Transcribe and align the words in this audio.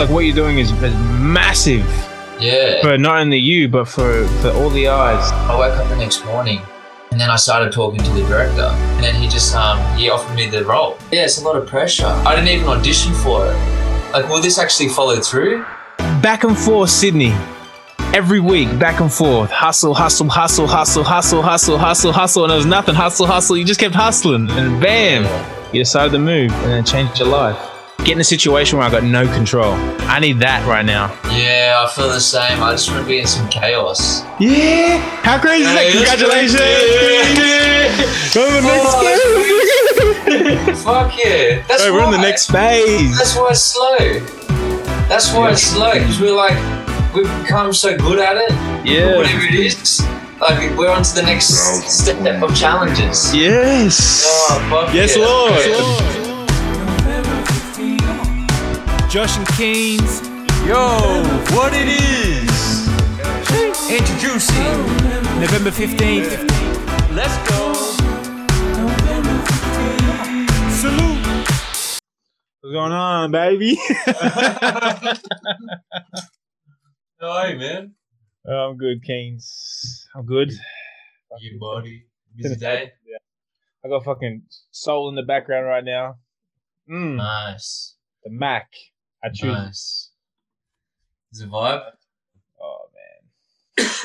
like 0.00 0.08
what 0.10 0.20
you're 0.24 0.34
doing 0.34 0.58
is, 0.58 0.72
is 0.82 0.94
massive 1.20 1.84
Yeah. 2.40 2.80
for 2.82 2.96
not 2.96 3.18
only 3.20 3.36
you 3.36 3.68
but 3.68 3.86
for 3.86 4.26
for 4.40 4.48
all 4.52 4.70
the 4.70 4.88
eyes. 4.88 5.30
I 5.50 5.54
woke 5.56 5.76
up 5.76 5.88
the 5.90 5.96
next 5.96 6.24
morning 6.24 6.60
and 7.12 7.20
then 7.20 7.28
I 7.28 7.36
started 7.36 7.70
talking 7.72 8.02
to 8.02 8.10
the 8.12 8.22
director 8.26 8.62
and 8.96 9.04
then 9.04 9.14
he 9.14 9.28
just 9.28 9.54
um 9.54 9.78
he 9.98 10.08
offered 10.08 10.34
me 10.34 10.48
the 10.48 10.64
role. 10.64 10.96
Yeah, 11.12 11.24
it's 11.24 11.38
a 11.40 11.44
lot 11.44 11.56
of 11.56 11.66
pressure. 11.66 12.06
I 12.06 12.34
didn't 12.34 12.48
even 12.48 12.66
audition 12.68 13.12
for 13.14 13.46
it. 13.46 13.54
Like, 14.12 14.28
will 14.28 14.40
this 14.40 14.58
actually 14.58 14.88
follow 14.88 15.20
through? 15.20 15.64
Back 16.22 16.44
and 16.44 16.56
forth, 16.58 16.90
Sydney. 16.90 17.32
Every 18.12 18.40
week, 18.40 18.76
back 18.78 19.00
and 19.00 19.12
forth, 19.12 19.50
hustle, 19.50 19.94
hustle, 19.94 20.28
hustle, 20.28 20.66
hustle, 20.66 21.04
hustle, 21.04 21.42
hustle, 21.42 21.78
hustle, 21.78 22.12
hustle, 22.12 22.42
and 22.44 22.50
there 22.50 22.56
was 22.56 22.66
nothing. 22.66 22.96
Hustle, 22.96 23.26
hustle. 23.26 23.56
You 23.56 23.64
just 23.64 23.78
kept 23.78 23.94
hustling, 23.94 24.50
and 24.50 24.82
bam, 24.82 25.22
you 25.72 25.80
decided 25.82 26.10
to 26.12 26.18
move, 26.18 26.50
and 26.64 26.72
it 26.72 26.90
changed 26.90 27.20
your 27.20 27.28
life. 27.28 27.56
Get 28.04 28.12
in 28.12 28.20
a 28.20 28.24
situation 28.24 28.78
where 28.78 28.86
I 28.88 28.90
got 28.90 29.04
no 29.04 29.26
control. 29.26 29.74
I 30.08 30.18
need 30.20 30.38
that 30.40 30.66
right 30.66 30.84
now. 30.84 31.12
Yeah, 31.30 31.84
I 31.86 31.90
feel 31.94 32.08
the 32.08 32.18
same. 32.20 32.62
I 32.62 32.72
just 32.72 32.90
want 32.90 33.02
to 33.02 33.06
be 33.06 33.20
in 33.20 33.26
some 33.26 33.48
chaos. 33.50 34.22
Yeah. 34.40 34.98
How 35.22 35.38
crazy 35.38 35.64
is 35.64 35.74
that? 35.74 35.92
Congratulations. 35.92 36.54
that's 38.32 38.34
We're 38.34 38.48
in 38.48 38.62
the 38.64 38.70
next 38.72 38.94
phase. 40.66 40.82
Fuck 40.82 41.12
yeah. 41.18 41.62
That's 41.68 41.84
Hey, 41.84 41.90
we're 41.90 42.04
in 42.04 42.10
the 42.10 42.18
next 42.18 42.50
phase. 42.50 43.16
That's 43.18 43.36
why 43.36 43.50
it's 43.50 43.60
slow. 43.60 43.98
That's 45.08 45.32
why 45.32 45.50
it's 45.52 45.62
slow 45.62 45.92
because 45.92 46.20
we're 46.20 46.34
like 46.34 46.56
we've 47.14 47.30
become 47.42 47.72
so 47.72 47.96
good 47.96 48.18
at 48.18 48.36
it. 48.36 48.50
Yeah. 48.84 49.16
Whatever 49.16 49.44
it 49.44 49.54
is, 49.54 50.00
like 50.40 50.76
we're 50.76 50.90
on 50.90 51.02
to 51.02 51.14
the 51.14 51.22
next 51.22 51.48
step 51.86 52.42
of 52.42 52.56
challenges. 52.56 53.34
Yes. 53.34 54.24
Oh, 54.26 54.66
fuck 54.70 54.94
Yes, 54.94 55.16
yeah. 55.16 55.24
Lord. 55.24 56.19
Josh 59.10 59.36
and 59.36 59.46
Keynes. 59.48 60.20
Yo, 60.66 60.76
what 61.56 61.72
it 61.74 61.88
is? 61.88 62.88
Introducing 63.90 64.62
November 65.40 65.70
15th. 65.70 66.48
Let's 67.14 67.36
go. 67.48 67.74
Salute. 70.70 71.26
What's 72.60 72.72
going 72.72 72.92
on, 72.92 73.30
baby? 73.32 73.78
Hey 77.22 77.54
man, 77.54 77.92
I'm 78.48 78.78
good, 78.78 79.04
Keynes. 79.04 80.06
I'm 80.16 80.24
good. 80.24 80.50
you 81.38 81.58
buddy, 81.60 82.06
busy 82.34 82.56
day. 82.56 82.92
I 83.84 83.88
got 83.88 84.04
fucking 84.06 84.44
soul 84.70 85.10
in 85.10 85.16
the 85.16 85.22
background 85.22 85.66
right 85.66 85.84
now. 85.84 86.14
Mm, 86.90 87.16
Nice, 87.16 87.96
the 88.24 88.30
Mac. 88.30 88.70
I 89.22 89.28
choose. 89.28 89.52
nice. 89.52 90.10
Is 91.32 91.40
it 91.42 91.50
vibe? 91.50 91.82
Oh 92.60 92.78
man, 92.96 93.84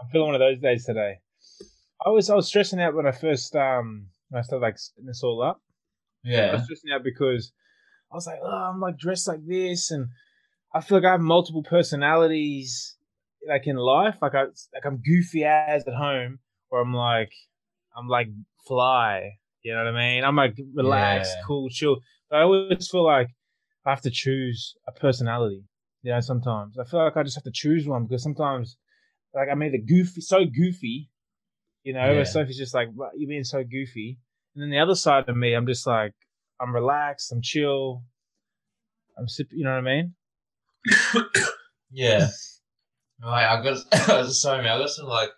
I'm 0.00 0.08
feeling 0.12 0.26
one 0.28 0.34
of 0.34 0.40
those 0.40 0.60
days 0.60 0.84
today. 0.84 1.18
I 2.04 2.10
was 2.10 2.30
I 2.30 2.34
was 2.34 2.46
stressing 2.46 2.80
out 2.80 2.94
when 2.94 3.06
I 3.06 3.12
first 3.12 3.54
um 3.56 4.06
when 4.28 4.38
I 4.38 4.42
started 4.42 4.62
like 4.64 4.78
setting 4.78 5.06
this 5.06 5.22
all 5.22 5.42
up. 5.42 5.60
Yeah, 6.22 6.50
I 6.50 6.52
was 6.52 6.64
stressing 6.64 6.90
out 6.92 7.02
because 7.02 7.52
I 8.12 8.14
was 8.14 8.26
like, 8.26 8.38
oh, 8.42 8.48
I'm 8.48 8.80
like 8.80 8.98
dressed 8.98 9.26
like 9.28 9.44
this, 9.46 9.90
and 9.90 10.08
I 10.74 10.80
feel 10.80 10.98
like 10.98 11.06
I 11.06 11.12
have 11.12 11.20
multiple 11.20 11.62
personalities, 11.62 12.96
like 13.48 13.66
in 13.66 13.76
life. 13.76 14.16
Like 14.22 14.34
I 14.34 14.42
like 14.44 14.84
I'm 14.84 15.02
goofy 15.04 15.44
as 15.44 15.84
at 15.86 15.94
home, 15.94 16.38
or 16.70 16.80
I'm 16.80 16.94
like 16.94 17.32
I'm 17.96 18.08
like 18.08 18.28
fly. 18.66 19.32
You 19.62 19.72
know 19.74 19.84
what 19.84 19.94
I 19.94 19.98
mean? 19.98 20.22
I'm 20.22 20.36
like 20.36 20.56
relaxed, 20.74 21.34
Yeah. 21.38 21.46
cool, 21.46 21.68
chill. 21.70 21.96
But 22.30 22.36
I 22.38 22.42
always 22.42 22.88
feel 22.88 23.04
like 23.04 23.30
I 23.86 23.90
have 23.90 24.02
to 24.02 24.10
choose 24.10 24.74
a 24.88 24.92
personality. 24.92 25.64
You 26.02 26.12
know, 26.12 26.20
sometimes 26.20 26.78
I 26.78 26.84
feel 26.84 27.02
like 27.02 27.16
I 27.16 27.22
just 27.22 27.36
have 27.36 27.44
to 27.44 27.52
choose 27.52 27.86
one 27.86 28.04
because 28.06 28.22
sometimes, 28.22 28.76
like 29.34 29.48
I'm 29.50 29.62
either 29.62 29.78
goofy, 29.78 30.20
so 30.20 30.44
goofy, 30.44 31.10
you 31.84 31.92
know, 31.92 32.12
Yeah. 32.12 32.24
Sophie's 32.24 32.58
just 32.58 32.74
like, 32.74 32.88
"Right, 32.94 33.12
you're 33.16 33.28
being 33.28 33.44
so 33.44 33.62
goofy. 33.62 34.18
And 34.54 34.62
then 34.62 34.70
the 34.70 34.78
other 34.78 34.94
side 34.94 35.28
of 35.28 35.36
me, 35.36 35.54
I'm 35.54 35.66
just 35.66 35.86
like, 35.86 36.14
I'm 36.60 36.74
relaxed, 36.74 37.30
I'm 37.32 37.42
chill, 37.42 38.02
I'm 39.18 39.28
sip. 39.28 39.48
You 39.52 39.64
know 39.64 39.70
what 39.70 39.78
I 39.78 39.80
mean? 39.82 40.14
yeah. 41.90 42.28
Right, 43.22 43.46
I 43.46 43.62
got. 43.62 44.26
sorry, 44.32 44.62
man. 44.62 44.76
I 44.76 44.78
got 44.78 44.90
some 44.90 45.06
like 45.06 45.30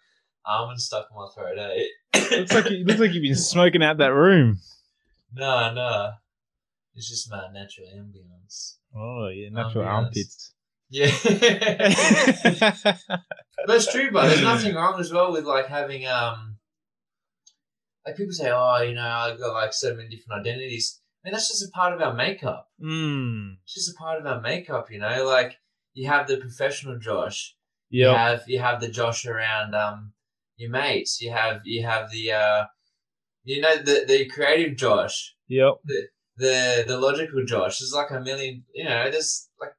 almonds 0.44 0.84
stuck 0.84 1.06
in 1.10 1.16
my 1.16 1.28
throat. 1.34 1.58
Eh? 1.58 2.36
Looks 2.38 2.54
like 2.54 2.70
you, 2.70 2.84
looks 2.84 3.00
like 3.00 3.12
you've 3.12 3.22
been 3.22 3.36
smoking 3.36 3.82
out 3.82 3.98
that 3.98 4.12
room. 4.14 4.58
No, 5.30 5.74
no. 5.74 6.12
It's 6.94 7.10
just 7.10 7.30
my 7.30 7.48
natural 7.52 7.86
Oh 8.94 9.28
yeah, 9.28 9.48
natural 9.50 9.84
Ambience. 9.84 10.04
armpits. 10.04 10.54
Yeah. 10.90 11.08
That's 13.66 13.90
true, 13.92 14.10
but 14.10 14.28
there's 14.28 14.42
nothing 14.42 14.74
wrong 14.74 14.98
as 15.00 15.12
well 15.12 15.32
with 15.32 15.44
like 15.44 15.66
having 15.66 16.06
um 16.06 16.56
like 18.06 18.16
people 18.16 18.32
say, 18.32 18.50
Oh, 18.50 18.80
you 18.82 18.94
know, 18.94 19.02
I've 19.02 19.38
got 19.38 19.52
like 19.52 19.72
so 19.72 19.94
many 19.94 20.08
different 20.08 20.40
identities. 20.40 21.00
I 21.22 21.28
mean 21.28 21.32
that's 21.32 21.48
just 21.48 21.68
a 21.68 21.72
part 21.72 21.92
of 21.92 22.00
our 22.00 22.14
makeup. 22.14 22.68
mm. 22.82 23.56
It's 23.64 23.74
just 23.74 23.90
a 23.90 23.98
part 23.98 24.20
of 24.20 24.26
our 24.26 24.40
makeup, 24.40 24.90
you 24.90 24.98
know, 24.98 25.24
like 25.26 25.56
you 25.94 26.08
have 26.08 26.26
the 26.26 26.38
professional 26.38 26.98
Josh. 26.98 27.54
You 27.90 28.08
have 28.08 28.42
you 28.46 28.58
have 28.60 28.80
the 28.80 28.88
Josh 28.88 29.26
around 29.26 29.74
um 29.74 30.12
your 30.56 30.70
mates. 30.70 31.20
You 31.20 31.32
have 31.32 31.60
you 31.64 31.84
have 31.84 32.10
the 32.10 32.32
uh 32.32 32.64
you 33.44 33.60
know 33.60 33.76
the 33.76 34.04
the 34.06 34.26
creative 34.28 34.76
Josh 34.76 35.34
Yep. 35.48 35.74
the 35.84 36.08
the 36.38 36.84
the 36.86 36.98
logical 36.98 37.44
Josh. 37.44 37.78
There's 37.78 37.92
like 37.92 38.10
a 38.10 38.20
million, 38.20 38.64
you 38.72 38.84
know. 38.84 39.10
There's 39.10 39.48
like 39.60 39.72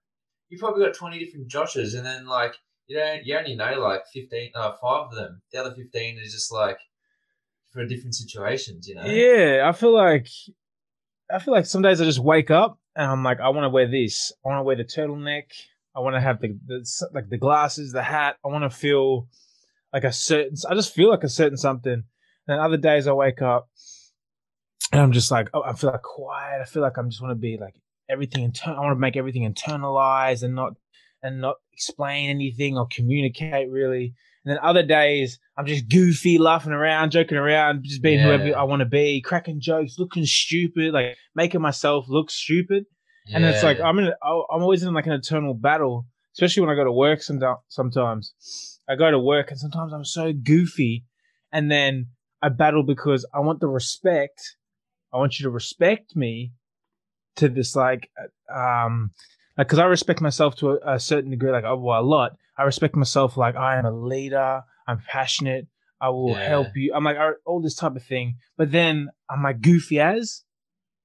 you 0.49 0.59
probably 0.59 0.85
got 0.85 0.93
twenty 0.93 1.19
different 1.19 1.49
Joshes, 1.49 1.95
and 1.95 2.05
then 2.05 2.27
like 2.27 2.53
you 2.87 2.97
don't 2.97 3.25
you 3.25 3.37
only 3.37 3.55
know 3.55 3.79
like 3.79 4.01
fifteen, 4.13 4.51
uh, 4.55 4.73
five 4.81 5.07
of 5.07 5.15
them. 5.15 5.41
The 5.51 5.59
other 5.59 5.73
fifteen 5.73 6.19
is 6.19 6.33
just 6.33 6.51
like 6.51 6.77
for 7.71 7.85
different 7.85 8.15
situations, 8.15 8.87
you 8.87 8.95
know. 8.95 9.05
Yeah, 9.05 9.67
I 9.67 9.71
feel 9.71 9.93
like 9.93 10.27
I 11.31 11.39
feel 11.39 11.53
like 11.53 11.65
some 11.65 11.81
days 11.81 12.01
I 12.01 12.05
just 12.05 12.19
wake 12.19 12.51
up 12.51 12.79
and 12.95 13.09
I'm 13.09 13.23
like, 13.23 13.39
I 13.39 13.49
want 13.49 13.63
to 13.63 13.69
wear 13.69 13.87
this. 13.87 14.33
I 14.43 14.49
want 14.49 14.59
to 14.59 14.63
wear 14.63 14.75
the 14.75 14.83
turtleneck. 14.83 15.45
I 15.95 16.01
want 16.01 16.15
to 16.15 16.21
have 16.21 16.41
the, 16.41 16.57
the 16.67 16.85
like 17.13 17.29
the 17.29 17.37
glasses, 17.37 17.91
the 17.91 18.03
hat. 18.03 18.37
I 18.43 18.49
want 18.49 18.69
to 18.69 18.75
feel 18.75 19.27
like 19.93 20.03
a 20.03 20.11
certain. 20.11 20.55
I 20.69 20.75
just 20.75 20.93
feel 20.93 21.09
like 21.09 21.23
a 21.23 21.29
certain 21.29 21.57
something. 21.57 22.03
And 22.47 22.59
other 22.59 22.77
days 22.77 23.07
I 23.07 23.13
wake 23.13 23.41
up 23.41 23.68
and 24.91 25.01
I'm 25.01 25.11
just 25.11 25.31
like, 25.31 25.49
oh, 25.53 25.63
I 25.63 25.73
feel 25.73 25.91
like 25.91 26.01
quiet. 26.01 26.61
I 26.61 26.65
feel 26.65 26.81
like 26.81 26.97
I'm 26.97 27.09
just 27.09 27.21
want 27.21 27.31
to 27.31 27.35
be 27.35 27.57
like 27.59 27.75
everything. 28.09 28.43
Inter- 28.43 28.71
I 28.71 28.79
want 28.79 28.95
to 28.95 28.99
make 28.99 29.17
everything 29.17 29.51
internalized 29.51 30.43
and 30.43 30.55
not 30.55 30.73
and 31.21 31.41
not 31.41 31.55
explain 31.73 32.29
anything 32.29 32.77
or 32.77 32.87
communicate 32.89 33.69
really. 33.69 34.13
And 34.45 34.51
then 34.51 34.59
other 34.63 34.83
days, 34.83 35.37
I'm 35.57 35.65
just 35.65 35.89
goofy, 35.89 36.37
laughing 36.37 36.71
around, 36.71 37.11
joking 37.11 37.37
around, 37.37 37.83
just 37.83 38.01
being 38.01 38.19
Yeah. 38.19 38.25
whoever 38.37 38.57
I 38.57 38.63
want 38.63 38.79
to 38.79 38.85
be, 38.85 39.21
cracking 39.21 39.59
jokes, 39.59 39.99
looking 39.99 40.25
stupid, 40.25 40.93
like 40.93 41.17
making 41.35 41.61
myself 41.61 42.05
look 42.07 42.31
stupid. 42.31 42.85
And 43.31 43.43
it's 43.45 43.61
like 43.63 43.79
I'm 43.81 43.99
in, 43.99 44.05
I- 44.07 44.13
oh, 44.23 44.45
I'm 44.51 44.61
always 44.63 44.81
in 44.81 44.93
like 44.93 45.07
an 45.07 45.11
eternal 45.13 45.53
battle, 45.53 46.07
especially 46.33 46.61
when 46.61 46.69
I 46.69 46.75
go 46.75 46.85
to 46.85 46.91
work. 46.91 47.21
Some, 47.21 47.39
sometimes 47.67 48.33
I 48.89 48.95
go 48.95 49.11
to 49.11 49.19
work, 49.19 49.51
and 49.51 49.59
sometimes 49.59 49.93
I'm 49.93 50.05
so 50.05 50.31
goofy, 50.33 51.03
and 51.51 51.69
then 51.69 52.07
I 52.41 52.49
battle 52.49 52.81
because 52.83 53.25
I 53.33 53.41
want 53.41 53.59
the 53.59 53.67
respect. 53.67 54.55
I 55.13 55.17
want 55.17 55.39
you 55.39 55.43
to 55.43 55.49
respect 55.49 56.15
me 56.15 56.51
to 57.37 57.49
this 57.49 57.75
like, 57.75 58.09
um, 58.53 59.11
like 59.57 59.67
because 59.67 59.79
I 59.79 59.85
respect 59.85 60.21
myself 60.21 60.55
to 60.57 60.71
a, 60.71 60.95
a 60.95 60.99
certain 60.99 61.31
degree, 61.31 61.51
like 61.51 61.63
oh, 61.65 61.77
well, 61.77 61.99
a 61.99 62.03
lot. 62.03 62.33
I 62.57 62.63
respect 62.63 62.95
myself 62.95 63.37
like 63.37 63.55
I 63.55 63.77
am 63.77 63.85
a 63.85 63.91
leader. 63.91 64.61
I'm 64.87 65.01
passionate. 65.07 65.67
I 66.01 66.09
will 66.09 66.35
Yeah. 66.35 66.47
help 66.47 66.67
you. 66.75 66.93
I'm 66.93 67.03
like 67.03 67.17
all 67.45 67.61
this 67.61 67.75
type 67.75 67.95
of 67.95 68.03
thing. 68.03 68.35
But 68.57 68.71
then 68.71 69.09
I'm 69.29 69.43
like 69.43 69.61
goofy 69.61 69.99
as, 69.99 70.43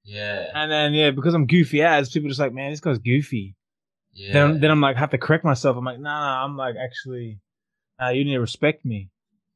yeah, 0.04 0.46
and 0.54 0.70
then 0.70 0.94
yeah, 0.94 1.10
because 1.10 1.34
I'm 1.34 1.46
goofy 1.46 1.82
as, 1.82 2.10
people 2.10 2.28
just 2.28 2.40
like, 2.40 2.52
man, 2.52 2.70
this 2.70 2.80
guy's 2.80 2.98
goofy. 2.98 3.56
yeah, 4.12 4.32
Then 4.32 4.60
then 4.60 4.70
I'm 4.70 4.80
like 4.80 4.96
have 4.96 5.10
to 5.10 5.18
correct 5.18 5.44
myself. 5.44 5.76
I'm 5.76 5.84
like, 5.84 5.98
nah, 5.98 6.20
nah 6.20 6.44
I'm 6.44 6.56
like 6.56 6.76
actually, 6.82 7.40
uh, 8.02 8.10
you 8.10 8.24
need 8.24 8.34
to 8.34 8.40
respect 8.40 8.84
me. 8.84 9.10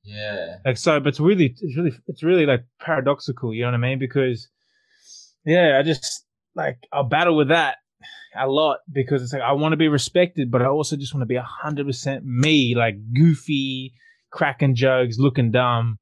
Yeah, 0.05 0.56
Like 0.65 0.77
so, 0.79 1.00
but 1.00 1.09
it's 1.09 1.21
really, 1.21 1.55
it's 1.61 1.77
really, 1.77 1.93
it's 2.06 2.23
really 2.23 2.47
like 2.47 2.65
paradoxical. 2.81 3.53
You 3.53 3.62
know 3.62 3.69
what 3.69 3.75
I 3.75 3.79
mean? 3.79 3.99
Because 3.99 4.49
yeah, 5.45 5.77
I 5.79 5.83
just 5.83 6.25
like 6.55 6.79
I'll 6.93 7.05
battle 7.05 7.37
with 7.37 7.49
that 7.49 7.77
a 8.37 8.47
lot 8.49 8.79
because 8.93 9.23
it's 9.23 9.33
like 9.33 9.43
I 9.43 9.53
want 9.53 9.73
to 9.73 9.77
be 9.77 9.89
respected, 9.89 10.50
but 10.50 10.62
I 10.62 10.67
also 10.67 10.97
just 10.97 11.15
want 11.15 11.23
to 11.23 11.27
be 11.27 11.37
hundred 11.37 11.87
percent 11.87 12.25
me, 12.25 12.75
like 12.77 12.97
goofy, 13.15 13.95
cracking 14.31 14.75
jokes, 14.75 15.19
looking 15.19 15.50
dumb. 15.50 15.99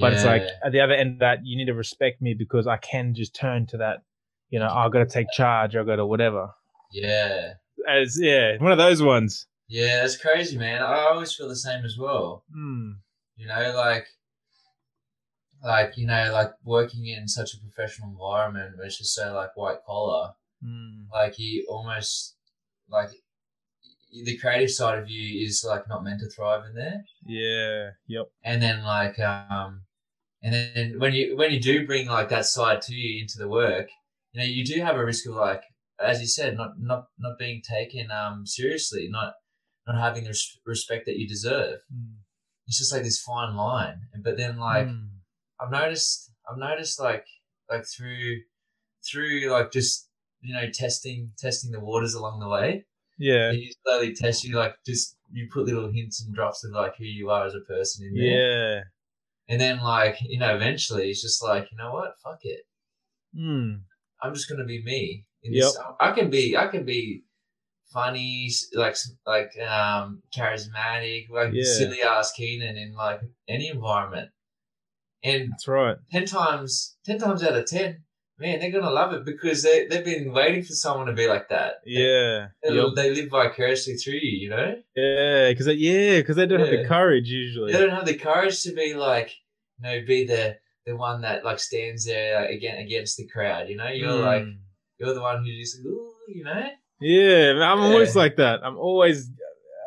But 0.00 0.12
it's 0.12 0.24
like 0.24 0.42
at 0.64 0.72
the 0.72 0.80
other 0.80 0.92
end 0.92 1.14
of 1.14 1.18
that, 1.20 1.38
you 1.44 1.56
need 1.56 1.66
to 1.66 1.74
respect 1.74 2.20
me 2.20 2.34
because 2.34 2.66
I 2.66 2.76
can 2.76 3.14
just 3.14 3.34
turn 3.34 3.66
to 3.68 3.78
that. 3.78 4.02
You 4.50 4.58
know, 4.58 4.68
"Oh, 4.70 4.78
I 4.80 4.88
got 4.90 4.98
to 5.00 5.06
take 5.06 5.30
charge. 5.32 5.74
I 5.76 5.82
got 5.82 5.96
to 5.96 6.06
whatever. 6.06 6.50
yeah, 6.92 7.54
As 7.88 8.18
yeah, 8.20 8.56
one 8.58 8.70
of 8.72 8.78
those 8.78 9.02
ones. 9.02 9.46
yeah. 9.68 10.00
That's 10.02 10.16
crazy, 10.18 10.56
man. 10.58 10.82
I 10.82 11.06
always 11.10 11.34
feel 11.34 11.48
the 11.48 11.56
same 11.56 11.84
as 11.84 11.96
well. 11.98 12.44
Hmm. 12.54 12.90
You 13.38 13.46
know, 13.46 13.72
like, 13.74 14.06
like 15.64 15.96
you 15.96 16.06
know, 16.06 16.30
like 16.32 16.50
working 16.64 17.06
in 17.06 17.28
such 17.28 17.54
a 17.54 17.60
professional 17.60 18.10
environment, 18.10 18.76
where 18.76 18.86
it's 18.86 18.98
just 18.98 19.14
so 19.14 19.32
like 19.34 19.56
white 19.56 19.78
collar. 19.86 20.32
Hmm. 20.62 21.04
like 21.12 21.38
you 21.38 21.64
almost 21.68 22.34
like 22.90 23.10
the 24.24 24.36
creative 24.38 24.70
side 24.70 24.98
of 24.98 25.08
you 25.08 25.46
is 25.46 25.64
like 25.66 25.88
not 25.88 26.02
meant 26.02 26.18
to 26.20 26.28
thrive 26.28 26.64
in 26.68 26.74
there. 26.74 27.04
Yeah. 27.24 27.90
Yep. 28.08 28.26
and 28.42 28.60
then 28.60 28.82
like 28.82 29.18
um 29.20 29.82
and 30.42 30.52
then 30.54 30.98
when 30.98 31.12
you 31.12 31.36
when 31.36 31.52
you 31.52 31.60
do 31.60 31.86
bring 31.86 32.08
like 32.08 32.28
that 32.30 32.46
side 32.46 32.82
to 32.82 32.94
you 32.94 33.22
into 33.22 33.38
the 33.38 33.48
work 33.48 33.88
you 34.32 34.40
know 34.40 34.46
you 34.46 34.64
do 34.64 34.80
have 34.82 34.96
a 34.96 35.04
risk 35.04 35.28
of 35.28 35.34
like 35.34 35.62
as 36.00 36.20
you 36.20 36.26
said 36.26 36.56
not 36.56 36.72
not 36.78 37.04
not 37.18 37.38
being 37.38 37.60
taken 37.62 38.10
um 38.10 38.46
seriously 38.46 39.08
not 39.10 39.34
not 39.86 40.00
having 40.00 40.24
the 40.24 40.30
res- 40.30 40.58
respect 40.64 41.06
that 41.06 41.18
you 41.18 41.28
deserve 41.28 41.80
it's 42.68 42.78
just 42.78 42.92
like 42.92 43.02
this 43.02 43.20
fine 43.20 43.56
line 43.56 43.98
And- 44.12 44.22
but 44.22 44.36
then 44.36 44.58
like 44.58 44.86
Mm. 44.86 45.08
i've 45.60 45.70
noticed 45.70 46.30
i've 46.48 46.58
noticed 46.58 47.00
like 47.00 47.26
like 47.70 47.84
through 47.86 48.42
through 49.10 49.48
like 49.50 49.72
just 49.72 50.08
you 50.40 50.54
know 50.54 50.68
testing 50.70 51.32
testing 51.38 51.70
the 51.72 51.80
waters 51.80 52.14
along 52.14 52.38
the 52.40 52.48
way 52.48 52.84
Yeah. 53.18 53.50
you 53.50 53.72
slowly 53.82 54.14
test 54.14 54.44
you 54.44 54.54
like 54.56 54.74
just 54.86 55.16
you 55.32 55.48
put 55.52 55.66
little 55.66 55.90
hints 55.90 56.22
and 56.22 56.34
drops 56.34 56.62
of 56.64 56.70
like 56.72 56.94
who 56.96 57.04
you 57.04 57.30
are 57.30 57.44
as 57.46 57.54
a 57.54 57.60
person 57.60 58.06
in 58.06 58.14
there 58.14 58.76
Yeah. 58.76 58.80
and 59.50 59.60
then, 59.60 59.80
like, 59.80 60.16
you 60.22 60.38
know, 60.38 60.54
eventually 60.54 61.08
it's 61.10 61.22
just 61.22 61.42
like, 61.42 61.64
you 61.70 61.76
know 61.78 61.90
what? 61.92 62.12
Fuck 62.22 62.40
it. 62.44 62.62
Mm. 63.36 63.80
I'm 64.22 64.34
just 64.34 64.48
gonna 64.48 64.64
be 64.64 64.82
me. 64.82 65.26
In 65.42 65.52
Yep. 65.54 65.62
this, 65.62 65.78
I 66.00 66.12
can 66.12 66.28
be, 66.30 66.56
I 66.56 66.66
can 66.68 66.84
be 66.84 67.24
funny, 67.92 68.50
like, 68.74 68.96
like, 69.26 69.50
um, 69.60 70.22
charismatic, 70.36 71.28
like 71.30 71.52
Yeah. 71.52 71.64
silly 71.64 72.02
ass 72.02 72.32
Keenan 72.32 72.76
in 72.76 72.94
like 72.94 73.20
any 73.48 73.68
environment. 73.68 74.30
And 75.22 75.50
That's 75.52 75.66
right. 75.68 75.96
ten 76.12 76.26
times, 76.26 76.96
ten 77.04 77.18
times 77.18 77.42
out 77.42 77.56
of 77.56 77.66
ten, 77.66 78.04
man, 78.38 78.60
they're 78.60 78.70
gonna 78.70 78.90
love 78.90 79.12
it 79.14 79.24
because 79.24 79.62
they 79.62 79.86
they've 79.88 80.04
been 80.04 80.32
waiting 80.32 80.62
for 80.62 80.74
someone 80.74 81.06
to 81.06 81.12
be 81.12 81.26
like 81.26 81.48
that. 81.48 81.76
Yeah. 81.84 82.48
They, 82.62 82.74
Yep. 82.74 82.86
they 82.94 83.10
live 83.14 83.30
vicariously 83.30 83.94
through 83.96 84.14
you, 84.14 84.38
you 84.42 84.50
know. 84.50 84.76
Yeah. 84.94 85.50
Because 85.50 85.66
yeah, 85.76 86.18
because 86.20 86.36
they 86.36 86.46
don't 86.46 86.60
have 86.60 86.70
the 86.70 86.84
courage 86.86 87.28
usually. 87.28 87.72
they 87.72 87.80
don't 87.80 87.90
have 87.90 88.06
the 88.06 88.14
courage 88.16 88.62
to 88.62 88.72
be 88.74 88.94
like, 88.94 89.32
you 89.78 89.82
know, 89.88 90.06
be 90.06 90.24
the 90.26 90.56
the 90.86 90.94
one 90.96 91.20
that 91.22 91.44
like 91.44 91.58
stands 91.58 92.04
there 92.06 92.44
again 92.46 92.78
against 92.78 93.16
the 93.16 93.26
crowd. 93.26 93.68
You 93.68 93.76
know, 93.76 93.88
you're 93.88 94.12
like 94.12 94.42
Mm. 94.44 94.58
you're 94.98 95.14
the 95.14 95.20
one 95.20 95.44
who 95.44 95.50
just, 95.58 95.78
ooh, 95.84 96.12
you 96.28 96.44
know, 96.44 96.68
Yeah, 97.00 97.50
I'm 97.62 97.78
Yeah. 97.78 97.84
always 97.84 98.16
like 98.16 98.36
that. 98.36 98.60
I'm 98.64 98.76
always 98.76 99.30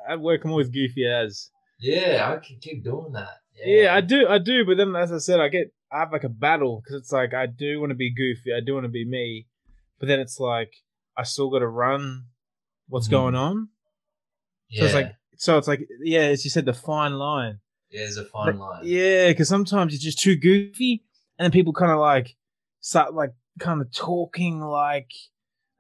at 0.08 0.19
work. 0.19 0.44
I'm 0.46 0.52
always 0.52 0.69
goofy 0.69 1.06
as. 1.08 1.50
yeah, 1.80 2.31
I 2.31 2.46
can 2.46 2.58
keep 2.60 2.84
doing 2.84 3.12
that. 3.13 3.40
Yeah, 3.66 3.94
I 3.94 4.02
do, 4.02 4.28
I 4.28 4.38
do. 4.38 4.66
But 4.66 4.78
then, 4.78 4.96
as 4.96 5.12
I 5.12 5.18
said, 5.18 5.40
I 5.40 5.48
get, 5.50 5.72
I 5.92 6.00
have 6.00 6.12
like 6.12 6.24
a 6.24 6.30
battle 6.30 6.81
because 6.81 7.02
it's 7.02 7.12
like 7.12 7.34
I 7.34 7.46
do 7.48 7.80
want 7.80 7.90
to 7.92 7.96
be 7.96 8.13
goofy, 8.13 8.54
I 8.54 8.60
do 8.62 8.74
want 8.75 8.86
to 8.86 8.90
be 8.90 9.04
me, 9.06 9.48
but 10.00 10.08
then 10.08 10.19
it's 10.19 10.40
like 10.40 10.72
I 11.18 11.24
still 11.24 11.50
got 11.50 11.60
to 11.60 11.68
run 11.68 12.25
what's 12.88 13.08
Mhm. 13.08 13.12
going 13.12 13.36
on. 13.36 13.69
yeah. 14.69 14.80
So 14.80 14.86
it's 14.86 14.94
like, 14.96 15.16
so 15.38 15.58
it's 15.58 15.68
like, 15.68 15.88
yeah, 16.02 16.22
as 16.22 16.44
you 16.46 16.50
said, 16.50 16.66
the 16.66 16.74
fine 16.74 17.13
line. 17.13 17.60
yeah, 17.90 18.02
there's 18.02 18.18
a 18.18 18.25
fine 18.25 18.58
line. 18.58 18.81
Yeah, 18.86 19.28
because 19.30 19.50
sometimes 19.50 19.92
you're 19.94 20.00
just 20.00 20.19
too 20.19 20.36
goofy, 20.38 21.04
and 21.38 21.44
then 21.46 21.52
people 21.52 21.74
kind 21.74 21.92
of 21.92 22.00
like 22.00 22.36
start 22.80 23.13
like 23.13 23.31
kind 23.60 23.81
of 23.81 23.92
talking 23.92 24.62
like 24.62 25.12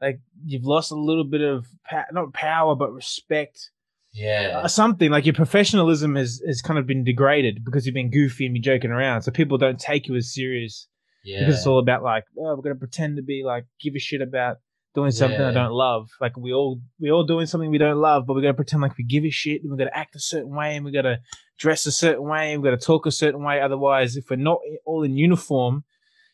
like 0.01 0.19
you've 0.45 0.65
lost 0.65 0.91
a 0.91 0.95
little 0.95 1.23
bit 1.23 1.41
of 1.41 1.67
pa- 1.89 2.05
not 2.11 2.33
power 2.33 2.75
but 2.75 2.91
respect. 2.91 3.71
Yeah, 4.13 4.61
uh, 4.63 4.67
something 4.67 5.09
like 5.09 5.25
your 5.25 5.35
professionalism 5.35 6.15
has 6.15 6.41
has 6.45 6.61
kind 6.61 6.77
of 6.77 6.85
been 6.85 7.03
degraded 7.03 7.63
because 7.63 7.85
you've 7.85 7.95
been 7.95 8.11
goofy 8.11 8.45
and 8.45 8.53
be 8.53 8.59
joking 8.59 8.91
around, 8.91 9.21
so 9.21 9.31
people 9.31 9.57
don't 9.57 9.79
take 9.79 10.07
you 10.07 10.15
as 10.15 10.33
serious 10.33 10.87
yeah, 11.23 11.39
because 11.39 11.55
it's 11.55 11.67
all 11.67 11.79
about 11.79 12.03
like, 12.03 12.25
oh, 12.37 12.55
we're 12.55 12.61
gonna 12.61 12.75
pretend 12.75 13.15
to 13.17 13.23
be 13.23 13.43
like 13.45 13.65
give 13.79 13.95
a 13.95 13.99
shit 13.99 14.21
about 14.21 14.57
doing 14.93 15.11
something 15.11 15.39
I 15.39 15.53
don't 15.53 15.71
love. 15.71 16.09
Like 16.19 16.35
we 16.37 16.51
all 16.51 16.81
we 16.99 17.11
all 17.11 17.23
doing 17.23 17.45
something 17.45 17.69
we 17.69 17.77
don't 17.77 17.99
love, 17.99 18.25
but 18.27 18.33
we're 18.33 18.41
gonna 18.41 18.53
pretend 18.53 18.81
like 18.81 18.97
we 18.97 19.03
give 19.03 19.23
a 19.23 19.29
shit 19.29 19.61
and 19.61 19.71
we're 19.71 19.77
gonna 19.77 19.91
act 19.93 20.15
a 20.15 20.19
certain 20.19 20.53
way 20.53 20.75
and 20.75 20.83
we're 20.83 20.91
gonna 20.91 21.19
dress 21.57 21.85
a 21.85 21.91
certain 21.91 22.27
way 22.27 22.53
and 22.53 22.61
we're 22.61 22.69
gonna 22.69 22.81
talk 22.81 23.05
a 23.05 23.11
certain 23.11 23.43
way. 23.43 23.61
Otherwise, 23.61 24.15
if 24.15 24.29
we're 24.29 24.35
not 24.35 24.59
all 24.85 25.03
in 25.03 25.15
uniform, 25.15 25.83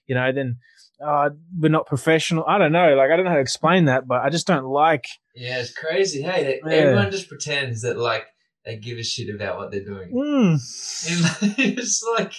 you 0.07 0.15
know, 0.15 0.31
then 0.31 0.57
uh, 1.05 1.29
we're 1.59 1.69
not 1.69 1.85
professional. 1.87 2.43
I 2.47 2.57
don't 2.57 2.71
know. 2.71 2.95
Like 2.95 3.11
I 3.11 3.15
don't 3.15 3.25
know 3.25 3.31
how 3.31 3.37
to 3.37 3.41
explain 3.41 3.85
that, 3.85 4.07
but 4.07 4.21
I 4.21 4.29
just 4.29 4.47
don't 4.47 4.65
like. 4.65 5.05
yeah. 5.35 5.59
It's 5.59 5.73
crazy. 5.73 6.21
Hey, 6.21 6.59
they, 6.63 6.75
Yeah. 6.75 6.81
everyone 6.83 7.11
just 7.11 7.29
pretends 7.29 7.81
that 7.81 7.97
like 7.97 8.25
they 8.65 8.77
give 8.77 8.97
a 8.97 9.03
shit 9.03 9.33
about 9.33 9.57
what 9.57 9.71
they're 9.71 9.83
doing. 9.85 10.11
Mm. 10.11 10.53
And 11.09 11.55
it's 11.57 12.03
like 12.17 12.33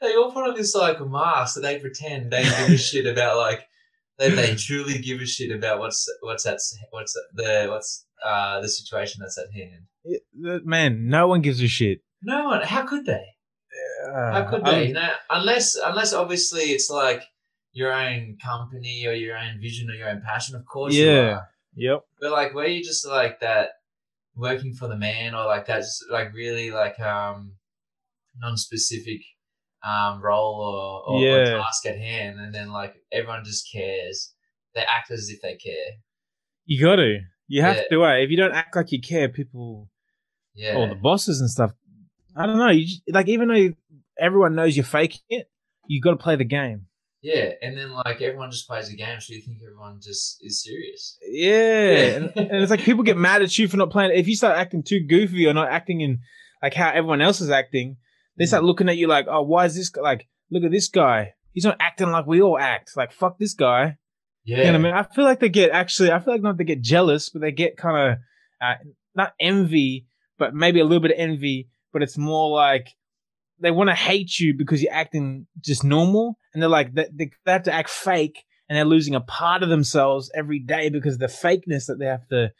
they 0.00 0.14
all 0.16 0.32
put 0.32 0.48
on 0.48 0.54
this 0.56 0.74
like 0.74 1.00
mask 1.06 1.54
that 1.56 1.62
they 1.62 1.78
pretend 1.78 2.30
they 2.30 2.42
give 2.44 2.70
a 2.70 2.76
shit 2.78 3.06
about 3.06 3.36
like 3.36 3.66
that 4.18 4.36
they 4.36 4.54
truly 4.54 4.98
give 4.98 5.20
a 5.20 5.26
shit 5.26 5.50
about 5.54 5.78
what's 5.80 6.06
what's 6.22 6.46
at 6.46 6.58
what's 6.90 7.12
the 7.34 7.66
what's 7.70 8.06
uh 8.24 8.60
the 8.60 8.68
situation 8.68 9.18
that's 9.20 9.38
at 9.38 9.52
hand. 9.52 9.84
It- 10.04 10.22
man, 10.64 11.08
no 11.08 11.26
one 11.28 11.40
gives 11.42 11.60
a 11.62 11.68
shit. 11.68 12.00
No 12.22 12.44
one. 12.44 12.62
How 12.62 12.84
could 12.86 13.04
they? 13.06 13.24
Uh, 14.06 14.32
How 14.32 14.50
could 14.50 14.64
they? 14.64 14.92
Know, 14.92 15.08
unless 15.28 15.74
unless 15.74 16.12
obviously 16.12 16.62
it's 16.72 16.88
like 16.90 17.22
your 17.72 17.92
own 17.92 18.36
company 18.44 19.06
or 19.06 19.12
your 19.12 19.36
own 19.36 19.60
vision 19.60 19.88
or 19.90 19.94
your 19.94 20.08
own 20.08 20.22
passion. 20.24 20.56
Of 20.56 20.64
course, 20.66 20.94
Yeah. 20.94 21.40
Yep. 21.76 22.04
But 22.20 22.32
like, 22.32 22.52
were 22.54 22.66
you 22.66 22.82
just 22.82 23.06
like 23.06 23.40
that 23.40 23.70
working 24.36 24.74
for 24.74 24.88
the 24.88 24.96
man 24.96 25.34
or 25.34 25.44
like 25.44 25.66
that's 25.66 26.04
like 26.10 26.32
really 26.34 26.70
like 26.70 26.98
um 27.00 27.52
non-specific 28.38 29.20
um 29.86 30.20
role 30.22 31.04
or, 31.06 31.14
or, 31.16 31.40
or 31.42 31.44
task 31.62 31.86
at 31.86 31.96
hand, 31.98 32.38
and 32.38 32.54
then 32.54 32.70
like 32.70 32.94
everyone 33.12 33.44
just 33.44 33.70
cares. 33.72 34.34
They 34.74 34.82
act 34.82 35.10
as 35.10 35.28
if 35.30 35.40
they 35.42 35.56
care. 35.56 35.92
You 36.64 36.80
got 36.84 36.96
to. 36.96 37.18
You 37.48 37.62
have 37.62 37.76
Yeah. 37.76 37.82
to. 37.90 38.04
Uh, 38.04 38.16
if 38.18 38.30
you 38.30 38.36
don't 38.36 38.52
act 38.52 38.76
like 38.76 38.92
you 38.92 39.00
care, 39.00 39.28
people 39.28 39.88
Yeah. 40.54 40.76
or 40.76 40.88
the 40.88 40.94
bosses 40.94 41.40
and 41.40 41.50
stuff. 41.50 41.72
I 42.36 42.46
don't 42.46 42.58
know. 42.58 42.68
You 42.68 42.86
just, 42.86 43.02
like 43.10 43.28
even 43.28 43.48
though 43.48 43.72
everyone 44.18 44.54
knows 44.54 44.76
you're 44.76 44.84
faking 44.84 45.22
it, 45.28 45.50
you 45.86 46.00
got 46.00 46.10
to 46.12 46.16
play 46.18 46.36
the 46.36 46.44
game. 46.44 46.86
Yeah, 47.22 47.50
and 47.60 47.76
then 47.76 47.90
like 47.92 48.22
everyone 48.22 48.50
just 48.50 48.66
plays 48.66 48.88
a 48.88 48.96
game, 48.96 49.20
so 49.20 49.34
you 49.34 49.42
think 49.42 49.58
everyone 49.62 50.00
just 50.00 50.38
is 50.42 50.62
serious. 50.62 51.18
Yeah, 51.22 52.16
and, 52.16 52.32
and 52.36 52.62
it's 52.62 52.70
like 52.70 52.80
people 52.80 53.04
get 53.04 53.18
mad 53.18 53.42
at 53.42 53.58
you 53.58 53.68
for 53.68 53.76
not 53.76 53.90
playing. 53.90 54.12
If 54.14 54.26
you 54.26 54.36
start 54.36 54.56
acting 54.56 54.82
too 54.82 55.00
goofy 55.00 55.46
or 55.46 55.52
not 55.52 55.68
acting 55.68 56.00
in 56.00 56.20
like 56.62 56.74
how 56.74 56.88
everyone 56.88 57.20
else 57.20 57.40
is 57.40 57.50
acting, 57.50 57.96
they 58.38 58.46
start 58.46 58.64
looking 58.64 58.88
at 58.88 58.96
you 58.96 59.06
like, 59.06 59.26
"Oh, 59.28 59.42
why 59.42 59.66
is 59.66 59.74
this 59.74 59.90
guy, 59.90 60.00
like? 60.00 60.28
Look 60.50 60.64
at 60.64 60.70
this 60.70 60.88
guy. 60.88 61.34
He's 61.52 61.64
not 61.64 61.76
acting 61.78 62.10
like 62.10 62.26
we 62.26 62.40
all 62.40 62.58
act. 62.58 62.96
Like 62.96 63.12
fuck 63.12 63.38
this 63.38 63.54
guy." 63.54 63.98
Yeah. 64.44 64.56
You 64.56 64.64
know 64.64 64.72
what 64.72 64.74
I 64.74 64.82
mean? 64.82 64.94
I 64.94 65.02
feel 65.14 65.24
like 65.24 65.40
they 65.40 65.50
get 65.50 65.70
actually. 65.72 66.10
I 66.10 66.20
feel 66.20 66.34
like 66.34 66.42
not 66.42 66.56
they 66.56 66.64
get 66.64 66.80
jealous, 66.80 67.28
but 67.28 67.42
they 67.42 67.52
get 67.52 67.76
kind 67.76 68.12
of 68.12 68.18
uh, 68.62 68.74
not 69.14 69.34
envy, 69.38 70.06
but 70.38 70.54
maybe 70.54 70.80
a 70.80 70.84
little 70.84 71.00
bit 71.00 71.10
of 71.10 71.18
envy. 71.18 71.68
But 71.92 72.02
it's 72.02 72.16
more 72.16 72.50
like 72.50 72.88
they 73.60 73.70
want 73.70 73.90
to 73.90 73.94
hate 73.94 74.38
you 74.38 74.54
because 74.54 74.82
you're 74.82 74.92
acting 74.92 75.46
just 75.60 75.84
normal, 75.84 76.38
and 76.52 76.62
they're 76.62 76.68
like 76.68 76.94
they, 76.94 77.06
they 77.14 77.30
have 77.46 77.64
to 77.64 77.72
act 77.72 77.90
fake, 77.90 78.44
and 78.68 78.76
they're 78.76 78.84
losing 78.84 79.14
a 79.14 79.20
part 79.20 79.62
of 79.62 79.68
themselves 79.68 80.30
every 80.34 80.58
day 80.58 80.88
because 80.88 81.14
of 81.14 81.20
the 81.20 81.26
fakeness 81.26 81.86
that 81.86 81.98
they 81.98 82.06
have 82.06 82.26
to 82.28 82.52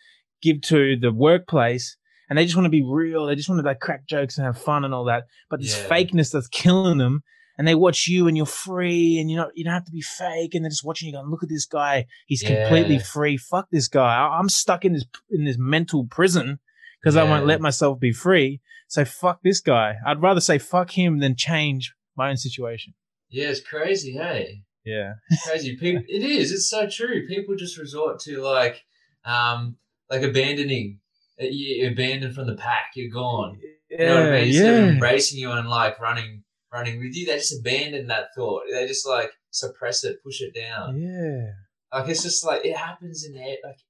give 0.43 0.61
to 0.63 0.97
the 0.97 1.13
workplace. 1.13 1.97
And 2.29 2.39
they 2.39 2.45
just 2.45 2.55
want 2.57 2.67
to 2.67 2.71
be 2.71 2.85
real. 2.85 3.27
They 3.27 3.35
just 3.35 3.49
want 3.49 3.61
to 3.61 3.67
like 3.67 3.81
crack 3.81 4.07
jokes 4.07 4.39
and 4.39 4.47
have 4.47 4.57
fun 4.57 4.85
and 4.85 4.95
all 4.95 5.05
that. 5.07 5.25
But 5.51 5.61
this 5.61 5.77
Yeah. 5.77 5.89
fakeness 5.89 6.31
that's 6.31 6.47
killing 6.47 6.99
them 6.99 7.25
and 7.59 7.67
they 7.67 7.75
watch 7.75 8.07
you 8.07 8.29
and 8.29 8.37
you're 8.37 8.47
free 8.47 9.19
and 9.19 9.29
you're 9.29 9.43
not 9.43 9.51
you 9.57 9.65
don't 9.65 9.73
have 9.75 9.85
to 9.87 9.91
be 9.91 10.01
fake 10.01 10.55
and 10.55 10.65
they're 10.65 10.71
just 10.71 10.85
watching 10.85 11.09
you 11.09 11.13
going 11.15 11.29
look 11.29 11.43
at 11.43 11.49
this 11.49 11.67
guy 11.67 12.07
he's 12.27 12.43
Yeah. 12.43 12.63
completely 12.63 12.99
free 13.01 13.37
fuck 13.37 13.67
this 13.71 13.89
guy 13.89 14.17
I- 14.17 14.39
i'm 14.39 14.49
stuck 14.49 14.85
in 14.85 14.93
this 14.95 15.05
in 15.31 15.45
this 15.45 15.57
mental 15.59 16.07
prison 16.07 16.61
because 17.03 17.17
i 17.17 17.25
won't 17.25 17.45
let 17.47 17.61
myself 17.61 17.99
be 18.01 18.13
free 18.13 18.61
so 18.91 19.05
fuck 19.05 19.39
this 19.43 19.61
guy 19.61 19.95
i'd 20.07 20.21
rather 20.23 20.41
say 20.41 20.59
fuck 20.59 20.91
him 20.91 21.19
than 21.21 21.35
change 21.35 21.95
my 22.17 22.29
own 22.31 22.37
situation 22.37 22.93
Yeah, 23.31 23.49
it's 23.53 23.61
crazy, 23.73 24.13
hey. 24.13 24.63
yeah 24.85 25.15
crazy. 25.47 25.77
People, 25.77 26.03
it 26.09 26.23
is. 26.39 26.51
It's 26.53 26.69
so 26.69 26.89
true. 26.89 27.27
People 27.29 27.55
just 27.57 27.79
resort 27.79 28.19
to 28.27 28.33
like, 28.43 28.77
um, 29.25 29.77
like 30.11 30.23
abandoning. 30.23 30.99
You're 31.39 31.93
abandoned 31.93 32.35
from 32.35 32.47
the 32.49 32.57
pack. 32.57 32.87
You're 32.97 33.15
gone. 33.23 33.59
You 33.89 33.99
know 33.99 34.15
what 34.21 34.33
I 34.33 34.41
mean? 34.41 34.49
Instead 34.49 34.83
of 34.83 34.89
embracing 34.91 35.39
you 35.39 35.51
and 35.53 35.69
like 35.69 35.99
running, 36.01 36.43
running 36.73 36.99
with 36.99 37.15
you, 37.17 37.25
they 37.27 37.37
just 37.37 37.59
abandon 37.61 38.09
that 38.09 38.27
thought. 38.37 38.63
They 38.71 38.87
just 38.87 39.07
like 39.07 39.31
suppress 39.51 40.03
it, 40.05 40.23
push 40.25 40.41
it 40.43 40.53
down. 40.55 41.01
yeah 41.01 41.53
Like 41.97 42.09
it's 42.11 42.23
just 42.25 42.45
like 42.45 42.67
it 42.67 42.77
happens 42.77 43.25
in 43.25 43.35
like 43.69 43.81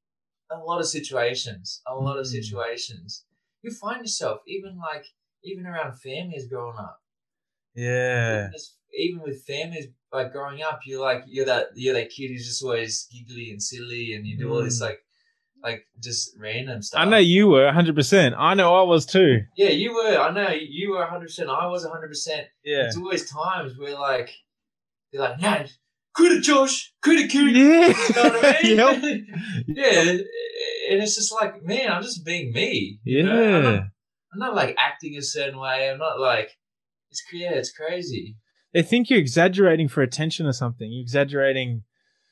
a 0.52 0.58
lot 0.58 0.80
of 0.80 0.86
situations. 0.86 1.80
A 1.86 1.94
lot 1.94 2.18
of 2.18 2.26
Mm. 2.26 2.30
situations. 2.38 3.24
You 3.62 3.70
find 3.72 4.00
yourself 4.00 4.40
even 4.46 4.78
like 4.78 5.04
even 5.44 5.66
around 5.66 5.98
families 6.00 6.48
growing 6.48 6.76
up. 6.78 6.98
yeah. 7.74 8.40
Even, 8.44 8.54
as- 8.54 8.76
even 8.98 9.20
with 9.22 9.44
families 9.46 9.86
like 10.12 10.32
growing 10.32 10.60
up 10.62 10.80
you're 10.84 11.00
like 11.00 11.22
you're 11.28 11.46
that 11.46 11.66
you're 11.76 11.94
that 11.94 12.10
kid 12.10 12.28
who's 12.28 12.44
just 12.46 12.62
always 12.64 13.06
giggly 13.12 13.50
and 13.52 13.62
silly 13.62 14.14
and 14.14 14.26
you 14.26 14.36
do 14.36 14.52
all 14.52 14.62
this 14.64 14.78
Mm. 14.80 14.86
like 14.86 14.98
like 15.62 15.82
just 16.02 16.32
random 16.40 16.82
stuff. 16.82 17.00
i 17.00 17.04
know 17.04 17.16
you 17.18 17.46
were 17.46 17.64
100% 17.70 18.34
i 18.36 18.54
know 18.54 18.74
i 18.74 18.82
was 18.82 19.06
too. 19.06 19.42
Yeah 19.56 19.68
you 19.68 19.94
were. 19.94 20.18
I 20.18 20.30
know 20.32 20.48
you 20.50 20.90
were 20.90 21.06
100% 21.06 21.48
i 21.48 21.66
was 21.68 21.86
100% 21.86 22.28
yeah. 22.64 22.86
It's 22.86 22.96
always 22.96 23.30
times 23.30 23.78
where 23.78 23.94
like 23.96 24.30
they're 25.12 25.20
like 25.22 25.40
no 25.40 25.64
it 26.22 26.42
josh. 26.42 26.92
It 27.06 27.30
kid 27.30 27.56
yeah. 27.56 28.58
You 28.68 28.74
know 28.76 28.86
what 28.92 28.98
I 28.98 29.00
mean? 29.02 29.26
Yeah, 29.68 30.16
and 30.90 31.02
it's 31.02 31.14
just 31.16 31.32
like, 31.32 31.62
man, 31.64 31.90
I'm 31.90 32.02
just 32.02 32.24
being 32.24 32.52
me. 32.52 32.98
you 33.04 33.22
know? 33.22 33.32
I'm 33.56 33.62
not, 33.62 33.72
Yeah. 33.74 33.80
I'm 34.32 34.38
not 34.38 34.54
like 34.54 34.76
acting 34.78 35.16
a 35.16 35.22
certain 35.22 35.58
way. 35.58 35.88
I'm 35.90 35.98
not 35.98 36.20
like, 36.20 36.50
it's 37.10 37.22
yeah, 37.32 37.52
it's 37.52 37.72
crazy. 37.72 38.36
They 38.74 38.82
think 38.82 39.08
you're 39.10 39.18
exaggerating 39.18 39.88
for 39.88 40.02
attention 40.02 40.46
or 40.46 40.52
something. 40.52 40.88
You're 40.92 41.02
exaggerating. 41.02 41.82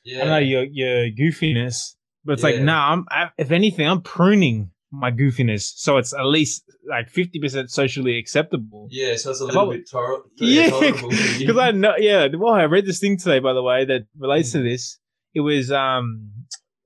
Yeah, 0.05 0.17
I 0.17 0.19
don't 0.21 0.29
know 0.29 0.37
your 0.37 0.63
your 0.63 1.09
goofiness, 1.11 1.95
but 2.23 2.33
it's 2.33 2.43
like, 2.43 2.55
Yeah. 2.55 2.63
nah. 2.63 2.93
I'm 2.93 3.05
I, 3.11 3.29
if 3.37 3.51
anything, 3.51 3.85
I'm 3.87 4.01
pruning 4.01 4.71
my 4.91 5.11
goofiness, 5.11 5.73
so 5.75 5.97
it's 5.97 6.13
at 6.13 6.25
least 6.25 6.63
like 6.89 7.09
fifty 7.09 7.39
percent 7.41 7.69
socially 7.69 8.17
acceptable. 8.17 8.87
yeah. 8.89 9.17
So 9.17 9.31
it's 9.31 9.41
a 9.41 9.45
little 9.45 9.69
I- 9.69 9.73
bit 9.75 9.89
tor- 9.91 10.23
Yeah, 10.37 10.69
tolerable 10.69 11.11
for 11.11 11.15
you. 11.33 11.47
because 11.47 11.57
I 11.57 11.71
know. 11.71 11.95
Yeah, 11.97 12.27
well, 12.37 12.53
I 12.53 12.63
read 12.63 12.85
this 12.85 12.99
thing 12.99 13.17
today, 13.17 13.39
by 13.39 13.51
the 13.53 13.61
way, 13.61 13.83
that 13.85 14.03
relates 14.17 14.49
Mm. 14.49 14.53
to 14.53 14.63
this. 14.63 14.97
It 15.35 15.41
was 15.41 15.71
um, 15.73 16.31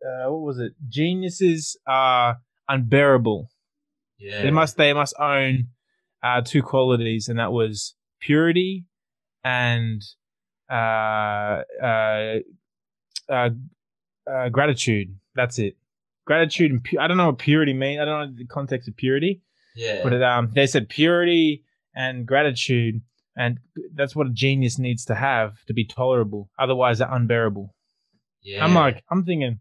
uh, 0.05 0.31
what 0.31 0.41
was 0.41 0.60
it? 0.60 0.74
Geniuses 0.89 1.77
are 1.88 2.38
unbearable. 2.69 3.50
yeah, 4.19 4.41
They 4.43 4.51
must 4.51 4.77
they 4.77 4.93
must 4.93 5.13
own 5.19 5.67
uh, 6.24 6.41
two 6.41 6.62
qualities, 6.63 7.27
and 7.29 7.39
that 7.39 7.51
was 7.51 7.95
purity 8.19 8.86
and 9.43 10.01
uh, 10.69 11.62
uh, 11.81 12.39
uh, 13.29 13.50
uh, 14.29 14.50
gratitude. 14.50 15.15
That's 15.36 15.60
it. 15.60 15.75
Gratitude 16.25 16.72
and 16.72 16.83
pu- 16.83 17.00
I 17.00 17.07
don't 17.07 17.17
know 17.17 17.27
what 17.27 17.38
purity 17.39 17.74
means. 17.74 18.00
I 18.01 18.05
don't 18.05 18.29
know 18.31 18.36
the 18.38 18.45
context 18.48 18.88
of 18.88 18.95
purity, 18.95 19.41
yeah, 19.75 20.01
but 20.03 20.13
it, 20.13 20.24
um, 20.24 20.51
they 20.53 20.67
said 20.67 20.88
purity 20.88 21.63
and 21.95 22.25
gratitude, 22.25 23.01
and 23.36 23.60
that's 23.93 24.15
what 24.15 24.27
a 24.27 24.31
genius 24.31 24.79
needs 24.79 25.03
to 25.05 25.15
have 25.15 25.63
to 25.65 25.74
be 25.74 25.83
tolerable. 25.86 26.50
Otherwise, 26.57 27.00
they're 27.00 27.13
unbearable. 27.13 27.75
yeah. 28.41 28.63
I'm 28.63 28.74
like, 28.74 29.03
I'm 29.12 29.25
thinking, 29.25 29.60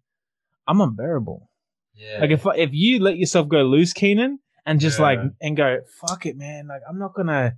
I'm 0.66 0.81
unbearable. 0.81 1.50
yeah, 1.95 2.19
Like 2.21 2.31
if 2.31 2.47
if 2.57 2.71
you 2.73 3.00
let 3.00 3.16
yourself 3.16 3.49
go 3.49 3.62
loose, 3.62 3.92
Keenan, 3.92 4.38
and 4.66 4.81
just 4.81 4.99
Yeah. 4.99 5.04
like 5.04 5.21
and 5.40 5.57
go, 5.57 5.78
fuck 6.00 6.26
it, 6.26 6.37
man. 6.37 6.69
Like 6.69 6.83
I'm 6.88 6.99
not 6.99 7.14
gonna, 7.14 7.54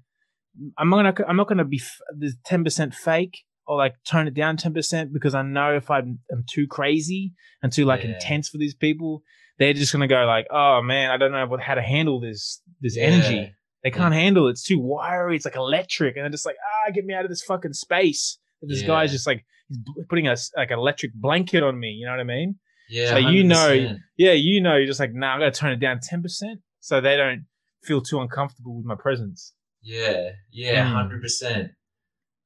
I'm 0.79 0.89
not 0.89 0.97
gonna, 1.17 1.29
I'm 1.29 1.37
not 1.37 1.49
gonna 1.49 1.65
be 1.65 1.79
f- 1.83 2.01
this 2.17 2.37
ten 2.45 2.65
percent 2.65 2.95
fake 2.95 3.39
or 3.67 3.77
like 3.77 3.95
tone 4.05 4.27
it 4.27 4.35
down 4.35 4.57
ten 4.57 4.73
percent 4.75 5.13
because 5.13 5.35
I 5.35 5.43
know 5.43 5.77
if 5.77 5.91
I'm, 5.91 6.19
I'm 6.33 6.45
too 6.49 6.67
crazy 6.67 7.33
and 7.63 7.73
too 7.73 7.85
like 7.85 8.03
Yeah. 8.05 8.13
intense 8.13 8.49
for 8.49 8.59
these 8.59 8.75
people, 8.75 9.23
they're 9.59 9.73
just 9.75 9.93
gonna 9.93 10.09
go 10.09 10.25
like, 10.25 10.47
oh 10.51 10.81
man, 10.83 11.11
I 11.11 11.17
don't 11.17 11.33
know 11.33 11.47
what, 11.47 11.61
how 11.61 11.75
to 11.75 11.83
handle 11.83 12.21
this 12.21 12.63
this 12.81 12.97
Yeah. 12.97 13.05
energy. 13.05 13.55
They 13.83 13.91
can't 13.91 14.15
handle 14.15 14.47
it. 14.49 14.53
It's 14.53 14.63
too 14.65 14.79
wiry. 14.81 15.37
It's 15.37 15.45
like 15.45 15.57
electric, 15.57 16.17
and 16.17 16.23
they're 16.25 16.31
just 16.31 16.47
like, 16.47 16.57
ah, 16.87 16.91
get 16.91 17.05
me 17.05 17.13
out 17.13 17.25
of 17.27 17.31
this 17.31 17.43
fucking 17.43 17.75
space. 17.75 18.39
And 18.63 18.71
this 18.71 18.81
guy's 18.87 19.11
just 19.13 19.27
like 19.27 19.45
he's 19.69 19.79
putting 20.09 20.27
a 20.27 20.37
like 20.57 20.71
electric 20.71 21.13
blanket 21.13 21.63
on 21.63 21.79
me. 21.79 21.89
You 21.91 22.07
know 22.07 22.13
what 22.13 22.21
I 22.21 22.25
mean? 22.25 22.59
Yeah. 22.89 23.11
so 23.11 23.17
you 23.19 23.45
know- 23.45 23.97
yeah, 24.17 24.33
you 24.33 24.61
know, 24.61 24.77
you're 24.77 24.87
just 24.87 25.01
like, 25.01 25.13
nah, 25.13 25.33
I'm 25.33 25.41
gonna 25.41 25.51
turn 25.53 25.73
it 25.73 25.81
down 25.81 26.01
ten 26.03 26.23
percent 26.23 26.61
so 26.81 27.01
they 27.01 27.17
don't 27.17 27.47
feel 27.83 28.01
too 28.03 28.21
uncomfortable 28.21 28.77
with 28.77 28.87
my 28.87 28.95
presence. 28.95 29.53
Yeah, 29.83 30.31
yeah, 30.51 30.87
Mm. 30.87 30.93
hundred 30.93 31.21
percent. 31.23 31.73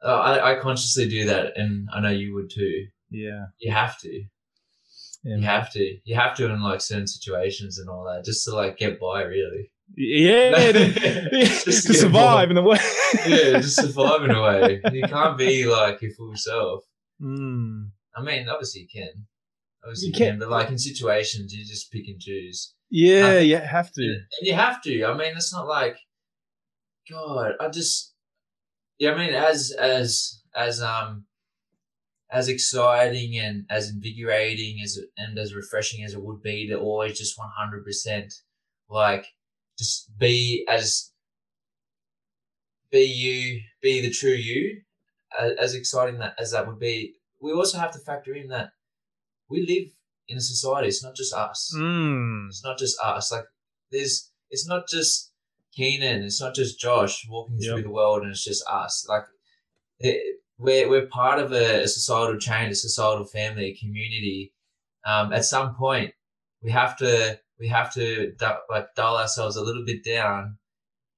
Uh, 0.02 0.14
I 0.14 0.52
I 0.52 0.61
consciously 0.61 1.09
do 1.09 1.26
that, 1.26 1.57
and 1.57 1.88
I 1.95 2.00
know 2.00 2.11
you 2.11 2.35
would 2.35 2.50
too. 2.50 2.87
Yeah, 3.11 3.47
You 3.59 3.73
have 3.73 3.99
to. 4.00 4.11
yeah, 5.25 5.37
You 5.37 5.42
have 5.42 5.73
to. 5.73 5.97
You 6.04 6.14
have 6.16 6.37
to 6.37 6.47
in 6.50 6.62
like 6.62 6.80
certain 6.80 7.07
situations 7.07 7.78
and 7.78 7.88
all 7.88 8.04
that, 8.04 8.25
just 8.25 8.45
to 8.45 8.54
like 8.54 8.76
get 8.78 8.99
by, 9.00 9.23
really. 9.23 9.71
yeah, 9.97 10.73
Just 10.73 11.64
to 11.64 11.73
to 11.92 11.95
survive 11.95 12.50
in 12.50 12.57
the 12.57 12.62
way. 12.62 12.78
Yeah, 13.26 13.61
just 13.61 13.76
survive 13.76 14.23
in 14.25 14.30
a 14.33 14.42
way. 14.42 14.80
You 14.92 15.02
can't 15.02 15.38
be 15.38 15.64
like 15.66 16.00
your 16.02 16.12
full 16.12 16.37
self. 16.37 16.85
Mm. 17.23 17.90
I 18.16 18.23
mean, 18.23 18.49
obviously 18.49 18.83
you 18.83 18.88
can. 18.92 19.26
Obviously 19.85 20.08
You 20.08 20.12
you 20.12 20.18
can. 20.18 20.38
but 20.38 20.50
like 20.50 20.68
in 20.70 20.78
situations, 20.78 21.52
you 21.54 21.64
just 21.64 21.90
pick 21.92 22.06
and 22.08 22.20
choose. 22.20 22.75
Yeah, 22.90 23.37
Uh, 23.37 23.38
yeah, 23.40 23.64
have 23.66 23.92
to. 23.92 24.02
And 24.02 24.47
you 24.47 24.54
have 24.54 24.82
to. 24.82 25.04
I 25.04 25.16
mean, 25.16 25.32
it's 25.37 25.52
not 25.52 25.66
like, 25.66 25.97
God, 27.11 27.52
I 27.61 27.68
just, 27.68 28.14
yeah. 28.99 29.12
I 29.12 29.18
mean, 29.18 29.35
as 29.35 29.70
as 29.78 30.42
as 30.54 30.82
um, 30.82 31.25
as 32.30 32.49
exciting 32.49 33.38
and 33.38 33.64
as 33.70 33.90
invigorating 33.90 34.80
as 34.82 34.99
and 35.16 35.38
as 35.38 35.54
refreshing 35.54 36.04
as 36.04 36.14
it 36.14 36.23
would 36.23 36.42
be 36.42 36.66
to 36.68 36.78
always 36.78 37.18
just 37.18 37.38
one 37.38 37.50
hundred 37.56 37.85
percent, 37.85 38.32
like, 38.90 39.26
just 39.78 40.11
be 40.18 40.66
as 40.68 41.12
be 42.90 43.04
you, 43.04 43.61
be 43.82 44.00
the 44.00 44.11
true 44.11 44.30
you. 44.32 44.80
As 45.61 45.75
exciting 45.75 46.18
that 46.18 46.35
as 46.38 46.52
that 46.52 46.66
would 46.66 46.78
be, 46.80 47.14
we 47.40 47.52
also 47.52 47.78
have 47.78 47.92
to 47.92 47.99
factor 47.99 48.35
in 48.35 48.49
that 48.49 48.70
we 49.50 49.61
live 49.67 49.93
in 50.28 50.37
a 50.37 50.40
society. 50.40 50.88
It's 50.88 51.02
not 51.02 51.14
just 51.17 51.33
us 51.35 51.73
Mm. 51.76 52.49
it's 52.49 52.62
not 52.64 52.78
just 52.78 52.99
us. 53.02 53.33
Like 53.33 53.45
there's 53.90 54.31
it's 54.50 54.67
not 54.67 54.88
just 54.88 55.33
Keenan, 55.73 56.23
it's 56.25 56.40
not 56.40 56.55
just 56.55 56.81
Josh 56.81 57.26
walking 57.28 57.57
Yep. 57.59 57.73
through 57.73 57.83
the 57.83 57.90
world 57.90 58.23
and 58.23 58.31
it's 58.33 58.45
just 58.45 58.64
us. 58.69 59.07
Like 59.09 59.25
it, 60.00 60.37
we're 60.59 60.88
we're 60.88 61.07
part 61.07 61.38
of 61.38 61.52
a, 61.52 61.83
a 61.85 61.88
societal 61.88 62.38
chain, 62.38 62.71
a 62.71 62.75
societal 62.75 63.25
family, 63.26 63.67
a 63.67 63.76
community. 63.78 64.52
Um, 65.07 65.33
at 65.33 65.45
some 65.45 65.75
point, 65.75 66.12
we 66.62 66.71
have 66.73 66.97
to 66.99 67.38
we 67.61 67.69
have 67.69 67.93
to 67.95 68.33
du- 68.33 68.59
like 68.69 68.95
dull 68.97 69.17
ourselves 69.17 69.57
a 69.57 69.62
little 69.62 69.85
bit 69.85 70.05
down 70.05 70.59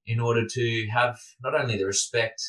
in 0.06 0.20
order 0.20 0.46
to 0.46 0.86
have 0.92 1.18
not 1.42 1.54
only 1.54 1.76
the 1.78 1.84
respect 1.86 2.42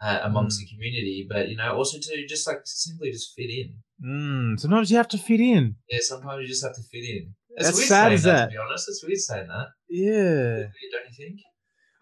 uh, 0.00 0.20
amongst 0.22 0.60
the 0.60 0.66
community, 0.66 1.26
but 1.28 1.48
you 1.48 1.56
know 1.56 1.74
also 1.74 1.98
to 1.98 2.26
just 2.26 2.46
like 2.46 2.58
simply 2.64 3.10
just 3.10 3.34
fit 3.34 3.50
in. 3.50 3.74
Mm. 4.04 4.60
Sometimes 4.60 4.90
you 4.90 4.96
have 4.98 5.08
to 5.08 5.18
fit 5.18 5.40
in. 5.40 5.76
Yeah, 5.88 5.98
sometimes 6.02 6.42
you 6.42 6.48
just 6.48 6.64
have 6.64 6.74
to 6.74 6.82
fit 6.82 7.04
in. 7.04 7.34
That's 7.56 7.76
weird 7.76 7.88
sad 7.88 8.12
is 8.12 8.22
that. 8.24 8.46
To 8.46 8.50
be 8.52 8.58
honest, 8.58 8.88
it's 8.88 9.02
weird 9.04 9.18
saying 9.18 9.48
that. 9.48 9.68
Yeah. 9.88 10.56
Don't 10.92 11.06
you 11.08 11.14
think? 11.16 11.40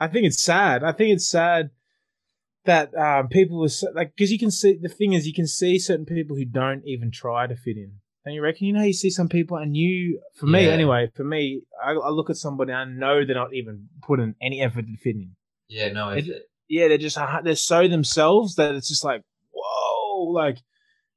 I 0.00 0.08
think 0.08 0.26
it's 0.26 0.42
sad. 0.42 0.82
I 0.82 0.90
think 0.92 1.14
it's 1.14 1.28
sad 1.28 1.70
that 2.64 2.92
um, 2.96 3.28
people 3.28 3.64
are 3.64 3.68
so, 3.68 3.88
like 3.94 4.12
because 4.16 4.32
you 4.32 4.38
can 4.38 4.50
see 4.50 4.76
the 4.80 4.88
thing 4.88 5.12
is 5.12 5.26
you 5.26 5.34
can 5.34 5.46
see 5.46 5.78
certain 5.78 6.06
people 6.06 6.34
who 6.36 6.44
don't 6.44 6.82
even 6.86 7.10
try 7.12 7.46
to 7.46 7.54
fit 7.54 7.76
in. 7.76 7.92
Don't 8.24 8.34
you 8.34 8.42
reckon? 8.42 8.66
You 8.66 8.72
know, 8.72 8.82
you 8.82 8.94
see 8.94 9.10
some 9.10 9.28
people, 9.28 9.58
and 9.58 9.76
you, 9.76 10.18
for 10.34 10.46
me 10.46 10.64
Yeah. 10.64 10.72
anyway, 10.72 11.10
for 11.14 11.24
me, 11.24 11.60
I, 11.84 11.90
I 11.92 12.08
look 12.08 12.30
at 12.30 12.36
somebody, 12.36 12.72
and 12.72 12.80
I 12.80 12.84
know 12.98 13.24
they're 13.24 13.34
not 13.34 13.52
even 13.52 13.88
putting 14.02 14.34
any 14.40 14.62
effort 14.62 14.86
to 14.86 14.96
fit 14.96 15.16
in. 15.16 15.36
Yeah, 15.68 15.92
no 15.92 16.08
It- 16.08 16.24
effort. 16.28 16.42
Yeah, 16.68 16.88
they're 16.88 16.98
just 16.98 17.18
uh, 17.18 17.40
they're 17.42 17.56
so 17.56 17.88
themselves 17.88 18.54
that 18.56 18.74
it's 18.74 18.88
just 18.88 19.04
like 19.04 19.22
whoa, 19.52 20.30
like 20.32 20.58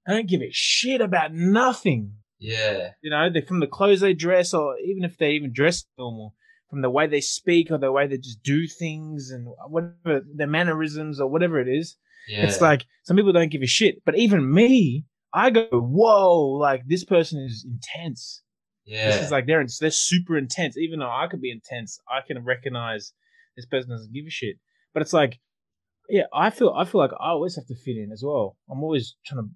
I 0.08 0.12
don't 0.14 0.30
give 0.30 0.42
a 0.42 0.50
shit 0.52 1.02
about 1.02 1.34
nothing. 1.34 2.14
Yeah, 2.40 2.92
You 3.02 3.10
know, 3.10 3.30
they 3.32 3.42
from 3.42 3.62
the 3.62 3.68
clothes 3.68 4.02
they 4.02 4.14
dress, 4.14 4.54
or 4.54 4.78
even 4.78 5.04
if 5.04 5.18
they 5.18 5.32
even 5.32 5.52
dress 5.54 5.86
normal, 5.98 6.36
from 6.70 6.82
the 6.82 6.90
way 6.90 7.08
they 7.08 7.22
speak 7.22 7.72
or 7.72 7.78
the 7.80 7.92
way 7.92 8.06
they 8.08 8.18
just 8.18 8.44
do 8.44 8.68
things 8.68 9.32
and 9.32 9.48
whatever 9.70 10.24
their 10.36 10.48
mannerisms 10.48 11.20
or 11.20 11.28
whatever 11.28 11.60
it 11.60 11.68
is. 11.68 11.96
yeah. 12.28 12.44
It's 12.44 12.62
like 12.62 12.86
some 13.04 13.18
people 13.18 13.34
don't 13.34 13.52
give 13.52 13.64
a 13.64 13.68
shit, 13.68 14.04
but 14.06 14.18
even 14.18 14.54
me, 14.54 15.06
I 15.34 15.50
go, 15.50 15.68
whoa, 15.72 16.42
like 16.60 16.84
this 16.86 17.04
person 17.04 17.40
is 17.40 17.66
intense. 17.68 18.44
yeah, 18.86 19.12
This 19.12 19.26
is 19.26 19.32
like 19.32 19.48
they're 19.48 19.66
they're 19.80 19.92
super 19.92 20.38
intense. 20.38 20.78
Even 20.78 21.00
though 21.00 21.10
I 21.12 21.28
could 21.28 21.42
be 21.42 21.52
intense, 21.52 22.00
I 22.08 22.20
can 22.26 22.44
recognize 22.44 23.14
this 23.56 23.66
person 23.66 23.90
doesn't 23.90 24.14
give 24.14 24.26
a 24.28 24.30
shit. 24.30 24.58
But 24.98 25.04
it's 25.04 25.14
like, 25.14 25.40
yeah, 26.10 26.24
I 26.34 26.50
feel 26.50 26.74
I 26.76 26.84
feel 26.84 27.00
like 27.00 27.12
I 27.20 27.30
always 27.30 27.56
have 27.56 27.68
to 27.68 27.76
fit 27.76 27.98
in 27.98 28.12
as 28.12 28.24
well. 28.26 28.58
I'm 28.68 28.82
always 28.82 29.16
trying 29.28 29.44
to, 29.44 29.50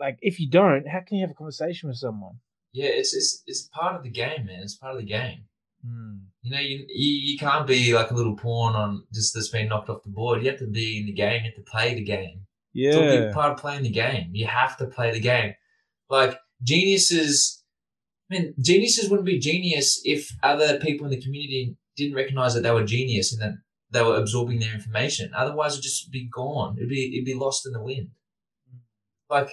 like, 0.00 0.16
if 0.22 0.40
you 0.40 0.48
don't, 0.48 0.88
how 0.88 1.00
can 1.06 1.18
you 1.18 1.20
have 1.22 1.32
a 1.32 1.34
conversation 1.34 1.90
with 1.90 1.98
someone? 1.98 2.36
yeah. 2.72 2.88
It's 2.88 3.12
it's 3.14 3.42
it's 3.46 3.68
part 3.68 3.94
of 3.94 4.04
the 4.04 4.08
game, 4.08 4.46
man. 4.46 4.60
It's 4.62 4.74
part 4.74 4.94
of 4.94 5.00
the 5.02 5.06
game. 5.06 5.44
Hmm. 5.86 6.14
You 6.40 6.50
know, 6.50 6.60
you, 6.60 6.78
you 6.88 7.32
you 7.32 7.38
can't 7.38 7.66
be 7.66 7.92
like 7.92 8.10
a 8.10 8.14
little 8.14 8.38
pawn 8.38 8.74
on 8.74 9.04
just 9.12 9.34
that's 9.34 9.50
been 9.50 9.68
knocked 9.68 9.90
off 9.90 10.02
the 10.02 10.08
board. 10.08 10.42
You 10.42 10.48
have 10.48 10.60
to 10.60 10.66
be 10.66 10.98
in 11.00 11.04
the 11.04 11.12
game. 11.12 11.44
You 11.44 11.50
have 11.50 11.62
to 11.62 11.70
play 11.70 11.94
the 11.94 12.02
game. 12.02 12.46
It's 12.72 12.96
all 12.96 13.02
a 13.02 13.18
big 13.18 13.24
Yeah, 13.24 13.32
part 13.34 13.52
of 13.52 13.58
playing 13.58 13.82
the 13.82 13.90
game. 13.90 14.30
You 14.32 14.46
have 14.46 14.78
to 14.78 14.86
play 14.86 15.12
the 15.12 15.20
game. 15.20 15.52
Like 16.08 16.38
geniuses, 16.62 17.62
I 18.30 18.38
mean, 18.38 18.54
geniuses 18.62 19.10
wouldn't 19.10 19.26
be 19.26 19.38
genius 19.38 20.00
if 20.06 20.30
other 20.42 20.80
people 20.80 21.04
in 21.04 21.10
the 21.10 21.20
community 21.20 21.76
didn't 21.98 22.16
recognize 22.16 22.54
that 22.54 22.62
they 22.62 22.70
were 22.70 22.84
genius 22.84 23.30
and 23.30 23.42
that 23.42 23.58
they 23.94 24.02
were 24.02 24.16
absorbing 24.16 24.58
their 24.60 24.74
information. 24.74 25.30
Otherwise, 25.34 25.72
it'd 25.72 25.84
just 25.84 26.10
be 26.10 26.28
gone. 26.28 26.76
It'd 26.76 26.88
be 26.90 27.14
it'd 27.16 27.24
be 27.24 27.34
lost 27.34 27.64
in 27.66 27.72
the 27.72 27.82
wind. 27.82 28.10
Like, 29.30 29.50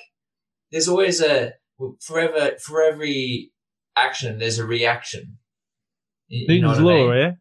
there's 0.72 0.88
always 0.90 1.22
a 1.22 1.54
forever 2.02 2.58
for 2.60 2.82
every 2.84 3.52
action. 3.96 4.40
There's 4.40 4.60
a 4.60 4.66
reaction. 4.66 5.38
You, 6.28 6.54
you 6.54 6.62
know 6.62 6.70
Newton's 6.70 6.84
what 6.86 6.94
I 6.96 6.98
law, 6.98 7.10
mean? 7.12 7.18
yeah. 7.20 7.32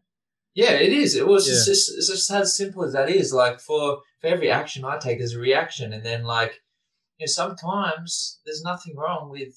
Yeah, 0.53 0.71
it 0.79 0.91
is. 0.93 1.15
It 1.15 1.27
was 1.27 1.47
Yeah. 1.47 1.53
it's 1.55 1.65
just 1.65 1.91
it's 1.97 2.09
just 2.09 2.31
as 2.31 2.55
simple 2.57 2.83
as 2.83 2.93
that 2.93 3.09
is. 3.09 3.33
Like 3.33 3.59
for 3.59 4.01
for 4.19 4.27
every 4.27 4.49
action 4.51 4.83
I 4.85 4.97
take, 4.97 5.17
there's 5.19 5.33
a 5.35 5.39
reaction, 5.39 5.93
and 5.93 6.03
then 6.05 6.23
like 6.23 6.53
you 7.17 7.25
know, 7.25 7.31
sometimes 7.31 8.39
there's 8.45 8.63
nothing 8.63 8.95
wrong 8.95 9.29
with. 9.29 9.53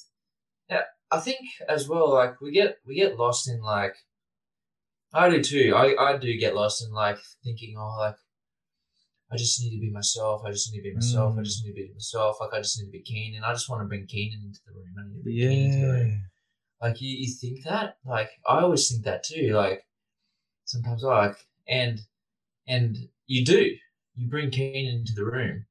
Yeah, 0.70 0.82
I 1.10 1.18
think 1.20 1.40
as 1.68 1.88
well. 1.88 2.10
Like 2.14 2.40
we 2.40 2.52
get 2.52 2.78
we 2.86 2.94
get 2.96 3.16
lost 3.18 3.48
in 3.48 3.60
like. 3.60 3.96
I 5.14 5.30
do 5.30 5.42
too. 5.42 5.72
I 5.76 5.94
I 5.98 6.16
do 6.18 6.36
get 6.38 6.54
lost 6.54 6.84
in 6.84 6.92
like 6.92 7.18
thinking, 7.42 7.76
oh, 7.78 7.96
like. 7.98 8.16
I 9.32 9.36
just 9.36 9.60
need 9.60 9.70
to 9.74 9.80
be 9.80 9.90
myself. 9.90 10.42
I 10.46 10.50
just 10.52 10.70
need 10.72 10.78
to 10.80 10.84
be 10.90 10.94
myself. 10.94 11.34
I 11.36 11.40
Mm. 11.40 11.44
just 11.44 11.64
need 11.64 11.70
to 11.72 11.74
be 11.74 11.92
myself. 11.92 12.36
Like 12.40 12.52
I 12.52 12.58
just 12.58 12.78
need 12.78 12.86
to 12.86 12.92
be 12.92 13.02
Keenan. 13.02 13.42
I 13.42 13.52
just 13.52 13.68
want 13.68 13.82
to 13.82 13.86
bring 13.88 14.06
Keenan 14.06 14.40
into 14.44 14.60
the 14.66 14.72
room. 14.74 14.94
I 14.96 15.02
need 15.08 15.16
to 15.16 15.22
bring 15.24 15.34
Keenan 15.34 15.64
into 15.64 15.86
the 15.86 15.92
room. 15.92 16.10
Yeah. 16.10 16.86
Like 16.88 17.00
you, 17.00 17.08
you 17.16 17.32
think 17.40 17.64
that? 17.64 17.96
Like 18.04 18.30
I 18.46 18.60
always 18.60 18.88
think 18.88 19.02
that 19.04 19.24
too. 19.24 19.48
Like 19.54 19.80
sometimes 20.66 21.04
I 21.04 21.08
like 21.26 21.36
and 21.66 22.00
and 22.68 22.96
you 23.26 23.44
do. 23.44 23.70
You 24.14 24.28
bring 24.28 24.50
Keenan 24.50 24.94
into 25.00 25.14
the 25.14 25.24
room. 25.24 25.66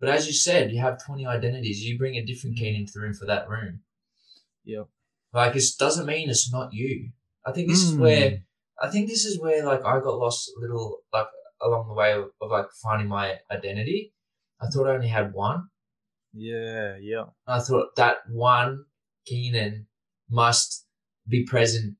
But 0.00 0.08
as 0.08 0.26
you 0.26 0.32
said, 0.32 0.72
you 0.72 0.80
have 0.80 1.04
twenty 1.04 1.24
identities. 1.26 1.84
You 1.84 1.98
bring 1.98 2.16
a 2.16 2.24
different 2.24 2.56
Keenan 2.56 2.80
into 2.80 2.92
the 2.94 3.00
room 3.00 3.14
for 3.14 3.26
that 3.26 3.48
room. 3.48 3.80
Yep. 4.64 4.88
Like 5.32 5.54
it 5.54 5.64
doesn't 5.78 6.06
mean 6.06 6.30
it's 6.30 6.50
not 6.50 6.72
you. 6.72 7.10
I 7.46 7.52
think 7.52 7.68
this 7.68 7.82
is 7.82 7.94
Mm. 7.94 7.98
where 8.00 8.42
I 8.82 8.90
think 8.90 9.08
this 9.08 9.24
is 9.24 9.40
where 9.40 9.64
like 9.64 9.84
I 9.84 10.00
got 10.00 10.18
lost 10.18 10.50
a 10.56 10.60
little 10.60 10.98
like 11.12 11.28
along 11.62 11.86
the 11.86 11.94
way 11.94 12.12
of, 12.14 12.30
of 12.40 12.50
like 12.50 12.66
finding 12.82 13.08
my 13.08 13.36
identity. 13.50 14.12
I 14.60 14.66
thought 14.66 14.88
I 14.88 14.94
only 14.94 15.08
had 15.08 15.32
one. 15.32 15.68
Yeah, 16.34 16.96
yeah. 17.00 17.24
I 17.46 17.60
thought 17.60 17.94
that 17.96 18.16
one 18.28 18.84
Keenan 19.24 19.86
must 20.28 20.86
be 21.28 21.44
present 21.44 21.96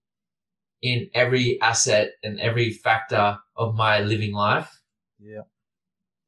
in 0.81 1.09
every 1.15 1.61
asset 1.61 2.11
and 2.25 2.41
every 2.41 2.73
factor 2.73 3.39
of 3.57 3.77
my 3.77 4.01
living 4.01 4.33
life. 4.33 4.71
Yeah. 5.21 5.43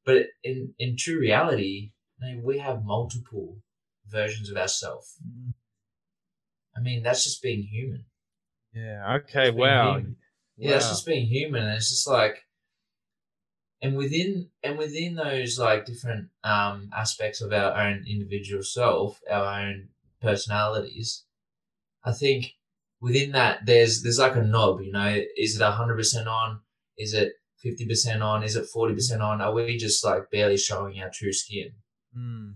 But 0.07 0.27
in 0.45 0.75
in 0.79 0.97
true 0.97 1.19
reality, 1.19 1.91
I 2.23 2.27
mean, 2.27 2.43
we 2.45 2.59
have 2.59 2.85
multiple 2.85 3.59
versions 4.07 4.51
of 4.51 4.57
ourselves. 4.57 5.17
Mm-hmm. 5.27 5.51
I 6.77 6.81
mean, 6.81 7.03
that's 7.03 7.25
just 7.25 7.43
being 7.43 7.63
human. 7.63 8.05
Yeah. 8.73 9.19
Okay. 9.19 9.51
Wow. 9.51 9.97
human. 9.97 10.17
Yeah, 10.57 10.73
Wow. 10.73 10.79
just 10.79 11.07
being 11.07 11.27
human. 11.27 11.65
And 11.65 11.77
it's 11.77 11.91
just 11.91 12.07
like, 12.09 12.45
and 13.83 13.97
within 13.97 14.51
and 14.63 14.79
within 14.79 15.15
those 15.15 15.59
like 15.59 15.85
different 15.85 16.29
um 16.43 16.91
aspects 16.97 17.41
of 17.41 17.53
our 17.53 17.73
own 17.77 18.05
individual 18.09 18.63
self, 18.63 19.21
our 19.31 19.61
own 19.63 19.89
personalities, 20.23 21.25
I 22.05 22.13
think 22.13 22.53
within 23.01 23.33
that 23.33 23.67
there's 23.67 24.03
there's 24.03 24.19
like 24.19 24.37
a 24.37 24.43
knob. 24.43 24.81
You 24.81 24.93
know, 24.93 25.21
is 25.37 25.61
it 25.61 25.63
hundred 25.63 25.97
percent 25.97 26.29
on? 26.29 26.61
Is 26.97 27.13
it 27.15 27.33
fifty 27.59 27.87
percent 27.87 28.23
on? 28.23 28.43
Is 28.43 28.57
it 28.57 28.67
forty 28.67 28.95
percent 28.95 29.23
on? 29.23 29.41
Are 29.41 29.53
we 29.53 29.77
just 29.77 30.05
like 30.05 30.31
barely 30.31 30.57
showing 30.57 31.01
our 31.01 31.11
true 31.11 31.33
skin? 31.33 31.73
Mm. 32.17 32.55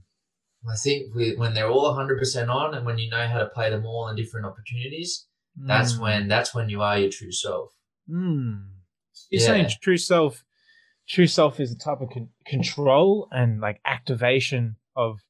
I 0.69 0.77
think 0.77 1.15
we, 1.15 1.37
when 1.37 1.55
they're 1.55 1.71
all 1.71 1.95
hundred 1.95 2.19
percent 2.19 2.51
on, 2.51 2.75
and 2.75 2.85
when 2.87 2.99
you 2.99 3.09
know 3.11 3.27
how 3.27 3.39
to 3.39 3.47
play 3.47 3.71
them 3.71 3.85
all 3.87 4.09
in 4.09 4.17
different 4.17 4.47
opportunities, 4.47 5.27
that's 5.57 5.95
Mm. 5.95 6.01
when 6.01 6.29
that's 6.29 6.55
when 6.55 6.69
you 6.69 6.81
are 6.83 6.99
your 6.99 7.11
true 7.11 7.33
self. 7.33 7.75
Mm. 8.11 8.69
You're 9.31 9.41
Yeah. 9.41 9.47
saying 9.47 9.69
true 9.83 9.97
self. 9.97 10.45
True 11.09 11.27
self 11.27 11.59
is 11.59 11.73
a 11.73 11.79
type 11.79 12.01
of 12.01 12.11
con- 12.11 12.31
control 12.47 13.29
and 13.31 13.61
like 13.61 13.81
activation 13.85 14.77
of 14.95 15.21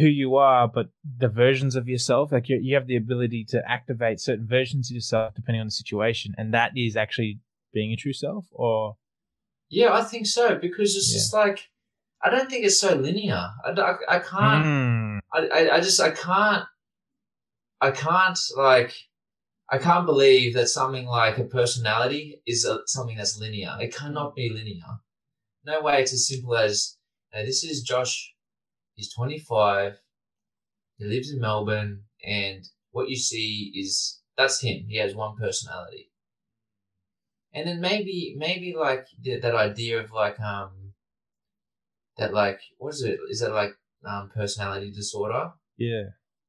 who 0.00 0.06
you 0.06 0.36
are, 0.36 0.66
but 0.68 0.88
the 1.18 1.28
versions 1.28 1.76
of 1.76 1.88
yourself. 1.88 2.32
Like 2.32 2.48
you, 2.48 2.58
you 2.60 2.74
have 2.74 2.86
the 2.86 2.96
ability 2.96 3.44
to 3.50 3.62
activate 3.70 4.20
certain 4.20 4.46
versions 4.46 4.90
of 4.90 4.94
yourself 4.94 5.34
depending 5.34 5.60
on 5.60 5.68
the 5.68 5.70
situation, 5.72 6.34
and 6.36 6.52
that 6.54 6.72
is 6.76 6.96
actually 6.96 7.40
being 7.72 7.92
a 7.92 7.96
true 7.96 8.12
self. 8.12 8.46
Or 8.50 8.96
Yeah, 9.68 9.92
I 9.94 10.02
think 10.02 10.26
so 10.26 10.56
because 10.56 10.96
it's 10.96 11.10
Yeah. 11.12 11.18
just 11.18 11.32
like 11.32 11.70
I 12.20 12.30
don't 12.30 12.50
think 12.50 12.64
it's 12.64 12.80
so 12.80 12.96
linear. 12.96 13.50
I 13.64 13.70
I 14.08 14.18
can't. 14.18 14.64
Mm. 14.66 15.18
I, 15.32 15.38
I, 15.46 15.74
I 15.76 15.80
just 15.80 16.00
I 16.00 16.10
can't. 16.10 16.64
I 17.80 17.92
can't 17.92 18.38
like. 18.56 18.92
I 19.70 19.78
can't 19.78 20.06
believe 20.06 20.54
that 20.54 20.68
something 20.68 21.06
like 21.06 21.38
a 21.38 21.44
personality 21.44 22.40
is 22.46 22.64
a, 22.64 22.78
something 22.86 23.16
that's 23.16 23.38
linear. 23.38 23.76
It 23.80 23.94
cannot 23.94 24.34
be 24.34 24.48
linear. 24.48 25.00
No 25.64 25.82
way. 25.82 26.00
It's 26.02 26.12
as 26.12 26.26
simple 26.26 26.56
as 26.56 26.96
"Now, 27.34 27.42
this 27.44 27.62
is 27.64 27.82
Josh. 27.82 28.32
He's 28.94 29.12
twenty 29.12 29.38
five. 29.38 30.00
He 30.96 31.04
lives 31.04 31.30
in 31.30 31.40
Melbourne, 31.40 32.04
and 32.24 32.66
what 32.90 33.08
you 33.08 33.16
see 33.16 33.72
is 33.74 34.20
that's 34.36 34.60
him. 34.60 34.86
He 34.88 34.96
has 34.96 35.14
one 35.14 35.36
personality. 35.36 36.10
And 37.52 37.68
then 37.68 37.80
maybe 37.80 38.34
maybe 38.38 38.74
like 38.78 39.06
th- 39.22 39.42
that 39.42 39.54
idea 39.54 40.00
of 40.00 40.12
like 40.12 40.40
um 40.40 40.94
that 42.16 42.32
like 42.32 42.60
what 42.78 42.94
is 42.94 43.02
it? 43.02 43.18
Is 43.30 43.40
that 43.40 43.52
like 43.52 43.72
um 44.06 44.30
personality 44.34 44.90
disorder? 44.90 45.50
yeah, 45.76 46.04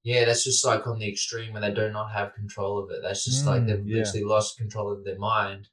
Yeah, 0.10 0.26
that's 0.26 0.43
just 0.43 0.65
like 0.65 0.88
on 0.88 0.98
the 0.98 1.08
extreme 1.08 1.54
when 1.54 1.62
they 1.62 1.72
do 1.72 1.91
not 1.91 2.12
have 2.13 2.34
control 2.34 2.80
of 2.80 2.89
it. 2.89 3.02
That's 3.04 3.26
just 3.26 3.45
like 3.45 3.62
Mm, 3.62 3.67
they've 3.67 3.86
yeah. 3.86 3.98
literally 4.00 4.24
lost 4.26 4.58
control 4.58 4.91
of 4.91 5.06
their 5.06 5.19
mind. 5.19 5.67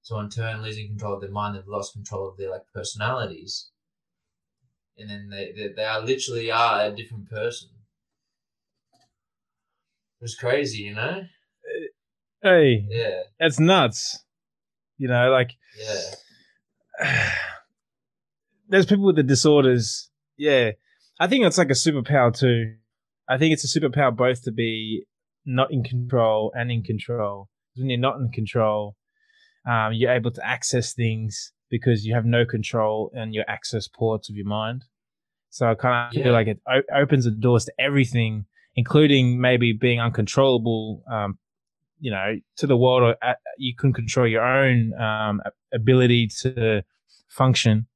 So 0.00 0.18
in 0.18 0.30
turn, 0.30 0.62
losing 0.62 0.88
control 0.88 1.16
of 1.16 1.20
their 1.20 1.30
mind, 1.30 1.56
they've 1.56 1.66
lost 1.66 1.92
control 1.92 2.26
of 2.26 2.38
their 2.38 2.48
like 2.50 2.62
personalities, 2.72 3.68
and 4.96 5.10
then 5.10 5.28
they 5.28 5.52
they, 5.54 5.74
they 5.76 5.84
are 5.84 6.00
literally 6.00 6.50
are 6.50 6.86
a 6.86 6.96
different 6.96 7.28
person. 7.28 7.68
It's 10.22 10.36
crazy, 10.36 10.84
you 10.84 10.94
know? 10.94 11.24
hey, 12.42 12.86
Yeah, 12.88 13.24
that's 13.38 13.60
nuts. 13.60 14.24
You 14.96 15.08
know, 15.08 15.30
like 15.30 15.50
yeah, 16.98 17.34
there's 18.68 18.86
people 18.86 19.04
with 19.04 19.16
the 19.16 19.22
disorders. 19.22 20.08
Yeah, 20.38 20.70
I 21.20 21.26
think 21.26 21.44
it's 21.44 21.58
like 21.58 21.68
a 21.68 21.74
superpower 21.74 22.34
too. 22.34 22.76
I 23.28 23.38
think 23.38 23.52
it's 23.52 23.64
a 23.64 23.80
superpower 23.80 24.14
both 24.14 24.42
to 24.44 24.52
be 24.52 25.04
not 25.44 25.72
in 25.72 25.82
control 25.82 26.52
and 26.54 26.70
in 26.70 26.82
control. 26.82 27.48
When 27.76 27.88
you're 27.88 27.98
not 27.98 28.16
in 28.20 28.30
control, 28.30 28.96
um, 29.68 29.92
you're 29.92 30.12
able 30.12 30.30
to 30.32 30.46
access 30.46 30.92
things 30.92 31.52
because 31.70 32.04
you 32.04 32.14
have 32.14 32.24
no 32.26 32.44
control 32.44 33.10
on 33.16 33.32
your 33.32 33.44
access 33.48 33.88
ports 33.88 34.28
of 34.28 34.36
your 34.36 34.46
mind. 34.46 34.84
So 35.50 35.70
I 35.70 35.74
kind 35.74 36.10
of 36.10 36.16
Yeah. 36.16 36.24
feel 36.24 36.32
like 36.32 36.46
it 36.48 36.60
o- 36.68 36.82
opens 36.94 37.24
the 37.24 37.30
doors 37.30 37.64
to 37.66 37.72
everything, 37.78 38.46
including 38.74 39.40
maybe 39.40 39.72
being 39.72 40.00
uncontrollable. 40.00 41.02
Um, 41.10 41.38
you 42.00 42.10
know, 42.10 42.34
to 42.56 42.66
the 42.66 42.76
world, 42.76 43.02
or 43.04 43.16
uh, 43.22 43.34
you 43.58 43.76
can 43.76 43.92
control 43.92 44.26
your 44.26 44.42
own 44.44 44.92
um, 45.00 45.40
ability 45.72 46.26
to 46.40 46.82
function. 47.28 47.86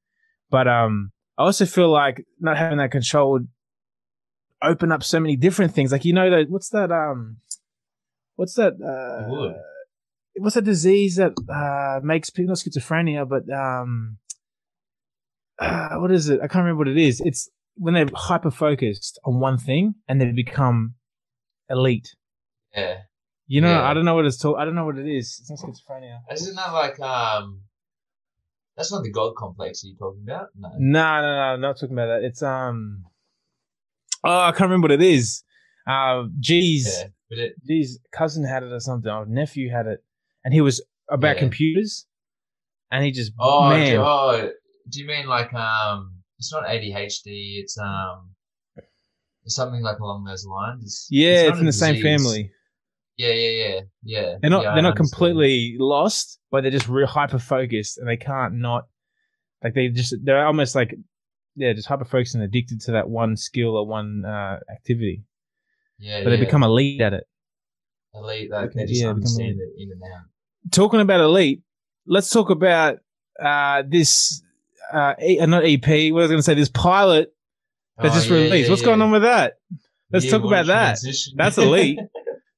But 0.49 0.69
um, 0.69 1.11
I 1.37 1.43
also 1.43 1.67
feel 1.67 1.91
like 1.91 2.25
not 2.39 2.57
having 2.57 2.79
that 2.79 2.93
control 2.93 3.33
would 3.33 3.49
open 4.63 4.93
up 4.93 5.03
so 5.03 5.21
many 5.21 5.37
different 5.37 5.75
things. 5.75 5.93
Like 5.93 6.05
you 6.05 6.13
know 6.13 6.31
that 6.31 6.47
what's 6.51 6.71
that 6.71 6.91
um, 6.93 7.39
what's 8.37 8.55
that 8.55 8.75
uh, 8.81 9.59
what's 10.37 10.55
that 10.55 10.65
disease 10.65 11.17
that 11.17 11.33
uh 11.53 12.01
makes 12.05 12.31
people 12.31 12.49
not 12.49 12.59
schizophrenia, 12.59 13.29
but 13.29 13.43
um, 13.55 14.19
uh, 15.59 15.97
what 15.97 16.11
is 16.13 16.29
it? 16.29 16.41
I 16.43 16.49
can't 16.49 16.65
remember 16.65 16.79
what 16.79 16.89
it 16.89 16.99
is. 16.99 17.21
It's 17.25 17.49
when 17.77 17.95
they're 17.95 18.09
hyper 18.15 18.51
focused 18.51 19.19
on 19.25 19.41
one 19.41 19.59
thing 19.59 19.95
and 20.09 20.21
they 20.21 20.31
become 20.33 20.95
elite. 21.69 22.15
yeah. 22.75 22.99
You 23.49 23.61
know, 23.61 23.71
Yeah. 23.71 23.89
I 23.89 23.95
don't 23.95 24.05
know 24.05 24.17
what 24.17 24.25
it's. 24.27 24.45
I 24.45 24.65
don't 24.65 24.75
know 24.75 24.85
what 24.85 24.99
it 24.99 25.07
is. 25.09 25.39
It's 25.41 25.49
not 25.51 25.61
schizophrenia. 25.61 26.19
Isn't 26.33 26.57
that 26.57 26.73
like 26.73 26.99
um? 26.99 27.61
That's 28.77 28.91
not 28.93 29.05
the 29.05 29.11
God 29.13 29.35
complex 29.37 29.81
that 29.83 29.89
you're 29.89 29.97
talking 29.99 30.25
about. 30.27 30.49
No. 30.59 30.69
No, 30.79 31.21
no, 31.23 31.23
no, 31.23 31.41
I'm 31.55 31.61
not 31.61 31.79
talking 31.79 31.95
about 31.95 32.09
that. 32.09 32.25
It's 32.27 32.43
um, 32.43 33.05
oh, 34.25 34.41
I 34.41 34.51
can't 34.53 34.63
remember 34.63 34.87
what 34.87 34.93
it 34.93 35.03
is. 35.03 35.43
Uh, 35.87 36.25
G's, 36.41 36.87
Yeah, 37.31 37.39
it. 37.45 37.55
G's 37.67 37.99
cousin 38.13 38.45
had 38.45 38.63
it 38.63 38.73
or 38.73 38.81
something. 38.81 39.11
Or 39.11 39.25
nephew 39.27 39.71
had 39.71 39.87
it, 39.87 40.03
and 40.45 40.53
he 40.53 40.61
was 40.61 40.83
about 41.09 41.37
Yeah. 41.37 41.41
computers, 41.41 42.07
and 42.91 43.05
he 43.05 43.11
just 43.13 43.33
Oh, 43.39 43.69
man, 43.69 43.97
do, 43.97 44.03
oh, 44.03 44.51
do 44.89 45.01
you 45.01 45.07
mean 45.07 45.27
like 45.27 45.53
um? 45.55 46.13
It's 46.39 46.53
not 46.53 46.65
ADHD. 46.65 47.61
It's 47.61 47.79
um. 47.79 48.31
It's 49.45 49.55
something 49.55 49.81
like 49.81 50.01
along 50.01 50.25
those 50.25 50.45
lines. 50.45 50.83
It's, 50.83 51.09
yeah, 51.09 51.45
not 51.45 51.51
it's 51.51 51.61
in 51.61 51.67
the 51.67 51.73
same 51.73 52.03
family. 52.03 52.51
Yeah, 53.17 53.33
yeah, 53.33 53.51
yeah, 53.51 53.81
yeah. 54.03 54.35
They're 54.41 54.51
not 54.51 54.65
Yeah, 54.65 54.75
they're 54.75 54.83
not 54.83 54.97
completely 54.97 55.77
lost, 55.79 56.41
but 56.51 56.63
they're 56.63 56.73
just 56.73 56.89
real 56.89 57.07
hyper 57.07 57.39
focused, 57.39 57.99
and 57.99 58.09
they 58.09 58.17
can't 58.17 58.55
not 58.55 58.87
like 59.63 59.75
they 59.75 59.89
just 59.89 60.15
they're 60.25 60.45
almost 60.45 60.75
like 60.75 60.97
yeah, 61.57 61.73
just 61.73 61.89
hyper 61.89 62.05
focused 62.05 62.35
and 62.35 62.45
addicted 62.45 62.81
to 62.83 62.93
that 62.93 63.09
one 63.09 63.37
skill 63.37 63.77
or 63.77 63.87
one 63.87 64.25
uh, 64.25 64.61
activity, 64.71 65.25
Yeah, 65.99 66.23
but 66.23 66.31
yeah. 66.31 66.37
they 66.37 66.45
become 66.45 66.63
elite 66.63 67.01
at 67.01 67.13
it. 67.15 67.25
elite. 68.15 68.51
Like 68.51 68.71
Okay, 68.71 68.81
they 68.81 68.87
just 68.87 69.03
yeah, 69.03 69.09
understand 69.11 69.59
it 69.61 69.83
in 69.83 69.91
and 69.93 70.03
out. 70.03 70.27
talking 70.71 71.01
about 71.01 71.21
elite, 71.21 71.63
let's 72.07 72.31
talk 72.31 72.51
about 72.51 72.99
uh, 73.43 73.83
this. 73.87 74.43
Uh, 74.93 75.15
e- 75.21 75.41
uh, 75.41 75.47
not 75.47 75.65
EP. 75.65 76.13
What 76.13 76.21
was 76.21 76.25
I 76.31 76.35
going 76.35 76.39
to 76.39 76.43
say? 76.45 76.55
This 76.55 76.69
pilot 76.69 77.33
that 77.99 78.13
Oh, 78.13 78.15
just 78.15 78.31
yeah, 78.31 78.37
released. 78.37 78.71
What's 78.71 78.83
going 78.83 79.03
on 79.03 79.11
with 79.11 79.23
that? 79.23 79.55
Let's 80.13 80.31
talk 80.31 80.45
about 80.45 80.67
that. 80.67 80.99
That's 81.35 81.59
elite. 81.59 81.99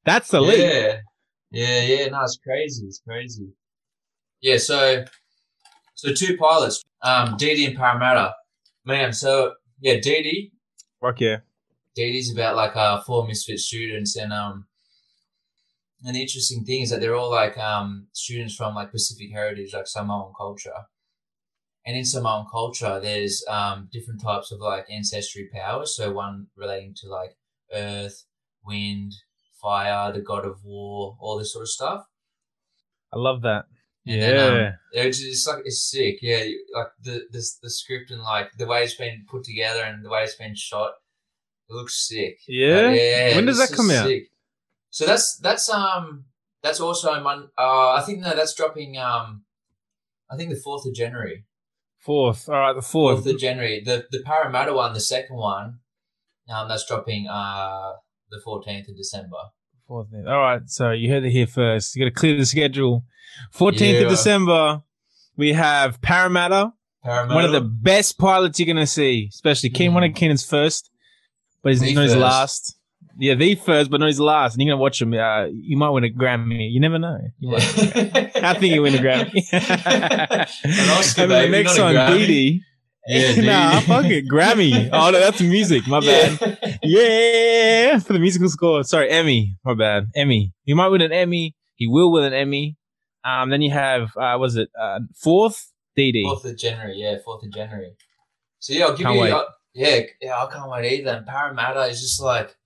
That's 0.04 0.32
elite. 0.34 0.58
Yeah, 0.58 0.96
yeah, 1.50 1.82
yeah. 1.82 2.08
No, 2.08 2.22
it's 2.22 2.36
crazy. 2.36 2.84
It's 2.86 3.00
crazy. 3.00 3.48
Yeah. 4.42 4.58
So, 4.58 5.04
so 5.94 6.12
two 6.12 6.36
pilots, 6.36 6.84
um, 7.02 7.36
Dee 7.38 7.64
and 7.64 7.76
Parramatta. 7.76 8.34
Man, 8.88 9.12
so 9.12 9.52
yeah, 9.80 10.00
Dee 10.00 10.50
Fuck 10.98 11.20
yeah. 11.20 11.40
Dee 11.94 12.32
about 12.32 12.56
like 12.56 12.74
uh 12.74 13.02
four 13.02 13.26
misfit 13.26 13.58
students, 13.58 14.16
and 14.16 14.32
um, 14.32 14.64
and 16.02 16.16
the 16.16 16.22
interesting 16.22 16.64
thing 16.64 16.80
is 16.80 16.88
that 16.88 17.00
they're 17.02 17.14
all 17.14 17.30
like 17.30 17.58
um 17.58 18.06
students 18.12 18.54
from 18.56 18.74
like 18.74 18.90
Pacific 18.90 19.30
heritage, 19.30 19.74
like 19.74 19.86
Samoan 19.86 20.32
culture. 20.34 20.86
And 21.84 21.98
in 21.98 22.04
Samoan 22.06 22.46
culture, 22.50 22.98
there's 22.98 23.44
um 23.46 23.90
different 23.92 24.22
types 24.22 24.52
of 24.52 24.60
like 24.60 24.86
ancestry 24.90 25.50
powers. 25.52 25.94
So 25.94 26.10
one 26.10 26.46
relating 26.56 26.94
to 27.02 27.08
like 27.10 27.36
earth, 27.74 28.24
wind, 28.64 29.12
fire, 29.60 30.12
the 30.12 30.22
god 30.22 30.46
of 30.46 30.64
war, 30.64 31.14
all 31.20 31.36
this 31.36 31.52
sort 31.52 31.64
of 31.64 31.68
stuff. 31.68 32.04
I 33.12 33.18
love 33.18 33.42
that. 33.42 33.66
And 34.08 34.16
yeah. 34.16 34.30
then, 34.30 34.66
um, 34.66 34.72
it's 34.92 35.18
just 35.18 35.46
like 35.46 35.58
it's 35.66 35.90
sick. 35.90 36.18
Yeah, 36.22 36.44
like 36.74 36.88
the 37.02 37.26
the 37.30 37.44
the 37.62 37.70
script 37.70 38.10
and 38.10 38.22
like 38.22 38.50
the 38.56 38.66
way 38.66 38.82
it's 38.82 38.94
been 38.94 39.26
put 39.28 39.44
together 39.44 39.82
and 39.82 40.02
the 40.02 40.08
way 40.08 40.22
it's 40.22 40.34
been 40.34 40.54
shot, 40.54 40.92
it 41.68 41.74
looks 41.74 42.08
sick. 42.08 42.38
yeah. 42.48 42.88
Like, 42.88 43.00
yeah. 43.00 43.36
When 43.36 43.44
does 43.44 43.58
that 43.58 43.76
come 43.76 43.90
out? 43.90 44.06
sick. 44.06 44.30
So 44.90 45.04
that's 45.04 45.36
that's 45.42 45.68
um 45.68 46.24
that's 46.62 46.80
also 46.80 47.20
mon- 47.20 47.50
uh 47.58 47.92
I 47.92 48.02
think 48.06 48.20
no 48.20 48.34
that's 48.34 48.54
dropping 48.54 48.96
um 48.96 49.44
I 50.30 50.36
think 50.36 50.48
the 50.50 50.56
fourth 50.56 50.86
of 50.86 50.94
January. 50.94 51.44
Fourth. 51.98 52.48
All 52.48 52.54
right, 52.54 52.74
the 52.74 52.80
fourth. 52.80 53.22
Fourth 53.22 53.34
of 53.34 53.38
January. 53.38 53.82
The 53.84 54.06
the 54.10 54.22
Parramatta 54.24 54.72
one, 54.72 54.94
the 54.94 55.00
second 55.00 55.36
one, 55.36 55.80
um 56.48 56.68
that's 56.68 56.86
dropping 56.86 57.28
uh 57.28 57.92
the 58.30 58.40
fourteenth 58.42 58.88
of 58.88 58.96
December. 58.96 59.36
Fourth. 59.86 60.08
All 60.26 60.40
right. 60.40 60.62
So 60.66 60.92
you 60.92 61.10
heard 61.10 61.24
it 61.24 61.30
here 61.30 61.46
first. 61.46 61.94
You 61.94 62.04
got 62.04 62.14
to 62.14 62.20
clear 62.20 62.36
the 62.38 62.46
schedule. 62.46 63.04
Fourteenth 63.52 63.98
Yeah. 63.98 64.04
of 64.04 64.10
December, 64.10 64.82
we 65.36 65.52
have 65.52 66.00
Parramatta. 66.02 66.72
Parramatta. 67.04 67.34
One 67.34 67.44
of 67.44 67.52
the 67.52 67.60
best 67.60 68.18
pilots 68.18 68.58
you're 68.58 68.66
gonna 68.66 68.86
see, 68.86 69.28
especially. 69.32 69.70
Mm. 69.70 69.92
One 69.94 70.04
of 70.04 70.14
Keenan's 70.14 70.44
first, 70.44 70.90
but 71.62 71.72
he's 71.72 71.82
not 71.94 72.04
his 72.04 72.16
last. 72.16 72.74
Yeah, 73.20 73.34
the 73.34 73.56
first, 73.56 73.90
but 73.90 73.98
not 73.98 74.06
his 74.06 74.20
last. 74.20 74.54
And 74.54 74.62
you're 74.62 74.72
gonna 74.72 74.80
watch 74.82 75.02
him. 75.02 75.12
Uh, 75.12 75.46
you 75.46 75.76
might 75.76 75.90
win 75.90 76.04
a 76.04 76.08
Grammy. 76.08 76.70
You 76.70 76.78
never 76.80 76.98
know. 77.00 77.18
You 77.40 77.50
might. 77.50 77.62
I 78.36 78.54
think 78.54 78.74
you 78.74 78.82
win 78.82 78.94
a 78.94 78.98
Grammy. 78.98 79.42
An 79.52 80.90
Oscar, 80.90 81.22
and 81.22 81.30
then 81.32 81.50
the 81.50 81.62
next 81.62 81.78
one, 81.78 81.94
Dee. 82.12 82.62
Yeah, 83.08 83.40
nah, 83.40 83.80
Dee. 83.80 83.86
fuck 83.86 84.04
it, 84.06 84.28
Grammy. 84.28 84.88
Oh 84.92 85.10
no, 85.10 85.18
that's 85.18 85.40
music. 85.40 85.86
My 85.88 85.98
bad. 86.00 86.78
Yeah, 86.82 87.98
for 88.00 88.12
the 88.12 88.18
musical 88.20 88.48
score. 88.50 88.84
Sorry, 88.84 89.10
Emmy. 89.10 89.56
My 89.64 89.74
bad. 89.74 90.08
Emmy. 90.14 90.52
He 90.64 90.74
might 90.74 90.88
win 90.88 91.00
an 91.00 91.12
Emmy. 91.12 91.56
He 91.74 91.88
will 91.88 92.12
win 92.12 92.24
an 92.24 92.32
Emmy. 92.34 92.76
Um, 93.24 93.50
then 93.50 93.62
you 93.62 93.70
have, 93.72 94.16
uh, 94.16 94.36
was 94.38 94.56
it 94.56 94.70
uh, 94.80 95.00
fourth? 95.14 95.72
Dee. 95.96 96.22
Fourth 96.24 96.44
of 96.44 96.56
January, 96.56 96.96
yeah, 96.96 97.16
fourth 97.24 97.44
of 97.44 97.52
January. 97.52 97.96
So 98.60 98.72
yeah, 98.72 98.86
I'll 98.86 98.96
give 98.96 99.06
Can't 99.06 99.16
you. 99.16 99.34
uh, 99.34 99.44
yeah, 99.74 100.00
yeah, 100.20 100.44
I 100.44 100.50
can't 100.50 100.70
wait 100.70 101.00
either. 101.00 101.10
And 101.10 101.26
Parramatta 101.26 101.82
is 101.82 102.00
just 102.00 102.22
like, 102.22 102.56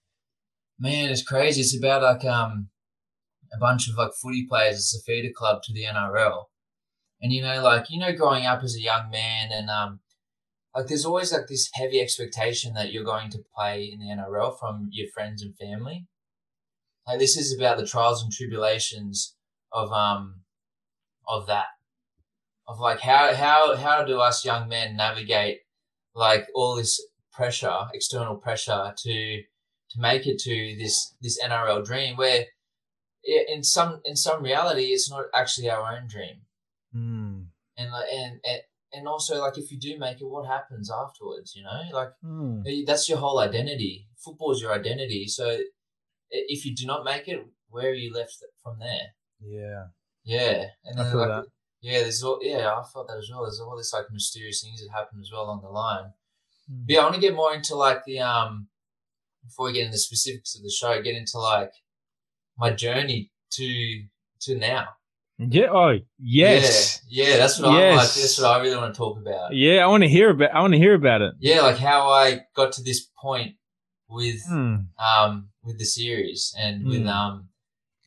man, 0.79 1.11
it's 1.11 1.23
crazy. 1.23 1.61
It's 1.61 1.77
about 1.77 2.03
like 2.03 2.25
um 2.25 2.69
a 3.53 3.59
bunch 3.59 3.89
of 3.89 3.97
like 3.97 4.13
footy 4.15 4.47
players. 4.49 4.77
It's 4.77 4.97
a 4.97 5.03
feeder 5.03 5.33
club 5.35 5.63
to 5.63 5.73
the 5.73 5.85
NRL, 5.85 6.45
and 7.21 7.33
you 7.33 7.43
know, 7.43 7.63
like 7.63 7.91
you 7.91 7.99
know, 7.99 8.15
growing 8.15 8.47
up 8.47 8.63
as 8.63 8.77
a 8.77 8.81
young 8.81 9.11
man, 9.11 9.51
and 9.53 9.69
um, 9.71 10.01
like 10.75 10.87
there's 10.87 11.05
always 11.05 11.33
like 11.33 11.49
this 11.49 11.71
heavy 11.75 12.01
expectation 12.01 12.75
that 12.75 12.93
you're 12.93 13.05
going 13.05 13.31
to 13.31 13.45
play 13.55 13.85
in 13.85 13.99
the 13.99 14.07
NRL 14.07 14.59
from 14.59 14.89
your 14.91 15.09
friends 15.15 15.43
and 15.43 15.57
family. 15.57 16.07
Like 17.07 17.19
this 17.19 17.37
is 17.37 17.55
about 17.57 17.79
the 17.79 17.87
trials 17.87 18.23
and 18.23 18.33
tribulations 18.33 19.37
of 19.73 19.93
um 19.93 20.42
of 21.27 21.47
that 21.47 21.67
of 22.67 22.79
like 22.81 23.01
how 23.01 23.35
how 23.35 23.77
how 23.77 24.05
do 24.05 24.21
us 24.21 24.45
young 24.45 24.69
men 24.69 24.97
navigate 24.97 25.61
like 26.15 26.47
all 26.55 26.77
this 26.77 27.01
pressure 27.33 27.87
external 27.95 28.37
pressure 28.37 28.93
to 28.97 29.43
to 29.91 30.01
make 30.01 30.27
it 30.27 30.39
to 30.39 30.77
this 30.79 31.15
this 31.21 31.43
NRL 31.43 31.85
dream 31.85 32.17
where 32.17 32.47
in 33.25 33.63
some 33.63 34.01
in 34.05 34.17
some 34.17 34.43
reality 34.43 34.87
it's 34.87 35.11
not 35.11 35.27
actually 35.35 35.71
our 35.71 35.97
own 35.97 36.07
dream 36.09 36.43
Hmm. 36.93 37.45
and 37.79 37.91
like 37.91 38.09
and 38.13 38.41
and, 38.45 38.61
and 38.93 39.09
also 39.09 39.41
like 39.41 39.57
if 39.57 39.73
you 39.73 39.79
do 39.79 39.99
make 39.99 40.21
it 40.21 40.25
what 40.29 40.47
happens 40.47 40.91
afterwards 40.91 41.55
you 41.57 41.63
know 41.65 41.83
like. 41.93 42.11
Eh, 42.67 42.83
that's 42.87 43.09
your 43.09 43.19
whole 43.19 43.39
identity. 43.39 44.09
Football 44.19 44.53
is 44.53 44.61
your 44.63 44.73
identity. 44.73 45.27
So 45.27 45.59
if 46.31 46.65
you 46.67 46.75
do 46.75 46.87
not 46.87 47.05
make 47.05 47.27
it, 47.29 47.45
where 47.71 47.89
are 47.91 47.95
you 47.95 48.13
left 48.13 48.37
from 48.63 48.79
there? 48.79 49.15
Yeah. 49.41 49.87
Yeah, 50.25 50.65
and 50.85 50.99
I 50.99 51.03
then 51.03 51.13
feel 51.13 51.21
like 51.21 51.29
that. 51.29 51.45
yeah, 51.81 52.01
there's 52.03 52.23
all 52.23 52.39
yeah, 52.43 52.69
I 52.73 52.83
felt 52.93 53.09
that 53.09 53.19
as 53.19 53.29
well. 53.31 53.43
There's 53.43 53.61
all 53.61 53.77
this 53.77 53.93
like 53.93 54.07
mysterious 54.13 54.63
things 54.63 54.81
that 54.81 54.91
happen 54.93 55.19
as 55.21 55.31
well 55.33 55.45
along 55.45 55.63
the 55.63 55.69
line. 55.69 56.13
Hmm. 56.69 56.83
But 56.87 56.93
yeah, 56.95 57.01
I 57.01 57.03
want 57.05 57.15
to 57.17 57.21
get 57.21 57.35
more 57.35 57.55
into 57.55 57.75
like 57.75 58.05
the 58.05 58.21
um 58.21 58.69
before 59.45 59.67
we 59.67 59.73
get 59.73 59.81
into 59.83 59.93
the 59.93 59.99
specifics 59.99 60.55
of 60.55 60.63
the 60.63 60.71
show, 60.71 61.03
get 61.03 61.15
into 61.17 61.39
like 61.39 61.73
my 62.57 62.71
journey 62.71 63.31
to 63.53 64.03
to 64.43 64.57
now. 64.57 64.89
Yeah. 65.39 65.69
Oh, 65.73 65.99
yes. 66.21 67.03
Yeah, 67.09 67.31
yeah 67.31 67.37
that's 67.39 67.59
what 67.59 67.71
I'm 67.71 67.97
like. 67.97 68.07
That's 68.13 68.41
what 68.41 68.49
I 68.51 68.63
really 68.63 68.77
want 68.77 68.95
to 68.95 68.99
talk 68.99 69.19
about. 69.19 69.53
Yeah. 69.55 69.83
I 69.85 69.89
want 69.89 70.05
to 70.05 70.09
hear 70.09 70.31
about. 70.31 70.55
I 70.55 70.61
want 70.61 70.73
to 70.75 70.79
hear 70.79 70.95
about 70.95 71.21
it. 71.23 71.35
Yeah, 71.41 71.63
like 71.63 71.79
how 71.79 72.11
I 72.11 72.43
got 72.55 72.71
to 72.73 72.83
this 72.83 73.09
point 73.21 73.57
with 74.09 74.41
Hmm. 74.47 74.77
um, 75.03 75.49
with 75.65 75.79
the 75.79 75.85
series 75.85 76.55
and 76.57 76.87
with 76.87 77.01
Mm. 77.03 77.09
um, 77.09 77.49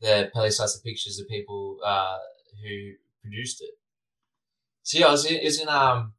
the 0.05 0.49
Slicer 0.51 0.79
Pictures, 0.83 1.17
the 1.17 1.25
people 1.25 1.77
uh, 1.83 2.17
who 2.63 2.91
produced 3.21 3.61
it. 3.61 3.71
So 4.83 4.99
yeah, 4.99 5.07
I 5.07 5.11
was 5.11 5.25
in, 5.25 5.37
it 5.37 5.43
was 5.43 5.59
in 5.59 5.67
um, 5.67 6.13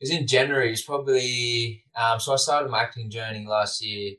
it 0.00 0.04
was 0.04 0.10
in 0.10 0.26
January. 0.26 0.70
It's 0.72 0.82
probably 0.82 1.84
um, 1.96 2.20
so 2.20 2.32
I 2.32 2.36
started 2.36 2.70
my 2.70 2.82
acting 2.82 3.10
journey 3.10 3.44
last 3.46 3.84
year 3.84 4.12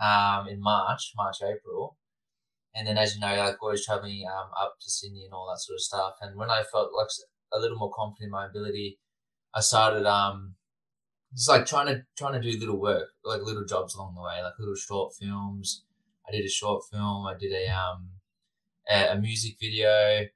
um, 0.00 0.48
in 0.48 0.60
March, 0.60 1.12
March 1.16 1.38
April, 1.42 1.96
and 2.74 2.86
then 2.86 2.98
as 2.98 3.14
you 3.14 3.20
know, 3.20 3.34
like 3.34 3.62
always 3.62 3.84
traveling 3.84 4.24
um, 4.30 4.50
up 4.60 4.74
to 4.80 4.90
Sydney 4.90 5.24
and 5.24 5.32
all 5.32 5.48
that 5.50 5.60
sort 5.60 5.76
of 5.76 5.80
stuff. 5.80 6.14
And 6.20 6.36
when 6.36 6.50
I 6.50 6.62
felt 6.62 6.90
like 6.94 7.08
a 7.52 7.58
little 7.58 7.78
more 7.78 7.90
confident 7.94 8.26
in 8.26 8.30
my 8.30 8.46
ability, 8.46 8.98
I 9.54 9.60
started 9.60 10.04
um, 10.06 10.54
just 11.34 11.48
like 11.48 11.64
trying 11.64 11.86
to 11.86 12.02
trying 12.16 12.40
to 12.40 12.50
do 12.50 12.58
little 12.58 12.80
work, 12.80 13.08
like 13.24 13.40
little 13.42 13.64
jobs 13.64 13.94
along 13.94 14.14
the 14.14 14.22
way, 14.22 14.42
like 14.42 14.58
little 14.58 14.74
short 14.74 15.14
films. 15.18 15.84
I 16.28 16.32
did 16.32 16.44
a 16.44 16.50
short 16.50 16.84
film. 16.92 17.26
I 17.26 17.34
did 17.38 17.52
a 17.52 17.66
um 17.68 18.17
a, 18.90 19.12
a 19.12 19.16
music 19.16 19.56
video, 19.60 20.26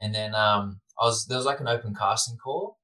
and 0.00 0.14
then 0.14 0.34
um 0.34 0.80
I 1.00 1.04
was 1.06 1.26
there 1.26 1.38
was 1.38 1.46
like 1.46 1.60
an 1.60 1.68
open 1.68 1.94
casting 1.94 2.36
call, 2.36 2.78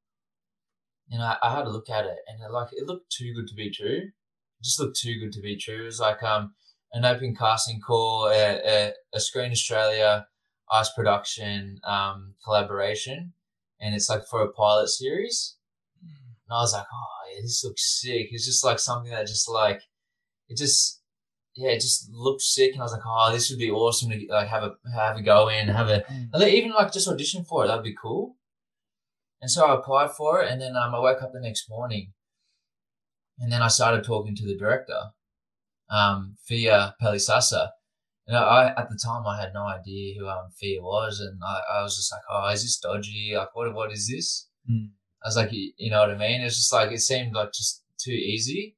and 1.10 1.22
I, 1.22 1.36
I 1.42 1.54
had 1.54 1.66
a 1.66 1.70
look 1.70 1.90
at 1.90 2.04
it, 2.04 2.18
and 2.26 2.42
it, 2.42 2.50
like 2.52 2.68
it 2.72 2.86
looked 2.86 3.10
too 3.10 3.32
good 3.34 3.48
to 3.48 3.54
be 3.54 3.70
true. 3.70 4.02
It 4.08 4.64
just 4.64 4.80
looked 4.80 5.00
too 5.00 5.18
good 5.18 5.32
to 5.32 5.40
be 5.40 5.56
true. 5.56 5.82
It 5.82 5.86
was 5.86 6.00
like 6.00 6.22
um 6.22 6.54
an 6.92 7.04
open 7.04 7.36
casting 7.36 7.80
call, 7.80 8.26
a, 8.26 8.60
a, 8.64 8.92
a 9.14 9.20
Screen 9.20 9.52
Australia 9.52 10.26
Ice 10.70 10.90
Production 10.92 11.80
um 11.84 12.34
collaboration, 12.44 13.32
and 13.80 13.94
it's 13.94 14.08
like 14.08 14.24
for 14.26 14.42
a 14.42 14.52
pilot 14.52 14.88
series. 14.88 15.56
And 16.02 16.56
I 16.56 16.62
was 16.62 16.72
like, 16.72 16.86
oh, 16.92 17.32
yeah, 17.32 17.42
this 17.42 17.62
looks 17.62 18.00
sick. 18.00 18.26
It's 18.32 18.44
just 18.44 18.64
like 18.64 18.80
something 18.80 19.12
that 19.12 19.28
just 19.28 19.48
like, 19.48 19.82
it 20.48 20.56
just, 20.56 20.99
yeah, 21.56 21.70
it 21.70 21.80
just 21.80 22.10
looked 22.12 22.42
sick. 22.42 22.72
And 22.72 22.80
I 22.80 22.84
was 22.84 22.92
like, 22.92 23.02
oh, 23.06 23.32
this 23.32 23.50
would 23.50 23.58
be 23.58 23.70
awesome 23.70 24.10
to 24.10 24.26
like 24.28 24.48
have 24.48 24.62
a 24.62 24.74
have 24.94 25.16
a 25.16 25.22
go 25.22 25.48
in, 25.48 25.68
have 25.68 25.88
a 25.88 26.02
Mm. 26.10 26.48
even 26.48 26.72
like 26.72 26.92
just 26.92 27.08
audition 27.08 27.44
for 27.44 27.64
it. 27.64 27.68
That'd 27.68 27.84
be 27.84 27.94
cool. 28.00 28.36
And 29.40 29.50
so 29.50 29.64
I 29.66 29.74
applied 29.74 30.10
for 30.12 30.42
it, 30.42 30.50
and 30.50 30.60
then 30.60 30.76
um, 30.76 30.94
I 30.94 30.98
woke 30.98 31.22
up 31.22 31.32
the 31.32 31.40
next 31.40 31.68
morning, 31.70 32.12
and 33.38 33.50
then 33.50 33.62
I 33.62 33.68
started 33.68 34.04
talking 34.04 34.36
to 34.36 34.46
the 34.46 34.56
director, 34.56 35.12
um, 35.88 36.36
Fia 36.44 36.94
Pelesasa. 37.02 37.70
And 38.26 38.36
I, 38.36 38.68
at 38.76 38.90
the 38.90 39.00
time, 39.02 39.26
I 39.26 39.40
had 39.40 39.54
no 39.54 39.66
idea 39.66 40.14
who 40.18 40.28
um, 40.28 40.50
Fia 40.56 40.80
was, 40.82 41.20
and 41.20 41.40
I, 41.42 41.78
I 41.78 41.82
was 41.82 41.96
just 41.96 42.12
like, 42.12 42.20
"Oh, 42.30 42.48
is 42.50 42.62
this 42.62 42.78
dodgy? 42.78 43.32
Like, 43.34 43.54
what? 43.56 43.74
What 43.74 43.92
is 43.92 44.08
this?" 44.08 44.48
Mm. 44.70 44.90
I 45.22 45.28
was 45.28 45.36
like, 45.36 45.52
you, 45.52 45.72
you 45.76 45.90
know 45.90 46.00
what 46.00 46.10
I 46.10 46.16
mean? 46.16 46.40
It's 46.42 46.56
just 46.56 46.72
like 46.72 46.92
it 46.92 47.00
seemed 47.00 47.34
like 47.34 47.52
just 47.52 47.82
too 47.98 48.12
easy. 48.12 48.76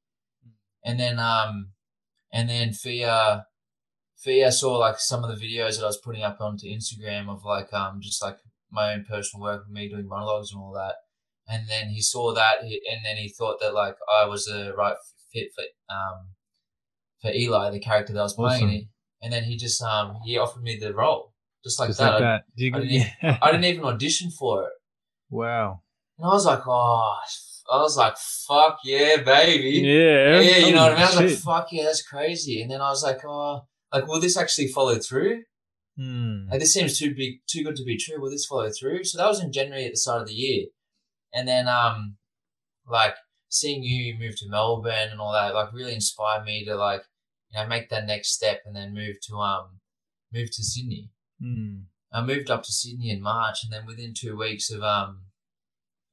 And 0.84 0.98
then 0.98 1.18
um 1.18 1.70
and 2.32 2.48
then 2.48 2.72
Fia 2.72 3.46
Fia 4.18 4.52
saw 4.52 4.76
like 4.78 4.98
some 4.98 5.24
of 5.24 5.30
the 5.30 5.46
videos 5.46 5.76
that 5.76 5.84
I 5.84 5.88
was 5.88 6.00
putting 6.02 6.22
up 6.22 6.38
onto 6.40 6.66
Instagram 6.66 7.28
of 7.28 7.44
like 7.44 7.72
um 7.72 7.98
just 8.00 8.22
like 8.22 8.36
my 8.70 8.94
own 8.94 9.04
personal 9.08 9.42
work 9.42 9.64
with 9.66 9.74
me 9.74 9.88
doing 9.88 10.06
monologues 10.08 10.52
and 10.52 10.60
all 10.60 10.72
that. 10.72 10.94
And 11.48 11.68
then 11.68 11.88
he 11.90 12.00
saw 12.00 12.32
that 12.34 12.62
and 12.62 13.04
then 13.04 13.16
he 13.16 13.28
thought 13.28 13.58
that 13.60 13.74
like 13.74 13.96
I 14.12 14.26
was 14.26 14.44
the 14.46 14.72
right 14.76 14.96
fit 15.32 15.48
for 15.54 15.64
um 15.94 16.28
for 17.20 17.30
Eli, 17.32 17.70
the 17.70 17.80
character 17.80 18.12
that 18.12 18.20
I 18.20 18.22
was 18.22 18.34
playing. 18.34 18.64
Awesome. 18.64 18.88
And, 19.22 19.32
then 19.32 19.44
he 19.44 19.56
just 19.56 19.82
um 19.82 20.18
he 20.24 20.38
offered 20.38 20.62
me 20.62 20.76
the 20.76 20.94
role. 20.94 21.32
Just 21.64 21.78
like 21.78 21.88
Just 21.90 22.00
that. 22.00 22.14
like 22.14 22.22
I, 22.22 22.26
that. 22.26 22.44
Do 22.56 22.64
you- 22.64 22.72
I 22.74 22.78
didn't- 22.80 22.92
yeah. 23.22 23.38
I 23.42 23.50
didn't 23.52 23.64
even 23.66 23.84
audition 23.84 24.30
for 24.30 24.64
it. 24.64 24.72
Wow. 25.30 25.82
And 26.18 26.26
I 26.26 26.30
was 26.32 26.44
like, 26.46 26.66
oh, 26.66 27.18
I 27.72 27.80
was 27.80 27.96
like, 27.96 28.16
fuck 28.18 28.78
yeah, 28.84 29.22
baby. 29.22 29.78
Yeah. 29.78 30.40
Yeah, 30.40 30.66
you 30.66 30.72
know 30.74 30.82
what 30.82 30.92
I 30.92 30.94
mean? 30.94 31.02
I 31.02 31.06
was 31.06 31.14
Holy 31.14 31.28
like, 31.28 31.38
fuck 31.38 31.68
yeah, 31.72 31.84
that's 31.84 32.02
crazy. 32.02 32.60
And 32.60 32.70
then 32.70 32.80
I 32.80 32.90
was 32.90 33.02
like, 33.02 33.24
oh, 33.24 33.62
like, 33.92 34.06
will 34.06 34.20
this 34.20 34.36
actually 34.36 34.68
follow 34.68 34.98
through? 34.98 35.42
Hmm. 35.98 36.48
Like, 36.50 36.60
this 36.60 36.74
seems 36.74 36.98
too 36.98 37.14
big, 37.14 37.40
too 37.46 37.64
good 37.64 37.76
to 37.76 37.84
be 37.84 37.96
true. 37.96 38.20
Will 38.20 38.30
this 38.30 38.46
follow 38.46 38.70
through? 38.70 39.04
So 39.04 39.18
that 39.18 39.28
was 39.28 39.42
in 39.42 39.52
January 39.52 39.86
at 39.86 39.92
the 39.92 39.96
start 39.96 40.22
of 40.22 40.28
the 40.28 40.34
year. 40.34 40.66
And 41.34 41.48
then, 41.48 41.66
um, 41.68 42.16
like, 42.86 43.14
seeing 43.48 43.82
you 43.82 44.18
move 44.18 44.38
to 44.38 44.48
Melbourne 44.48 45.10
and 45.10 45.20
all 45.20 45.32
that, 45.32 45.54
like, 45.54 45.72
really 45.72 45.94
inspired 45.94 46.44
me 46.44 46.64
to, 46.66 46.76
like, 46.76 47.02
you 47.50 47.58
know, 47.58 47.66
make 47.66 47.88
that 47.90 48.06
next 48.06 48.32
step 48.32 48.62
and 48.66 48.76
then 48.76 48.94
move 48.94 49.16
to, 49.28 49.36
um, 49.36 49.80
move 50.32 50.50
to 50.50 50.62
Sydney. 50.62 51.10
Hmm. 51.40 51.80
I 52.12 52.22
moved 52.22 52.50
up 52.50 52.62
to 52.64 52.72
Sydney 52.72 53.10
in 53.10 53.22
March, 53.22 53.64
and 53.64 53.72
then 53.72 53.86
within 53.86 54.12
two 54.12 54.36
weeks 54.36 54.70
of 54.70 54.82
um, 54.82 55.22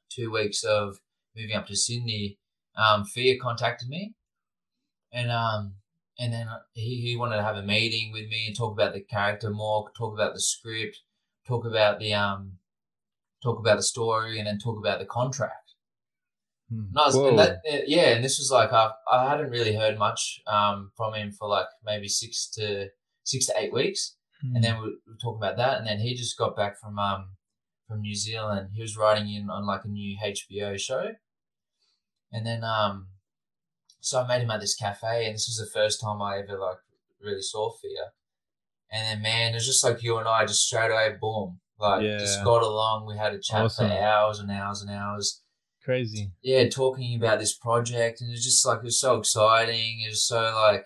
two 0.09 0.31
weeks 0.31 0.63
of 0.63 0.99
moving 1.35 1.55
up 1.55 1.67
to 1.67 1.75
Sydney, 1.75 2.37
um, 2.75 3.05
Fia 3.05 3.37
contacted 3.39 3.89
me, 3.89 4.13
and 5.11 5.31
um, 5.31 5.75
and 6.17 6.33
then 6.33 6.47
he, 6.73 7.01
he 7.01 7.15
wanted 7.15 7.37
to 7.37 7.43
have 7.43 7.55
a 7.57 7.63
meeting 7.63 8.11
with 8.11 8.27
me 8.29 8.47
and 8.47 8.55
talk 8.55 8.73
about 8.73 8.93
the 8.93 9.01
character 9.01 9.49
more, 9.49 9.89
talk 9.97 10.13
about 10.13 10.33
the 10.33 10.41
script, 10.41 10.99
talk 11.47 11.65
about 11.65 11.99
the 11.99 12.13
um, 12.13 12.53
talk 13.41 13.59
about 13.59 13.77
the 13.77 13.83
story, 13.83 14.37
and 14.37 14.47
then 14.47 14.59
talk 14.59 14.77
about 14.77 14.99
the 14.99 15.05
contract. 15.05 15.73
Hmm. 16.71 16.83
Whoa. 16.93 17.29
and 17.29 17.39
that, 17.39 17.57
yeah, 17.87 18.09
and 18.09 18.23
this 18.23 18.37
was 18.37 18.51
like 18.51 18.71
I, 18.71 18.91
I 19.11 19.29
hadn't 19.29 19.49
really 19.49 19.75
heard 19.75 19.97
much 19.97 20.39
um, 20.47 20.91
from 20.95 21.13
him 21.15 21.31
for 21.31 21.47
like 21.47 21.65
maybe 21.83 22.07
six 22.07 22.47
to 22.51 22.87
six 23.23 23.45
to 23.47 23.53
eight 23.57 23.73
weeks, 23.73 24.15
Hmm. 24.41 24.55
and 24.55 24.63
then 24.63 24.81
we 24.81 24.87
we 25.07 25.17
talk 25.21 25.35
about 25.35 25.57
that, 25.57 25.79
and 25.79 25.87
then 25.87 25.99
he 25.99 26.15
just 26.15 26.37
got 26.37 26.55
back 26.55 26.79
from 26.79 26.97
um 26.97 27.31
from 27.89 28.01
New 28.01 28.15
Zealand. 28.15 28.69
He 28.73 28.81
was 28.81 28.95
writing 28.95 29.27
in 29.33 29.49
on 29.49 29.65
like 29.65 29.83
a 29.83 29.89
new 29.89 30.15
HBO 30.23 30.79
show, 30.79 31.11
and 32.31 32.45
then 32.45 32.63
um, 32.63 33.07
so 33.99 34.21
I 34.21 34.27
met 34.27 34.41
him 34.41 34.51
at 34.51 34.61
this 34.61 34.75
cafe, 34.75 35.25
and 35.25 35.33
this 35.35 35.47
was 35.49 35.57
the 35.57 35.77
first 35.79 35.99
time 35.99 36.21
I 36.21 36.37
ever 36.37 36.57
like 36.57 36.77
really 37.21 37.41
saw 37.41 37.71
Fia, 37.71 38.11
and 38.91 39.05
then 39.05 39.21
man, 39.21 39.51
it 39.51 39.55
was 39.55 39.65
just 39.65 39.83
like 39.83 40.03
you 40.03 40.17
and 40.17 40.27
I, 40.27 40.45
just 40.45 40.65
straight 40.67 40.91
away, 40.91 41.15
boom, 41.19 41.59
like 41.79 42.01
just 42.19 42.43
got 42.43 42.61
along. 42.63 43.05
We 43.07 43.17
had 43.17 43.33
a 43.33 43.39
chat 43.39 43.65
Awesome. 43.65 43.89
for 43.89 43.93
hours 43.93 44.39
and 44.39 44.51
hours 44.51 44.81
and 44.81 44.91
hours 44.91 45.41
crazy. 45.83 46.31
yeah, 46.43 46.69
talking 46.69 47.15
about 47.17 47.39
this 47.39 47.57
project, 47.57 48.21
and 48.21 48.29
it 48.29 48.33
was 48.33 48.43
just 48.45 48.65
like 48.65 48.79
it 48.79 48.83
was 48.83 49.01
so 49.01 49.17
exciting. 49.17 50.01
It 50.05 50.09
was 50.09 50.25
so 50.27 50.39
like 50.63 50.85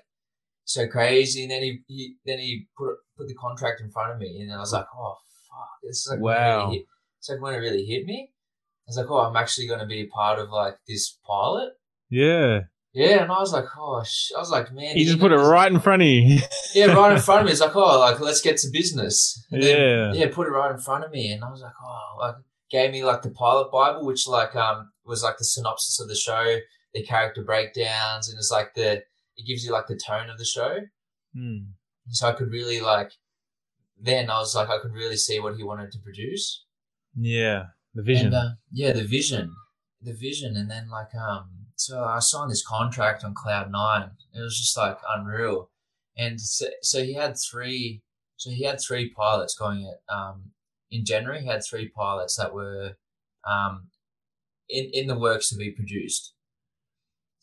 so 0.66 0.88
crazy. 0.88 1.42
And 1.44 1.52
then 1.52 1.62
he, 1.62 1.82
he 1.88 2.16
then 2.26 2.40
he 2.40 2.68
put 2.78 2.96
put 3.18 3.28
the 3.28 3.36
contract 3.36 3.82
in 3.82 3.92
front 3.92 4.14
of 4.14 4.20
me, 4.20 4.40
and 4.42 4.54
I 4.54 4.60
was 4.60 4.72
like, 4.74 4.86
oh 4.96 5.18
fuck, 5.50 5.70
this 5.84 5.98
is 5.98 6.08
like 6.10 6.20
Wow. 6.22 6.68
really 6.70 6.86
like 7.30 7.42
when 7.42 7.54
it 7.54 7.58
really 7.58 7.86
hit 7.86 8.06
me. 8.06 8.30
I 8.32 8.90
was 8.90 8.98
like, 8.98 9.10
oh, 9.10 9.20
I'm 9.20 9.36
actually 9.38 9.68
going 9.68 9.80
to 9.80 9.86
be 9.86 10.02
a 10.02 10.08
part 10.08 10.40
of 10.40 10.50
like 10.50 10.76
this 10.88 11.18
pilot. 11.26 11.72
Yeah. 12.10 12.62
Yeah, 12.94 13.24
and 13.24 13.32
I 13.32 13.40
was 13.40 13.52
like, 13.54 13.66
oh, 13.78 14.04
sh-. 14.04 14.32
I 14.36 14.40
was 14.40 14.52
like, 14.52 14.72
man, 14.72 14.96
He 14.96 15.06
just 15.06 15.20
put 15.20 15.32
it 15.32 15.38
right 15.38 15.72
in 15.72 15.80
front 15.80 16.02
of 16.04 16.08
you. 16.08 16.40
Yeah, 16.76 16.88
right 16.94 17.14
in 17.14 17.20
front 17.20 17.42
of 17.42 17.46
me. 17.46 17.52
It's 17.54 17.62
like, 17.62 17.76
oh, 17.76 18.00
like 18.00 18.20
let's 18.20 18.42
get 18.42 18.58
to 18.58 18.70
business. 18.72 19.44
And 19.52 19.64
then- 19.64 20.14
Yeah. 20.14 20.20
yeah, 20.26 20.32
put 20.34 20.48
it 20.48 20.52
right 20.52 20.70
in 20.72 20.78
front 20.80 21.04
of 21.04 21.12
me, 21.12 21.32
and 21.32 21.44
I 21.44 21.50
was 21.50 21.62
like, 21.62 21.74
oh, 21.84 22.18
like 22.20 22.36
gave 22.70 22.92
me 22.92 23.04
like 23.04 23.22
the 23.24 23.30
pilot 23.32 23.72
Bible, 23.72 24.06
which 24.06 24.28
like 24.28 24.56
um 24.56 24.92
was 25.06 25.24
like 25.24 25.38
the 25.38 25.44
synopsis 25.46 26.00
of 26.00 26.08
the 26.08 26.16
show, 26.16 26.58
the 26.94 27.04
character 27.04 27.44
breakdowns, 27.44 28.30
and 28.30 28.38
it's 28.38 28.52
like 28.52 28.74
the 28.76 28.98
it 29.38 29.48
gives 29.48 29.64
you 29.66 29.72
like 29.72 29.88
the 29.88 29.96
tone 29.98 30.30
of 30.30 30.38
the 30.38 30.46
show. 30.46 30.78
Hmm. 31.36 31.58
So 32.10 32.28
I 32.28 32.34
could 32.34 32.52
really 32.52 32.80
like 32.82 33.12
then 34.00 34.30
I 34.30 34.38
was 34.40 34.54
like 34.56 34.70
I 34.70 34.80
could 34.80 34.94
really 34.94 35.18
see 35.18 35.40
what 35.40 35.56
he 35.56 35.64
wanted 35.64 35.92
to 35.94 36.00
produce. 36.00 36.64
Yeah. 37.16 37.66
The 37.96 38.04
vision. 38.04 38.28
And, 38.28 38.36
uh, 38.36 38.50
yeah, 38.72 38.92
the 38.92 39.04
vision, 39.04 39.56
the 40.02 40.14
vision, 40.14 40.58
and 40.58 40.70
then 40.70 40.90
like 40.90 41.14
um, 41.16 41.50
so 41.76 42.04
I 42.04 42.20
signed 42.20 42.50
this 42.50 42.66
contract 42.66 43.24
on 43.24 43.36
Cloud 43.36 43.72
Nine. 43.72 44.12
It 44.34 44.42
was 44.42 44.58
just 44.58 44.76
like 44.76 44.98
unreal, 45.08 45.70
and 46.18 46.42
so, 46.42 46.66
so 46.82 47.04
he 47.04 47.14
had 47.14 47.36
three. 47.38 48.02
So 48.38 48.50
he 48.50 48.64
had 48.64 48.82
three 48.82 49.12
pilots 49.12 49.56
going 49.56 49.86
at 49.88 50.14
um 50.14 50.52
in 50.90 51.06
January. 51.06 51.42
He 51.42 51.48
had 51.48 51.64
three 51.64 51.88
pilots 51.90 52.36
that 52.38 52.54
were 52.54 52.94
um 53.48 53.90
in 54.68 54.90
in 54.92 55.06
the 55.08 55.20
works 55.20 55.50
to 55.50 55.56
be 55.56 55.70
produced, 55.70 56.34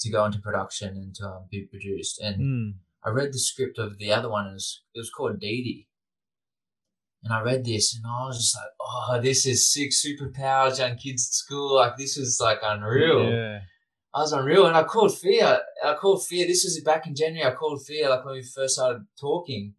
to 0.01 0.11
go 0.11 0.25
into 0.25 0.41
production 0.41 0.97
and 0.97 1.15
to 1.15 1.27
um, 1.27 1.45
be 1.49 1.63
produced. 1.71 2.21
And 2.21 2.37
Hmm. 2.37 2.71
I 3.09 3.11
read 3.11 3.33
the 3.33 3.39
script 3.39 3.79
of 3.79 3.99
the 3.99 4.13
other 4.13 4.29
one. 4.29 4.49
It 4.49 4.55
was, 4.55 4.83
it 4.95 4.99
was 4.99 5.11
called 5.11 5.39
Dee. 5.41 5.87
And 7.23 7.35
I 7.35 7.43
read 7.43 7.65
this 7.65 7.95
and 7.95 8.05
I 8.07 8.27
was 8.27 8.39
just 8.39 8.57
like, 8.57 8.71
oh, 8.81 9.21
this 9.21 9.45
is 9.47 9.71
sick 9.71 9.91
superpowers, 9.91 10.79
young 10.79 10.97
kids 10.97 11.29
at 11.29 11.35
school. 11.35 11.77
Like, 11.77 11.97
this 11.97 12.17
is 12.17 12.41
like 12.41 12.59
unreal. 12.63 13.31
Yeah. 13.31 13.61
I 14.15 14.21
was 14.21 14.33
unreal. 14.33 14.67
And 14.67 14.77
I 14.77 14.85
called 14.85 15.17
Fia. 15.17 15.61
I 15.85 15.95
called 15.95 16.27
Fia. 16.27 16.47
This 16.47 16.65
was 16.65 16.81
back 16.83 17.07
in 17.07 17.15
January. 17.15 17.51
I 17.51 17.55
called 17.55 17.85
Fia, 17.85 18.09
like 18.09 18.25
when 18.25 18.35
we 18.35 18.43
first 18.43 18.75
started 18.75 19.07
talking. 19.21 19.75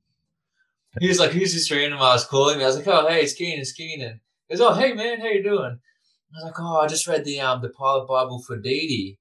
He 0.99 1.08
was 1.08 1.19
like, 1.19 1.32
who's 1.32 1.54
this 1.54 1.71
random 1.71 1.99
I 1.99 2.13
was 2.13 2.25
calling 2.25 2.58
me? 2.58 2.63
I 2.63 2.67
was 2.67 2.77
like, 2.77 2.88
oh, 2.88 3.08
hey, 3.08 3.21
it's 3.21 3.34
Keenan, 3.34 3.60
it's 3.60 3.71
Keenan. 3.71 4.19
He 4.47 4.56
goes, 4.56 4.62
oh, 4.62 4.73
hey, 4.73 4.93
man, 4.93 5.21
how 5.21 5.27
you 5.27 5.41
doing? 5.41 5.80
I 6.34 6.36
was 6.36 6.43
like, 6.43 6.60
oh, 6.60 6.80
I 6.80 6.88
just 6.88 7.08
read 7.08 7.25
the 7.25 7.39
um 7.39 7.62
the 7.62 7.69
pilot 7.69 8.08
Bible 8.08 8.41
for 8.45 8.58
Dee 8.58 8.88
Dee 8.88 9.17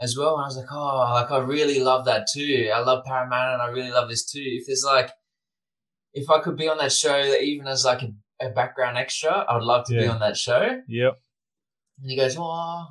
as 0.00 0.16
well. 0.16 0.34
And 0.36 0.44
I 0.44 0.46
was 0.46 0.56
like, 0.56 0.72
oh, 0.72 1.12
like 1.14 1.30
I 1.30 1.38
really 1.38 1.80
love 1.80 2.04
that 2.06 2.26
too. 2.32 2.70
I 2.74 2.80
love 2.80 3.04
Parramatta 3.04 3.54
and 3.54 3.62
I 3.62 3.68
really 3.68 3.90
love 3.90 4.08
this 4.08 4.24
too. 4.24 4.42
If 4.42 4.66
there's 4.66 4.84
like, 4.84 5.10
if 6.14 6.30
I 6.30 6.40
could 6.40 6.56
be 6.56 6.68
on 6.68 6.78
that 6.78 6.92
show, 6.92 7.18
even 7.34 7.66
as 7.66 7.84
like 7.84 8.02
a, 8.02 8.12
a 8.46 8.50
background 8.50 8.96
extra, 8.96 9.30
I 9.48 9.54
would 9.56 9.64
love 9.64 9.86
to 9.86 9.94
be 9.94 10.06
on 10.06 10.20
that 10.20 10.36
show. 10.36 10.80
Yep. 10.88 11.12
And 12.00 12.10
he 12.10 12.16
goes, 12.16 12.36
oh, 12.38 12.86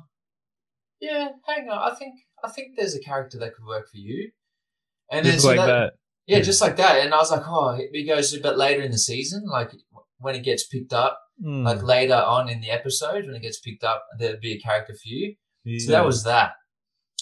yeah, 1.00 1.28
hang 1.46 1.68
on. 1.68 1.92
I 1.92 1.94
think 1.96 2.14
I 2.44 2.50
think 2.50 2.76
there's 2.76 2.94
a 2.94 3.00
character 3.00 3.38
that 3.38 3.54
could 3.54 3.64
work 3.66 3.88
for 3.90 3.96
you. 3.98 4.30
And 5.10 5.24
Just 5.26 5.42
so 5.42 5.48
like 5.52 5.66
that. 5.66 5.92
yeah, 6.26 6.40
just 6.40 6.60
like 6.62 6.76
that. 6.76 7.04
And 7.04 7.12
I 7.12 7.18
was 7.18 7.30
like, 7.30 7.42
oh, 7.46 7.78
he 7.92 8.04
goes 8.06 8.32
a 8.34 8.40
bit 8.40 8.56
later 8.56 8.82
in 8.82 8.90
the 8.92 8.98
season, 8.98 9.44
like 9.46 9.70
when 10.18 10.34
it 10.34 10.42
gets 10.44 10.66
picked 10.66 10.92
up, 10.92 11.20
Hmm. 11.42 11.64
like 11.64 11.82
later 11.82 12.14
on 12.14 12.48
in 12.48 12.60
the 12.60 12.70
episode 12.70 13.26
when 13.26 13.34
it 13.34 13.42
gets 13.42 13.58
picked 13.58 13.82
up, 13.82 14.04
there'd 14.18 14.40
be 14.40 14.52
a 14.52 14.60
character 14.60 14.94
for 14.94 15.08
you. 15.08 15.34
So 15.80 15.90
that 15.92 16.04
was 16.04 16.22
that. 16.24 16.52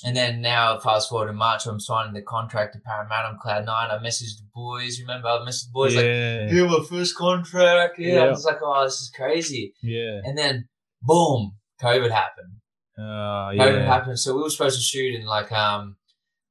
And 0.04 0.16
then 0.16 0.40
now, 0.40 0.78
fast 0.78 1.08
forward 1.08 1.28
to 1.28 1.32
March, 1.32 1.66
I'm 1.66 1.78
signing 1.78 2.12
the 2.12 2.22
contract 2.22 2.74
to 2.74 2.80
Parramatta 2.80 3.28
on 3.28 3.38
Cloud 3.38 3.66
Nine. 3.66 3.90
I 3.90 3.98
messaged 3.98 4.38
the 4.38 4.48
boys. 4.52 5.00
Remember, 5.00 5.28
I 5.28 5.38
messaged 5.46 5.66
the 5.66 5.72
boys 5.72 5.94
like, 5.94 6.04
yeah. 6.04 6.48
"Here, 6.48 6.66
my 6.66 6.84
first 6.88 7.16
contract." 7.16 7.98
Yeah, 7.98 8.24
I 8.24 8.30
was 8.30 8.44
like, 8.44 8.58
"Oh, 8.62 8.84
this 8.84 9.00
is 9.00 9.12
crazy." 9.14 9.74
yeah. 9.82 10.20
And 10.24 10.36
then, 10.36 10.68
boom, 11.02 11.52
COVID 11.80 12.10
happened. 12.10 12.54
Oh, 12.98 13.50
yeah. 13.50 13.64
COVID 13.64 13.78
yeah. 13.78 13.86
happened. 13.86 14.18
So 14.18 14.34
we 14.34 14.42
were 14.42 14.50
supposed 14.50 14.78
to 14.78 14.82
shoot 14.82 15.14
in 15.14 15.24
like 15.24 15.52
um 15.52 15.96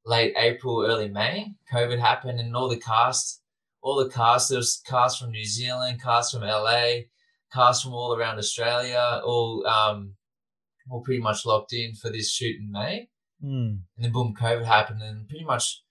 late 0.06 0.34
April, 0.38 0.86
early 0.86 1.10
May. 1.10 1.54
COVID 1.74 2.00
happened, 2.00 2.40
and 2.40 2.56
all 2.56 2.70
the 2.70 2.80
cast, 2.80 3.42
all 3.82 3.98
the 3.98 4.10
cast, 4.10 4.50
there 4.50 4.58
was 4.58 4.82
cast 4.86 5.20
from 5.20 5.32
New 5.32 5.46
Zealand, 5.46 6.02
cast 6.02 6.34
from 6.34 6.42
LA, 6.44 7.02
cast 7.54 7.84
from 7.84 7.94
all 7.94 8.16
around 8.16 8.38
Australia, 8.38 9.22
all 9.26 9.66
um 9.68 10.16
all 10.90 11.02
pretty 11.02 11.22
much 11.22 11.46
locked 11.46 11.74
in 11.74 11.94
for 11.96 12.10
this 12.10 12.32
shoot 12.32 12.56
in 12.60 12.72
May. 12.72 13.10
Hmm. 13.42 13.76
And 13.96 14.06
then 14.06 14.12
boom, 14.12 14.34
COVID 14.40 14.66
happened, 14.66 15.02
and 15.02 15.28
pretty 15.28 15.46
much 15.46 15.82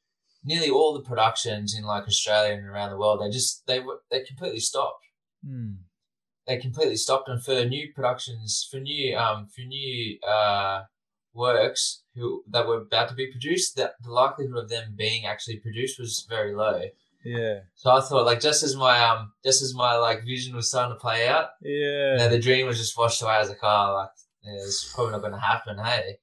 nearly 0.44 0.70
all 0.70 0.94
the 0.94 1.02
productions 1.08 1.74
in 1.76 1.84
like 1.84 2.04
Australia 2.06 2.54
and 2.54 2.66
around 2.66 2.90
the 2.90 2.98
world, 2.98 3.20
they 3.20 3.30
just 3.30 3.66
they 3.66 3.80
were 3.80 4.00
they 4.10 4.22
completely 4.22 4.60
stopped. 4.60 5.04
Hmm. 5.44 5.72
They 6.46 6.58
completely 6.58 6.96
stopped, 6.96 7.28
and 7.28 7.42
for 7.44 7.64
new 7.64 7.92
productions, 7.94 8.66
for 8.70 8.78
new 8.80 9.16
um 9.16 9.46
for 9.48 9.62
new 9.62 10.18
uh 10.20 10.82
works 11.32 12.02
who 12.14 12.42
that 12.50 12.66
were 12.66 12.78
about 12.82 13.08
to 13.08 13.14
be 13.14 13.30
produced, 13.30 13.76
that 13.76 13.92
the 14.02 14.10
likelihood 14.10 14.56
of 14.64 14.68
them 14.68 14.94
being 14.96 15.26
actually 15.26 15.58
produced 15.60 15.98
was 15.98 16.26
very 16.28 16.54
low. 16.54 16.82
Yeah. 17.24 17.60
So 17.74 17.90
I 17.90 18.00
thought, 18.00 18.24
like, 18.26 18.40
just 18.40 18.62
as 18.62 18.74
my 18.76 18.98
um 19.04 19.32
just 19.44 19.62
as 19.62 19.74
my 19.74 19.96
like 19.96 20.24
vision 20.24 20.56
was 20.56 20.68
starting 20.68 20.94
to 20.96 21.00
play 21.00 21.28
out, 21.28 21.50
Yeah. 21.62 22.12
you 22.12 22.18
know, 22.18 22.28
the 22.30 22.38
dream 22.38 22.66
was 22.66 22.78
just 22.78 22.96
washed 22.96 23.22
away. 23.22 23.32
I 23.32 23.40
was 23.40 23.48
like, 23.50 23.58
oh, 23.62 23.94
like, 23.94 24.10
yeah, 24.42 24.62
it's 24.62 24.92
probably 24.94 25.12
not 25.12 25.20
going 25.20 25.34
to 25.34 25.38
happen, 25.38 25.78
hey. 25.78 26.16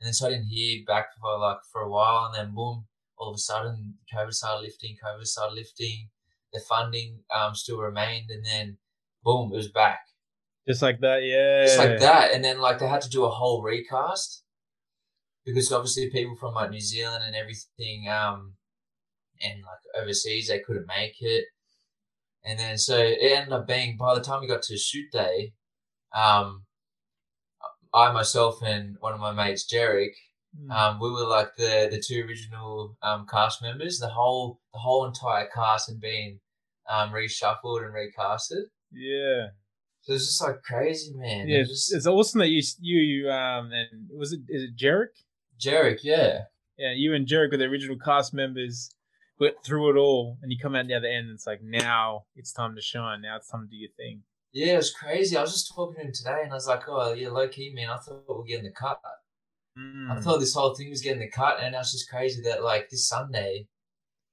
And 0.00 0.06
then 0.06 0.12
so 0.12 0.26
I 0.28 0.30
didn't 0.30 0.46
hear 0.46 0.84
back 0.86 1.06
for 1.20 1.38
like 1.38 1.58
for 1.72 1.82
a 1.82 1.90
while, 1.90 2.26
and 2.26 2.34
then 2.34 2.54
boom, 2.54 2.86
all 3.16 3.30
of 3.30 3.34
a 3.34 3.38
sudden, 3.38 3.94
COVID 4.14 4.32
started 4.32 4.62
lifting. 4.62 4.96
COVID 5.04 5.26
started 5.26 5.54
lifting. 5.54 6.08
The 6.52 6.60
funding 6.60 7.20
um 7.34 7.54
still 7.54 7.78
remained, 7.78 8.30
and 8.30 8.44
then 8.44 8.78
boom, 9.24 9.50
it 9.52 9.56
was 9.56 9.70
back, 9.70 10.00
Just 10.66 10.82
like 10.82 11.00
that. 11.00 11.22
Yeah. 11.22 11.64
just 11.66 11.78
like 11.78 11.98
that. 12.00 12.32
And 12.32 12.44
then 12.44 12.60
like 12.60 12.78
they 12.78 12.86
had 12.88 13.02
to 13.02 13.10
do 13.10 13.24
a 13.24 13.30
whole 13.30 13.62
recast 13.62 14.44
because 15.44 15.72
obviously 15.72 16.10
people 16.10 16.36
from 16.36 16.54
like 16.54 16.70
New 16.70 16.80
Zealand 16.80 17.24
and 17.26 17.34
everything, 17.34 18.08
um, 18.08 18.54
and 19.42 19.62
like 19.62 20.02
overseas, 20.02 20.48
they 20.48 20.60
couldn't 20.60 20.86
make 20.86 21.16
it. 21.20 21.44
And 22.44 22.58
then 22.58 22.78
so 22.78 22.96
it 22.96 23.18
ended 23.20 23.52
up 23.52 23.66
being 23.66 23.96
by 23.96 24.14
the 24.14 24.20
time 24.20 24.40
we 24.40 24.46
got 24.46 24.62
to 24.62 24.76
shoot 24.78 25.10
day, 25.12 25.52
um, 26.14 26.64
I 27.94 28.12
myself 28.12 28.62
and 28.62 28.96
one 29.00 29.14
of 29.14 29.20
my 29.20 29.32
mates, 29.32 29.66
Jarek, 29.72 30.12
Hmm. 30.58 30.70
um, 30.70 30.98
we 31.00 31.10
were 31.10 31.26
like 31.26 31.54
the 31.56 31.88
the 31.90 32.02
two 32.04 32.24
original 32.26 32.96
um, 33.02 33.26
cast 33.30 33.60
members. 33.62 33.98
The 33.98 34.08
whole 34.08 34.60
the 34.72 34.78
whole 34.78 35.04
entire 35.06 35.46
cast 35.54 35.90
had 35.90 36.00
been 36.00 36.40
um, 36.88 37.10
reshuffled 37.10 37.84
and 37.84 37.92
recasted. 37.94 38.64
yeah. 38.90 39.48
So 40.02 40.14
it's 40.14 40.24
just 40.24 40.42
like 40.42 40.62
crazy, 40.62 41.12
man. 41.14 41.48
Yeah. 41.48 41.58
It 41.58 41.68
It's, 41.68 41.92
it's 41.92 42.06
awesome 42.06 42.38
that 42.38 42.48
you 42.48 42.62
you 42.80 42.98
you 42.98 43.30
um 43.30 43.70
and 43.72 44.08
was 44.16 44.32
it 44.32 44.40
is 44.48 44.62
it 44.62 44.76
Jarek? 44.76 45.08
Jarek, 45.60 45.98
yeah. 46.02 46.44
Yeah, 46.78 46.92
you 46.96 47.14
and 47.14 47.26
Jarek 47.26 47.50
were 47.50 47.58
the 47.58 47.64
original 47.64 47.98
cast 48.02 48.32
members. 48.32 48.90
Went 49.38 49.56
through 49.62 49.90
it 49.90 49.98
all, 50.00 50.38
and 50.42 50.50
you 50.50 50.58
come 50.60 50.74
out 50.74 50.86
the 50.88 50.94
other 50.94 51.06
end. 51.08 51.26
And 51.26 51.34
it's 51.34 51.46
like 51.46 51.60
now 51.62 52.24
it's 52.36 52.52
time 52.52 52.74
to 52.74 52.80
shine. 52.80 53.20
Now 53.22 53.36
it's 53.36 53.48
time 53.50 53.64
to 53.66 53.70
do 53.70 53.76
your 53.76 53.90
thing. 53.98 54.22
Yeah, 54.52 54.74
it 54.74 54.76
was 54.76 54.92
crazy. 54.92 55.36
I 55.36 55.40
was 55.42 55.52
just 55.52 55.74
talking 55.74 55.96
to 55.96 56.02
him 56.06 56.12
today 56.12 56.40
and 56.42 56.52
I 56.52 56.54
was 56.54 56.66
like, 56.66 56.82
oh, 56.88 57.12
yeah, 57.12 57.28
low 57.28 57.48
key, 57.48 57.72
man. 57.74 57.90
I 57.90 57.98
thought 57.98 58.24
we 58.28 58.34
were 58.34 58.44
getting 58.44 58.64
the 58.64 58.72
cut. 58.72 58.98
I 59.04 60.14
Mm. 60.16 60.22
thought 60.24 60.38
this 60.40 60.54
whole 60.54 60.74
thing 60.74 60.90
was 60.90 61.02
getting 61.02 61.20
the 61.20 61.30
cut. 61.30 61.60
And 61.60 61.74
it's 61.74 61.92
just 61.92 62.08
crazy 62.08 62.40
that, 62.42 62.62
like, 62.62 62.88
this 62.90 63.06
Sunday, 63.08 63.68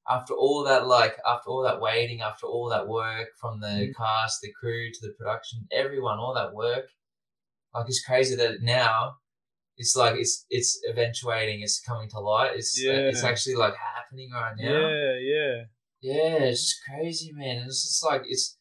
after 0.09 0.33
all 0.33 0.63
that, 0.65 0.87
like, 0.87 1.19
after 1.25 1.49
all 1.49 1.63
that 1.63 1.81
waiting, 1.81 2.21
after 2.21 2.47
all 2.47 2.69
that 2.69 2.87
work 2.87 3.29
from 3.39 3.59
the 3.61 3.67
Mm. 3.67 3.95
cast, 3.97 4.41
the 4.41 4.51
crew 4.53 4.91
to 4.91 4.99
the 5.07 5.13
production, 5.13 5.67
everyone, 5.71 6.19
all 6.19 6.33
that 6.35 6.53
work, 6.53 6.89
like, 7.73 7.87
it's 7.87 8.03
crazy 8.05 8.35
that 8.35 8.61
now 8.61 9.17
it's 9.77 9.95
like 9.95 10.15
it's 10.17 10.45
it's 10.49 10.81
eventuating, 10.89 11.61
it's 11.61 11.81
coming 11.81 12.09
to 12.09 12.19
light. 12.19 12.55
It's 12.55 12.85
it's 12.87 13.23
actually 13.23 13.55
like 13.55 13.75
happening 13.75 14.31
right 14.31 14.55
now. 14.57 14.89
Yeah, 14.91 15.15
yeah. 15.19 15.65
Yeah, 16.01 16.43
it's 16.45 16.61
just 16.61 16.83
crazy, 16.85 17.31
man. 17.33 17.57
And 17.57 17.67
it's 17.67 17.83
just 17.83 18.03
like 18.05 18.23
it's 18.25 18.57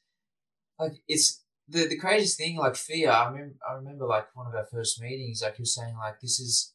like 0.78 0.94
it's 1.08 1.43
the 1.68 1.86
the 1.86 1.98
craziest 1.98 2.36
thing. 2.38 2.56
Like 2.56 2.76
Fia. 2.76 3.10
I 3.10 3.30
remember. 3.30 3.54
I 3.68 3.74
remember 3.74 4.06
like 4.06 4.34
one 4.34 4.46
of 4.46 4.54
our 4.54 4.66
first 4.66 5.00
meetings. 5.00 5.42
Like 5.42 5.56
he 5.56 5.62
was 5.62 5.74
saying 5.74 5.96
like 5.96 6.20
this 6.20 6.38
is 6.40 6.74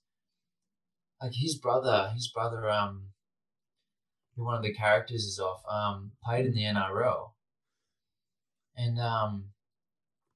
like 1.21 1.33
his 1.33 1.57
brother. 1.57 2.11
His 2.15 2.27
brother. 2.33 2.69
Um, 2.69 3.09
who 4.35 4.45
one 4.45 4.55
of 4.55 4.63
the 4.63 4.73
characters 4.73 5.23
is 5.25 5.39
off. 5.39 5.61
Um, 5.69 6.11
played 6.23 6.45
in 6.45 6.53
the 6.53 6.63
NRL, 6.63 7.31
and 8.75 8.99
um, 8.99 9.45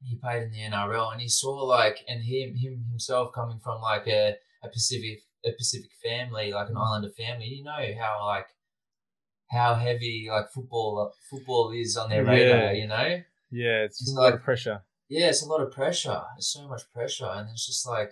he 0.01 0.15
played 0.17 0.43
in 0.43 0.51
the 0.51 0.59
NRL, 0.59 1.13
and 1.13 1.21
he 1.21 1.29
saw 1.29 1.63
like 1.63 1.99
and 2.07 2.23
him 2.23 2.55
him 2.55 2.85
himself 2.89 3.33
coming 3.33 3.59
from 3.63 3.81
like 3.81 4.07
a 4.07 4.35
a 4.63 4.69
Pacific 4.69 5.19
a 5.45 5.51
Pacific 5.51 5.91
family, 6.03 6.51
like 6.51 6.69
an 6.69 6.77
Islander 6.77 7.09
family. 7.09 7.45
You 7.47 7.63
know 7.63 7.85
how 7.99 8.25
like 8.25 8.47
how 9.51 9.75
heavy 9.75 10.27
like 10.29 10.49
football 10.53 11.13
football 11.29 11.71
is 11.71 11.95
on 11.97 12.09
their 12.09 12.23
Yeah. 12.23 12.31
radar, 12.31 12.73
you 12.73 12.87
know? 12.87 13.21
Yeah, 13.55 13.83
it's, 13.83 14.01
It's 14.01 14.11
a 14.11 14.15
lot 14.15 14.33
of 14.33 14.41
pressure. 14.41 14.81
Yeah, 15.09 15.27
it's 15.29 15.43
a 15.43 15.47
lot 15.47 15.61
of 15.61 15.71
pressure. 15.71 16.21
It's 16.37 16.51
so 16.51 16.67
much 16.67 16.81
pressure, 16.91 17.27
and 17.31 17.47
it's 17.51 17.67
just 17.67 17.87
like, 17.87 18.09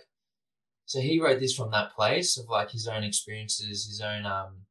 so 0.86 1.00
he 1.00 1.20
wrote 1.20 1.40
this 1.40 1.54
from 1.56 1.70
that 1.72 1.94
place 1.96 2.38
of 2.38 2.48
like 2.48 2.70
his 2.70 2.86
own 2.86 3.02
experiences, 3.02 3.86
his 3.86 4.00
own 4.00 4.24
um, 4.24 4.66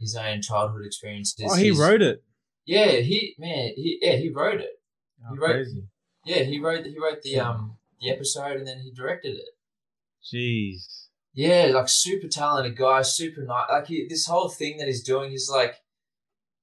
his 0.00 0.16
own 0.16 0.42
childhood 0.42 0.84
experiences. 0.84 1.46
Oh, 1.48 1.54
he 1.54 1.68
his- 1.68 1.78
wrote 1.78 2.02
it. 2.02 2.22
Yeah, 2.66 2.86
he 2.92 3.34
man, 3.38 3.72
he 3.76 3.98
yeah 4.02 4.16
he 4.16 4.28
wrote 4.30 4.60
it. 4.60 4.70
Oh, 5.24 5.34
He 5.34 5.38
wrote- 5.38 5.50
crazy. 5.52 5.84
Yeah, 6.24 6.42
he 6.44 6.58
wrote 6.60 6.84
he 6.86 6.96
wrote 6.98 7.22
the 7.22 7.38
um 7.40 7.76
the 8.00 8.10
episode, 8.10 8.56
and 8.56 8.66
then 8.66 8.80
he 8.80 8.90
directed 8.92 9.36
it. 9.36 9.50
Jeez. 10.32 11.06
Yeah, 11.34 11.70
like 11.74 11.88
super 11.88 12.28
talented 12.28 12.76
guy, 12.76 13.02
super 13.02 13.42
nice. 13.42 13.66
Like 13.70 13.86
he, 13.86 14.06
this 14.08 14.26
whole 14.26 14.48
thing 14.48 14.78
that 14.78 14.86
he's 14.86 15.02
doing 15.02 15.32
is 15.32 15.48
like, 15.50 15.76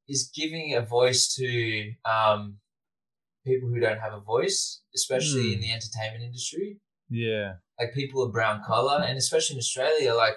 he's 0.05 0.29
giving 0.29 0.75
a 0.75 0.81
voice 0.81 1.33
to 1.35 1.91
um, 2.05 2.57
people 3.45 3.69
who 3.69 3.79
don't 3.79 3.99
have 3.99 4.13
a 4.13 4.19
voice, 4.19 4.81
especially 4.95 5.53
in 5.53 5.59
Hmm. 5.59 5.61
the 5.61 5.71
entertainment 5.71 6.23
industry. 6.23 6.79
Yeah. 7.09 7.53
Like 7.79 7.93
people 7.93 8.21
of 8.23 8.31
brown 8.31 8.61
color, 8.65 9.01
and 9.03 9.17
especially 9.17 9.55
in 9.55 9.59
Australia, 9.59 10.13
like 10.13 10.35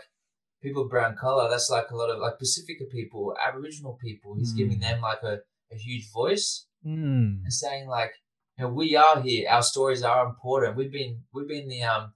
people 0.62 0.84
of 0.84 0.90
brown 0.90 1.16
color. 1.16 1.50
That's 1.50 1.68
like 1.70 1.90
a 1.90 1.96
lot 1.96 2.08
of 2.10 2.18
like 2.20 2.38
Pacifica 2.38 2.84
people, 2.90 3.36
Aboriginal 3.46 3.98
people. 4.00 4.34
He's 4.36 4.52
Hmm. 4.52 4.58
giving 4.58 4.78
them 4.80 5.00
like 5.00 5.22
a, 5.22 5.40
a 5.70 5.76
huge 5.76 6.10
voice 6.12 6.66
Mm. 6.86 7.42
and 7.44 7.52
saying 7.52 7.86
like, 7.88 8.12
you 8.58 8.64
know, 8.64 8.70
we 8.72 8.96
are 8.96 9.20
here. 9.22 9.48
Our 9.48 9.62
stories 9.62 10.02
are 10.02 10.26
important. 10.26 10.76
We've 10.76 10.90
been 10.92 11.24
we've 11.32 11.48
been 11.48 11.68
the 11.68 11.82
um, 11.82 12.14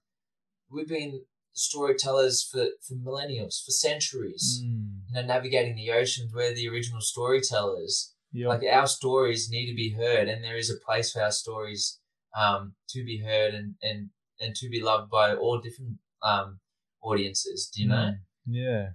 we've 0.70 0.88
been 0.88 1.24
storytellers 1.52 2.42
for 2.50 2.66
for 2.86 2.94
millennials, 2.94 3.64
for 3.64 3.70
centuries. 3.72 4.62
Mm. 4.64 5.00
You 5.08 5.14
know, 5.14 5.22
navigating 5.26 5.76
the 5.76 5.90
oceans. 5.90 6.32
We're 6.34 6.54
the 6.54 6.68
original 6.68 7.00
storytellers. 7.00 8.12
Yep. 8.36 8.48
Like 8.48 8.62
our 8.70 8.86
stories 8.86 9.48
need 9.50 9.70
to 9.70 9.74
be 9.74 9.94
heard, 9.96 10.28
and 10.28 10.44
there 10.44 10.58
is 10.58 10.70
a 10.70 10.84
place 10.84 11.10
for 11.12 11.22
our 11.22 11.30
stories 11.30 11.98
um 12.36 12.74
to 12.90 13.02
be 13.02 13.22
heard 13.24 13.54
and 13.54 13.74
and 13.82 14.10
and 14.40 14.54
to 14.54 14.68
be 14.68 14.82
loved 14.82 15.10
by 15.10 15.34
all 15.34 15.58
different 15.58 15.96
um 16.22 16.60
audiences. 17.02 17.70
Do 17.74 17.82
you 17.82 17.88
know? 17.88 17.94
Mm. 17.94 18.16
Yeah. 18.46 18.86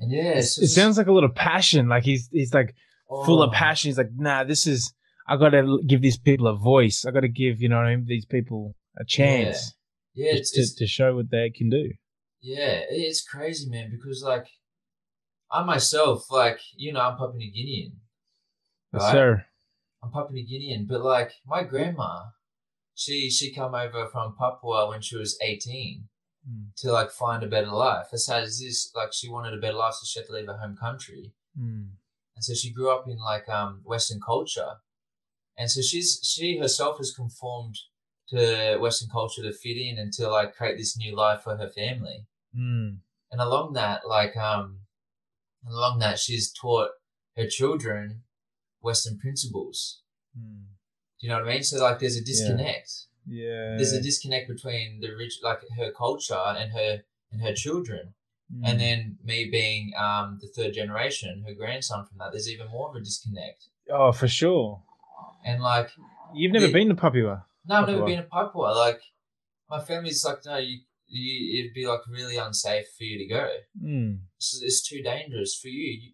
And 0.00 0.10
yeah, 0.10 0.38
it's 0.38 0.58
it 0.58 0.66
sounds 0.66 0.98
like 0.98 1.06
a 1.06 1.12
lot 1.12 1.22
of 1.22 1.32
passion. 1.36 1.88
Like 1.88 2.02
he's 2.02 2.28
he's 2.32 2.52
like 2.52 2.74
full 3.08 3.40
of 3.40 3.50
oh, 3.50 3.52
passion. 3.52 3.90
He's 3.90 3.98
like, 3.98 4.10
nah, 4.16 4.42
this 4.42 4.66
is 4.66 4.92
I 5.28 5.36
got 5.36 5.50
to 5.50 5.80
give 5.86 6.02
these 6.02 6.18
people 6.18 6.48
a 6.48 6.56
voice. 6.56 7.04
I 7.06 7.12
got 7.12 7.20
to 7.20 7.28
give 7.28 7.62
you 7.62 7.68
know 7.68 7.76
what 7.76 7.86
I 7.86 7.94
mean 7.94 8.06
these 8.08 8.26
people 8.26 8.74
a 8.98 9.04
chance 9.04 9.76
Yeah, 10.14 10.32
it's, 10.34 10.50
to, 10.52 10.60
it's 10.60 10.74
to 10.74 10.88
show 10.88 11.14
what 11.14 11.30
they 11.30 11.52
can 11.56 11.70
do. 11.70 11.92
Yeah, 12.42 12.80
it's 12.90 13.22
crazy, 13.22 13.70
man. 13.70 13.90
Because 13.92 14.24
like, 14.24 14.48
I 15.52 15.62
myself, 15.62 16.24
like, 16.32 16.58
you 16.74 16.92
know, 16.92 17.00
I'm 17.00 17.16
Papua 17.16 17.36
New 17.36 17.52
Guinean. 17.52 17.92
Yes, 18.92 19.02
Right. 19.02 19.12
sir. 19.12 19.46
I'm 20.02 20.10
Papua 20.10 20.32
New 20.32 20.46
Guinean, 20.46 20.86
but 20.88 21.02
like, 21.02 21.32
my 21.46 21.62
grandma, 21.62 22.30
she 22.94 23.30
she 23.30 23.52
come 23.54 23.74
over 23.74 24.08
from 24.08 24.34
Papua 24.36 24.88
when 24.88 25.00
she 25.00 25.16
was 25.16 25.38
18 25.40 26.08
Mm. 26.48 26.74
to 26.78 26.90
like 26.90 27.10
find 27.10 27.42
a 27.42 27.46
better 27.46 27.70
life. 27.70 28.08
That's 28.10 28.26
how 28.26 28.38
is 28.38 28.60
this 28.60 28.90
like 28.94 29.12
she 29.12 29.28
wanted 29.28 29.52
a 29.52 29.58
better 29.60 29.76
life, 29.76 29.94
so 29.94 30.06
she 30.06 30.18
had 30.20 30.26
to 30.26 30.32
leave 30.32 30.46
her 30.46 30.56
home 30.56 30.74
country, 30.76 31.34
Mm. 31.58 31.96
and 32.34 32.44
so 32.44 32.54
she 32.54 32.72
grew 32.72 32.90
up 32.90 33.06
in 33.06 33.18
like 33.18 33.46
um 33.48 33.82
Western 33.84 34.20
culture, 34.20 34.76
and 35.58 35.70
so 35.70 35.82
she's 35.82 36.18
she 36.24 36.56
herself 36.58 36.96
has 36.98 37.12
conformed 37.14 37.76
to 38.28 38.78
Western 38.78 39.10
culture 39.10 39.42
to 39.42 39.52
fit 39.52 39.76
in 39.76 39.98
and 39.98 40.12
to 40.14 40.28
like 40.30 40.54
create 40.56 40.78
this 40.78 40.96
new 40.96 41.14
life 41.14 41.42
for 41.42 41.56
her 41.58 41.68
family. 41.68 42.26
Mm. 42.56 43.00
and 43.30 43.40
along 43.40 43.74
that 43.74 44.08
like 44.08 44.36
um 44.36 44.80
along 45.68 45.98
that 46.00 46.18
she's 46.18 46.50
taught 46.52 46.90
her 47.36 47.46
children 47.46 48.24
western 48.80 49.18
principles 49.18 50.02
Mm. 50.38 50.64
do 51.18 51.20
you 51.26 51.28
know 51.28 51.38
what 51.40 51.48
i 51.48 51.52
mean 51.54 51.62
so 51.64 51.82
like 51.82 51.98
there's 51.98 52.16
a 52.16 52.22
disconnect 52.24 52.90
Yeah. 53.26 53.74
there's 53.76 53.92
a 53.92 54.00
disconnect 54.00 54.46
between 54.48 55.00
the 55.00 55.10
rich 55.22 55.34
like 55.42 55.58
her 55.76 55.90
culture 56.04 56.44
and 56.60 56.70
her 56.72 56.92
and 57.32 57.42
her 57.42 57.54
children 57.64 58.14
Mm. 58.52 58.62
and 58.68 58.80
then 58.80 58.98
me 59.30 59.38
being 59.58 59.92
um 59.96 60.38
the 60.42 60.48
third 60.56 60.72
generation 60.80 61.44
her 61.46 61.54
grandson 61.54 62.00
from 62.06 62.18
that 62.18 62.30
there's 62.32 62.48
even 62.54 62.68
more 62.68 62.88
of 62.90 62.96
a 62.96 63.00
disconnect 63.00 63.60
oh, 63.96 64.10
for 64.12 64.26
sure. 64.28 64.82
and 65.44 65.62
like 65.62 65.90
You've 66.34 66.52
never 66.52 66.66
The- 66.68 66.72
been 66.78 66.88
to 66.88 66.94
Papua. 67.04 67.34
no 67.68 67.74
i've 67.76 67.88
never 67.88 68.04
been 68.10 68.22
to 68.24 68.28
papua 68.38 68.68
like 68.84 69.00
my 69.68 69.80
family's 69.90 70.24
like 70.24 70.40
no 70.46 70.56
you, 70.58 70.78
you 71.06 71.60
it'd 71.60 71.74
be 71.74 71.86
like 71.92 72.00
really 72.18 72.36
unsafe 72.36 72.86
for 72.96 73.04
you 73.10 73.16
to 73.22 73.26
go 73.38 73.44
Mm. 73.90 74.12
it's, 74.36 74.60
it's 74.62 74.80
too 74.88 75.00
dangerous 75.02 75.52
for 75.60 75.68
you. 75.68 76.12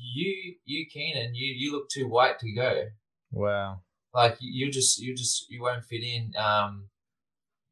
You, 0.00 0.54
you, 0.64 0.86
Keenan, 0.86 1.34
you, 1.34 1.52
you 1.56 1.72
look 1.72 1.88
too 1.88 2.08
white 2.08 2.38
to 2.38 2.52
go. 2.52 2.84
Wow. 3.32 3.80
Like 4.14 4.36
you, 4.40 4.70
just, 4.70 4.98
you 4.98 5.14
just, 5.14 5.50
you 5.50 5.60
won't 5.62 5.84
fit 5.84 6.02
in. 6.02 6.32
Um, 6.36 6.88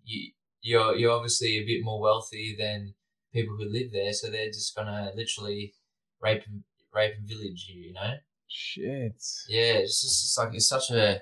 you, 0.04 0.32
you're, 0.60 0.96
you're 0.96 1.12
obviously 1.12 1.56
a 1.58 1.64
bit 1.64 1.84
more 1.84 2.00
wealthy 2.00 2.56
than 2.58 2.94
people 3.32 3.56
who 3.56 3.70
live 3.70 3.92
there, 3.92 4.12
so 4.12 4.28
they're 4.28 4.46
just 4.46 4.74
gonna 4.74 5.12
literally 5.14 5.74
rape 6.20 6.42
and 6.46 6.64
rape 6.92 7.14
and 7.18 7.28
village 7.28 7.66
you. 7.68 7.88
You 7.88 7.92
know? 7.92 8.14
Shit. 8.48 9.22
Yeah, 9.48 9.74
it's 9.74 10.00
just 10.02 10.24
it's 10.24 10.36
like 10.38 10.54
it's 10.54 10.68
such 10.68 10.90
a, 10.90 11.20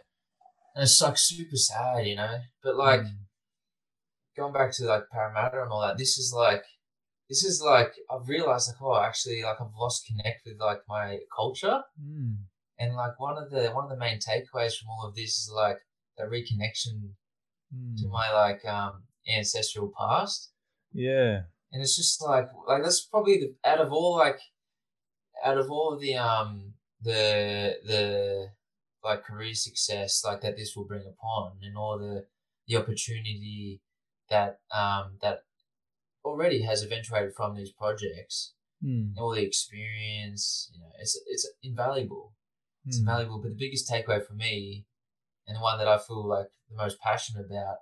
and 0.74 0.84
it's 0.84 1.00
like 1.02 1.18
super 1.18 1.56
sad, 1.56 2.06
you 2.06 2.16
know. 2.16 2.38
But 2.62 2.76
like 2.76 3.00
Mm. 3.00 3.16
going 4.36 4.52
back 4.52 4.72
to 4.72 4.84
like 4.84 5.10
Parramatta 5.10 5.62
and 5.62 5.70
all 5.70 5.82
that, 5.82 5.98
this 5.98 6.18
is 6.18 6.32
like, 6.34 6.64
this 7.28 7.42
is 7.44 7.62
like 7.64 7.92
I've 8.10 8.28
realized 8.28 8.68
like 8.68 8.82
oh 8.82 9.00
actually 9.02 9.42
like 9.42 9.60
I've 9.60 9.74
lost 9.78 10.06
connect 10.06 10.42
with 10.46 10.58
like 10.60 10.80
my 10.88 11.18
culture 11.34 11.82
Mm. 12.00 12.37
and 12.78 12.94
like 12.96 13.18
one 13.18 13.37
of 13.42 13.50
the 13.50 13.68
one 13.70 13.84
of 13.84 13.90
the 13.90 13.96
main 13.96 14.18
takeaways 14.18 14.74
from 14.76 14.88
all 14.90 15.06
of 15.08 15.14
this 15.14 15.30
is 15.40 15.50
like 15.54 15.78
the 16.18 16.24
reconnection 16.24 16.96
to 17.98 18.04
Mm. 18.06 18.10
my 18.10 18.30
like 18.32 18.64
um 18.66 19.04
ancestral 19.37 19.90
past 19.98 20.52
Yeah. 20.92 21.42
and 21.72 21.82
it's 21.82 21.96
just 21.96 22.22
like 22.22 22.48
like 22.68 22.82
that's 22.82 23.02
probably 23.06 23.37
the 23.40 23.54
out 23.70 23.80
of 23.80 23.92
all 23.92 24.16
like 24.16 24.38
out 25.44 25.58
of 25.58 25.70
all 25.70 25.98
the 25.98 26.16
um 26.16 26.74
the 27.00 27.76
the 27.87 28.48
like 29.02 29.24
career 29.24 29.54
success 29.54 30.22
like 30.24 30.40
that 30.42 30.56
this 30.56 30.74
will 30.74 30.87
bring 30.87 31.06
upon 31.06 31.58
and 31.62 31.76
all 31.76 31.98
the 31.98 32.26
the 32.66 32.76
opportunity 32.76 33.80
that 34.30 34.60
um 34.72 35.18
that 35.20 35.40
already 36.24 36.62
has 36.62 36.82
eventuated 36.82 37.32
from 37.34 37.54
these 37.54 37.70
projects 37.72 38.52
Mm. 38.84 39.14
all 39.16 39.30
the 39.34 39.42
experience 39.42 40.70
you 40.72 40.78
know 40.80 40.90
it's 41.00 41.18
it's 41.26 41.48
invaluable 41.62 42.34
it's 42.87 42.96
Mm. 42.98 43.00
invaluable 43.00 43.38
but 43.40 43.50
the 43.50 43.56
biggest 43.64 43.88
takeaway 43.90 44.20
for 44.26 44.34
me 44.34 44.84
and 45.46 45.56
the 45.56 45.60
one 45.60 45.78
that 45.78 45.88
i 45.88 45.96
feel 45.98 46.26
like 46.26 46.48
the 46.68 46.76
most 46.76 46.98
passionate 47.00 47.46
about 47.46 47.76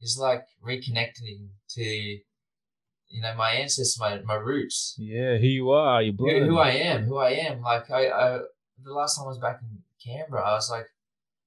is 0.00 0.18
like 0.20 0.44
reconnecting 0.62 1.48
to 1.70 1.84
you 1.84 3.20
know 3.22 3.34
my 3.36 3.52
ancestors 3.52 3.96
my, 3.98 4.20
my 4.22 4.34
roots 4.34 4.96
Yeah. 4.98 5.36
Who 5.38 5.46
you 5.46 5.70
are? 5.70 6.02
Blood. 6.12 6.32
who, 6.42 6.44
who 6.50 6.58
I 6.58 6.70
am, 6.70 7.04
who 7.04 7.16
I 7.18 7.30
am. 7.30 7.60
Like 7.62 7.90
I, 7.90 8.08
I, 8.08 8.28
the 8.82 8.92
last 8.92 9.16
time 9.16 9.24
I 9.26 9.28
was 9.28 9.38
back 9.38 9.60
in 9.62 9.82
Canberra, 10.04 10.42
I 10.50 10.54
was 10.54 10.68
like, 10.70 10.86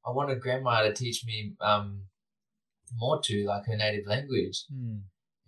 I 0.05 0.11
wanted 0.11 0.39
grandma 0.41 0.81
to 0.83 0.93
teach 0.93 1.25
me 1.25 1.53
um 1.61 2.03
more 2.95 3.19
to 3.23 3.45
like 3.45 3.65
her 3.65 3.75
native 3.75 4.07
language. 4.07 4.63
Mm. 4.73 5.01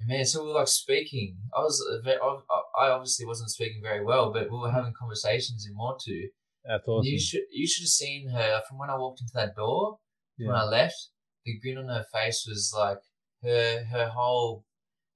Man, 0.07 0.25
so 0.25 0.41
we 0.43 0.49
were 0.49 0.59
like 0.59 0.67
speaking. 0.67 1.37
I 1.55 1.59
was, 1.59 1.83
I 2.05 2.85
I 2.85 2.89
obviously 2.89 3.25
wasn't 3.25 3.51
speaking 3.51 3.81
very 3.83 4.03
well, 4.03 4.31
but 4.31 4.49
we 4.49 4.57
were 4.57 4.71
having 4.71 4.93
conversations 4.97 5.67
in 5.67 5.75
Motu. 5.75 6.29
That's 6.65 6.87
awesome. 6.87 7.05
You 7.05 7.19
should, 7.19 7.41
you 7.51 7.67
should 7.67 7.83
have 7.83 7.89
seen 7.89 8.29
her 8.29 8.61
from 8.67 8.77
when 8.77 8.89
I 8.89 8.97
walked 8.97 9.21
into 9.21 9.33
that 9.35 9.55
door 9.55 9.97
to 10.39 10.47
when 10.47 10.55
I 10.55 10.63
left. 10.63 11.09
The 11.45 11.59
grin 11.59 11.77
on 11.77 11.87
her 11.87 12.05
face 12.13 12.45
was 12.47 12.73
like 12.75 12.99
her, 13.43 13.83
her 13.85 14.07
whole, 14.09 14.65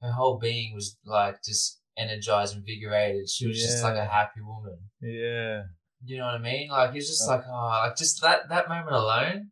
her 0.02 0.12
whole 0.12 0.38
being 0.38 0.74
was 0.74 0.98
like 1.06 1.36
just 1.46 1.80
energized, 1.98 2.56
invigorated. 2.56 3.30
She 3.30 3.48
was 3.48 3.62
just 3.62 3.84
like 3.84 3.96
a 3.96 4.06
happy 4.06 4.42
woman. 4.42 4.78
Yeah. 5.02 5.64
You 6.06 6.18
know 6.18 6.26
what 6.26 6.36
I 6.36 6.40
mean? 6.40 6.70
Like 6.70 6.96
it's 6.96 7.08
just 7.08 7.28
Uh, 7.28 7.36
like 7.38 7.46
oh, 7.48 7.68
like 7.86 7.96
just 7.96 8.22
that 8.22 8.50
that 8.50 8.68
moment 8.68 8.96
alone 8.96 9.52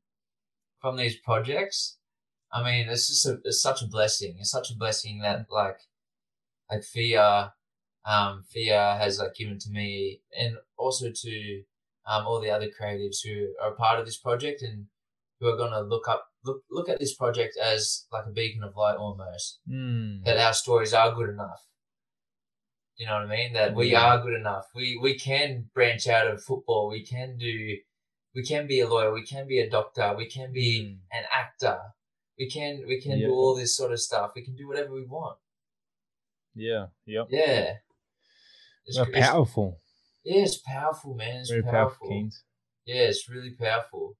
from 0.82 0.98
these 0.98 1.18
projects, 1.20 1.98
I 2.54 2.64
mean, 2.64 2.89
it's 2.89 3.08
just 3.08 3.26
a, 3.26 3.39
it's 3.45 3.62
such 3.62 3.82
a 3.82 3.88
blessing. 3.88 4.36
It's 4.39 4.52
such 4.52 4.72
a 4.72 4.76
blessing 4.76 5.20
that 5.22 5.45
like, 5.49 5.80
like 6.70 6.84
Fia, 6.84 7.54
um, 8.06 8.43
Fia 8.49 8.97
has 8.99 9.20
like 9.20 9.36
given 9.36 9.58
to 9.60 9.70
me, 9.70 10.22
and 10.38 10.58
also 10.78 11.12
to 11.14 11.64
um, 12.06 12.26
all 12.28 12.41
the 12.41 12.49
other 12.49 12.68
creatives 12.68 13.18
who 13.24 13.54
are 13.64 13.72
a 13.72 13.76
part 13.76 13.99
of 13.99 14.06
this 14.06 14.18
project 14.18 14.62
and 14.62 14.88
who 15.39 15.47
are 15.47 15.58
gonna 15.58 15.82
look 15.82 16.08
up 16.08 16.26
look 16.43 16.62
look 16.72 16.89
at 16.89 16.99
this 16.99 17.16
project 17.16 17.56
as 17.62 18.06
like 18.12 18.26
a 18.28 18.32
beacon 18.32 18.64
of 18.64 18.76
light 18.76 18.97
almost. 18.97 19.60
Mm. 19.70 20.24
That 20.26 20.38
our 20.38 20.54
stories 20.54 20.93
are 20.93 21.14
good 21.16 21.30
enough. 21.30 21.62
You 22.97 23.08
know 23.08 23.14
what 23.14 23.24
I 23.24 23.36
mean? 23.36 23.54
That 23.54 23.74
we 23.76 23.91
Yeah. 23.91 24.06
are 24.16 24.22
good 24.22 24.34
enough. 24.34 24.66
We 24.76 24.99
we 25.02 25.18
can 25.18 25.70
branch 25.74 26.08
out 26.08 26.28
of 26.28 26.43
football. 26.43 26.89
We 26.89 27.06
can 27.06 27.38
do. 27.38 27.78
We 28.36 28.43
can 28.43 28.68
be 28.68 28.80
a 28.80 28.88
lawyer. 28.89 29.12
We 29.14 29.26
can 29.26 29.47
be 29.47 29.60
a 29.60 29.70
doctor. 29.70 30.14
We 30.18 30.30
can 30.30 30.52
be 30.52 30.82
Mm. 30.82 31.18
an 31.18 31.24
actor. 31.32 31.80
We 32.40 32.50
can 32.50 32.84
we 32.88 33.00
can 33.02 33.20
Yeah. 33.20 33.28
do 33.28 33.34
all 33.34 33.56
this 33.56 33.76
sort 33.76 33.92
of 33.92 34.00
stuff. 34.00 34.32
We 34.36 34.44
can 34.44 34.56
do 34.56 34.68
whatever 34.68 34.94
we 34.94 35.06
want. 35.06 35.38
Yeah. 36.56 36.88
Yep. 37.06 37.28
Yeah. 37.30 37.74
It's, 38.86 38.98
Well, 38.98 39.08
it's- 39.10 39.30
powerful. 39.30 39.80
yeah, 40.24 40.44
it's 40.44 40.58
powerful, 40.58 41.14
man. 41.14 41.42
It's 41.42 41.50
Very 41.50 41.62
powerful. 41.64 41.80
powerful, 42.08 42.08
Keens. 42.10 42.44
Yeah, 42.86 43.04
it's 43.04 43.30
really 43.30 43.52
powerful. 43.60 44.18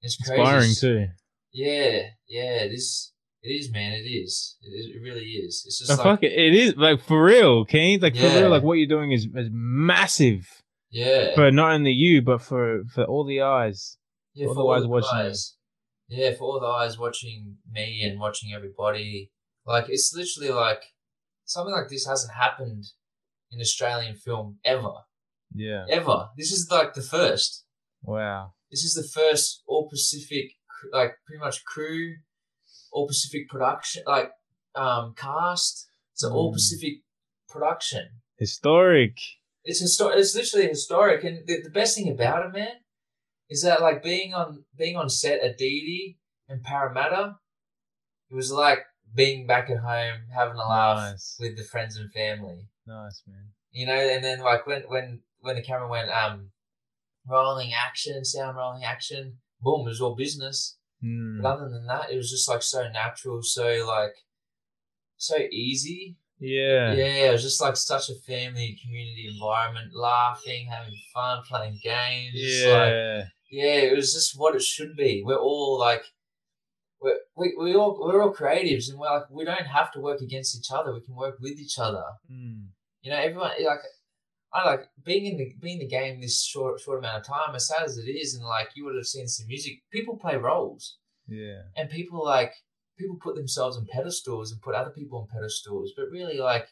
It's 0.00 0.16
crazy. 0.16 0.40
Inspiring 0.40 0.74
too. 0.78 1.06
Yeah, 1.52 2.10
yeah, 2.28 2.62
it 2.64 2.72
is. 2.72 3.12
It 3.42 3.48
is, 3.50 3.70
man. 3.72 3.92
It 3.94 4.06
is. 4.08 4.56
It, 4.62 4.68
is, 4.68 4.86
it 4.96 5.00
really 5.02 5.24
is. 5.26 5.62
It's 5.66 5.78
just 5.78 5.90
No, 5.90 5.96
like, 5.96 6.04
fuck 6.04 6.22
it. 6.22 6.32
It 6.32 6.54
is 6.54 6.76
like 6.76 7.00
for 7.02 7.24
real, 7.24 7.64
Keens. 7.64 8.02
Like 8.02 8.14
for 8.16 8.22
real, 8.28 8.50
like 8.50 8.62
what 8.62 8.74
you're 8.74 8.86
doing 8.86 9.10
is, 9.12 9.24
is 9.34 9.48
massive 9.50 10.46
yeah, 10.90 11.34
for 11.34 11.50
not 11.50 11.72
only 11.72 11.90
you 11.92 12.22
but 12.22 12.40
for 12.40 12.84
for 12.94 13.04
all 13.04 13.24
the 13.24 13.40
eyes. 13.42 13.96
yeah. 14.34 14.46
all 14.46 14.54
For 14.54 14.54
the 14.54 14.60
all 14.62 14.72
eyes 14.74 14.82
the 14.82 14.88
watching 14.88 15.18
you. 15.18 15.24
eyes. 15.26 15.54
Yeah, 16.08 16.32
for 16.34 16.44
all 16.44 16.60
the 16.60 16.66
eyes 16.66 16.98
watching 16.98 17.56
me 17.70 18.02
and 18.02 18.18
watching 18.18 18.52
everybody. 18.54 19.30
Like 19.66 19.86
it's 19.88 20.12
literally 20.14 20.50
like 20.52 20.82
something 21.44 21.74
like 21.74 21.88
this 21.88 22.06
hasn't 22.06 22.34
happened 22.34 22.84
in 23.50 23.60
Australian 23.60 24.16
film 24.16 24.58
ever, 24.64 24.92
Yeah. 25.54 25.84
ever. 25.90 26.28
This 26.36 26.50
is 26.52 26.68
like 26.70 26.94
the 26.94 27.02
first. 27.02 27.64
Wow. 28.02 28.54
This 28.70 28.84
is 28.84 28.94
the 28.94 29.02
first 29.20 29.62
all 29.66 29.88
Pacific, 29.88 30.52
like 30.92 31.12
pretty 31.26 31.40
much 31.40 31.64
crew, 31.64 32.16
all 32.92 33.06
Pacific 33.06 33.48
production, 33.48 34.02
like 34.06 34.30
um 34.74 35.14
cast. 35.16 35.90
It's 36.14 36.22
an 36.24 36.32
all 36.32 36.50
Mm. 36.50 36.54
Pacific 36.54 36.94
production. 37.48 38.20
Historic. 38.38 39.16
It's 39.64 39.82
histor- 39.82 40.16
It's 40.16 40.34
literally 40.34 40.68
historic, 40.68 41.24
and 41.24 41.46
the, 41.46 41.60
the 41.62 41.70
best 41.70 41.96
thing 41.96 42.08
about 42.08 42.46
it, 42.46 42.52
man, 42.52 42.76
is 43.50 43.62
that 43.62 43.80
like 43.80 44.02
being 44.02 44.34
on 44.34 44.64
being 44.76 44.96
on 44.96 45.08
set 45.08 45.40
at 45.40 45.58
Deity 45.58 46.18
and 46.48 46.62
Parramatta, 46.62 47.36
it 48.30 48.34
was 48.34 48.52
like 48.52 48.80
being 49.14 49.46
back 49.46 49.70
at 49.70 49.78
home, 49.78 50.20
having 50.34 50.56
a 50.56 50.68
laugh 50.68 51.12
Nice. 51.12 51.36
with 51.40 51.56
the 51.56 51.64
friends 51.64 51.96
and 51.96 52.12
family. 52.12 52.68
Nice 52.86 53.22
man. 53.26 53.48
You 53.70 53.86
know, 53.86 53.94
and 53.94 54.22
then 54.24 54.40
like 54.40 54.66
when 54.66 54.82
when 54.88 55.20
when 55.40 55.56
the 55.56 55.62
camera 55.62 55.88
went 55.88 56.10
um 56.10 56.50
rolling 57.26 57.72
action, 57.72 58.24
sound 58.24 58.56
rolling 58.56 58.84
action, 58.84 59.38
boom, 59.60 59.86
it 59.86 59.90
was 59.90 60.00
all 60.00 60.14
business. 60.14 60.76
Mm. 61.04 61.42
But 61.42 61.48
other 61.48 61.68
than 61.68 61.86
that, 61.86 62.10
it 62.10 62.16
was 62.16 62.30
just 62.30 62.48
like 62.48 62.62
so 62.62 62.88
natural, 62.88 63.42
so 63.42 63.84
like 63.86 64.14
so 65.16 65.36
easy. 65.50 66.16
Yeah. 66.40 66.92
Yeah, 66.92 67.28
it 67.28 67.32
was 67.32 67.42
just 67.42 67.60
like 67.60 67.76
such 67.76 68.08
a 68.10 68.14
family 68.14 68.78
community 68.82 69.28
environment, 69.32 69.92
laughing, 69.94 70.68
having 70.70 70.94
fun, 71.12 71.42
playing 71.48 71.80
games. 71.82 72.34
Yeah. 72.34 72.68
like- 73.20 73.24
Yeah. 73.50 73.64
yeah, 73.64 73.80
it 73.90 73.96
was 73.96 74.12
just 74.14 74.38
what 74.38 74.54
it 74.54 74.62
should 74.62 74.96
be. 74.96 75.22
We're 75.24 75.36
all 75.36 75.78
like, 75.78 76.02
we're, 77.00 77.18
we 77.36 77.54
we 77.58 77.74
all 77.74 77.98
we're 78.00 78.22
all 78.22 78.34
creatives, 78.34 78.88
and 78.90 78.98
we're 78.98 79.10
like 79.12 79.30
we 79.30 79.44
don't 79.44 79.66
have 79.66 79.92
to 79.92 80.00
work 80.00 80.20
against 80.20 80.56
each 80.56 80.70
other. 80.72 80.92
We 80.92 81.00
can 81.00 81.14
work 81.14 81.36
with 81.40 81.58
each 81.58 81.78
other. 81.78 82.02
Mm. 82.30 82.66
You 83.02 83.10
know, 83.12 83.16
everyone 83.18 83.52
like 83.64 83.78
I 84.52 84.64
like 84.68 84.88
being 85.04 85.26
in 85.26 85.36
the 85.36 85.54
being 85.60 85.80
in 85.80 85.86
the 85.86 85.88
game 85.88 86.20
this 86.20 86.42
short 86.42 86.80
short 86.80 86.98
amount 86.98 87.18
of 87.18 87.26
time, 87.26 87.54
as 87.54 87.68
sad 87.68 87.84
as 87.84 87.98
it 87.98 88.10
is, 88.10 88.34
and 88.34 88.44
like 88.44 88.70
you 88.74 88.84
would 88.84 88.96
have 88.96 89.06
seen 89.06 89.28
some 89.28 89.46
music. 89.46 89.74
People 89.92 90.16
play 90.16 90.36
roles, 90.36 90.96
Yeah. 91.28 91.62
and 91.76 91.88
people 91.90 92.24
like 92.24 92.52
people 92.98 93.16
put 93.22 93.36
themselves 93.36 93.76
on 93.76 93.86
pedestals 93.92 94.50
and 94.50 94.60
put 94.60 94.74
other 94.74 94.90
people 94.90 95.20
on 95.20 95.28
pedestals, 95.32 95.92
but 95.96 96.06
really 96.10 96.38
like 96.38 96.66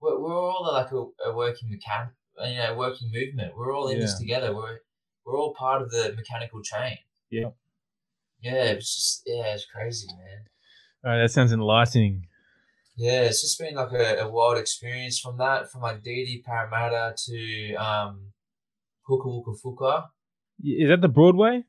we're, 0.00 0.20
we're 0.20 0.34
all 0.38 0.70
like 0.70 0.92
a, 0.92 1.30
a 1.30 1.34
working 1.34 1.70
mechanic, 1.70 2.12
you 2.44 2.56
know, 2.58 2.74
working 2.76 3.10
movement. 3.10 3.56
We're 3.56 3.74
all 3.74 3.88
in 3.88 3.98
this 3.98 4.18
together. 4.18 4.54
We're 4.54 4.80
we're 5.24 5.36
all 5.38 5.54
part 5.54 5.82
of 5.82 5.90
the 5.90 6.12
mechanical 6.16 6.62
chain. 6.62 6.98
Yeah. 7.30 7.50
Yeah, 8.42 8.64
it's 8.64 8.94
just 8.94 9.22
yeah, 9.26 9.54
it's 9.54 9.66
crazy, 9.66 10.06
man. 10.08 10.44
All 11.04 11.10
right, 11.12 11.22
that 11.22 11.30
sounds 11.30 11.52
enlightening. 11.52 12.26
Yeah, 12.96 13.22
it's 13.22 13.40
just 13.40 13.58
been 13.58 13.74
like 13.74 13.92
a, 13.92 14.20
a 14.20 14.28
wild 14.30 14.58
experience 14.58 15.18
from 15.18 15.38
that, 15.38 15.70
from 15.70 15.80
like 15.82 16.02
Deity 16.02 16.42
Parramatta 16.46 17.14
to 17.26 17.74
um 17.74 18.32
Huka. 19.08 20.04
Is 20.62 20.88
that 20.88 21.00
the 21.00 21.08
Broadway? 21.08 21.64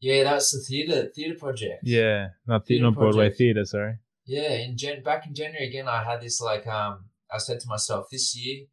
Yeah, 0.00 0.24
that's 0.24 0.52
the 0.52 0.60
theatre 0.60 1.10
theatre 1.14 1.38
project. 1.38 1.80
Yeah, 1.84 2.28
not 2.46 2.64
the, 2.66 2.74
Theatre 2.74 2.84
not 2.84 2.94
Broadway 2.94 3.24
project. 3.26 3.38
theater. 3.38 3.64
Sorry. 3.64 3.94
Yeah, 4.26 4.52
in 4.54 4.76
Jan- 4.76 5.02
back 5.02 5.26
in 5.26 5.34
January 5.34 5.68
again, 5.68 5.88
I 5.88 6.02
had 6.02 6.20
this 6.20 6.40
like 6.40 6.66
um. 6.66 7.06
I 7.28 7.38
said 7.38 7.58
to 7.58 7.66
myself, 7.68 8.06
this 8.08 8.36
year, 8.36 8.66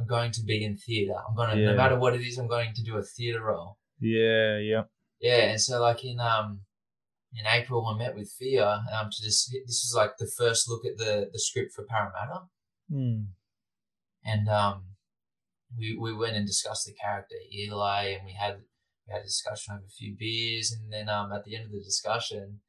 I'm 0.00 0.06
going 0.06 0.32
to 0.32 0.42
be 0.42 0.64
in 0.64 0.76
theatre. 0.76 1.14
I'm 1.28 1.34
gonna, 1.36 1.56
Yeah. 1.60 1.70
no 1.72 1.76
matter 1.76 1.98
what 1.98 2.14
it 2.14 2.22
is, 2.22 2.38
I'm 2.38 2.48
going 2.48 2.72
to 2.74 2.82
do 2.82 2.96
a 2.96 3.02
theatre 3.02 3.44
role. 3.44 3.78
Yeah. 4.00 4.58
Yeah. 4.58 4.84
Yeah, 5.20 5.50
and 5.50 5.60
so 5.60 5.80
like 5.82 6.02
in 6.04 6.18
um, 6.20 6.62
in 7.34 7.44
April, 7.46 7.86
I 7.86 7.98
met 7.98 8.14
with 8.16 8.32
Fia 8.38 8.66
um 8.92 9.10
to 9.10 9.22
just 9.22 9.50
this 9.66 9.84
is 9.84 9.92
like 9.94 10.12
the 10.18 10.26
first 10.38 10.68
look 10.68 10.84
at 10.86 10.96
the 10.96 11.28
the 11.32 11.38
script 11.38 11.74
for 11.74 11.84
Parramatta, 11.84 12.46
Mm. 12.90 13.26
and 14.24 14.48
um, 14.48 14.84
we 15.78 15.96
we 15.96 16.12
went 16.16 16.36
and 16.36 16.46
discussed 16.46 16.86
the 16.86 16.94
character 16.94 17.36
Eli, 17.54 18.04
and 18.16 18.24
we 18.24 18.32
had 18.32 18.62
we 19.06 19.12
had 19.12 19.20
a 19.22 19.24
discussion 19.24 19.74
over 19.74 19.84
a 19.84 19.90
few 19.90 20.16
beers, 20.18 20.72
and 20.72 20.90
then 20.92 21.08
um 21.10 21.30
at 21.32 21.44
the 21.44 21.54
end 21.54 21.66
of 21.66 21.72
the 21.72 21.80
discussion, 21.84 22.60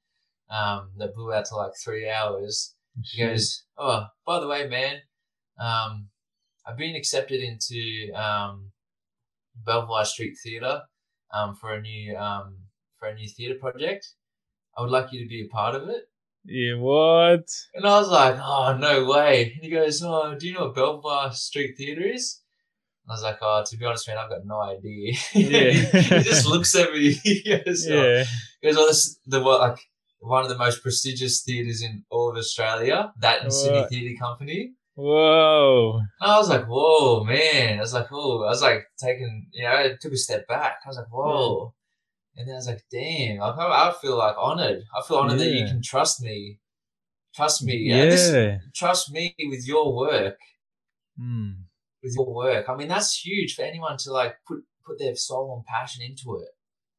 um 0.50 0.92
that 0.98 1.16
blew 1.16 1.34
out 1.34 1.46
to 1.46 1.56
like 1.56 1.72
three 1.82 2.10
hours. 2.10 2.76
He 3.02 3.18
Shit. 3.18 3.30
goes, 3.30 3.64
"Oh, 3.78 4.08
by 4.28 4.42
the 4.42 4.48
way, 4.50 4.68
man, 4.68 4.98
um, 5.58 6.10
I've 6.66 6.78
been 6.78 6.96
accepted 6.96 7.42
into 7.42 8.12
um, 8.14 8.72
Belvoir 9.66 10.06
Street 10.06 10.36
Theatre 10.44 10.82
um, 11.34 11.56
for 11.56 11.74
a 11.74 11.82
new 11.82 12.16
um, 12.16 12.58
for 13.00 13.08
a 13.08 13.16
new 13.16 13.28
theatre 13.28 13.60
project. 13.60 14.08
I 14.78 14.82
would 14.82 14.92
like 14.92 15.12
you 15.12 15.22
to 15.22 15.28
be 15.28 15.46
a 15.46 15.54
part 15.54 15.76
of 15.76 15.90
it." 15.90 16.04
Yeah. 16.46 16.76
What? 16.76 17.46
And 17.74 17.86
I 17.86 18.00
was 18.00 18.10
like, 18.10 18.36
"Oh, 18.40 18.76
no 18.80 19.06
way!" 19.06 19.52
And 19.54 19.64
he 19.64 19.70
goes, 19.70 20.02
"Oh, 20.04 20.36
do 20.40 20.48
you 20.48 20.54
know 20.54 20.66
what 20.66 20.76
Belvoir 20.76 21.32
Street 21.34 21.76
Theatre 21.78 22.08
is?" 22.08 22.42
I 23.10 23.14
was 23.14 23.24
like, 23.24 23.40
"Oh, 23.42 23.64
to 23.66 23.78
be 23.78 23.86
honest, 23.86 24.08
man, 24.08 24.18
I've 24.18 24.30
got 24.30 24.46
no 24.46 24.62
idea." 24.62 25.14
Yeah. 25.34 25.72
he 25.92 26.24
just 26.24 26.48
looks 26.48 26.76
at 26.76 26.92
me. 26.94 27.14
He 27.24 27.44
goes, 27.44 27.88
oh, 27.90 27.94
Yeah. 27.94 28.24
he 28.62 28.68
goes, 28.68 28.78
"Oh, 28.78 28.88
this 28.88 29.20
the 29.26 29.42
what 29.42 29.60
like." 29.62 29.80
One 30.24 30.44
of 30.44 30.50
the 30.50 30.58
most 30.58 30.84
prestigious 30.84 31.42
theatres 31.42 31.82
in 31.82 32.04
all 32.12 32.30
of 32.30 32.38
Australia, 32.38 33.12
that 33.22 33.42
and 33.42 33.52
Sydney 33.52 33.80
What? 33.80 33.90
Theatre 33.90 34.20
Company. 34.20 34.74
Whoa. 34.96 36.02
I 36.22 36.38
was 36.38 36.50
like, 36.50 36.66
whoa, 36.66 37.24
man. 37.24 37.78
I 37.78 37.82
was 37.82 37.94
like, 37.94 38.10
whoa. 38.12 38.44
I 38.44 38.50
was 38.50 38.62
like, 38.62 38.84
taking, 39.00 39.48
you 39.52 39.64
know, 39.64 39.72
I 39.72 39.92
took 40.00 40.12
a 40.14 40.18
step 40.18 40.48
back. 40.48 40.78
I 40.86 40.90
was 40.90 40.98
like, 40.98 41.12
whoa. 41.12 41.74
And 42.36 42.48
then 42.48 42.56
I 42.56 42.58
was 42.58 42.68
like, 42.68 42.84
damn. 42.92 43.38
Like, 43.38 43.58
I, 43.58 43.90
I 43.90 43.94
feel 44.02 44.18
like 44.18 44.36
honored. 44.38 44.82
I 44.98 45.02
feel 45.08 45.18
honored 45.18 45.40
that 45.40 45.48
you 45.52 45.66
can 45.66 45.82
trust 45.82 46.22
me. 46.22 46.60
Trust 47.36 47.64
me. 47.64 47.78
Yeah. 47.78 48.06
This- 48.06 48.60
trust 48.76 49.12
me 49.12 49.34
with 49.40 49.68
your 49.68 49.96
work. 49.96 50.38
Mm. 51.20 51.56
With 52.04 52.14
your 52.16 52.34
work. 52.34 52.68
I 52.70 52.76
mean, 52.76 52.88
that's 52.88 53.24
huge 53.26 53.56
for 53.56 53.62
anyone 53.64 53.98
to 54.00 54.12
like 54.12 54.36
put, 54.48 54.64
put 54.86 55.00
their 55.00 55.16
soul 55.16 55.54
and 55.56 55.66
passion 55.66 56.04
into 56.04 56.38
it. 56.42 56.50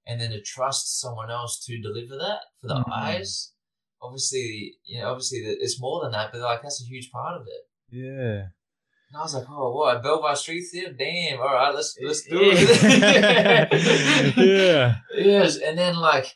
And 0.06 0.20
then 0.20 0.30
to 0.30 0.40
trust 0.42 1.00
someone 1.00 1.30
else 1.30 1.64
to 1.66 1.80
deliver 1.80 2.16
that 2.16 2.40
for 2.60 2.68
the 2.68 2.74
Mhm. 2.74 2.92
eyes. 2.92 3.52
Obviously, 4.00 4.74
you 4.84 5.00
know, 5.00 5.10
obviously 5.10 5.38
it's 5.38 5.80
more 5.80 6.02
than 6.02 6.10
that, 6.12 6.32
but 6.32 6.40
like 6.40 6.62
that's 6.62 6.82
a 6.82 6.84
huge 6.84 7.10
part 7.12 7.40
of 7.40 7.46
it. 7.46 7.68
Yeah. 7.92 8.46
And 9.12 9.18
I 9.18 9.22
was 9.22 9.34
like, 9.34 9.44
oh, 9.50 9.72
what? 9.72 10.02
Belvoir 10.02 10.34
Street 10.34 10.64
Theatre? 10.72 10.94
Damn. 10.98 11.38
All 11.40 11.52
right, 11.52 11.74
let's 11.74 11.94
let's 12.02 12.22
do 12.22 12.38
it. 12.40 13.68
yeah. 14.36 14.96
yes, 15.14 15.58
and 15.58 15.76
then 15.76 15.96
like, 15.96 16.26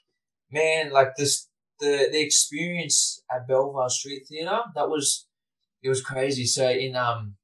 man, 0.53 0.93
like 0.93 1.17
this, 1.17 1.49
the 1.81 2.09
the 2.13 2.21
experience 2.21 3.23
at 3.35 3.49
Belvoir 3.49 3.89
Street 3.89 4.25
Theatre 4.29 4.61
that 4.75 4.91
was, 4.91 5.27
it 5.83 5.89
was 5.89 6.03
crazy. 6.03 6.45
So 6.45 6.69
in 6.69 6.95
um, 6.97 7.37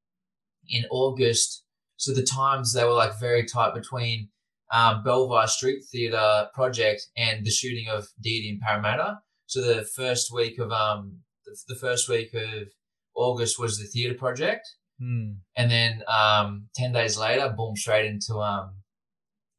in 0.69 0.85
August, 0.91 1.65
so 1.97 2.13
the 2.13 2.23
times 2.23 2.75
they 2.75 2.85
were 2.85 2.91
like 2.93 3.19
very 3.19 3.47
tight 3.47 3.73
between 3.73 4.29
um 4.71 5.03
Belvoir 5.03 5.47
Street 5.47 5.83
Theatre 5.91 6.49
project 6.53 7.07
and 7.17 7.47
the 7.47 7.51
shooting 7.51 7.89
of 7.89 8.09
Deity 8.23 8.51
in 8.51 8.61
Parramatta. 8.61 9.21
So 9.47 9.63
the 9.63 9.83
first 9.83 10.31
week 10.31 10.59
of 10.59 10.71
um, 10.73 11.21
the, 11.47 11.57
the 11.69 11.81
first 11.81 12.07
week 12.11 12.35
of 12.35 12.69
August 13.15 13.59
was 13.59 13.79
the 13.79 13.85
theatre 13.87 14.15
project 14.19 14.67
Mm. 15.01 15.39
and 15.57 15.69
then 15.71 16.03
um, 16.07 16.69
ten 16.77 16.93
days 16.93 17.19
later, 17.19 17.53
boom, 17.57 17.75
straight 17.75 18.07
into 18.07 18.35
um, 18.37 18.75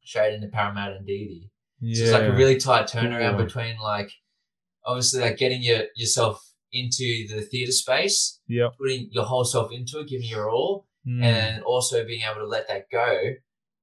straight 0.02 0.32
into 0.34 0.48
Parramatta 0.48 0.94
and 0.96 1.06
Deity. 1.06 1.50
Yeah. 1.80 1.96
So 1.96 2.02
it's 2.04 2.12
like 2.12 2.22
a 2.32 2.36
really 2.36 2.56
tight 2.56 2.86
turnaround 2.86 3.36
Cool. 3.36 3.44
between 3.44 3.76
like 3.78 4.10
obviously 4.86 5.20
like 5.20 5.36
getting 5.36 5.62
your 5.62 5.82
yourself 5.96 6.40
into 6.72 7.26
the 7.28 7.42
theater 7.42 7.72
space, 7.72 8.40
putting 8.78 9.08
your 9.12 9.24
whole 9.24 9.44
self 9.44 9.70
into 9.72 10.00
it, 10.00 10.08
giving 10.08 10.28
your 10.28 10.48
all, 10.50 10.86
Mm. 11.06 11.22
and 11.22 11.62
also 11.64 12.06
being 12.06 12.22
able 12.22 12.40
to 12.40 12.46
let 12.46 12.66
that 12.68 12.84
go, 12.90 13.10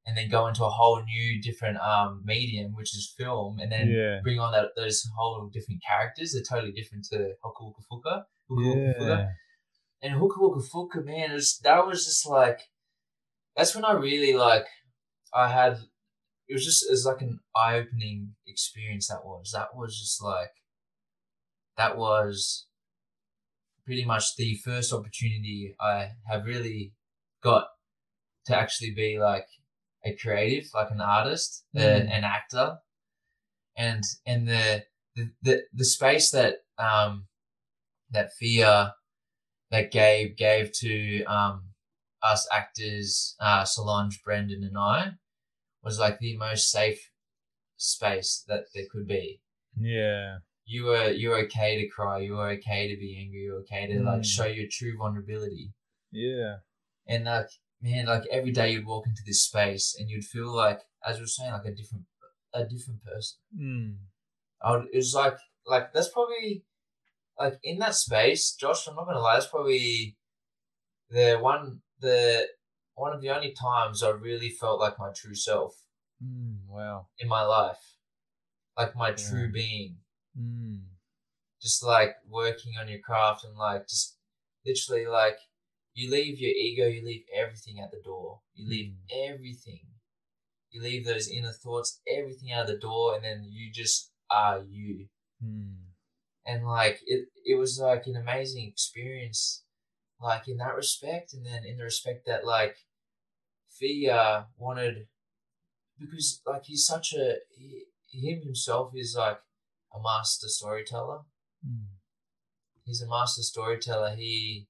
and 0.08 0.18
then 0.18 0.28
go 0.30 0.48
into 0.48 0.64
a 0.66 0.70
whole 0.70 1.04
new 1.04 1.40
different 1.44 1.78
um 1.78 2.24
medium, 2.26 2.74
which 2.74 2.96
is 2.96 3.14
film, 3.16 3.60
and 3.60 3.72
then 3.72 3.88
yeah. 3.92 4.20
bring 4.24 4.40
on 4.40 4.52
that 4.54 4.70
those 4.76 5.06
whole 5.16 5.48
different 5.54 5.82
characters. 5.88 6.34
They're 6.34 6.42
totally 6.50 6.72
different 6.74 7.06
to 7.12 7.18
Hoka 7.46 7.62
Wooka 7.66 7.84
Fuka. 7.92 8.24
Fuka. 8.50 8.98
Yeah. 9.20 9.28
And 10.02 10.16
Hooka 10.16 10.38
Wooka 10.40 10.64
Fuka, 10.68 11.06
man, 11.06 11.34
was, 11.34 11.60
that 11.64 11.86
was 11.86 12.06
just 12.06 12.28
like, 12.28 12.60
that's 13.56 13.76
when 13.76 13.86
I 13.86 13.94
really 13.94 14.34
like, 14.34 14.66
I 15.34 15.50
had, 15.50 15.78
it 16.48 16.54
was 16.54 16.66
just, 16.66 16.84
it 16.84 16.92
was 16.92 17.06
like 17.06 17.22
an 17.22 17.40
eye 17.56 17.76
opening 17.76 18.34
experience 18.48 19.08
that 19.08 19.24
was. 19.24 19.52
That 19.54 19.76
was 19.76 20.00
just 20.00 20.24
like, 20.24 20.52
that 21.78 21.98
was 21.98 22.68
pretty 23.86 24.06
much 24.06 24.36
the 24.36 24.56
first 24.56 24.92
opportunity 24.94 25.76
I 25.80 26.10
have 26.28 26.46
really 26.46 26.94
got 27.44 27.68
to 28.46 28.58
actually 28.58 28.92
be 28.92 29.20
like 29.20 29.46
a 30.06 30.16
creative, 30.16 30.66
like 30.74 30.92
an 30.92 31.02
artist, 31.02 31.64
Mm. 31.76 32.12
an 32.12 32.24
actor, 32.24 32.78
and 33.78 34.04
and 34.26 34.48
the 34.48 34.84
the 35.16 35.32
the, 35.42 35.64
the 35.74 35.86
space 35.86 36.32
that 36.32 36.56
um 36.78 37.28
that 38.10 38.34
Fia 38.34 38.96
that 39.72 39.92
Gabe 39.92 40.36
gave 40.38 40.72
to 40.74 41.24
um 41.24 41.64
us 42.24 42.48
actors, 42.52 43.36
uh, 43.40 43.66
Solange, 43.66 44.22
Brendan, 44.24 44.64
and 44.64 44.78
I 44.78 45.14
was 45.84 45.98
like 45.98 46.20
the 46.20 46.38
most 46.38 46.70
safe 46.70 47.10
space 47.78 48.44
that 48.48 48.66
there 48.76 48.86
could 48.92 49.08
be 49.08 49.42
Yeah. 49.76 50.40
you 50.66 50.86
were 50.86 51.10
you're 51.10 51.40
okay 51.46 51.82
to 51.82 51.88
cry, 51.88 52.20
you 52.20 52.34
were 52.34 52.50
okay 52.52 52.88
to 52.94 53.00
be 53.00 53.18
angry, 53.20 53.42
You 53.42 53.54
were 53.54 53.60
okay 53.62 53.88
to 53.88 54.04
like 54.04 54.22
Mm. 54.22 54.26
show 54.26 54.46
your 54.46 54.68
true 54.70 54.96
vulnerability. 54.98 55.74
Yeah. 56.12 56.58
And 57.08 57.26
like 57.26 57.50
man, 57.82 58.06
like 58.06 58.28
every 58.32 58.52
day 58.52 58.74
you'd 58.74 58.86
walk 58.86 59.08
into 59.08 59.24
this 59.26 59.44
space 59.44 59.96
and 59.98 60.08
you'd 60.10 60.26
feel 60.26 60.54
like 60.54 60.82
as 61.04 61.16
we 61.18 61.24
were 61.24 61.28
saying, 61.28 61.52
like 61.54 61.66
a 61.66 61.74
different 61.74 62.06
a 62.54 62.66
different 62.66 63.02
person. 63.04 63.40
Mm. 63.58 63.98
I 64.62 64.72
would, 64.78 64.88
it 64.94 64.98
was 64.98 65.16
like 65.16 65.38
like 65.66 65.92
that's 65.94 66.10
probably 66.10 66.64
like 67.40 67.60
in 67.64 67.80
that 67.80 67.96
space, 67.96 68.54
Josh, 68.54 68.88
I'm 68.88 68.96
not 68.96 69.06
gonna 69.06 69.20
lie, 69.20 69.36
that's 69.36 69.48
probably 69.48 70.18
the 71.10 71.38
one 71.42 71.82
the 72.00 72.48
one 72.96 73.14
of 73.14 73.22
the 73.22 73.30
only 73.30 73.54
times 73.54 74.04
I 74.04 74.10
really 74.10 74.50
felt 74.50 74.80
like 74.80 75.00
my 75.00 75.12
true 75.16 75.36
self 75.36 75.76
Mm. 76.24 76.68
Wow. 76.68 77.08
in 77.18 77.28
my 77.28 77.42
life. 77.42 77.96
Like 78.78 78.96
my 78.96 79.12
true 79.12 79.52
being. 79.52 79.98
Mm. 80.40 80.84
just 81.62 81.84
like 81.84 82.16
working 82.28 82.74
on 82.80 82.88
your 82.88 83.00
craft 83.00 83.44
and 83.44 83.58
like 83.58 83.88
just 83.88 84.18
literally 84.66 85.06
like 85.08 85.38
you 85.94 86.10
leave 86.10 86.40
your 86.40 86.52
ego, 86.52 86.88
you 86.88 87.04
leave 87.06 87.24
everything 87.36 87.80
at 87.80 87.92
the 87.92 88.02
door. 88.04 88.40
You 88.54 88.70
leave 88.70 88.94
everything. 89.12 89.82
You 90.70 90.82
leave 90.82 91.06
those 91.06 91.28
inner 91.28 91.52
thoughts, 91.52 92.00
everything 92.08 92.52
out 92.54 92.62
of 92.62 92.68
the 92.68 92.78
door, 92.78 93.16
and 93.16 93.24
then 93.26 93.44
you 93.50 93.72
just 93.74 94.12
are 94.30 94.64
you. 94.64 95.08
Mm. 95.44 95.76
And 96.46 96.66
like 96.66 97.00
it, 97.06 97.28
it 97.46 97.56
was 97.56 97.80
like 97.80 98.08
an 98.08 98.16
amazing 98.16 98.68
experience, 98.68 99.64
like 100.20 100.48
in 100.48 100.58
that 100.58 100.76
respect, 100.76 101.34
and 101.34 101.46
then 101.46 101.64
in 101.66 101.78
the 101.78 101.84
respect 101.84 102.26
that 102.26 102.46
like 102.46 102.78
Fia 103.80 104.48
wanted, 104.58 105.08
because 106.00 106.42
like 106.46 106.66
he's 106.66 106.86
such 106.86 107.14
a 107.14 107.36
he, 107.50 107.86
him 108.12 108.42
himself 108.44 108.92
is 108.96 109.16
like 109.18 109.40
a 109.96 110.02
master 110.02 110.48
storyteller 110.48 111.22
Mm. 111.66 111.86
he's 112.86 113.02
a 113.02 113.08
master 113.08 113.44
storyteller. 113.44 114.16
He 114.16 114.68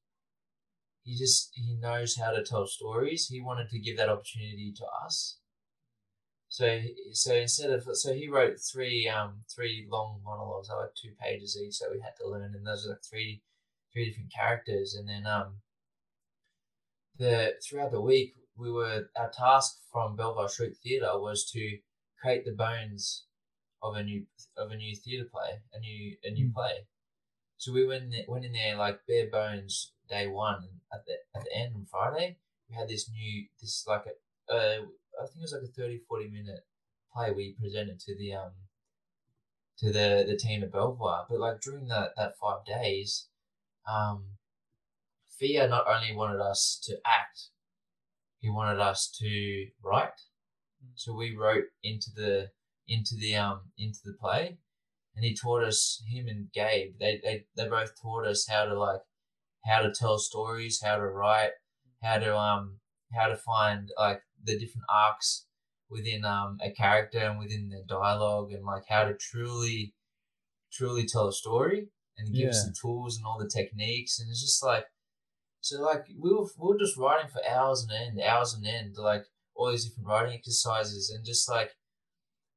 he 1.03 1.17
just 1.17 1.51
he 1.53 1.75
knows 1.75 2.17
how 2.17 2.31
to 2.31 2.43
tell 2.43 2.67
stories. 2.67 3.27
He 3.27 3.41
wanted 3.41 3.69
to 3.69 3.79
give 3.79 3.97
that 3.97 4.09
opportunity 4.09 4.73
to 4.77 4.85
us. 5.05 5.37
So 6.51 6.81
so 7.13 7.33
instead 7.33 7.69
of 7.71 7.87
so 7.95 8.13
he 8.13 8.27
wrote 8.27 8.59
three 8.59 9.07
um 9.07 9.45
three 9.49 9.87
long 9.89 10.21
monologues, 10.21 10.69
I 10.69 10.75
like 10.75 10.93
two 10.95 11.13
pages 11.17 11.57
each 11.57 11.79
that 11.79 11.91
we 11.91 12.01
had 12.01 12.17
to 12.17 12.27
learn, 12.27 12.53
and 12.53 12.67
those 12.67 12.85
are 12.85 12.89
like 12.89 13.03
three 13.09 13.41
three 13.93 14.07
different 14.09 14.33
characters, 14.33 14.93
and 14.95 15.07
then 15.07 15.25
um 15.25 15.61
the 17.17 17.53
throughout 17.63 17.91
the 17.91 18.01
week 18.01 18.35
we 18.57 18.69
were 18.69 19.09
our 19.15 19.31
task 19.31 19.79
from 19.93 20.17
Belvoir 20.17 20.49
Street 20.49 20.75
Theatre 20.83 21.17
was 21.17 21.49
to 21.51 21.79
create 22.21 22.43
the 22.43 22.51
bones 22.51 23.27
of 23.81 23.95
a 23.95 24.03
new 24.03 24.25
of 24.57 24.71
a 24.71 24.75
new 24.75 24.93
theatre 24.93 25.29
play, 25.31 25.61
a 25.73 25.79
new 25.79 26.17
a 26.25 26.31
new 26.31 26.49
Mm. 26.49 26.53
play. 26.53 26.85
So 27.57 27.71
we 27.71 27.85
went 27.87 28.03
in 28.03 28.09
there, 28.09 28.25
went 28.27 28.43
in 28.45 28.51
there 28.51 28.75
like 28.75 29.05
bare 29.07 29.29
bones 29.29 29.93
day 30.09 30.27
one. 30.27 30.81
At 30.91 31.05
the 31.05 31.15
at 31.33 31.45
the 31.45 31.53
end 31.55 31.75
on 31.75 31.85
Friday, 31.85 32.39
we 32.67 32.75
had 32.75 32.89
this 32.89 33.09
new 33.09 33.47
this 33.61 33.87
like 33.87 34.05
a 34.07 34.53
uh, 34.53 34.85
I 35.21 35.25
think 35.27 35.37
it 35.39 35.41
was 35.41 35.53
like 35.53 35.63
a 35.63 35.81
30, 35.81 35.99
40 36.07 36.29
minute 36.29 36.65
play 37.13 37.31
we 37.31 37.55
presented 37.59 37.99
to 37.99 38.17
the 38.17 38.33
um 38.33 38.51
to 39.77 39.91
the 39.91 40.25
the 40.27 40.37
team 40.37 40.63
at 40.63 40.71
Belvoir. 40.71 41.25
But 41.29 41.39
like 41.39 41.61
during 41.61 41.87
that 41.87 42.11
that 42.17 42.37
five 42.37 42.65
days, 42.65 43.27
um, 43.87 44.37
Fia 45.37 45.67
not 45.67 45.87
only 45.87 46.15
wanted 46.15 46.39
us 46.39 46.79
to 46.83 46.97
act, 47.05 47.49
he 48.39 48.49
wanted 48.49 48.79
us 48.79 49.09
to 49.19 49.67
write. 49.83 50.21
So 50.95 51.13
we 51.13 51.35
wrote 51.35 51.65
into 51.83 52.09
the 52.15 52.49
into 52.87 53.15
the 53.15 53.35
um 53.35 53.71
into 53.77 53.99
the 54.03 54.13
play, 54.13 54.57
and 55.15 55.25
he 55.25 55.35
taught 55.35 55.63
us 55.63 56.03
him 56.07 56.27
and 56.27 56.51
Gabe. 56.51 56.93
They 56.99 57.19
they 57.23 57.45
they 57.55 57.67
both 57.67 57.99
taught 58.01 58.25
us 58.25 58.47
how 58.47 58.65
to 58.65 58.77
like 58.77 59.01
how 59.65 59.81
to 59.81 59.91
tell 59.91 60.17
stories, 60.17 60.81
how 60.83 60.95
to 60.97 61.05
write, 61.05 61.51
how 62.01 62.17
to 62.17 62.37
um 62.37 62.79
how 63.13 63.27
to 63.27 63.35
find 63.35 63.89
like 63.97 64.21
the 64.43 64.57
different 64.57 64.85
arcs 64.89 65.45
within 65.89 66.23
um 66.25 66.57
a 66.63 66.71
character 66.71 67.19
and 67.19 67.39
within 67.39 67.69
their 67.69 67.83
dialogue 67.87 68.51
and 68.51 68.65
like 68.65 68.83
how 68.87 69.03
to 69.03 69.13
truly 69.15 69.93
truly 70.71 71.05
tell 71.05 71.27
a 71.27 71.33
story 71.33 71.87
and 72.17 72.33
give 72.33 72.49
us 72.49 72.65
the 72.65 72.75
tools 72.79 73.17
and 73.17 73.25
all 73.25 73.37
the 73.37 73.49
techniques. 73.49 74.19
And 74.19 74.29
it's 74.29 74.41
just 74.41 74.63
like 74.63 74.85
so 75.59 75.81
like 75.81 76.05
we 76.19 76.33
were 76.33 76.45
we 76.57 76.67
were 76.69 76.79
just 76.79 76.97
writing 76.97 77.29
for 77.29 77.41
hours 77.47 77.83
and 77.83 77.91
end 77.91 78.21
hours 78.21 78.53
and 78.53 78.65
end 78.65 78.95
like 78.97 79.25
all 79.55 79.69
these 79.69 79.85
different 79.85 80.07
writing 80.07 80.33
exercises 80.33 81.11
and 81.15 81.25
just 81.25 81.49
like 81.49 81.71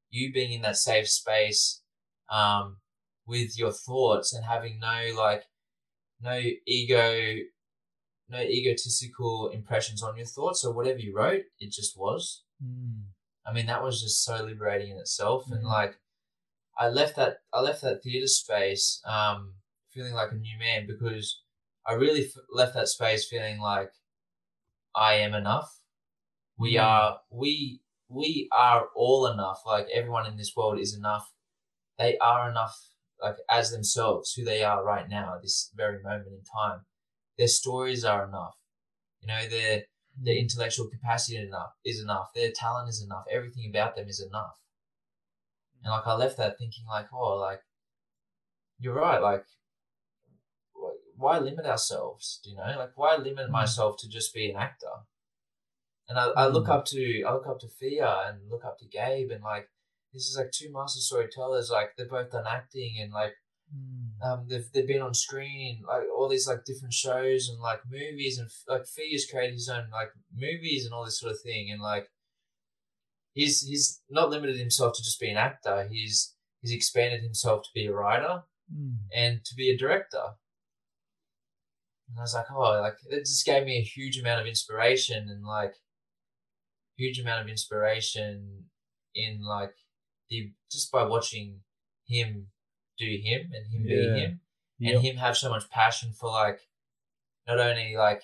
you 0.09 0.31
being 0.31 0.53
in 0.53 0.61
that 0.61 0.77
safe 0.77 1.09
space 1.09 1.81
um 2.31 2.77
with 3.27 3.57
your 3.57 3.71
thoughts 3.71 4.33
and 4.33 4.45
having 4.45 4.79
no 4.79 5.13
like 5.15 5.43
no 6.21 6.41
ego 6.65 7.35
no 8.29 8.39
egotistical 8.39 9.49
impressions 9.49 10.01
on 10.03 10.17
your 10.17 10.25
thoughts 10.25 10.61
so 10.61 10.71
whatever 10.71 10.99
you 10.99 11.15
wrote 11.15 11.43
it 11.59 11.71
just 11.71 11.97
was 11.97 12.43
Mm. 12.63 13.07
I 13.45 13.51
mean, 13.53 13.65
that 13.67 13.83
was 13.83 14.01
just 14.01 14.23
so 14.23 14.43
liberating 14.43 14.91
in 14.91 14.97
itself. 14.97 15.45
And 15.51 15.61
Mhm. 15.63 15.69
like, 15.69 15.99
I 16.77 16.87
left 16.87 17.15
that, 17.17 17.43
I 17.53 17.59
left 17.61 17.81
that 17.81 18.01
theater 18.01 18.27
space, 18.27 19.01
um, 19.05 19.55
feeling 19.91 20.13
like 20.13 20.31
a 20.31 20.35
new 20.35 20.57
man 20.57 20.87
because 20.87 21.43
I 21.85 21.93
really 21.93 22.25
f- 22.25 22.43
left 22.49 22.73
that 22.75 22.87
space 22.87 23.27
feeling 23.27 23.59
like 23.59 23.91
I 24.95 25.15
am 25.15 25.33
enough. 25.33 25.81
We 26.57 26.75
Mm. 26.75 26.83
are, 26.83 27.21
we, 27.29 27.81
we 28.07 28.47
are 28.51 28.87
all 28.95 29.27
enough. 29.27 29.61
Like 29.65 29.87
everyone 29.89 30.25
in 30.25 30.37
this 30.37 30.55
world 30.55 30.79
is 30.79 30.95
enough. 30.95 31.31
They 31.97 32.17
are 32.19 32.49
enough, 32.49 32.77
like 33.21 33.37
as 33.49 33.71
themselves, 33.71 34.33
who 34.33 34.43
they 34.45 34.63
are 34.63 34.83
right 34.83 35.07
now, 35.09 35.35
at 35.35 35.41
this 35.41 35.71
very 35.75 36.01
moment 36.01 36.27
in 36.27 36.43
time. 36.45 36.85
Their 37.37 37.47
stories 37.47 38.05
are 38.05 38.25
enough. 38.27 38.55
You 39.21 39.27
know, 39.27 39.47
their, 39.49 39.83
their 40.17 40.35
intellectual 40.35 40.87
capacity 40.87 41.37
enough 41.37 41.73
is 41.83 42.01
enough. 42.01 42.29
Their 42.33 42.51
talent 42.51 42.89
is 42.89 43.03
enough. 43.03 43.25
Everything 43.31 43.69
about 43.69 43.95
them 43.95 44.07
is 44.07 44.21
enough. 44.21 44.59
And 45.83 45.91
like 45.91 46.07
I 46.07 46.15
left 46.15 46.37
that 46.37 46.57
thinking 46.57 46.85
like, 46.87 47.07
oh, 47.13 47.35
like 47.35 47.61
you're 48.79 48.93
right. 48.95 49.21
Like, 49.21 49.45
why 51.17 51.39
limit 51.39 51.65
ourselves? 51.65 52.39
Do 52.43 52.49
you 52.51 52.57
know? 52.57 52.75
Like, 52.77 52.91
why 52.95 53.15
limit 53.17 53.47
Mm. 53.47 53.51
myself 53.51 53.97
to 53.99 54.09
just 54.09 54.33
be 54.33 54.49
an 54.49 54.57
actor? 54.57 55.05
And 56.07 56.19
I, 56.19 56.27
I 56.29 56.47
look 56.47 56.65
Mm. 56.67 56.75
up 56.75 56.85
to 56.87 57.23
I 57.23 57.33
look 57.33 57.47
up 57.47 57.59
to 57.61 57.67
Fia 57.67 58.27
and 58.27 58.49
look 58.49 58.63
up 58.65 58.77
to 58.79 58.85
Gabe 58.85 59.31
and 59.31 59.43
like 59.43 59.69
this 60.13 60.23
is 60.23 60.37
like 60.37 60.51
two 60.51 60.71
master 60.71 60.99
storytellers. 60.99 61.69
Like 61.69 61.95
they've 61.97 62.09
both 62.09 62.31
done 62.31 62.47
acting 62.47 62.99
and 63.01 63.11
like. 63.11 63.33
Um, 64.23 64.45
they've 64.49 64.65
they've 64.73 64.87
been 64.87 65.01
on 65.01 65.13
screen 65.13 65.83
like 65.87 66.03
all 66.15 66.29
these 66.29 66.47
like 66.47 66.63
different 66.65 66.93
shows 66.93 67.49
and 67.49 67.59
like 67.59 67.79
movies 67.89 68.37
and 68.39 68.49
like 68.67 68.85
Fia's 68.85 69.27
created 69.29 69.53
his 69.53 69.69
own 69.69 69.85
like 69.91 70.09
movies 70.33 70.85
and 70.85 70.93
all 70.93 71.05
this 71.05 71.19
sort 71.19 71.31
of 71.33 71.41
thing 71.41 71.69
and 71.71 71.81
like 71.81 72.07
he's 73.33 73.67
he's 73.67 74.01
not 74.09 74.29
limited 74.29 74.57
himself 74.57 74.95
to 74.95 75.03
just 75.03 75.19
be 75.19 75.29
an 75.29 75.37
actor. 75.37 75.87
He's 75.91 76.35
he's 76.61 76.71
expanded 76.73 77.21
himself 77.21 77.63
to 77.63 77.69
be 77.73 77.85
a 77.87 77.93
writer 77.93 78.43
Mm. 78.73 78.95
and 79.13 79.45
to 79.45 79.53
be 79.53 79.69
a 79.69 79.77
director. 79.77 80.23
And 82.09 82.17
I 82.17 82.21
was 82.21 82.33
like, 82.33 82.47
oh, 82.51 82.81
like 82.81 82.95
it 83.11 83.19
just 83.19 83.45
gave 83.45 83.63
me 83.63 83.77
a 83.77 83.83
huge 83.83 84.17
amount 84.17 84.41
of 84.41 84.47
inspiration 84.47 85.29
and 85.29 85.45
like 85.45 85.75
huge 86.97 87.19
amount 87.19 87.43
of 87.43 87.47
inspiration 87.47 88.65
in 89.13 89.43
like 89.43 89.75
the 90.31 90.51
just 90.71 90.91
by 90.91 91.03
watching 91.03 91.59
him 92.07 92.47
do 92.97 93.05
him 93.23 93.51
and 93.53 93.67
him 93.71 93.85
Yeah. 93.85 93.95
be 94.13 94.19
him 94.19 94.41
Yep. 94.79 94.93
and 94.95 95.05
him 95.05 95.15
have 95.17 95.37
so 95.37 95.49
much 95.49 95.69
passion 95.69 96.11
for 96.13 96.29
like 96.29 96.59
not 97.47 97.59
only 97.59 97.95
like 97.95 98.21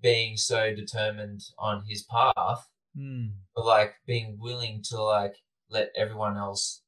being 0.00 0.36
so 0.36 0.74
determined 0.74 1.42
on 1.58 1.84
his 1.86 2.02
path 2.02 2.68
Mm. 2.96 3.36
but 3.54 3.64
like 3.64 3.94
being 4.06 4.36
willing 4.38 4.82
to 4.90 5.02
like 5.02 5.36
let 5.70 5.90
everyone 5.96 6.36
else 6.36 6.82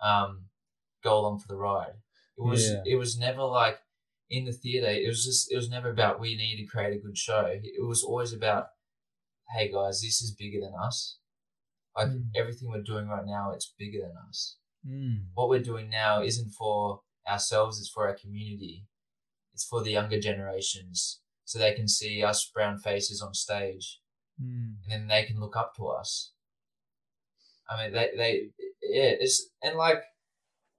um 0.00 0.44
go 1.02 1.18
along 1.18 1.40
for 1.40 1.48
the 1.48 1.56
ride 1.56 1.94
it 2.38 2.42
was 2.42 2.70
Yeah. 2.70 2.82
it 2.86 2.94
was 2.96 3.18
never 3.18 3.42
like 3.42 3.80
in 4.28 4.44
the 4.44 4.52
theater 4.52 4.86
it 4.86 5.08
was 5.08 5.24
just 5.24 5.50
it 5.50 5.56
was 5.56 5.68
never 5.68 5.90
about 5.90 6.20
we 6.20 6.36
need 6.36 6.58
to 6.58 6.66
create 6.66 6.94
a 6.96 7.00
good 7.04 7.18
show 7.18 7.46
it 7.46 7.82
was 7.84 8.04
always 8.04 8.32
about 8.32 8.68
hey 9.56 9.72
guys 9.72 10.00
this 10.02 10.22
is 10.22 10.30
bigger 10.30 10.60
than 10.60 10.74
us 10.80 11.18
like 11.96 12.06
Mm. 12.08 12.30
everything 12.36 12.68
we're 12.70 12.82
doing 12.82 13.08
right 13.08 13.26
now 13.26 13.50
it's 13.50 13.74
bigger 13.76 14.02
than 14.02 14.16
us 14.28 14.56
Mm. 14.88 15.24
what 15.34 15.48
we're 15.50 15.62
doing 15.62 15.90
now 15.90 16.22
isn't 16.22 16.52
for 16.52 17.02
ourselves, 17.28 17.78
it's 17.78 17.90
for 17.90 18.08
our 18.08 18.14
community. 18.16 18.86
It's 19.52 19.64
for 19.66 19.82
the 19.82 19.90
younger 19.90 20.18
generations 20.18 21.20
so 21.44 21.58
they 21.58 21.74
can 21.74 21.86
see 21.88 22.22
us 22.24 22.50
brown 22.54 22.78
faces 22.78 23.20
on 23.20 23.34
stage 23.34 24.00
Mm. 24.42 24.76
and 24.82 24.90
then 24.90 25.06
they 25.08 25.24
can 25.24 25.38
look 25.38 25.54
up 25.54 25.74
to 25.76 25.88
us. 25.88 26.32
I 27.68 27.82
mean, 27.82 27.92
they, 27.92 28.08
they, 28.16 28.32
yeah, 28.82 29.12
it's, 29.20 29.50
and 29.62 29.76
like, 29.76 30.02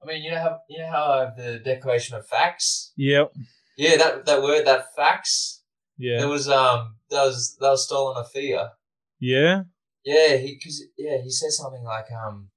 I 0.01 0.07
mean, 0.07 0.23
you 0.23 0.31
know 0.31 0.39
how, 0.39 0.59
you 0.67 0.79
know 0.79 0.89
how 0.89 1.03
I 1.11 1.19
have 1.25 1.37
the 1.37 1.59
Declaration 1.59 2.15
of 2.17 2.27
Facts? 2.27 2.91
Yep. 2.97 3.33
Yeah, 3.77 3.97
that, 3.97 4.25
that 4.25 4.41
word, 4.41 4.65
that 4.65 4.85
facts, 4.95 5.61
Yeah. 5.97 6.23
it 6.23 6.25
was, 6.25 6.49
um, 6.49 6.95
that 7.11 7.23
was, 7.23 7.55
that 7.59 7.69
was 7.69 7.85
stolen 7.85 8.17
a 8.17 8.25
Fia. 8.27 8.71
yeah. 9.19 9.63
Yeah, 10.03 10.37
he 10.37 10.59
cause 10.59 10.81
yeah, 10.97 11.17
he 11.21 11.29
says 11.29 11.57
something 11.57 11.83
like 11.83 12.07
um 12.11 12.49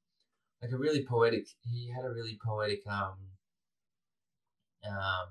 like 0.65 0.73
a 0.73 0.79
really 0.79 1.05
poetic 1.05 1.47
he 1.63 1.91
had 1.95 2.05
a 2.05 2.11
really 2.11 2.39
poetic 2.45 2.83
um 2.89 3.17
um 4.89 5.29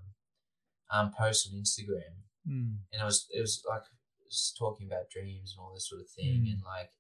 um 0.92 1.12
post 1.18 1.50
on 1.52 1.60
Instagram 1.60 2.22
Mm. 2.46 2.80
and 2.92 3.02
it 3.02 3.06
was 3.06 3.26
it 3.32 3.40
was 3.40 3.64
like 3.70 3.84
it 4.20 4.26
was 4.26 4.54
talking 4.60 4.86
about 4.86 5.10
dreams 5.10 5.54
and 5.56 5.64
all 5.64 5.74
this 5.74 5.88
sort 5.88 6.02
of 6.02 6.10
thing 6.10 6.44
Mm. 6.44 6.52
and 6.52 6.62
like 6.66 6.92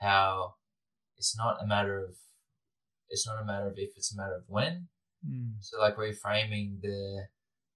how 0.00 0.54
it's 1.16 1.36
not 1.36 1.62
a 1.62 1.66
matter 1.68 2.04
of 2.04 2.16
it's 3.08 3.24
not 3.24 3.40
a 3.40 3.44
matter 3.44 3.68
of 3.68 3.74
if 3.78 3.90
it's 3.96 4.12
a 4.12 4.16
matter 4.16 4.34
of 4.34 4.42
when 4.48 4.88
Mm. 5.24 5.52
so 5.60 5.78
like 5.78 5.94
reframing 5.96 6.80
the 6.80 7.28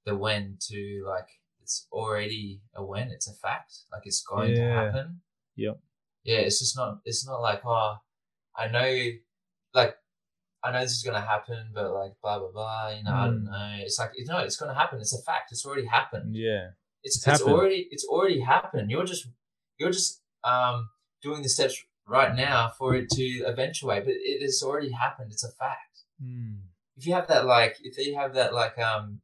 the 0.04 0.16
when 0.16 0.58
to 0.68 1.04
like 1.06 1.28
it's 1.62 1.86
already 1.92 2.60
a 2.74 2.84
when 2.84 3.12
it's 3.12 3.28
a 3.30 3.34
fact 3.34 3.72
like 3.92 4.02
it's 4.04 4.24
going 4.24 4.56
to 4.56 4.62
happen 4.68 5.20
Yep. 5.54 5.78
yeah 6.24 6.38
it's 6.38 6.58
just 6.58 6.76
not 6.76 6.98
it's 7.04 7.24
not 7.24 7.40
like 7.40 7.64
oh 7.64 7.98
i 8.56 8.66
know 8.66 8.92
like 9.78 9.94
i 10.64 10.72
know 10.72 10.80
this 10.80 10.96
is 10.98 11.02
gonna 11.06 11.20
happen 11.34 11.60
but 11.76 11.86
like 12.00 12.12
blah 12.22 12.38
blah 12.40 12.50
blah 12.56 12.88
you 12.96 13.02
know 13.04 13.14
i 13.22 13.24
don't 13.26 13.44
Mm. 13.46 13.50
know. 13.54 13.84
It's 13.86 13.98
like 14.00 14.12
no 14.30 14.38
it's 14.46 14.56
gonna 14.60 14.74
happen. 14.82 14.98
It's 15.04 15.14
a 15.20 15.22
fact. 15.30 15.52
It's 15.52 15.64
already 15.66 15.86
happened. 15.98 16.34
Yeah. 16.46 16.64
it's 17.04 17.16
It's 17.18 17.26
it's, 17.26 17.42
already 17.42 17.80
it's 17.94 18.06
already 18.14 18.40
happened. 18.54 18.90
You're 18.90 19.04
just 19.12 19.24
you're 19.78 19.94
just 20.00 20.12
um 20.52 20.76
doing 21.26 21.42
the 21.42 21.48
steps 21.56 21.76
right 22.16 22.34
now 22.46 22.58
for 22.78 22.88
it 22.98 23.06
to 23.18 23.26
eventuate 23.52 24.04
but 24.06 24.14
it 24.32 24.38
has 24.46 24.62
already 24.68 24.90
happened. 25.04 25.28
It's 25.34 25.44
a 25.44 25.52
fact. 25.64 25.94
Mm. 26.22 26.54
if 26.96 27.02
you 27.06 27.12
have 27.18 27.28
that 27.32 27.44
like 27.56 27.74
if 27.88 27.94
you 28.06 28.14
have 28.22 28.32
that 28.38 28.50
like 28.62 28.76
um 28.90 29.20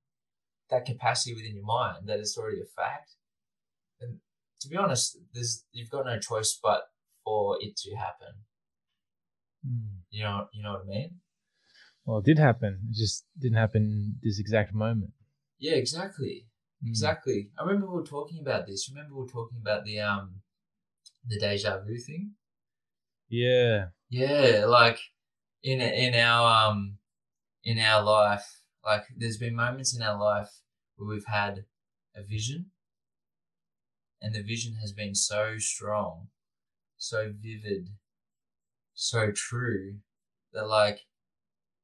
that 0.71 0.85
capacity 0.91 1.33
within 1.35 1.55
your 1.59 1.65
mind 1.79 2.01
that 2.09 2.19
it's 2.23 2.37
already 2.39 2.61
a 2.61 2.71
fact 2.81 3.09
then 3.99 4.11
to 4.61 4.67
be 4.69 4.77
honest 4.77 5.07
there's 5.35 5.53
you've 5.77 5.91
got 5.97 6.05
no 6.13 6.17
choice 6.31 6.53
but 6.69 6.81
for 7.25 7.57
it 7.67 7.75
to 7.83 7.91
happen 8.07 8.33
Mm. 9.67 10.03
you 10.11 10.23
know 10.25 10.49
you 10.53 10.63
know 10.63 10.73
what 10.75 10.83
i 10.83 10.85
mean 10.85 11.21
Well, 12.05 12.19
it 12.19 12.25
did 12.25 12.39
happen. 12.39 12.89
It 12.91 12.95
just 12.97 13.27
didn't 13.39 13.59
happen 13.59 14.19
this 14.23 14.39
exact 14.39 14.73
moment. 14.75 15.13
yeah 15.59 15.73
exactly 15.75 16.49
Mm. 16.85 16.89
exactly 16.89 17.53
i 17.57 17.63
remember 17.63 17.87
we 17.89 17.95
were 18.01 18.05
talking 18.07 18.41
about 18.41 18.67
this 18.67 18.91
remember 18.91 19.15
we 19.15 19.23
were 19.23 19.29
talking 19.29 19.59
about 19.61 19.85
the 19.85 20.01
um 20.01 20.43
the 21.27 21.39
deja 21.39 21.79
vu 21.85 21.97
thing 21.99 22.35
Yeah. 23.29 23.91
yeah 24.11 24.65
like 24.67 24.99
in 25.63 25.81
in 25.81 26.15
our 26.15 26.71
um 26.71 26.99
in 27.65 27.79
our 27.79 28.03
life 28.03 28.63
like 28.85 29.05
there's 29.17 29.39
been 29.39 29.55
moments 29.57 29.97
in 29.97 30.03
our 30.03 30.19
life 30.19 30.51
where 30.97 31.09
we've 31.09 31.27
had 31.27 31.67
a 32.17 32.23
vision 32.23 32.71
and 34.21 34.35
the 34.35 34.43
vision 34.43 34.77
has 34.77 34.93
been 34.93 35.15
so 35.15 35.59
strong 35.59 36.29
so 36.97 37.33
vivid 37.37 37.91
so 39.03 39.31
true 39.35 39.97
that 40.53 40.67
like 40.69 41.01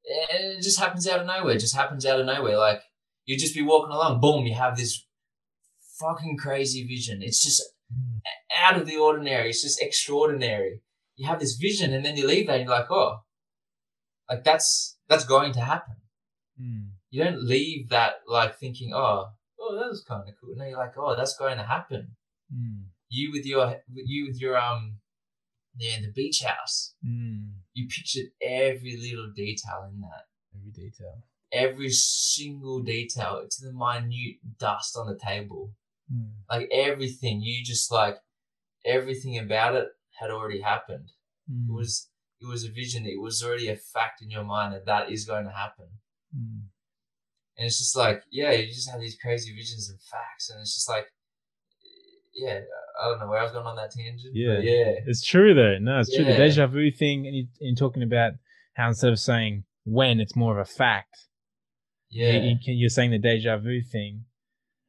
it 0.03 0.61
just 0.61 0.79
happens 0.79 1.07
out 1.07 1.19
of 1.21 1.27
nowhere 1.27 1.55
it 1.55 1.59
just 1.59 1.75
happens 1.75 2.05
out 2.05 2.19
of 2.19 2.25
nowhere 2.25 2.57
like 2.57 2.81
you 3.25 3.37
just 3.37 3.55
be 3.55 3.61
walking 3.61 3.91
along 3.93 4.19
boom 4.19 4.45
you 4.45 4.53
have 4.55 4.77
this 4.77 5.05
fucking 5.99 6.37
crazy 6.37 6.85
vision 6.87 7.21
it's 7.21 7.43
just 7.43 7.61
Mm. 7.91 8.21
out 8.55 8.77
of 8.79 8.85
the 8.85 8.97
ordinary. 8.97 9.49
It's 9.49 9.63
just 9.63 9.81
extraordinary. 9.81 10.83
You 11.15 11.27
have 11.27 11.39
this 11.39 11.55
vision, 11.55 11.91
and 11.93 12.05
then 12.05 12.17
you 12.17 12.27
leave 12.27 12.45
that, 12.47 12.59
and 12.59 12.65
you're 12.67 12.77
like, 12.77 12.91
oh, 12.91 13.21
like 14.29 14.43
that's 14.43 14.97
that's 15.07 15.25
going 15.25 15.53
to 15.53 15.61
happen. 15.61 15.95
Mm. 16.61 16.89
You 17.09 17.23
don't 17.23 17.43
leave 17.43 17.89
that 17.89 18.21
like 18.27 18.59
thinking, 18.59 18.93
oh, 18.93 19.29
oh, 19.59 19.75
that 19.75 19.89
was 19.89 20.03
kind 20.07 20.29
of 20.29 20.35
cool. 20.39 20.53
No, 20.55 20.65
you're 20.65 20.77
like, 20.77 20.97
oh, 20.97 21.15
that's 21.15 21.35
going 21.35 21.57
to 21.57 21.63
happen. 21.63 22.15
Mm. 22.53 22.83
You 23.09 23.31
with 23.31 23.45
your 23.45 23.81
you 23.91 24.27
with 24.27 24.39
your 24.39 24.55
um, 24.57 24.99
yeah, 25.79 25.99
the 26.01 26.11
beach 26.11 26.43
house. 26.43 26.93
Mm. 27.05 27.53
You 27.73 27.87
pictured 27.87 28.27
every 28.41 28.97
little 28.97 29.31
detail 29.35 29.89
in 29.91 30.01
that. 30.01 30.25
Every 30.55 30.71
detail. 30.71 31.23
Every 31.51 31.89
single 31.89 32.81
detail 32.81 33.47
to 33.49 33.65
the 33.65 33.73
minute 33.73 34.37
dust 34.59 34.95
on 34.97 35.07
the 35.07 35.17
table. 35.17 35.73
Mm. 36.13 36.31
Like 36.49 36.69
everything, 36.71 37.41
you 37.41 37.63
just 37.63 37.91
like 37.91 38.17
everything 38.85 39.37
about 39.37 39.75
it 39.75 39.87
had 40.19 40.29
already 40.31 40.61
happened. 40.61 41.11
Mm. 41.51 41.69
it 41.69 41.73
was 41.73 42.09
it 42.41 42.47
was 42.47 42.63
a 42.63 42.71
vision 42.71 43.05
it 43.05 43.19
was 43.19 43.41
already 43.43 43.67
a 43.69 43.75
fact 43.75 44.21
in 44.21 44.29
your 44.29 44.43
mind 44.43 44.73
that 44.73 44.85
that 44.85 45.11
is 45.11 45.25
going 45.25 45.45
to 45.45 45.51
happen 45.51 45.87
Mm. 46.35 46.69
and 47.57 47.65
it's 47.65 47.79
just 47.79 47.95
like 47.95 48.21
yeah 48.31 48.51
you 48.51 48.67
just 48.67 48.87
have 48.91 49.01
these 49.01 49.17
crazy 49.19 49.51
visions 49.51 49.89
and 49.89 49.99
facts 49.99 50.51
and 50.51 50.59
it's 50.61 50.75
just 50.75 50.87
like 50.87 51.07
yeah 52.43 52.59
i 53.01 53.09
don't 53.09 53.19
know 53.19 53.27
where 53.27 53.39
i 53.39 53.43
was 53.43 53.51
going 53.51 53.65
on 53.65 53.75
that 53.75 53.91
tangent 53.91 54.33
Yeah. 54.33 54.59
yeah 54.59 54.93
It's 55.05 55.25
true 55.25 55.53
though. 55.53 55.77
No, 55.79 55.99
it's 55.99 56.13
true. 56.15 56.25
The 56.25 56.35
deja 56.37 56.67
vu 56.67 56.91
thing, 56.91 57.25
and 57.27 57.35
you, 57.35 57.43
and 57.59 57.69
you're 57.69 57.75
talking 57.75 58.03
about 58.03 58.33
how 58.73 58.87
instead 58.87 59.11
of 59.11 59.19
saying 59.19 59.63
when, 59.85 60.19
it's 60.19 60.35
more 60.35 60.53
of 60.59 60.67
a 60.67 60.69
fact. 60.83 61.15
yeah 62.09 62.33
You, 62.33 62.55
you're 62.81 62.89
saying 62.97 63.11
the 63.11 63.19
deja 63.19 63.57
vu 63.57 63.81
thing 63.81 64.25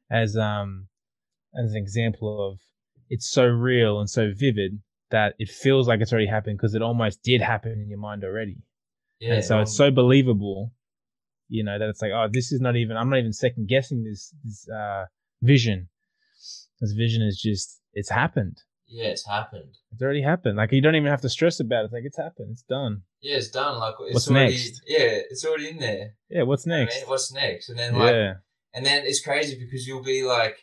as 0.09 0.35
um 0.37 0.87
as 1.61 1.71
an 1.71 1.77
example 1.77 2.29
of 2.51 2.59
it's 3.09 3.29
so 3.29 3.45
real 3.45 3.99
and 3.99 4.09
so 4.09 4.31
vivid 4.35 4.79
that 5.09 5.33
it 5.39 5.49
feels 5.49 5.87
like 5.87 5.99
it's 6.01 6.13
already 6.13 6.27
happened 6.27 6.57
because 6.57 6.73
it 6.75 6.81
almost 6.81 7.21
did 7.23 7.41
happen 7.41 7.73
in 7.73 7.89
your 7.89 7.99
mind 7.99 8.23
already. 8.23 8.57
yeah 9.19 9.35
and 9.35 9.43
so 9.43 9.59
it's 9.61 9.75
so 9.75 9.91
believable, 9.91 10.71
you 11.49 11.63
know, 11.65 11.77
that 11.77 11.89
it's 11.89 12.01
like, 12.01 12.11
oh, 12.13 12.27
this 12.31 12.51
is 12.53 12.61
not 12.61 12.75
even. 12.77 12.95
I'm 12.97 13.09
not 13.09 13.19
even 13.19 13.33
second 13.33 13.67
guessing 13.67 14.03
this 14.05 14.33
this 14.45 14.67
uh, 14.69 15.05
vision. 15.41 15.89
This 16.79 16.91
vision 16.93 17.21
is 17.21 17.39
just 17.41 17.79
it's 17.93 18.09
happened. 18.09 18.57
yeah 18.87 19.09
it's 19.15 19.25
happened 19.27 19.73
It's 19.91 20.01
already 20.01 20.21
happened. 20.21 20.55
Like 20.57 20.71
you 20.71 20.81
don't 20.81 20.95
even 20.95 21.09
have 21.15 21.21
to 21.21 21.29
stress 21.29 21.59
about 21.59 21.81
it. 21.81 21.85
It's 21.85 21.93
like 21.93 22.03
it's 22.05 22.17
happened. 22.17 22.49
It's 22.51 22.63
done. 22.77 23.03
yeah 23.21 23.37
it's 23.41 23.49
done 23.49 23.79
like 23.79 23.95
it's 24.01 24.13
What's 24.15 24.29
already 24.29 24.53
next? 24.55 24.81
yeah 24.87 25.11
it's 25.31 25.45
already 25.45 25.69
in 25.69 25.77
there 25.77 26.05
Yeah. 26.29 26.43
What's 26.43 26.65
I 26.67 26.69
mean, 26.69 26.79
next? 26.85 27.07
what's 27.09 27.31
next 27.33 27.69
and 27.69 27.77
then 27.79 27.91
like 27.95 28.13
yeah. 28.15 28.33
and 28.75 28.83
then 28.85 28.99
it's 29.05 29.21
crazy 29.21 29.55
because 29.63 29.85
you'll 29.87 30.03
be 30.15 30.23
like 30.23 30.57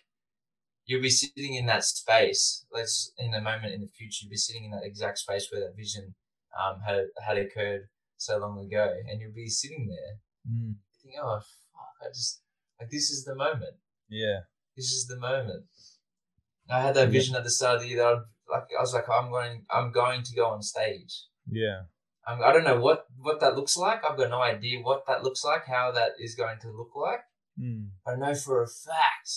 you'll 0.86 1.02
be 1.10 1.10
sitting 1.22 1.54
in 1.60 1.66
that 1.66 1.84
space 1.84 2.64
let's 2.72 3.12
in 3.18 3.34
a 3.34 3.40
moment 3.50 3.74
in 3.74 3.80
the 3.82 3.92
future 3.98 4.20
you'll 4.22 4.30
be 4.30 4.36
sitting 4.48 4.64
in 4.64 4.70
that 4.72 4.84
exact 4.84 5.18
space 5.18 5.44
where 5.50 5.60
that 5.60 5.76
vision 5.76 6.14
um 6.62 6.76
had 6.86 7.04
had 7.26 7.36
occurred 7.38 7.82
so 8.16 8.32
long 8.38 8.58
ago 8.66 8.84
and 9.08 9.20
you'll 9.20 9.32
be 9.44 9.48
sitting 9.62 9.86
there 9.94 10.14
Mm. 10.50 10.76
thinking 11.02 11.20
oh 11.22 11.40
fuck 11.72 11.96
i 12.02 12.08
just 12.08 12.40
like 12.80 12.88
this 12.90 13.10
is 13.10 13.24
the 13.24 13.34
moment 13.34 13.76
Yeah. 14.08 14.40
This 14.78 14.90
is 14.98 15.04
the 15.12 15.18
moment 15.28 15.64
i 16.70 16.80
had 16.86 16.94
that 16.98 17.08
Yeah. 17.08 17.18
vision 17.18 17.34
at 17.38 17.44
the 17.44 17.50
start 17.58 17.76
of 17.76 17.82
the 17.82 17.88
year 17.90 17.98
that 18.02 18.06
I'd, 18.14 18.24
like 18.54 18.68
i 18.78 18.80
was 18.86 18.94
like 18.96 19.08
i'm 19.18 19.30
going 19.36 19.54
i'm 19.76 19.90
going 20.00 20.22
to 20.28 20.34
go 20.40 20.46
on 20.54 20.62
stage 20.74 21.12
Yeah. 21.62 21.80
I'm, 22.28 22.42
I 22.48 22.50
don't 22.52 22.64
know 22.70 22.80
what 22.86 23.00
what 23.26 23.40
that 23.40 23.56
looks 23.58 23.74
like. 23.84 24.00
I've 24.04 24.18
got 24.20 24.28
no 24.36 24.42
idea 24.54 24.80
what 24.88 25.00
that 25.08 25.22
looks 25.26 25.42
like, 25.50 25.64
how 25.76 25.86
that 25.98 26.10
is 26.26 26.34
going 26.42 26.58
to 26.64 26.68
look 26.78 26.92
like. 27.06 27.22
Mm. 27.58 27.84
I 28.06 28.12
know 28.22 28.34
for 28.34 28.56
a 28.62 28.66
fact 28.88 29.30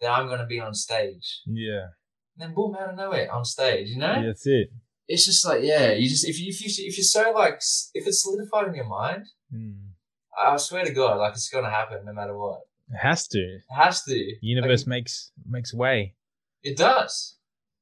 that 0.00 0.10
I'm 0.16 0.26
going 0.30 0.40
to 0.44 0.46
be 0.54 0.58
on 0.66 0.72
stage. 0.86 1.26
Yeah. 1.46 1.86
And 2.32 2.38
then 2.40 2.54
boom, 2.54 2.74
out 2.80 2.88
of 2.92 2.96
nowhere, 2.96 3.28
on 3.36 3.44
stage. 3.44 3.88
You 3.92 3.98
know, 4.04 4.14
Yeah, 4.20 4.28
That's 4.28 4.46
it. 4.46 4.68
it's 5.06 5.26
just 5.30 5.44
like 5.48 5.60
yeah. 5.72 5.86
You 6.00 6.08
just 6.14 6.26
if 6.32 6.40
you 6.40 6.46
if 6.48 6.58
you 6.64 6.70
if 6.90 6.94
you're 6.96 7.04
so 7.18 7.24
like 7.42 7.56
if 7.98 8.02
it's 8.08 8.22
solidified 8.22 8.68
in 8.68 8.74
your 8.80 8.88
mind, 9.02 9.24
Mm. 9.54 9.76
I 10.42 10.56
swear 10.56 10.84
to 10.86 10.94
God, 11.00 11.18
like 11.18 11.34
it's 11.34 11.50
going 11.50 11.64
to 11.68 11.76
happen 11.78 12.06
no 12.06 12.14
matter 12.14 12.36
what. 12.44 12.60
It 12.92 12.98
has 12.98 13.26
to. 13.28 13.38
It 13.38 13.62
has 13.74 14.02
to. 14.04 14.12
The 14.12 14.36
universe 14.42 14.82
Like, 14.82 14.88
makes 14.88 15.32
makes 15.48 15.74
way. 15.74 16.14
it 16.62 16.76
does. 16.76 17.36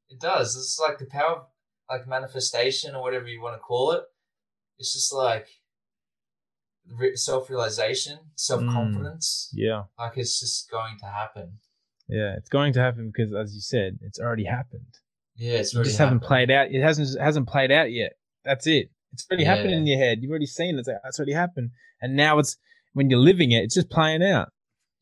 It 0.08 0.20
does. 0.20 0.56
It's 0.56 0.78
like 0.80 0.98
the 0.98 1.06
power, 1.06 1.36
of, 1.36 1.42
like 1.88 2.06
manifestation 2.08 2.94
or 2.94 3.02
whatever 3.02 3.26
you 3.26 3.40
want 3.42 3.56
to 3.56 3.60
call 3.60 3.92
it. 3.92 4.04
It's 4.78 4.92
just 4.94 5.12
like 5.12 5.48
self-realization, 7.14 8.18
self-confidence. 8.34 9.52
Mm. 9.54 9.58
Yeah. 9.58 9.82
Like 9.98 10.16
it's 10.16 10.40
just 10.40 10.70
going 10.70 10.96
to 11.00 11.06
happen. 11.06 11.58
Yeah. 12.08 12.34
It's 12.36 12.48
going 12.48 12.72
to 12.74 12.80
happen 12.80 13.12
because, 13.14 13.34
as 13.34 13.54
you 13.54 13.60
said, 13.60 13.98
it's 14.02 14.18
already 14.18 14.44
happened. 14.44 14.98
Yeah, 15.36 15.54
it's 15.54 15.72
You 15.72 15.78
already 15.78 15.90
just 15.90 15.98
haven't 15.98 16.20
played 16.20 16.50
out. 16.50 16.70
It 16.70 16.82
hasn't 16.82 17.08
it 17.16 17.20
hasn't 17.20 17.48
played 17.48 17.70
out 17.70 17.90
yet. 17.92 18.12
That's 18.44 18.66
it. 18.66 18.90
It's 19.12 19.26
already 19.30 19.44
happened 19.44 19.72
in 19.72 19.86
your 19.86 19.98
head. 19.98 20.18
You've 20.20 20.30
already 20.30 20.46
seen 20.46 20.76
it. 20.76 20.80
It's 20.80 20.88
like, 20.88 20.98
that's 21.02 21.18
already 21.18 21.32
happened. 21.32 21.70
And 22.00 22.14
now 22.14 22.38
it's 22.38 22.56
when 22.92 23.10
you're 23.10 23.20
living 23.20 23.52
it, 23.52 23.64
it's 23.64 23.74
just 23.74 23.90
playing 23.90 24.22
out. 24.22 24.50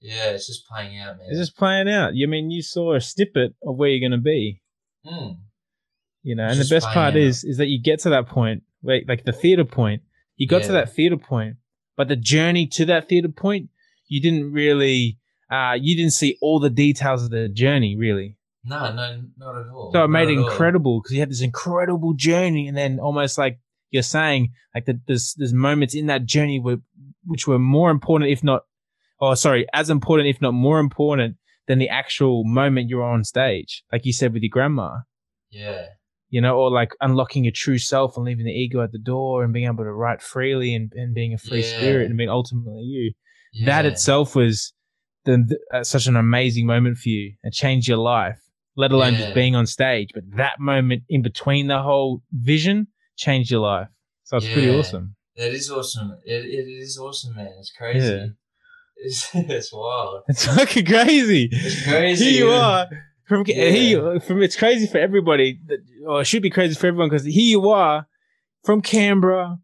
Yeah, 0.01 0.31
it's 0.31 0.47
just 0.47 0.67
playing 0.67 0.99
out, 0.99 1.19
man. 1.19 1.27
It's 1.31 1.39
just 1.39 1.57
playing 1.57 1.89
out. 1.89 2.15
You 2.15 2.29
mean 2.29 2.51
you 2.51 2.63
saw 2.63 2.95
a 2.95 3.01
snippet 3.01 3.55
of 3.67 3.77
where 3.77 3.89
you're 3.89 4.09
gonna 4.09 4.21
be. 4.23 4.61
Mm. 5.05 5.39
You 6.23 6.35
know, 6.37 6.47
It's 6.47 6.59
and 6.59 6.69
the 6.69 6.75
best 6.75 6.87
part 6.87 7.15
out. 7.15 7.17
is 7.17 7.45
is 7.45 7.57
that 7.59 7.67
you 7.67 7.81
get 7.83 8.01
to 8.01 8.11
that 8.11 8.29
point, 8.29 8.63
where, 8.81 9.01
like 9.07 9.25
the 9.25 9.33
theater 9.33 9.65
point. 9.65 10.03
You 10.37 10.47
got 10.47 10.63
to 10.65 10.73
that 10.73 10.95
theater 10.95 11.17
point, 11.17 11.57
but 11.97 12.07
the 12.07 12.15
journey 12.15 12.69
to 12.69 12.85
that 12.87 13.09
theater 13.09 13.29
point, 13.29 13.71
you 14.07 14.21
didn't 14.21 14.53
really, 14.53 15.19
uh, 15.51 15.77
you 15.81 15.97
didn't 15.97 16.13
see 16.13 16.39
all 16.41 16.61
the 16.61 16.71
details 16.71 17.25
of 17.25 17.31
the 17.31 17.49
journey, 17.49 17.97
really. 17.97 18.37
No, 18.63 18.93
no, 18.93 19.23
not 19.37 19.61
at 19.61 19.69
all. 19.69 19.91
So 19.93 20.05
it 20.05 20.09
made 20.09 20.29
Not 20.29 20.35
it 20.35 20.39
incredible 20.39 21.01
because 21.01 21.13
you 21.13 21.19
had 21.19 21.31
this 21.31 21.41
incredible 21.41 22.15
journey, 22.15 22.69
and 22.69 22.77
then 22.77 23.01
almost 23.01 23.37
like 23.37 23.59
you're 23.91 24.05
saying, 24.05 24.53
like 24.77 24.85
the, 24.85 25.01
there's 25.09 25.35
there's 25.37 25.53
moments 25.53 25.95
in 25.97 26.07
that 26.07 26.25
journey 26.25 26.61
where, 26.61 26.79
which 27.27 27.49
were 27.49 27.59
more 27.59 27.91
important, 27.91 28.31
if 28.31 28.45
not, 28.45 28.63
oh 29.21 29.35
sorry, 29.35 29.67
as 29.73 29.91
important, 29.91 30.29
if 30.29 30.41
not 30.41 30.53
more 30.53 30.81
important 30.81 31.37
than 31.67 31.79
the 31.79 31.89
actual 31.89 32.45
moment 32.45 32.89
you're 32.89 33.03
on 33.05 33.25
stage, 33.25 33.83
like 33.93 34.05
you 34.07 34.13
said 34.13 34.33
with 34.33 34.43
your 34.43 34.51
grandma. 34.51 34.99
Yeah, 35.51 35.87
you 36.31 36.41
know, 36.43 36.57
or 36.59 36.71
like 36.71 36.91
unlocking 37.01 37.45
your 37.45 37.53
true 37.55 37.79
self 37.79 38.17
and 38.17 38.27
leaving 38.27 38.45
the 38.45 38.53
ego 38.53 38.83
at 38.83 38.93
the 38.93 38.99
door 38.99 39.43
and 39.43 39.53
being 39.53 39.67
able 39.67 39.85
to 39.85 39.93
write 39.93 40.21
freely 40.21 40.75
and, 40.75 40.93
and 40.95 41.15
being 41.15 41.33
a 41.33 41.39
free 41.39 41.61
Yeah. 41.63 41.67
spirit 41.67 42.09
and 42.09 42.19
being 42.19 42.29
ultimately 42.29 42.83
you. 42.83 43.13
yeah. 43.53 43.67
That 43.67 43.87
itself 43.87 44.37
was 44.37 44.75
the, 45.25 45.39
the, 45.49 45.79
uh, 45.79 45.85
such 45.85 46.07
an 46.07 46.17
amazing 46.17 46.67
moment 46.67 46.99
for 46.99 47.09
you 47.09 47.33
and 47.43 47.53
changed 47.53 47.89
your 47.89 47.97
life, 47.99 48.39
let 48.77 48.93
alone 48.93 49.15
Yeah. 49.15 49.21
just 49.21 49.35
being 49.35 49.57
on 49.57 49.67
stage. 49.67 50.11
But 50.13 50.25
that 50.37 50.61
moment 50.61 51.05
in 51.09 51.23
between 51.23 51.67
the 51.67 51.81
whole 51.83 52.23
vision 52.31 52.89
changed 53.17 53.51
your 53.51 53.61
life. 53.61 53.89
So 54.25 54.37
it's 54.37 54.49
pretty 54.49 54.69
awesome. 54.69 55.17
That 55.37 55.53
is 55.53 55.71
awesome. 55.71 56.19
It, 56.27 56.45
it 56.45 56.69
is 56.69 56.99
awesome, 56.99 57.37
man. 57.37 57.55
It's 57.59 57.73
crazy. 57.73 58.35
It's, 58.99 59.29
it's 59.35 59.73
wild. 59.73 60.23
It's 60.29 60.47
fucking 60.47 60.87
crazy. 60.87 61.49
It's 61.51 61.85
crazy. 61.85 62.25
Here 62.25 62.45
you 62.45 62.51
yeah. 62.51 62.61
are. 62.61 62.87
From 63.27 63.45
Yeah. 63.47 63.69
here, 63.71 64.15
you- 64.15 64.21
from 64.21 64.43
it's 64.43 64.57
crazy 64.57 64.87
for 64.87 64.99
everybody, 64.99 65.59
that- 65.67 65.81
or 66.07 66.23
it 66.23 66.25
should 66.27 66.43
be 66.43 66.51
crazy 66.51 66.75
for 66.75 66.87
everyone 66.87 67.09
because 67.11 67.25
here 67.25 67.35
you 67.59 67.69
are 67.71 68.07
from 68.65 68.81
Canberra. 68.81 69.59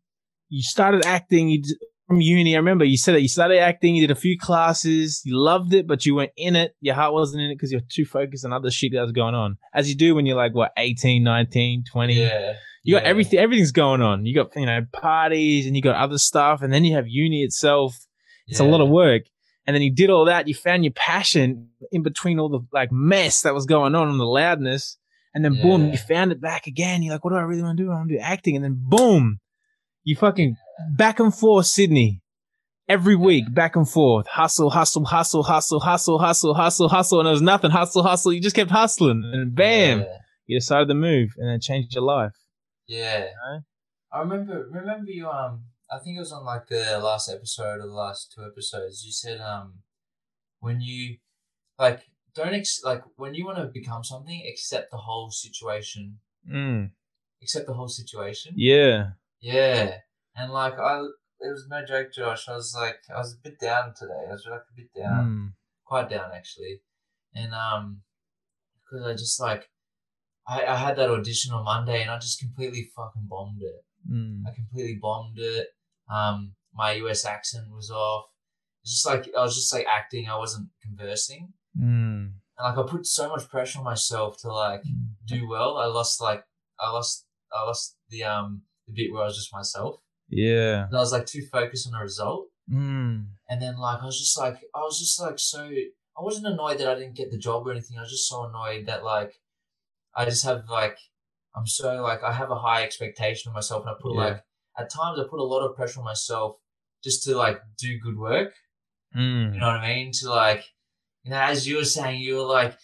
You 0.49 0.62
started 0.62 1.05
acting 1.07 1.49
you 1.49 1.62
from 2.07 2.20
uni. 2.20 2.55
I 2.55 2.59
remember 2.59 2.85
you 2.85 2.99
said 2.99 3.14
that 3.14 3.22
you 3.22 3.28
started 3.28 3.59
acting. 3.59 3.95
You 3.97 4.07
did 4.07 4.16
a 4.16 4.20
few 4.20 4.39
classes. 4.39 5.22
You 5.24 5.39
loved 5.39 5.72
it, 5.72 5.87
but 5.87 6.05
you 6.05 6.14
weren't 6.14 6.32
in 6.37 6.55
it. 6.55 6.76
Your 6.80 6.95
heart 6.95 7.14
wasn't 7.14 7.43
in 7.43 7.51
it 7.51 7.55
because 7.55 7.72
you're 7.72 7.80
too 7.91 8.05
focused 8.05 8.45
on 8.45 8.53
other 8.53 8.70
shit 8.70 8.93
that 8.93 9.01
was 9.01 9.12
going 9.12 9.35
on, 9.35 9.57
as 9.72 9.89
you 9.89 9.97
do 9.97 10.14
when 10.14 10.26
you're 10.26 10.37
like 10.37 10.55
what 10.55 10.72
18, 10.76 11.22
19, 11.22 11.85
20. 11.91 12.14
Yeah. 12.14 12.53
You 12.82 12.97
got 12.97 13.05
yeah. 13.05 13.09
everything. 13.09 13.39
Everything's 13.39 13.72
going 13.72 14.03
on. 14.03 14.26
You 14.26 14.35
got 14.35 14.55
you 14.55 14.66
know 14.66 14.82
parties 14.93 15.66
and 15.66 15.74
you 15.74 15.80
got 15.80 15.97
other 15.97 16.18
stuff, 16.18 16.61
and 16.61 16.70
then 16.72 16.85
you 16.85 16.95
have 16.95 17.09
uni 17.09 17.43
itself. 17.43 17.97
It's 18.47 18.61
a 18.61 18.64
lot 18.64 18.80
of 18.80 18.88
work. 18.88 19.22
And 19.66 19.74
then 19.74 19.82
you 19.82 19.90
did 19.90 20.11
all 20.11 20.26
that. 20.26 20.47
You 20.47 20.55
found 20.55 20.84
your 20.84 20.92
passion 20.92 21.70
in 21.90 22.03
between 22.03 22.38
all 22.38 22.49
the 22.51 22.61
like 22.72 22.92
mess 22.92 23.42
that 23.42 23.55
was 23.55 23.64
going 23.66 23.95
on 23.95 24.09
and 24.09 24.20
the 24.20 24.24
loudness. 24.24 24.99
And 25.34 25.45
then 25.45 25.61
boom, 25.61 25.90
you 25.90 25.97
found 25.99 26.30
it 26.32 26.40
back 26.40 26.66
again. 26.66 27.03
You're 27.03 27.14
like, 27.14 27.24
what 27.24 27.30
do 27.32 27.36
I 27.36 27.42
really 27.42 27.62
want 27.62 27.78
to 27.78 27.84
do? 27.84 27.90
I 27.90 27.95
want 27.95 28.09
to 28.11 28.14
do 28.16 28.20
acting. 28.20 28.55
And 28.57 28.64
then 28.64 28.76
boom, 28.78 29.40
you 30.05 30.14
fucking 30.16 30.57
back 30.97 31.18
and 31.18 31.34
forth 31.34 31.66
Sydney 31.66 32.20
every 32.88 33.16
week, 33.16 33.53
back 33.53 33.74
and 33.74 33.88
forth, 33.88 34.26
hustle, 34.28 34.70
hustle, 34.70 35.05
hustle, 35.07 35.42
hustle, 35.42 35.80
hustle, 35.80 36.18
hustle, 36.18 36.55
hustle, 36.55 36.88
hustle. 36.88 37.20
And 37.20 37.26
there 37.26 37.32
was 37.32 37.42
nothing, 37.42 37.70
hustle, 37.70 38.03
hustle. 38.03 38.32
You 38.32 38.40
just 38.40 38.55
kept 38.55 38.70
hustling. 38.70 39.22
And 39.32 39.55
bam, 39.55 40.01
Yeah. 40.01 40.07
you 40.47 40.59
decided 40.59 40.88
to 40.88 40.95
move 40.95 41.30
and 41.38 41.49
then 41.49 41.61
changed 41.61 41.95
your 41.95 42.05
life. 42.05 42.36
Yeah. 42.86 43.20
know? 43.20 43.61
I 44.12 44.20
remember 44.20 44.68
remember 44.70 45.11
you 45.11 45.26
um 45.28 45.64
I 45.95 45.99
think 45.99 46.16
it 46.16 46.20
was 46.20 46.32
on 46.32 46.45
like 46.45 46.66
the 46.66 46.99
last 46.99 47.30
episode 47.30 47.78
or 47.80 47.86
the 47.86 47.92
last 47.92 48.32
two 48.34 48.45
episodes, 48.45 49.05
you 49.05 49.12
said 49.12 49.40
um 49.40 49.74
when 50.61 50.80
you 50.80 51.18
like 51.78 52.01
don't 52.34 52.55
ex- 52.55 52.82
like 52.82 53.03
when 53.16 53.34
you 53.34 53.45
want 53.45 53.59
to 53.59 53.66
become 53.66 54.03
something, 54.03 54.42
accept 54.49 54.90
the 54.90 54.97
whole 54.97 55.30
situation. 55.30 56.18
Mm. 56.51 56.90
Accept 57.42 57.66
the 57.66 57.74
whole 57.74 57.88
situation. 57.88 58.55
Yeah. 58.57 59.11
Yeah. 59.40 59.99
And 60.36 60.53
like 60.53 60.78
I 60.78 61.01
it 61.40 61.51
was 61.51 61.66
no 61.68 61.84
joke, 61.84 62.12
Josh. 62.12 62.49
I 62.49 62.55
was 62.55 62.74
like 62.76 62.97
I 63.14 63.18
was 63.18 63.34
a 63.34 63.42
bit 63.42 63.61
down 63.61 63.95
today. 63.97 64.24
I 64.28 64.32
was 64.32 64.47
like 64.51 64.61
a 64.61 64.76
bit 64.76 64.90
down. 64.97 65.26
Mm. 65.26 65.53
quite 65.84 66.09
down 66.09 66.30
actually, 66.34 66.80
and 67.34 67.53
um, 67.53 68.01
because 68.82 69.07
I 69.07 69.12
just 69.12 69.40
like, 69.40 69.68
I 70.49 70.64
I 70.64 70.76
had 70.76 70.97
that 70.97 71.11
audition 71.11 71.53
on 71.53 71.64
Monday 71.64 72.03
and 72.03 72.11
I 72.11 72.18
just 72.18 72.40
completely 72.40 72.90
fucking 72.97 73.26
bombed 73.28 73.62
it. 73.62 73.84
Mm. 74.11 74.42
I 74.49 74.55
completely 74.55 74.99
bombed 75.01 75.38
it. 75.38 75.68
Um, 76.13 76.55
my 76.75 76.93
US 76.93 77.25
accent 77.25 77.67
was 77.71 77.91
off. 77.91 78.27
It's 78.83 78.93
just 78.93 79.07
like 79.07 79.29
I 79.37 79.43
was 79.43 79.55
just 79.55 79.73
like 79.73 79.87
acting. 79.87 80.29
I 80.29 80.37
wasn't 80.37 80.69
conversing, 80.83 81.53
Mm. 81.79 82.33
and 82.59 82.63
like 82.63 82.79
I 82.79 82.83
put 82.89 83.07
so 83.07 83.29
much 83.29 83.49
pressure 83.49 83.79
on 83.79 83.85
myself 83.85 84.37
to 84.43 84.53
like 84.53 84.83
do 85.27 85.49
well. 85.49 85.77
I 85.79 85.87
lost 85.87 86.21
like 86.21 86.45
I 86.79 86.91
lost 86.91 87.27
I 87.53 87.63
lost 87.65 87.97
the 88.11 88.25
um 88.25 88.63
the 88.87 88.93
bit 88.93 89.13
where 89.13 89.23
I 89.23 89.27
was 89.27 89.37
just 89.37 89.53
myself. 89.53 89.97
Yeah. 90.29 90.85
And 90.87 90.97
I 90.97 91.01
was 91.01 91.13
like 91.13 91.27
too 91.27 91.43
focused 91.51 91.87
on 91.87 91.93
the 91.93 91.99
result. 92.01 92.49
Mm. 92.71 93.27
And 93.49 93.63
then 93.63 93.79
like 93.79 94.03
I 94.03 94.07
was 94.07 94.19
just 94.19 94.39
like 94.39 94.57
I 94.75 94.81
was 94.81 94.99
just 94.99 95.19
like 95.21 95.39
so 95.39 95.65
I 95.65 96.23
wasn't 96.23 96.47
annoyed 96.47 96.79
that 96.79 96.89
I 96.89 96.95
didn't 96.95 97.17
get 97.17 97.31
the 97.31 97.39
job 97.39 97.67
or 97.67 97.73
anything. 97.73 97.97
I 97.99 98.03
was 98.03 98.11
just 98.11 98.29
so 98.29 98.45
annoyed 98.45 98.87
that 98.87 99.03
like 99.05 99.33
I 100.15 100.25
just 100.27 100.45
have 100.45 100.69
like 100.69 100.99
I'm 101.57 101.67
so 101.67 102.03
like 102.03 102.23
I 102.23 102.33
have 102.33 102.51
a 102.51 102.57
high 102.59 102.83
expectation 102.85 103.49
of 103.49 103.55
myself 103.55 103.83
and 103.87 103.91
I 103.91 103.95
put 104.01 104.15
Yeah. 104.15 104.25
like 104.25 104.45
at 104.79 104.91
times 104.91 105.18
I 105.18 105.25
put 105.29 105.41
a 105.41 105.45
lot 105.45 105.66
of 105.66 105.77
pressure 105.77 106.01
on 106.01 106.05
myself 106.05 106.57
just 107.03 107.25
to 107.25 107.37
like 107.37 107.61
do 107.79 107.99
good 107.99 108.18
work. 108.18 108.53
Mm. 109.16 109.55
You 109.55 109.61
know 109.61 109.66
what 109.66 109.77
I 109.77 109.95
mean? 109.95 110.12
To 110.20 110.31
like 110.31 110.64
you 111.25 111.31
know, 111.31 111.41
as 111.41 111.66
you 111.66 111.77
were 111.77 111.85
saying, 111.85 112.20
you 112.20 112.37
were 112.37 112.43
like 112.43 112.77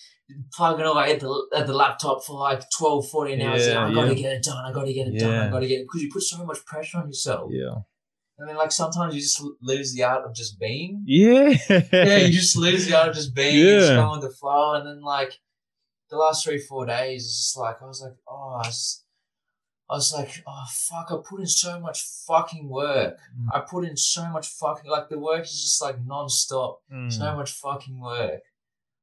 plugging 0.52 0.86
away 0.86 1.14
at 1.14 1.20
the 1.20 1.46
at 1.54 1.66
the 1.66 1.74
laptop 1.74 2.24
for 2.24 2.38
like 2.38 2.62
12, 2.78 3.08
14 3.08 3.40
hours. 3.42 3.66
Yeah, 3.66 3.86
I 3.86 3.94
gotta 3.94 4.08
yeah. 4.08 4.22
get 4.22 4.32
it 4.32 4.42
done. 4.42 4.64
I 4.64 4.72
gotta 4.72 4.92
get 4.92 5.08
it 5.08 5.18
done. 5.18 5.48
I 5.48 5.50
gotta 5.50 5.66
get 5.66 5.80
it 5.80 5.86
because 5.86 6.02
you 6.02 6.10
put 6.12 6.22
so 6.22 6.44
much 6.44 6.64
pressure 6.64 6.98
on 6.98 7.06
yourself. 7.08 7.50
Yeah. 7.52 7.76
And 8.38 8.48
then 8.48 8.56
like 8.56 8.72
sometimes 8.72 9.14
you 9.14 9.20
just 9.20 9.42
lose 9.60 9.92
the 9.92 10.02
art 10.04 10.24
of 10.24 10.34
just 10.34 10.58
being 10.58 11.02
Yeah. 11.06 11.54
yeah, 11.68 12.16
you 12.16 12.32
just 12.32 12.56
lose 12.56 12.86
the 12.86 12.98
art 12.98 13.10
of 13.10 13.14
just 13.14 13.34
being, 13.34 13.54
yeah. 13.54 13.80
just 13.80 13.92
going 13.92 14.20
with 14.20 14.30
the 14.30 14.34
flow, 14.34 14.74
and 14.74 14.86
then 14.86 15.02
like 15.02 15.38
the 16.08 16.16
last 16.16 16.44
three 16.44 16.58
four 16.58 16.86
days, 16.86 17.24
it's 17.24 17.38
just 17.38 17.58
like 17.58 17.76
I 17.82 17.86
was 17.86 18.00
like, 18.00 18.16
oh, 18.26 18.60
I 18.64 18.66
was, 18.66 19.04
I 19.90 19.94
was 19.94 20.12
like, 20.16 20.30
oh 20.46 20.64
fuck, 20.70 21.08
I 21.10 21.16
put 21.28 21.40
in 21.40 21.46
so 21.48 21.80
much 21.80 22.00
fucking 22.28 22.68
work. 22.68 23.18
Mm. 23.36 23.48
I 23.52 23.60
put 23.68 23.84
in 23.84 23.96
so 23.96 24.24
much 24.28 24.46
fucking 24.46 24.88
like 24.90 25.08
the 25.08 25.18
work 25.18 25.42
is 25.42 25.50
just 25.66 25.82
like 25.82 25.96
non-stop, 26.06 26.78
Mm. 26.92 27.12
so 27.12 27.34
much 27.36 27.50
fucking 27.52 27.98
work. 28.00 28.40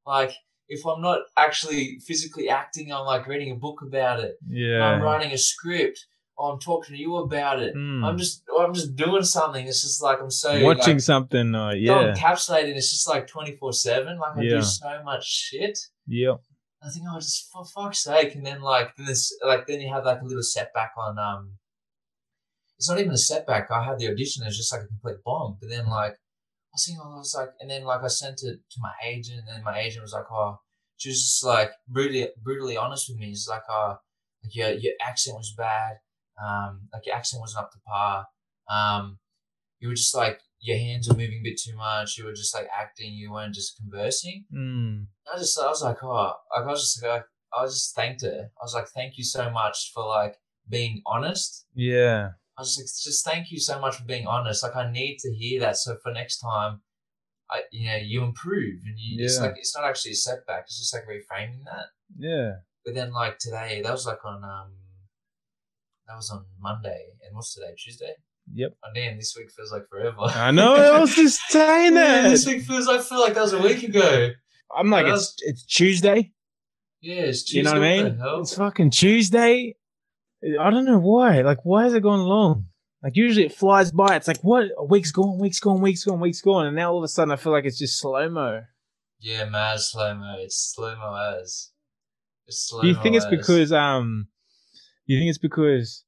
Like 0.05 0.31
if 0.69 0.85
I'm 0.85 1.01
not 1.01 1.19
actually 1.37 1.99
physically 2.07 2.47
acting, 2.49 2.93
I'm 2.93 3.05
like 3.05 3.27
reading 3.27 3.51
a 3.51 3.55
book 3.55 3.81
about 3.81 4.21
it. 4.21 4.35
yeah. 4.49 4.83
I'm 4.85 5.01
writing 5.01 5.31
a 5.33 5.37
script. 5.37 6.05
Or 6.39 6.53
I'm 6.53 6.59
talking 6.59 6.95
to 6.95 7.01
you 7.01 7.15
about 7.15 7.63
it. 7.63 7.73
Mm. 7.75 8.03
I'm 8.05 8.15
just, 8.15 8.43
I'm 8.59 8.71
just 8.71 8.95
doing 8.95 9.23
something. 9.23 9.65
It's 9.65 9.81
just 9.81 10.03
like 10.03 10.19
I'm 10.21 10.29
so 10.29 10.63
watching 10.63 10.97
like, 10.97 11.01
something. 11.01 11.55
Uh, 11.55 11.71
so 11.71 11.75
yeah. 11.77 12.13
encapsulated. 12.13 12.75
It's 12.75 12.91
just 12.91 13.07
like 13.09 13.25
twenty 13.25 13.53
four 13.55 13.73
seven. 13.73 14.19
Like 14.19 14.37
I 14.37 14.41
Yeah. 14.43 14.49
do 14.57 14.61
so 14.61 15.01
much 15.03 15.25
shit. 15.27 15.79
Yep. 16.05 16.41
I 16.83 16.89
think, 16.89 17.05
oh, 17.09 17.19
just 17.19 17.49
for 17.51 17.65
fuck's 17.65 18.03
sake. 18.03 18.35
And 18.35 18.45
then 18.45 18.61
like 18.61 18.95
then 18.95 19.07
this, 19.07 19.35
like 19.43 19.67
then 19.67 19.81
you 19.81 19.91
have 19.93 20.05
like 20.05 20.21
a 20.21 20.25
little 20.25 20.43
setback 20.43 20.91
on 20.97 21.17
um. 21.17 21.53
It's 22.77 22.89
not 22.89 22.99
even 22.99 23.11
a 23.13 23.17
setback. 23.17 23.71
I 23.71 23.83
had 23.83 23.97
the 23.97 24.07
audition. 24.07 24.45
It's 24.45 24.57
just 24.57 24.71
like 24.71 24.83
a 24.83 24.87
complete 24.87 25.23
bomb. 25.25 25.57
But 25.59 25.69
then 25.69 25.87
like 25.87 26.13
I 26.13 26.73
was 26.73 26.85
thinking, 26.85 27.01
I 27.03 27.17
was 27.17 27.35
like, 27.35 27.49
and 27.59 27.71
then 27.71 27.83
like 27.85 28.03
I 28.03 28.07
sent 28.07 28.43
it 28.43 28.59
to 28.69 28.79
my 28.79 28.93
agent, 29.03 29.39
and 29.39 29.47
then 29.47 29.63
my 29.63 29.79
agent 29.79 30.03
was 30.03 30.13
like, 30.13 30.31
oh, 30.31 30.59
she 30.97 31.09
was 31.09 31.21
just 31.21 31.43
like 31.43 31.71
brutally 31.87 32.29
brutally 32.43 32.77
honest 32.77 33.09
with 33.09 33.17
me. 33.17 33.29
It's 33.29 33.47
like, 33.47 33.63
oh, 33.69 33.97
like 34.43 34.55
your 34.55 34.69
your 34.71 34.93
accent 35.01 35.37
was 35.37 35.55
bad. 35.57 35.97
Um, 36.43 36.89
like 36.93 37.05
your 37.07 37.15
accent 37.15 37.41
wasn't 37.41 37.63
up 37.63 37.71
to 37.71 37.79
par. 37.87 38.27
Um, 38.69 39.17
you 39.79 39.87
were 39.87 39.95
just 39.95 40.15
like 40.15 40.39
your 40.59 40.77
hands 40.77 41.07
were 41.07 41.15
moving 41.15 41.39
a 41.41 41.43
bit 41.49 41.59
too 41.63 41.75
much. 41.75 42.17
You 42.17 42.25
were 42.25 42.33
just 42.33 42.53
like 42.55 42.67
acting. 42.75 43.13
You 43.13 43.31
weren't 43.31 43.53
just 43.53 43.77
conversing. 43.77 44.45
Mm. 44.53 45.07
I 45.33 45.37
just 45.37 45.59
I 45.59 45.67
was 45.67 45.83
like, 45.83 46.03
oh, 46.03 46.33
I 46.55 46.61
was 46.65 46.81
just 46.81 47.03
like, 47.03 47.25
I 47.57 47.61
was 47.61 47.73
just 47.73 47.95
thanked 47.95 48.23
her. 48.23 48.49
I 48.59 48.63
was 48.63 48.73
like, 48.73 48.87
thank 48.87 49.17
you 49.17 49.23
so 49.23 49.49
much 49.49 49.91
for 49.93 50.05
like 50.05 50.35
being 50.69 51.01
honest. 51.05 51.65
Yeah. 51.73 52.29
I 52.57 52.61
was 52.61 52.75
like, 52.77 52.85
just 52.85 53.23
thank 53.23 53.51
you 53.51 53.59
so 53.59 53.79
much 53.79 53.97
for 53.97 54.03
being 54.05 54.25
honest. 54.25 54.63
Like 54.63 54.75
I 54.75 54.91
need 54.91 55.17
to 55.19 55.31
hear 55.33 55.59
that. 55.61 55.77
So 55.77 55.95
for 56.01 56.11
next 56.11 56.39
time, 56.39 56.81
I 57.49 57.61
you 57.71 57.87
know 57.89 57.95
you 57.97 58.23
improve 58.23 58.81
and 58.85 58.95
you 58.97 59.23
it's 59.23 59.37
Yeah. 59.37 59.43
like 59.43 59.55
it's 59.57 59.75
not 59.75 59.85
actually 59.85 60.11
a 60.11 60.15
setback. 60.15 60.63
It's 60.63 60.79
just 60.79 60.93
like 60.93 61.03
reframing 61.05 61.63
that. 61.65 61.85
Yeah. 62.17 62.51
But 62.83 62.95
then 62.95 63.11
like 63.13 63.37
today, 63.37 63.81
that 63.83 63.91
was 63.91 64.05
like 64.07 64.25
on 64.25 64.43
um, 64.43 64.71
that 66.07 66.15
was 66.15 66.29
on 66.31 66.45
Monday, 66.59 67.05
and 67.25 67.35
what's 67.35 67.53
today? 67.53 67.73
Tuesday. 67.77 68.13
Yep. 68.53 68.77
Oh 68.83 68.87
damn, 68.95 69.17
this 69.17 69.35
week 69.37 69.51
feels 69.51 69.71
like 69.71 69.87
forever. 69.89 70.17
I 70.21 70.51
know. 70.51 70.75
I 70.75 70.99
was 70.99 71.13
just 71.15 71.39
saying 71.49 71.93
Yeah, 71.95 72.23
that. 72.23 72.29
this 72.29 72.45
week 72.45 72.63
feels. 72.63 72.87
I 72.87 72.99
feel 72.99 73.19
like 73.19 73.33
that 73.33 73.41
was 73.41 73.53
a 73.53 73.61
week 73.61 73.83
ago. 73.83 74.29
I'm 74.75 74.89
like, 74.89 75.05
it's 75.05 75.35
it's 75.39 75.65
Tuesday. 75.65 76.31
Yeah, 77.01 77.21
it's 77.23 77.43
Tuesday. 77.43 77.57
You 77.57 77.63
know 77.63 77.73
what 77.73 77.83
I 77.83 78.03
mean? 78.35 78.41
It's 78.41 78.55
fucking 78.55 78.91
Tuesday. 78.91 79.75
I 80.59 80.69
don't 80.69 80.85
know 80.85 80.99
why. 80.99 81.41
Like, 81.41 81.59
why 81.63 81.85
is 81.85 81.93
it 81.93 82.03
going 82.03 82.21
long? 82.21 82.65
Like, 83.03 83.15
usually 83.15 83.45
it 83.45 83.53
flies 83.53 83.91
by. 83.91 84.15
It's 84.15 84.27
like, 84.27 84.39
what? 84.41 84.65
A 84.77 84.83
week's 84.85 85.11
gone, 85.11 85.39
week's 85.39 85.59
gone, 85.59 85.81
week's 85.81 86.03
gone, 86.03 86.19
week's 86.19 86.41
gone. 86.41 86.67
And 86.67 86.75
now 86.75 86.91
all 86.91 86.97
of 86.97 87.03
a 87.03 87.07
sudden 87.07 87.31
I 87.31 87.35
feel 87.35 87.51
like 87.53 87.65
it's 87.65 87.77
just 87.79 87.99
slow 87.99 88.29
mo. 88.29 88.61
Yeah, 89.19 89.45
mad 89.45 89.79
slow 89.79 90.15
mo. 90.15 90.35
It's 90.39 90.73
slow 90.75 90.95
mo 90.95 91.37
as. 91.41 91.71
It's 92.47 92.67
slow 92.67 92.81
Do 92.81 92.87
you 92.87 92.95
think 92.95 93.15
it's 93.15 93.25
because, 93.25 93.71
um, 93.71 94.27
do 95.07 95.13
you 95.13 95.19
think 95.19 95.29
it's 95.29 95.37
because, 95.37 96.03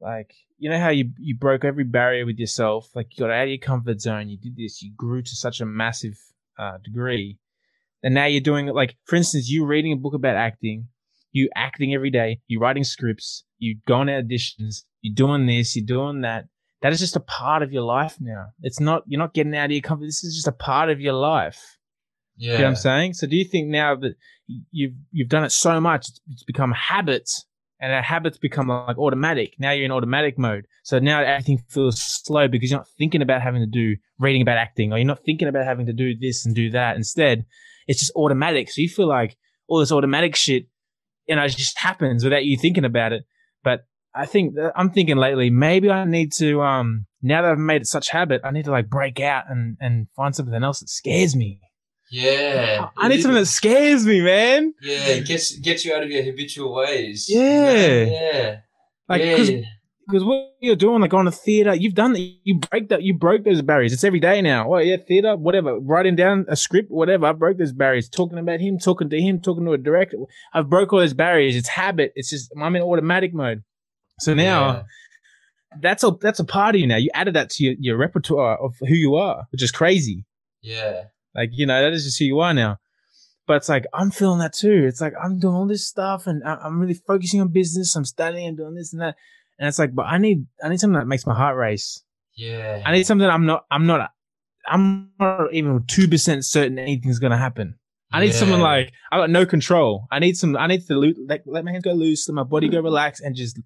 like, 0.00 0.32
you 0.58 0.70
know 0.70 0.78
how 0.78 0.90
you, 0.90 1.10
you 1.18 1.34
broke 1.34 1.64
every 1.64 1.84
barrier 1.84 2.26
with 2.26 2.38
yourself? 2.38 2.88
Like, 2.94 3.08
you 3.16 3.24
got 3.24 3.30
out 3.30 3.44
of 3.44 3.48
your 3.48 3.58
comfort 3.58 4.00
zone, 4.00 4.28
you 4.28 4.36
did 4.38 4.56
this, 4.56 4.82
you 4.82 4.92
grew 4.96 5.22
to 5.22 5.36
such 5.36 5.60
a 5.60 5.66
massive 5.66 6.18
uh, 6.58 6.78
degree. 6.82 7.38
And 8.02 8.14
now 8.14 8.26
you're 8.26 8.40
doing 8.40 8.68
it, 8.68 8.74
like, 8.74 8.96
for 9.04 9.16
instance, 9.16 9.48
you 9.48 9.64
reading 9.64 9.92
a 9.92 9.96
book 9.96 10.14
about 10.14 10.36
acting, 10.36 10.88
you 11.32 11.48
acting 11.56 11.94
every 11.94 12.10
day, 12.10 12.40
you 12.46 12.60
writing 12.60 12.84
scripts, 12.84 13.44
you 13.58 13.78
going 13.86 14.08
to 14.08 14.22
auditions, 14.22 14.82
you're 15.00 15.14
doing 15.14 15.46
this, 15.46 15.74
you're 15.74 15.86
doing 15.86 16.20
that. 16.20 16.46
That 16.82 16.92
is 16.92 17.00
just 17.00 17.16
a 17.16 17.20
part 17.20 17.62
of 17.62 17.72
your 17.72 17.82
life 17.82 18.16
now. 18.20 18.48
It's 18.62 18.78
not, 18.78 19.04
you're 19.06 19.18
not 19.18 19.32
getting 19.32 19.56
out 19.56 19.66
of 19.66 19.70
your 19.72 19.80
comfort. 19.80 20.04
This 20.04 20.22
is 20.22 20.34
just 20.34 20.48
a 20.48 20.52
part 20.52 20.90
of 20.90 21.00
your 21.00 21.14
life. 21.14 21.78
Yeah. 22.36 22.52
You 22.52 22.58
know 22.58 22.64
what 22.64 22.68
I'm 22.70 22.76
saying? 22.76 23.14
So 23.14 23.26
do 23.26 23.36
you 23.36 23.44
think 23.44 23.68
now 23.68 23.94
that 23.96 24.16
you've 24.46 24.94
you've 25.12 25.28
done 25.28 25.44
it 25.44 25.52
so 25.52 25.80
much, 25.80 26.08
it's 26.30 26.42
become 26.42 26.72
habits, 26.72 27.46
and 27.80 27.92
our 27.92 28.02
habits 28.02 28.38
become 28.38 28.68
like 28.68 28.98
automatic. 28.98 29.54
Now 29.58 29.72
you're 29.72 29.84
in 29.84 29.92
automatic 29.92 30.38
mode. 30.38 30.66
So 30.84 30.98
now 30.98 31.22
everything 31.22 31.62
feels 31.68 32.00
slow 32.00 32.48
because 32.48 32.70
you're 32.70 32.78
not 32.78 32.88
thinking 32.98 33.22
about 33.22 33.42
having 33.42 33.60
to 33.60 33.66
do 33.66 33.96
reading 34.18 34.42
about 34.42 34.58
acting, 34.58 34.92
or 34.92 34.98
you're 34.98 35.06
not 35.06 35.24
thinking 35.24 35.48
about 35.48 35.64
having 35.64 35.86
to 35.86 35.92
do 35.92 36.16
this 36.16 36.46
and 36.46 36.54
do 36.54 36.70
that. 36.70 36.96
Instead, 36.96 37.44
it's 37.86 38.00
just 38.00 38.12
automatic. 38.16 38.70
So 38.70 38.80
you 38.80 38.88
feel 38.88 39.08
like 39.08 39.36
all 39.68 39.80
this 39.80 39.92
automatic 39.92 40.36
shit, 40.36 40.66
you 41.28 41.36
know, 41.36 41.46
just 41.48 41.78
happens 41.78 42.24
without 42.24 42.44
you 42.44 42.56
thinking 42.56 42.84
about 42.84 43.12
it. 43.12 43.24
But 43.62 43.86
I 44.14 44.26
think 44.26 44.54
I'm 44.76 44.90
thinking 44.90 45.16
lately, 45.16 45.50
maybe 45.50 45.90
I 45.90 46.04
need 46.04 46.32
to 46.34 46.62
um 46.62 47.06
now 47.22 47.42
that 47.42 47.52
I've 47.52 47.58
made 47.58 47.82
it 47.82 47.86
such 47.86 48.10
habit, 48.10 48.42
I 48.44 48.50
need 48.50 48.66
to 48.66 48.70
like 48.70 48.88
break 48.88 49.20
out 49.20 49.44
and 49.48 49.76
and 49.80 50.06
find 50.14 50.34
something 50.34 50.62
else 50.62 50.80
that 50.80 50.88
scares 50.88 51.34
me. 51.34 51.60
Yeah. 52.14 52.90
I 52.96 53.08
need 53.08 53.22
something 53.22 53.40
that 53.40 53.46
scares 53.46 54.06
me, 54.06 54.20
man. 54.20 54.72
Yeah, 54.80 55.06
it 55.08 55.26
gets 55.26 55.56
gets 55.58 55.84
you 55.84 55.92
out 55.94 56.04
of 56.04 56.10
your 56.10 56.22
habitual 56.22 56.72
ways. 56.72 57.26
Yeah. 57.28 58.04
Yeah. 58.04 58.56
Like, 59.08 59.20
yeah. 59.20 59.62
because 60.06 60.22
what 60.22 60.54
you're 60.60 60.76
doing, 60.76 61.00
like 61.00 61.12
on 61.12 61.26
a 61.26 61.32
theater, 61.32 61.74
you've 61.74 61.94
done 61.94 62.12
that. 62.12 62.20
You 62.44 62.60
break 62.60 62.88
that. 62.90 63.02
You 63.02 63.14
broke 63.14 63.42
those 63.44 63.62
barriers. 63.62 63.92
It's 63.92 64.04
every 64.04 64.20
day 64.20 64.40
now. 64.42 64.72
Oh 64.72 64.78
yeah, 64.78 64.96
theater, 64.96 65.36
whatever. 65.36 65.80
Writing 65.80 66.14
down 66.14 66.46
a 66.48 66.54
script, 66.54 66.88
whatever. 66.90 67.26
I 67.26 67.32
broke 67.32 67.58
those 67.58 67.72
barriers. 67.72 68.08
Talking 68.08 68.38
about 68.38 68.60
him, 68.60 68.78
talking 68.78 69.10
to 69.10 69.20
him, 69.20 69.40
talking 69.40 69.64
to 69.64 69.72
a 69.72 69.78
director. 69.78 70.18
I've 70.52 70.70
broke 70.70 70.92
all 70.92 71.00
those 71.00 71.14
barriers. 71.14 71.56
It's 71.56 71.68
habit. 71.68 72.12
It's 72.14 72.30
just 72.30 72.52
I'm 72.56 72.76
in 72.76 72.82
automatic 72.82 73.34
mode. 73.34 73.64
So 74.20 74.34
now 74.34 74.66
Yeah. 74.66 74.82
that's 75.80 76.04
a 76.04 76.12
that's 76.20 76.38
a 76.38 76.44
part 76.44 76.76
of 76.76 76.80
you 76.80 76.86
now. 76.86 76.96
You 76.96 77.10
added 77.12 77.34
that 77.34 77.50
to 77.50 77.64
your, 77.64 77.74
your 77.80 77.96
repertoire 77.96 78.56
of 78.56 78.76
who 78.78 78.94
you 78.94 79.16
are, 79.16 79.46
which 79.50 79.64
is 79.64 79.72
crazy. 79.72 80.24
Yeah. 80.62 81.06
Like, 81.34 81.50
you 81.52 81.66
know, 81.66 81.82
that 81.82 81.92
is 81.92 82.04
just 82.04 82.18
who 82.18 82.24
you 82.24 82.40
are 82.40 82.54
now. 82.54 82.78
But 83.46 83.58
it's 83.58 83.68
like, 83.68 83.84
I'm 83.92 84.10
feeling 84.10 84.38
that 84.38 84.54
too. 84.54 84.84
It's 84.88 85.00
like, 85.00 85.12
I'm 85.22 85.38
doing 85.38 85.54
all 85.54 85.66
this 85.66 85.86
stuff 85.86 86.26
and 86.26 86.42
I'm 86.44 86.80
really 86.80 86.94
focusing 86.94 87.40
on 87.40 87.48
business. 87.48 87.94
I'm 87.94 88.04
studying 88.04 88.46
and 88.46 88.56
doing 88.56 88.74
this 88.74 88.92
and 88.92 89.02
that. 89.02 89.16
And 89.58 89.68
it's 89.68 89.78
like, 89.78 89.94
but 89.94 90.06
I 90.06 90.18
need, 90.18 90.46
I 90.62 90.68
need 90.68 90.80
something 90.80 90.98
that 90.98 91.06
makes 91.06 91.26
my 91.26 91.34
heart 91.34 91.56
race. 91.56 92.02
Yeah. 92.36 92.82
I 92.84 92.92
need 92.92 93.06
something 93.06 93.28
I'm 93.28 93.46
not, 93.46 93.66
I'm 93.70 93.86
not, 93.86 94.10
I'm 94.66 95.10
not 95.20 95.52
even 95.52 95.80
2% 95.80 96.44
certain 96.44 96.78
anything's 96.78 97.18
going 97.18 97.32
to 97.32 97.36
happen. 97.36 97.78
I 98.12 98.20
need 98.20 98.32
someone 98.32 98.60
like, 98.60 98.92
I 99.10 99.18
got 99.18 99.30
no 99.30 99.44
control. 99.44 100.06
I 100.10 100.20
need 100.20 100.36
some, 100.36 100.56
I 100.56 100.68
need 100.68 100.86
to 100.86 100.94
lo- 100.94 101.12
let, 101.26 101.42
let 101.46 101.64
my 101.64 101.72
hands 101.72 101.82
go 101.82 101.92
loose, 101.92 102.28
let 102.28 102.34
my 102.34 102.44
body 102.44 102.68
go 102.68 102.80
mm. 102.80 102.84
relax 102.84 103.20
and 103.20 103.34
just 103.34 103.60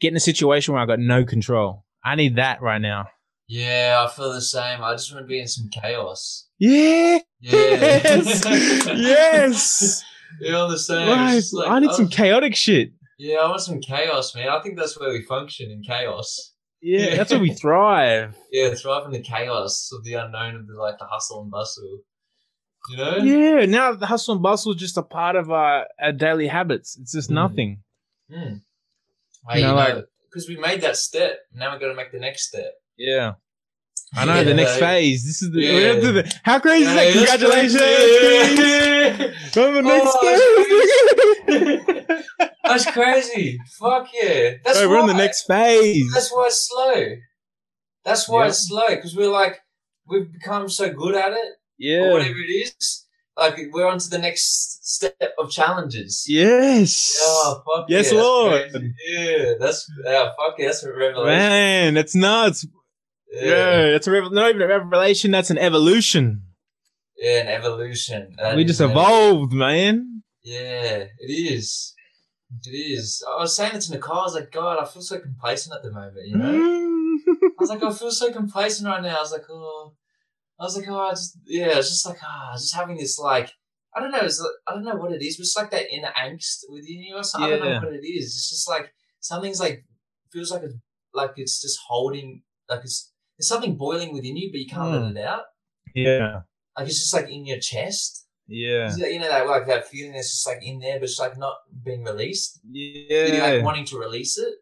get 0.00 0.08
in 0.08 0.16
a 0.16 0.20
situation 0.20 0.74
where 0.74 0.82
I 0.82 0.86
got 0.86 0.98
no 0.98 1.24
control. 1.24 1.84
I 2.04 2.16
need 2.16 2.36
that 2.36 2.60
right 2.60 2.80
now. 2.80 3.06
Yeah, 3.46 4.04
I 4.04 4.12
feel 4.12 4.32
the 4.32 4.40
same. 4.40 4.82
I 4.82 4.92
just 4.92 5.12
want 5.12 5.24
to 5.24 5.28
be 5.28 5.40
in 5.40 5.46
some 5.46 5.68
chaos. 5.68 6.43
Yeah. 6.58 7.18
Yeah. 7.40 7.50
Yes. 7.52 8.44
yes. 8.86 10.04
You 10.40 10.50
the 10.50 10.76
same. 10.78 11.08
Right. 11.08 11.42
Like, 11.52 11.70
I 11.70 11.78
need 11.78 11.92
some 11.92 12.08
chaotic 12.08 12.56
shit. 12.56 12.90
Yeah, 13.18 13.36
I 13.36 13.48
want 13.48 13.60
some 13.60 13.80
chaos, 13.80 14.34
man. 14.34 14.48
I 14.48 14.60
think 14.60 14.76
that's 14.76 14.98
where 14.98 15.10
we 15.10 15.22
function 15.22 15.70
in 15.70 15.82
chaos. 15.82 16.52
Yeah, 16.82 16.98
Yeah. 17.10 17.14
that's 17.16 17.30
where 17.30 17.38
we 17.40 17.52
thrive. 17.52 18.36
Yeah, 18.50 18.74
thrive 18.74 19.04
in 19.06 19.12
the 19.12 19.20
chaos 19.22 19.90
of 19.92 20.02
the 20.02 20.14
unknown 20.14 20.56
of 20.56 20.66
the 20.66 20.74
like 20.74 20.98
the 20.98 21.06
hustle 21.06 21.42
and 21.42 21.50
bustle. 21.52 22.00
You 22.90 22.96
know? 22.96 23.16
Yeah, 23.18 23.66
now 23.66 23.92
the 23.94 24.06
hustle 24.06 24.34
and 24.34 24.42
bustle 24.42 24.72
is 24.74 24.80
just 24.80 24.96
a 24.98 25.02
part 25.02 25.36
of 25.36 25.50
our, 25.52 25.86
our 26.02 26.12
daily 26.12 26.48
habits. 26.48 26.98
It's 27.00 27.12
just 27.12 27.30
Mm. 27.30 27.34
nothing. 27.34 27.82
Mm. 28.30 28.60
You 29.54 29.62
know, 29.62 29.74
like- 29.74 30.04
because 30.30 30.48
we 30.48 30.56
made 30.56 30.80
that 30.80 30.96
step. 30.96 31.38
Now 31.52 31.70
we've 31.70 31.80
got 31.80 31.88
to 31.88 31.94
make 31.94 32.10
the 32.10 32.18
next 32.18 32.48
step. 32.48 32.72
Yeah. 32.98 33.34
I 34.16 34.24
know 34.24 34.44
the 34.44 34.54
next 34.54 34.74
Yeah. 34.74 34.78
phase. 34.86 35.24
This 35.24 35.42
is 35.42 35.50
the, 35.52 35.60
Yeah. 35.60 35.92
the 35.94 36.32
how 36.44 36.58
crazy 36.60 36.84
Yeah, 36.84 37.00
is 37.02 37.14
that? 37.30 37.40
Congratulations! 37.40 39.56
On 39.56 39.64
oh, 39.64 39.72
the 39.74 39.82
next 39.82 40.16
Oh, 40.16 41.44
phase. 41.48 42.24
That's 42.64 42.90
crazy. 42.90 43.58
Fuck 43.78 44.08
yeah. 44.20 44.54
That's 44.64 44.80
Bro, 44.80 44.88
we're 44.90 45.00
in 45.00 45.06
the 45.06 45.14
next 45.14 45.42
phase. 45.46 46.10
That's 46.12 46.30
why 46.32 46.46
it's 46.46 46.68
slow. 46.68 47.16
That's 48.04 48.28
why 48.28 48.42
Yeah. 48.42 48.48
it's 48.48 48.68
slow 48.68 48.88
because 48.88 49.16
we're 49.16 49.30
like 49.30 49.60
we've 50.06 50.30
become 50.32 50.68
so 50.68 50.90
good 50.90 51.14
at 51.14 51.32
it 51.32 51.36
or 51.36 51.56
Yeah. 51.78 52.12
whatever 52.12 52.34
it 52.38 52.50
is. 52.52 53.06
Like 53.36 53.58
we're 53.72 53.86
on 53.86 53.98
to 53.98 54.08
the 54.10 54.18
next 54.18 54.86
step 54.88 55.16
of 55.38 55.50
challenges. 55.50 56.24
Yes. 56.28 57.18
Oh 57.22 57.62
fuck 57.66 57.86
Yes, 57.88 58.12
yeah, 58.12 58.18
that's 58.18 58.26
Lord. 58.26 58.70
crazy. 58.70 58.92
Yeah, 59.08 59.52
that's 59.58 59.90
yeah, 60.04 60.30
fuck 60.38 60.54
yeah, 60.58 60.66
that's 60.66 60.82
a 60.84 60.92
revelation. 60.92 61.26
Man, 61.38 61.94
that's 61.94 62.14
nuts. 62.14 62.66
Yeah, 63.34 63.96
it's 63.96 64.06
a 64.06 64.10
revel- 64.10 64.30
not 64.30 64.50
even 64.50 64.62
a 64.62 64.66
revelation. 64.68 65.30
That's 65.30 65.50
an 65.50 65.58
evolution. 65.58 66.42
Yeah, 67.16 67.40
an 67.40 67.48
evolution. 67.48 68.34
That 68.38 68.56
we 68.56 68.64
just 68.64 68.80
evolved, 68.80 69.52
man. 69.52 70.22
Yeah, 70.42 71.06
it 71.18 71.30
is. 71.30 71.94
It 72.66 72.70
is. 72.70 73.24
I 73.28 73.40
was 73.40 73.56
saying 73.56 73.74
it 73.74 73.80
to 73.82 73.92
Nicole. 73.92 74.18
I 74.18 74.22
was 74.22 74.34
like, 74.34 74.52
God, 74.52 74.78
I 74.78 74.84
feel 74.84 75.02
so 75.02 75.18
complacent 75.18 75.74
at 75.74 75.82
the 75.82 75.90
moment. 75.90 76.26
You 76.26 76.36
know, 76.36 76.52
I 77.42 77.48
was 77.58 77.70
like, 77.70 77.82
I 77.82 77.92
feel 77.92 78.10
so 78.10 78.32
complacent 78.32 78.86
right 78.88 79.02
now. 79.02 79.16
I 79.16 79.20
was 79.20 79.32
like, 79.32 79.48
oh, 79.50 79.94
I 80.60 80.64
was 80.64 80.76
like, 80.76 80.88
oh, 80.88 80.98
I 80.98 81.10
just 81.10 81.38
yeah, 81.46 81.78
it's 81.78 81.88
just 81.88 82.06
like 82.06 82.18
ah, 82.22 82.52
just 82.54 82.74
having 82.74 82.96
this 82.96 83.18
like. 83.18 83.50
I 83.96 84.00
don't 84.00 84.10
know. 84.10 84.18
It's 84.22 84.40
like, 84.40 84.50
I 84.66 84.74
don't 84.74 84.84
know 84.84 84.96
what 84.96 85.12
it 85.12 85.22
is. 85.22 85.36
But 85.36 85.42
it's 85.42 85.56
like 85.56 85.70
that 85.70 85.92
inner 85.92 86.12
angst 86.18 86.64
within 86.68 87.00
you 87.00 87.14
or 87.14 87.22
something. 87.22 87.46
I 87.52 87.56
don't 87.56 87.60
know 87.82 87.88
what 87.88 87.94
it 87.94 88.04
is. 88.06 88.24
It's 88.34 88.50
just 88.50 88.68
like 88.68 88.92
something's 89.20 89.60
like 89.60 89.84
feels 90.32 90.50
like 90.50 90.62
it's 90.64 90.74
like 91.12 91.32
it's 91.36 91.62
just 91.62 91.78
holding 91.86 92.42
like 92.68 92.80
it's 92.82 93.12
there's 93.38 93.48
something 93.48 93.76
boiling 93.76 94.12
within 94.12 94.36
you, 94.36 94.50
but 94.52 94.60
you 94.60 94.66
can't 94.66 94.88
Hmm. 94.96 95.14
let 95.14 95.16
it 95.16 95.26
out. 95.26 95.42
yeah. 95.94 96.40
Like 96.76 96.88
it's 96.88 96.98
just 97.00 97.14
like 97.14 97.30
in 97.30 97.46
your 97.46 97.58
chest. 97.60 98.26
Yeah. 98.48 98.94
You 98.96 99.18
know 99.20 99.28
that 99.28 99.46
like 99.46 99.66
that 99.68 99.88
feeling 99.88 100.12
that's 100.12 100.30
just 100.32 100.46
like 100.46 100.58
in 100.62 100.78
there, 100.80 100.98
but 100.98 101.04
it's 101.04 101.18
like 101.18 101.38
not 101.38 101.54
being 101.84 102.04
released. 102.04 102.60
Yeah. 102.70 103.26
You're 103.26 103.40
like 103.56 103.64
wanting 103.64 103.86
to 103.86 103.98
release 103.98 104.36
it. 104.38 104.54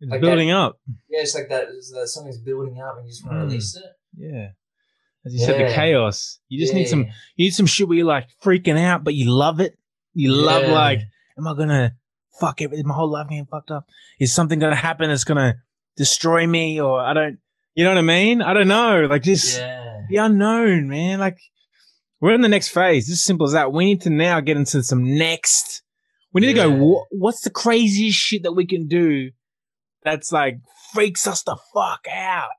it's 0.00 0.10
like 0.10 0.20
building 0.20 0.50
up. 0.50 0.78
Yeah, 1.08 1.20
it's 1.22 1.34
like 1.34 1.48
that. 1.48 1.68
It's 1.76 1.90
that 1.92 2.08
something's 2.08 2.38
building 2.40 2.80
up, 2.80 2.96
and 2.96 3.06
you 3.06 3.12
just 3.12 3.24
want 3.24 3.36
to 3.38 3.44
Mm. 3.44 3.48
release 3.48 3.76
it. 3.76 3.84
Yeah. 4.16 4.48
As 5.24 5.34
you 5.34 5.38
said, 5.40 5.60
the 5.68 5.72
chaos. 5.74 6.40
You 6.48 6.58
just 6.58 6.74
need 6.74 6.86
some 6.88 7.04
you 7.36 7.44
need 7.46 7.54
some 7.54 7.66
shit 7.66 7.86
where 7.88 7.96
you're 7.98 8.06
like 8.06 8.28
freaking 8.42 8.78
out, 8.78 9.04
but 9.04 9.14
you 9.14 9.30
love 9.30 9.60
it. 9.60 9.78
You 10.14 10.32
love 10.32 10.62
Yeah. 10.64 10.72
like, 10.72 11.00
am 11.38 11.46
I 11.46 11.54
gonna 11.54 11.94
fuck 12.40 12.60
everything? 12.62 12.86
My 12.86 12.94
whole 12.94 13.10
life 13.10 13.28
getting 13.28 13.46
fucked 13.46 13.70
up. 13.70 13.86
Is 14.18 14.34
something 14.34 14.58
gonna 14.58 14.74
happen 14.74 15.08
that's 15.10 15.24
gonna 15.24 15.62
destroy 15.96 16.46
me? 16.46 16.80
Or 16.80 17.00
I 17.00 17.12
don't 17.12 17.38
you 17.74 17.84
know 17.84 17.90
what 17.90 17.98
I 17.98 18.02
mean? 18.02 18.42
I 18.42 18.52
don't 18.52 18.68
know. 18.68 19.06
Like 19.08 19.22
just 19.22 19.58
Yeah. 19.58 20.00
the 20.10 20.16
unknown, 20.16 20.88
man. 20.88 21.18
Like 21.18 21.38
we're 22.20 22.34
in 22.34 22.40
the 22.42 22.48
next 22.48 22.68
phase. 22.68 23.06
Just 23.06 23.20
as 23.20 23.24
simple 23.24 23.46
as 23.46 23.52
that. 23.52 23.72
We 23.72 23.84
need 23.84 24.00
to 24.02 24.10
now 24.10 24.40
get 24.40 24.56
into 24.56 24.82
some 24.82 25.16
next. 25.16 25.82
We 26.32 26.40
need 26.42 26.48
to 26.48 26.54
go. 26.54 26.70
What, 26.70 27.06
what's 27.10 27.40
the 27.42 27.50
craziest 27.50 28.18
shit 28.18 28.42
that 28.42 28.52
we 28.52 28.66
can 28.66 28.86
do? 28.88 29.30
That's 30.04 30.30
like 30.32 30.58
freaks 30.92 31.26
us 31.26 31.42
the 31.42 31.56
fuck 31.74 32.06
out. 32.10 32.50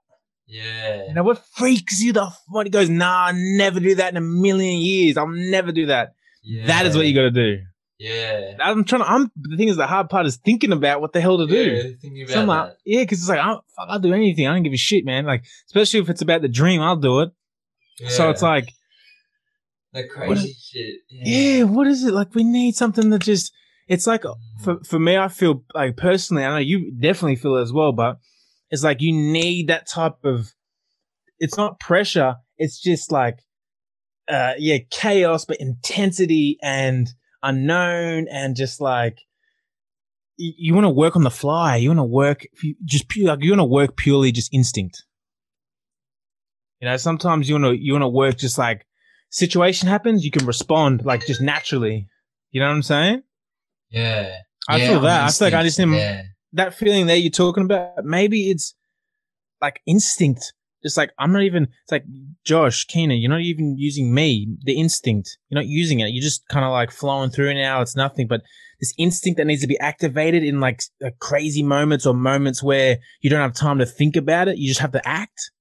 Yeah. 0.47 1.07
You 1.07 1.13
know 1.13 1.23
what 1.23 1.41
freaks 1.55 2.01
you 2.01 2.11
the 2.13 2.29
fuck? 2.53 2.65
He 2.65 2.69
goes, 2.69 2.89
nah, 2.89 3.27
I'll 3.27 3.33
never 3.35 3.79
do 3.79 3.95
that 3.95 4.11
in 4.11 4.17
a 4.17 4.21
million 4.21 4.79
years. 4.81 5.17
I'll 5.17 5.27
never 5.27 5.71
do 5.71 5.85
that. 5.87 6.13
yeah. 6.43 6.67
That 6.67 6.85
is 6.85 6.95
what 6.97 7.05
you 7.07 7.13
got 7.15 7.21
to 7.21 7.31
do. 7.31 7.59
Yeah. 8.01 8.55
I'm 8.59 8.83
trying 8.83 9.03
to. 9.03 9.07
I'm 9.07 9.31
the 9.35 9.57
thing 9.57 9.67
is 9.67 9.77
the 9.77 9.85
hard 9.85 10.09
part 10.09 10.25
is 10.25 10.37
thinking 10.37 10.71
about 10.71 11.01
what 11.01 11.13
the 11.13 11.21
hell 11.21 11.37
to 11.37 11.45
do. 11.45 11.63
Yeah, 11.63 11.83
thinking 12.01 12.27
So 12.27 12.43
like, 12.45 12.71
yeah, 12.83 13.01
because 13.03 13.19
it's 13.19 13.29
like 13.29 13.39
I'll, 13.39 13.63
fuck, 13.75 13.87
I'll 13.89 13.99
do 13.99 14.11
anything. 14.13 14.47
I 14.47 14.53
don't 14.53 14.63
give 14.63 14.73
a 14.73 14.77
shit, 14.77 15.05
man. 15.05 15.25
Like 15.25 15.43
especially 15.67 15.99
if 15.99 16.09
it's 16.09 16.23
about 16.23 16.41
the 16.41 16.47
dream, 16.49 16.81
I'll 16.81 16.95
do 16.95 17.19
it. 17.19 17.29
that. 17.99 18.11
So 18.11 18.31
it's 18.31 18.41
like, 18.41 18.69
that 19.93 20.09
crazy 20.09 20.55
shit. 20.59 20.95
yeah, 21.09 21.63
what 21.63 21.85
is 21.85 22.03
it? 22.03 22.13
Like 22.13 22.33
we 22.33 22.43
need 22.43 22.75
something 22.75 23.09
that 23.11 23.21
just. 23.21 23.53
It's 23.87 24.07
like 24.07 24.23
Mm. 24.23 24.35
for 24.63 24.83
for 24.83 24.99
me, 24.99 25.17
I 25.17 25.27
feel 25.27 25.63
like 25.75 25.95
personally, 25.97 26.43
I 26.43 26.49
know 26.49 26.57
you 26.57 26.91
definitely 26.99 27.35
feel 27.35 27.55
it 27.57 27.61
as 27.61 27.73
well, 27.73 27.91
but 27.91 28.17
It's 28.71 28.83
like 28.83 29.01
you 29.01 29.11
need 29.13 29.67
that 29.67 29.87
type 29.87 30.23
of. 30.23 30.53
It's 31.39 31.57
not 31.57 31.79
pressure. 31.79 32.35
It's 32.57 32.79
just 32.81 33.11
like, 33.11 33.39
uh, 34.27 34.53
yeah, 34.57 34.77
chaos, 34.89 35.45
but 35.45 35.57
intensity 35.59 36.57
and 36.63 37.09
unknown, 37.43 38.27
and 38.29 38.55
just 38.55 38.79
like 38.81 39.19
you, 40.37 40.53
you 40.57 40.73
want 40.73 40.85
to 40.85 40.89
work 40.89 41.15
on 41.15 41.23
the 41.23 41.31
fly. 41.31 41.75
You 41.77 41.89
want 41.89 41.99
to 41.99 42.03
work 42.03 42.45
just 42.85 43.07
pure, 43.09 43.27
like 43.27 43.43
you 43.43 43.51
want 43.51 43.59
to 43.59 43.65
work 43.65 43.95
purely 43.97 44.31
just 44.31 44.53
instinct. 44.53 45.03
You 46.79 46.87
know, 46.87 46.97
sometimes 46.97 47.47
you 47.47 47.55
want 47.55 47.65
to 47.65 47.83
you 47.83 47.93
want 47.93 48.03
to 48.03 48.07
work 48.07 48.37
just 48.37 48.57
like 48.57 48.85
situation 49.29 49.87
happens, 49.87 50.25
you 50.25 50.31
can 50.31 50.45
respond 50.45 51.05
like 51.05 51.25
just 51.25 51.41
naturally. 51.41 52.07
You 52.51 52.59
know 52.61 52.67
what 52.67 52.75
I'm 52.75 52.83
saying? 52.83 53.23
Yeah. 53.89 54.35
I 54.67 54.77
Yeah, 54.77 54.87
feel 54.89 54.99
that. 55.01 55.23
I 55.23 55.31
feel 55.31 55.47
like 55.47 55.53
I 55.53 55.63
just 55.63 55.79
am 55.79 55.93
Yeah. 55.93 56.23
that 56.53 56.73
feeling 56.73 57.07
that 57.07 57.19
you're 57.19 57.31
talking 57.31 57.63
about. 57.63 58.03
Maybe 58.03 58.49
it's 58.49 58.75
like 59.61 59.81
instinct. 59.85 60.53
Just 60.83 60.97
like 60.97 61.11
I'm 61.19 61.31
not 61.31 61.43
even. 61.43 61.63
It's 61.83 61.91
like 61.91 62.05
Josh 62.43 62.85
Keenan. 62.85 63.19
You're 63.19 63.29
not 63.31 63.41
even 63.41 63.77
using 63.77 64.13
me. 64.13 64.47
The 64.63 64.79
instinct. 64.79 65.37
You're 65.49 65.59
not 65.59 65.67
using 65.67 65.99
it. 65.99 66.07
You're 66.07 66.23
just 66.23 66.47
kind 66.47 66.65
of 66.65 66.71
like 66.71 66.91
flowing 66.91 67.29
through 67.29 67.53
now. 67.53 67.81
It's 67.81 67.95
nothing. 67.95 68.27
But 68.27 68.41
this 68.79 68.93
instinct 68.97 69.37
that 69.37 69.45
needs 69.45 69.61
to 69.61 69.67
be 69.67 69.79
activated 69.79 70.43
in 70.43 70.59
like 70.59 70.81
crazy 71.19 71.61
moments 71.61 72.05
or 72.07 72.15
moments 72.15 72.63
where 72.63 72.97
you 73.21 73.29
don't 73.29 73.41
have 73.41 73.53
time 73.53 73.77
to 73.77 73.85
think 73.85 74.15
about 74.15 74.47
it. 74.47 74.57
You 74.57 74.67
just 74.67 74.79
have 74.79 74.93
to 74.93 75.07
act 75.07 75.51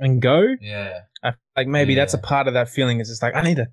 and 0.00 0.20
go. 0.20 0.42
Yeah. 0.60 1.00
I, 1.22 1.34
like 1.56 1.68
maybe 1.68 1.94
that's 1.94 2.14
a 2.14 2.18
part 2.18 2.48
of 2.48 2.54
that 2.54 2.68
feeling. 2.68 2.98
It's 3.00 3.08
just 3.08 3.22
like 3.22 3.36
I 3.36 3.42
need 3.42 3.56
to, 3.56 3.68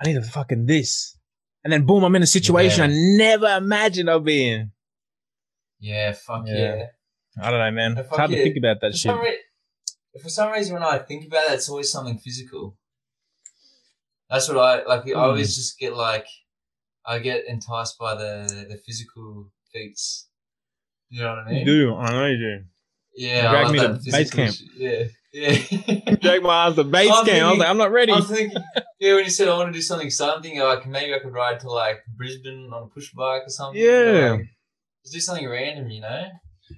I 0.00 0.06
need 0.06 0.14
to 0.14 0.22
fucking 0.22 0.64
this, 0.66 1.16
and 1.62 1.72
then 1.72 1.84
boom, 1.86 2.04
I'm 2.04 2.14
in 2.16 2.22
a 2.22 2.26
situation 2.26 2.90
Yeah. 2.90 2.96
I 2.96 3.16
never 3.18 3.56
imagined 3.56 4.08
I'll 4.10 4.20
be 4.20 4.48
in. 4.48 4.72
Yeah. 5.78 6.12
Fuck 6.12 6.44
Yeah. 6.46 6.54
yeah. 6.54 6.84
I 7.42 7.50
don't 7.50 7.60
know, 7.60 7.70
man. 7.70 7.98
It's 7.98 8.08
fuck 8.08 8.18
hard 8.18 8.30
to 8.30 8.42
think 8.42 8.56
about 8.56 8.80
that 8.80 8.92
For 8.92 8.96
shit. 8.96 9.10
some, 9.10 9.20
re- 9.20 9.38
for 10.22 10.28
some 10.28 10.52
reason, 10.52 10.74
when 10.74 10.82
I 10.82 10.98
think 10.98 11.26
about 11.26 11.44
it, 11.50 11.52
it's 11.54 11.68
always 11.68 11.90
something 11.90 12.18
physical. 12.18 12.76
That's 14.30 14.48
what 14.48 14.58
I 14.58 14.84
like. 14.84 15.06
I 15.06 15.10
Hmm. 15.10 15.16
always 15.18 15.54
just 15.54 15.78
get 15.78 15.94
like, 15.96 16.26
I 17.04 17.18
get 17.20 17.44
enticed 17.46 17.98
by 17.98 18.14
the 18.14 18.66
the 18.68 18.76
physical 18.84 19.50
feats. 19.72 20.28
You 21.08 21.22
know 21.22 21.30
what 21.36 21.46
I 21.46 21.50
You 21.50 21.56
mean? 21.56 21.66
do. 21.66 21.94
I 21.94 22.10
know 22.12 22.26
you 22.26 22.36
do. 22.38 22.64
Yeah. 23.14 23.42
You 23.42 23.48
I 23.48 23.50
drag 23.50 23.64
love 23.64 23.72
me 24.04 24.04
to 24.04 24.12
base 24.16 24.30
camp. 24.30 24.54
shit. 24.54 24.68
Yeah. 24.76 25.04
Yeah. 25.32 26.14
Drag 26.22 26.42
my 26.42 26.66
ass 26.66 26.76
to 26.76 26.84
base 26.84 27.10
I'm 27.12 27.26
camp. 27.26 27.44
I 27.46 27.50
was 27.50 27.58
like, 27.58 27.68
I'm 27.68 27.76
not 27.76 27.92
ready. 27.92 28.10
I'm 28.10 28.22
thinking, 28.22 28.56
yeah, 28.98 29.14
when 29.14 29.24
you 29.24 29.30
said 29.30 29.48
I 29.48 29.56
want 29.58 29.68
to 29.70 29.78
do 29.78 29.82
something, 29.82 30.08
something 30.08 30.58
like 30.58 30.86
maybe 30.86 31.12
I 31.14 31.18
could 31.18 31.32
ride 31.34 31.60
to 31.60 31.68
like 31.70 31.98
Brisbane 32.16 32.70
on 32.72 32.84
a 32.84 32.86
push 32.86 33.12
bike 33.12 33.42
or 33.42 33.50
something. 33.50 33.80
Yeah. 33.80 34.30
Like, 34.38 34.46
just 35.04 35.12
do 35.14 35.20
something 35.20 35.46
random, 35.46 35.90
you 35.90 36.00
know? 36.00 36.24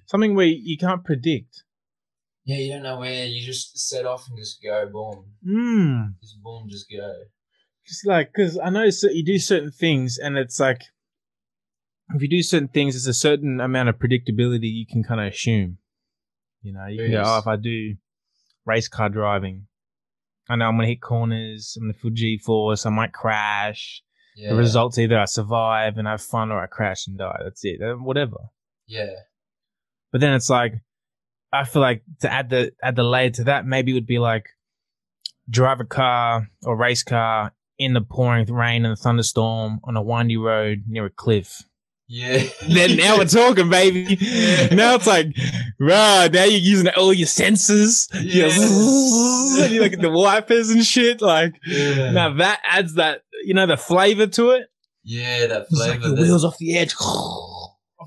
Something 0.07 0.34
where 0.34 0.47
you 0.47 0.76
can't 0.76 1.05
predict. 1.05 1.62
Yeah, 2.49 2.57
you 2.57 2.72
don't 2.72 2.82
know 2.82 2.99
where. 2.99 3.26
You 3.26 3.44
just 3.44 3.78
set 3.78 4.07
off 4.07 4.26
and 4.26 4.38
just 4.38 4.62
go, 4.62 4.88
boom, 4.90 5.26
Hmm. 5.44 6.12
just 6.22 6.42
boom, 6.42 6.66
just 6.70 6.86
go. 6.90 7.12
Just 7.86 8.07
like, 8.07 8.32
because 8.34 8.59
I 8.59 8.70
know 8.70 8.88
cer- 8.88 9.11
you 9.11 9.22
do 9.22 9.38
certain 9.38 9.70
things, 9.70 10.16
and 10.16 10.38
it's 10.38 10.59
like, 10.59 10.80
if 12.14 12.22
you 12.22 12.28
do 12.28 12.42
certain 12.42 12.68
things, 12.68 12.94
there's 12.94 13.07
a 13.07 13.12
certain 13.12 13.61
amount 13.61 13.90
of 13.90 13.96
predictability 13.99 14.72
you 14.72 14.86
can 14.90 15.03
kind 15.05 15.20
of 15.20 15.26
assume. 15.30 15.76
You 16.62 16.72
know, 16.72 16.86
you 16.86 16.99
can 17.03 17.11
go, 17.11 17.22
oh, 17.26 17.38
if 17.38 17.46
I 17.46 17.57
do 17.57 17.96
race 18.64 18.88
car 18.88 19.11
driving, 19.11 19.66
I 20.49 20.57
know 20.57 20.68
I'm 20.68 20.76
going 20.76 20.86
to 20.86 20.92
hit 20.92 21.03
corners, 21.03 21.76
I'm 21.76 21.84
going 21.84 21.92
to 21.92 22.01
feel 22.01 22.11
G 22.12 22.38
force, 22.38 22.86
I 22.86 22.90
might 22.90 23.12
crash. 23.12 24.03
Yeah. 24.36 24.51
The 24.51 24.57
results 24.57 24.96
either 24.99 25.18
I 25.18 25.26
survive 25.26 25.99
and 25.99 26.09
have 26.09 26.22
fun 26.22 26.51
or 26.51 26.62
I 26.62 26.66
crash 26.66 27.07
and 27.09 27.18
die. 27.18 27.40
That's 27.44 27.62
it. 27.62 27.82
Uh, 27.82 27.96
Whatever. 27.96 28.36
Yeah. 28.86 29.11
But 30.12 30.22
then 30.22 30.32
it's 30.32 30.49
like, 30.49 30.72
I 31.53 31.64
feel 31.64 31.82
like 31.82 32.03
to 32.20 32.32
add 32.32 32.51
the 32.51 32.72
add 32.82 32.96
the 32.96 33.03
layer 33.05 33.30
to 33.30 33.44
that, 33.44 33.66
maybe 33.66 33.92
it 33.92 33.94
would 33.94 34.07
be 34.07 34.18
like 34.18 34.46
drive 35.51 35.80
a 35.80 35.84
car 35.84 36.49
or 36.64 36.76
race 36.76 37.03
car 37.03 37.53
in 37.78 37.94
the 37.94 38.01
pouring 38.03 38.53
rain 38.53 38.84
and 38.84 38.92
the 38.92 39.01
thunderstorm 39.01 39.80
on 39.84 39.96
a 39.96 40.03
windy 40.03 40.36
road 40.36 40.84
near 40.86 41.07
a 41.07 41.11
cliff. 41.11 41.62
Yeah. 42.11 42.42
Then 42.68 42.96
now 42.96 43.18
we're 43.18 43.24
talking, 43.26 43.68
baby. 43.70 44.16
Yeah. 44.20 44.74
Now 44.74 44.94
it's 44.96 45.07
like, 45.07 45.28
right, 45.78 46.30
now 46.32 46.44
you're 46.44 46.59
using 46.61 46.88
all 46.96 47.12
your 47.12 47.26
senses. 47.26 48.09
You're, 48.14 48.49
Yeah. 48.49 48.55
and 49.64 49.72
you 49.72 49.80
look 49.82 49.92
at 49.92 50.01
the 50.01 50.11
wipers 50.11 50.70
and 50.70 50.84
shit. 50.84 51.20
Like, 51.22 51.55
Yeah. 51.66 52.11
now 52.12 52.34
that 52.34 52.61
adds 52.64 52.94
that, 52.94 53.22
you 53.44 53.55
know, 53.55 53.66
the 53.66 53.76
flavor 53.76 54.26
to 54.26 54.51
it. 54.51 54.66
Yeah, 55.05 55.46
that 55.46 55.62
It's 55.70 55.72
like 55.78 56.01
flavor. 56.01 56.16
your 56.16 56.24
wheels 56.26 56.44
off 56.44 56.59
the 56.59 56.76
edge. 56.78 56.94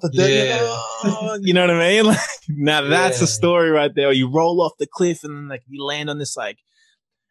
Off 0.04 0.12
the 0.12 0.18
dirt. 0.18 0.30
Yeah. 0.30 0.58
Oh, 0.62 1.38
you 1.42 1.54
know 1.54 1.62
what 1.62 1.72
I 1.72 1.80
mean? 1.90 2.06
Like, 2.12 2.20
now 2.50 2.82
that's 2.82 3.20
Yeah. 3.22 3.28
story 3.28 3.70
right 3.70 3.92
there. 3.96 4.08
Or 4.08 4.14
you 4.14 4.32
roll 4.32 4.62
off 4.62 4.74
the 4.80 4.88
cliff 4.92 5.24
and 5.24 5.36
then 5.36 5.48
like 5.48 5.64
you 5.68 5.84
land 5.84 6.10
on 6.10 6.18
this 6.18 6.36
like 6.36 6.58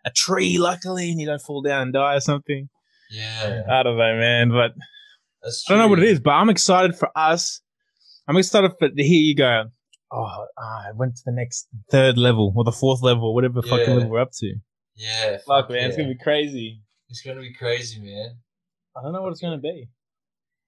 a 0.05 0.11
tree, 0.11 0.59
luckily, 0.59 1.11
and 1.11 1.21
you 1.21 1.27
don't 1.27 1.43
fall 1.43 1.63
down 1.63 1.83
and 1.83 1.93
die 1.93 2.15
or 2.17 2.21
something. 2.21 2.69
Yeah. 3.11 3.63
I 3.71 3.83
don't 3.83 3.97
know, 3.99 4.17
man. 4.17 4.51
But 4.51 4.73
I 5.45 5.51
don't 5.69 5.79
know 5.79 5.89
what 5.89 5.99
it 5.99 6.07
is, 6.09 6.21
but 6.21 6.31
I'm 6.31 6.49
excited 6.51 6.97
for 6.97 7.11
us. 7.17 7.61
I'm 8.29 8.37
excited 8.37 8.73
for 8.79 8.89
to 8.89 9.03
hear 9.03 9.21
you 9.21 9.35
go. 9.35 9.65
Oh, 10.13 10.47
I 10.59 10.91
went 10.95 11.17
to 11.17 11.23
the 11.27 11.33
next 11.33 11.69
third 11.91 12.19
level 12.19 12.53
or 12.57 12.65
the 12.65 12.73
fourth 12.73 13.03
level, 13.03 13.35
whatever 13.35 13.63
fucking 13.63 13.95
level 13.95 14.11
we're 14.11 14.21
up 14.21 14.31
to. 14.39 14.55
Yeah. 14.97 15.39
Fuck, 15.47 15.71
man, 15.71 15.89
it's 15.89 15.97
gonna 15.97 16.09
be 16.09 16.19
crazy. 16.19 16.83
It's 17.09 17.23
gonna 17.23 17.41
be 17.41 17.55
crazy, 17.55 18.01
man. 18.01 18.37
I 18.97 19.03
don't 19.03 19.13
know 19.13 19.23
what 19.23 19.33
it's 19.33 19.41
gonna 19.41 19.59
be. 19.59 19.89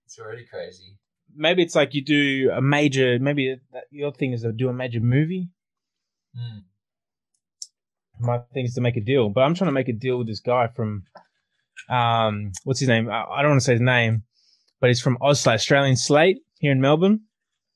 It's 0.07 0.19
already 0.19 0.45
crazy. 0.45 0.97
Maybe 1.35 1.63
it's 1.63 1.75
like 1.75 1.95
you 1.95 2.05
do 2.05 2.51
a 2.55 2.61
major. 2.61 3.19
Maybe 3.19 3.57
your 3.91 4.13
thing 4.13 4.33
is 4.33 4.43
to 4.43 4.53
do 4.53 4.69
a 4.69 4.73
major 4.73 5.01
movie. 5.01 5.49
Mm. 6.37 6.63
My 8.21 8.39
thing 8.55 8.65
is 8.67 8.75
to 8.75 8.81
make 8.81 8.97
a 8.97 9.01
deal, 9.01 9.31
but 9.31 9.41
I'm 9.41 9.55
trying 9.55 9.69
to 9.69 9.73
make 9.73 9.89
a 9.89 9.93
deal 9.93 10.19
with 10.19 10.29
this 10.29 10.41
guy 10.41 10.69
from, 10.69 11.05
um, 11.89 12.53
what's 12.63 12.79
his 12.79 12.89
name? 12.89 13.11
I, 13.11 13.25
I 13.25 13.43
don't 13.43 13.53
want 13.53 13.61
to 13.61 13.65
say 13.65 13.73
his 13.73 13.81
name, 13.81 14.23
but 14.81 14.89
he's 14.89 15.01
from 15.01 15.19
Oslo, 15.21 15.55
Australian 15.55 15.97
Slate 15.97 16.39
here 16.59 16.71
in 16.71 16.81
Melbourne. 16.81 17.23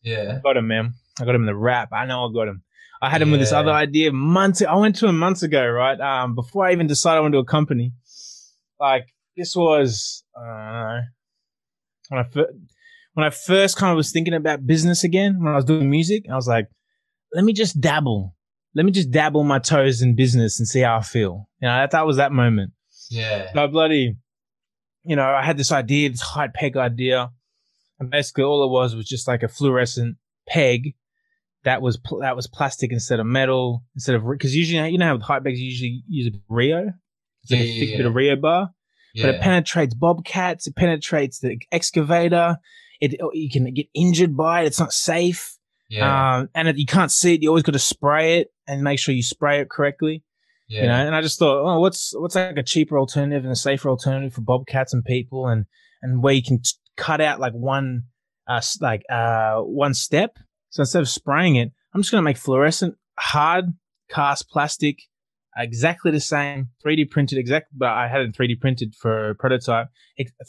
Yeah. 0.03 0.37
I 0.39 0.41
got 0.41 0.57
him, 0.57 0.69
man. 0.69 0.95
I 1.21 1.25
got 1.25 1.35
him 1.35 1.43
in 1.43 1.47
the 1.47 1.57
rap. 1.57 1.89
I 1.93 2.07
know 2.07 2.29
I 2.29 2.33
got 2.33 2.49
him. 2.49 2.63
I 3.03 3.11
had 3.11 3.23
him 3.23 3.31
with 3.31 3.41
this 3.41 3.53
other 3.53 3.73
idea 3.73 4.13
months. 4.13 4.63
I 4.63 4.75
went 4.77 4.97
to 4.97 5.09
him 5.09 5.19
months 5.19 5.43
ago, 5.43 5.67
right? 5.67 5.99
Um, 6.01 6.35
before 6.35 6.67
I 6.67 6.73
even 6.73 6.87
decided 6.87 7.19
I 7.19 7.21
wanted 7.21 7.33
to 7.33 7.43
do 7.43 7.47
a 7.47 7.51
company. 7.51 7.93
Like 8.79 9.09
this 9.37 9.57
was, 9.57 10.25
uh, 10.39 10.41
I 10.41 11.03
don't 12.11 12.17
know, 12.17 12.17
when 12.17 12.21
I 12.21 12.25
first, 12.25 12.51
when 13.17 13.25
I 13.25 13.31
first 13.31 13.79
kind 13.79 13.91
of 13.91 13.97
was 13.97 14.13
thinking 14.13 14.35
about 14.35 14.67
business 14.67 15.03
again, 15.03 15.43
when 15.43 15.51
I 15.51 15.57
was 15.57 15.65
doing 15.65 15.89
music, 15.89 16.27
I 16.31 16.35
was 16.35 16.47
like, 16.47 16.69
let 17.33 17.45
me 17.45 17.55
just 17.55 17.81
dabble. 17.81 18.37
Let 18.75 18.85
me 18.85 18.93
just 18.93 19.11
dabble 19.11 19.43
my 19.43 19.59
toes 19.59 20.03
in 20.03 20.15
business 20.15 20.59
and 20.61 20.69
see 20.69 20.81
how 20.81 20.99
I 20.99 21.01
feel. 21.03 21.49
You 21.63 21.69
know, 21.69 21.77
that, 21.79 21.93
that 21.93 22.07
was 22.07 22.19
that 22.19 22.31
moment. 22.31 22.73
Yeah. 23.09 23.51
No 23.55 23.69
bloody, 23.69 24.17
you 25.03 25.17
know, 25.17 25.25
I 25.25 25.43
had 25.43 25.57
this 25.57 25.73
idea, 25.73 26.11
this 26.11 26.21
height 26.21 26.53
peg 26.53 26.77
idea, 26.77 27.31
and 27.99 28.11
basically 28.11 28.45
all 28.45 28.63
it 28.65 28.71
was 28.71 28.95
was 28.95 29.09
just 29.09 29.27
like 29.27 29.43
a 29.43 29.49
fluorescent 29.49 30.19
peg 30.47 30.95
that 31.65 31.81
was 31.81 31.97
pl- 31.97 32.21
that 32.21 32.37
was 32.37 32.47
plastic 32.47 32.93
instead 32.93 33.19
of 33.19 33.25
metal 33.25 33.83
instead 33.95 34.15
of 34.15 34.25
because 34.29 34.55
usually 34.55 34.91
you 34.91 34.99
know 34.99 35.07
how 35.07 35.15
with 35.15 35.23
height 35.23 35.43
pegs 35.43 35.59
you 35.59 35.71
usually 35.71 36.03
use 36.07 36.35
a 36.35 36.39
reo, 36.51 36.93
it's 37.43 37.51
like 37.51 37.61
Yeah, 37.61 37.67
a 37.67 37.81
thick 37.81 37.89
yeah. 37.93 37.97
bit 37.97 38.07
of 38.07 38.15
reo 38.15 38.37
bar, 38.37 38.71
but 39.17 39.35
it 39.37 39.41
penetrates 39.41 39.95
bobcats, 39.95 40.67
it 40.67 40.77
penetrates 40.77 41.39
the 41.39 41.57
excavator. 41.73 42.59
It 43.01 43.15
you 43.33 43.51
can 43.51 43.73
get 43.75 43.87
injured 43.95 44.37
by 44.37 44.63
it. 44.63 44.67
It's 44.67 44.81
not 44.81 44.93
safe, 44.93 45.57
Yeah. 45.89 46.37
um, 46.39 46.49
and 46.55 46.69
it, 46.69 46.79
you 46.79 46.87
can't 46.87 47.11
see 47.13 47.35
it. 47.35 47.43
You 47.43 47.49
always 47.51 47.63
got 47.65 47.73
to 47.73 47.79
spray 47.79 48.41
it 48.41 48.53
and 48.67 48.83
make 48.83 48.99
sure 48.99 49.15
you 49.15 49.23
spray 49.23 49.61
it 49.61 49.71
correctly 49.71 50.25
Yeah. 50.69 50.81
you 50.83 50.87
know 50.89 50.95
and 51.07 51.15
i 51.15 51.21
just 51.23 51.39
thought 51.39 51.63
oh 51.65 51.79
what's 51.79 52.13
what's 52.17 52.35
like 52.35 52.57
a 52.57 52.63
cheaper 52.65 52.99
alternative 52.99 53.45
and 53.45 53.53
a 53.53 53.57
safer 53.57 53.89
alternative 53.89 54.35
for 54.35 54.41
bobcats 54.41 54.93
and 54.93 55.05
people 55.05 55.47
and 55.47 55.67
and 56.03 56.21
where 56.23 56.35
you 56.35 56.43
can 56.43 56.59
t- 56.61 56.71
cut 56.97 57.21
out 57.21 57.39
like 57.39 57.53
one 57.53 58.03
uh 58.49 58.61
like 58.81 59.05
uh 59.09 59.59
one 59.61 59.95
step 59.95 60.37
so 60.71 60.81
instead 60.83 61.01
of 61.01 61.09
spraying 61.09 61.55
it 61.55 61.71
i'm 61.95 62.03
just 62.03 62.11
going 62.11 62.19
to 62.21 62.25
make 62.25 62.37
fluorescent 62.37 62.97
hard 63.17 63.67
cast 64.11 64.51
plastic 64.51 64.99
exactly 65.57 66.11
the 66.11 66.21
same 66.21 66.69
3d 66.85 67.11
printed 67.11 67.39
exact 67.39 67.67
but 67.73 67.89
i 67.89 68.09
had 68.09 68.21
it 68.21 68.37
3d 68.37 68.61
printed 68.61 68.95
for 68.95 69.31
a 69.31 69.35
prototype 69.35 69.87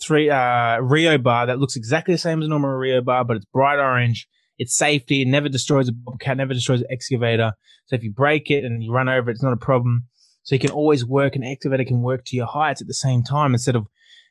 three 0.01 0.30
uh 0.30 0.78
reo 0.80 1.18
bar 1.18 1.45
that 1.45 1.60
looks 1.60 1.76
exactly 1.76 2.14
the 2.14 2.18
same 2.18 2.41
as 2.41 2.45
a 2.45 2.49
normal 2.49 2.72
reo 2.72 3.01
bar 3.01 3.24
but 3.24 3.38
it's 3.38 3.45
bright 3.45 3.80
orange 3.80 4.28
it's 4.58 4.76
safety 4.76 5.22
it 5.22 5.28
never 5.28 5.49
destroys 5.49 5.88
a 5.88 5.91
bobcat 5.93 6.38
never 6.38 6.53
destroys 6.53 6.82
an 6.82 6.88
excavator 6.89 7.53
so 7.88 7.95
if 7.95 8.03
you 8.03 8.12
break 8.12 8.51
it 8.51 8.64
and 8.66 8.84
you 8.84 8.91
run 8.91 9.10
over 9.10 9.30
it, 9.30 9.34
it's 9.34 9.43
not 9.43 9.53
a 9.53 9.58
problem. 9.58 10.05
So 10.43 10.55
you 10.55 10.60
can 10.60 10.72
always 10.72 11.05
work, 11.05 11.36
an 11.36 11.43
excavator 11.43 11.84
can 11.84 12.01
work 12.01 12.26
to 12.26 12.36
your 12.36 12.45
heights 12.45 12.82
at 12.82 12.88
the 12.88 12.93
same 12.93 13.24
time 13.24 13.53
instead 13.53 13.76
of 13.76 13.88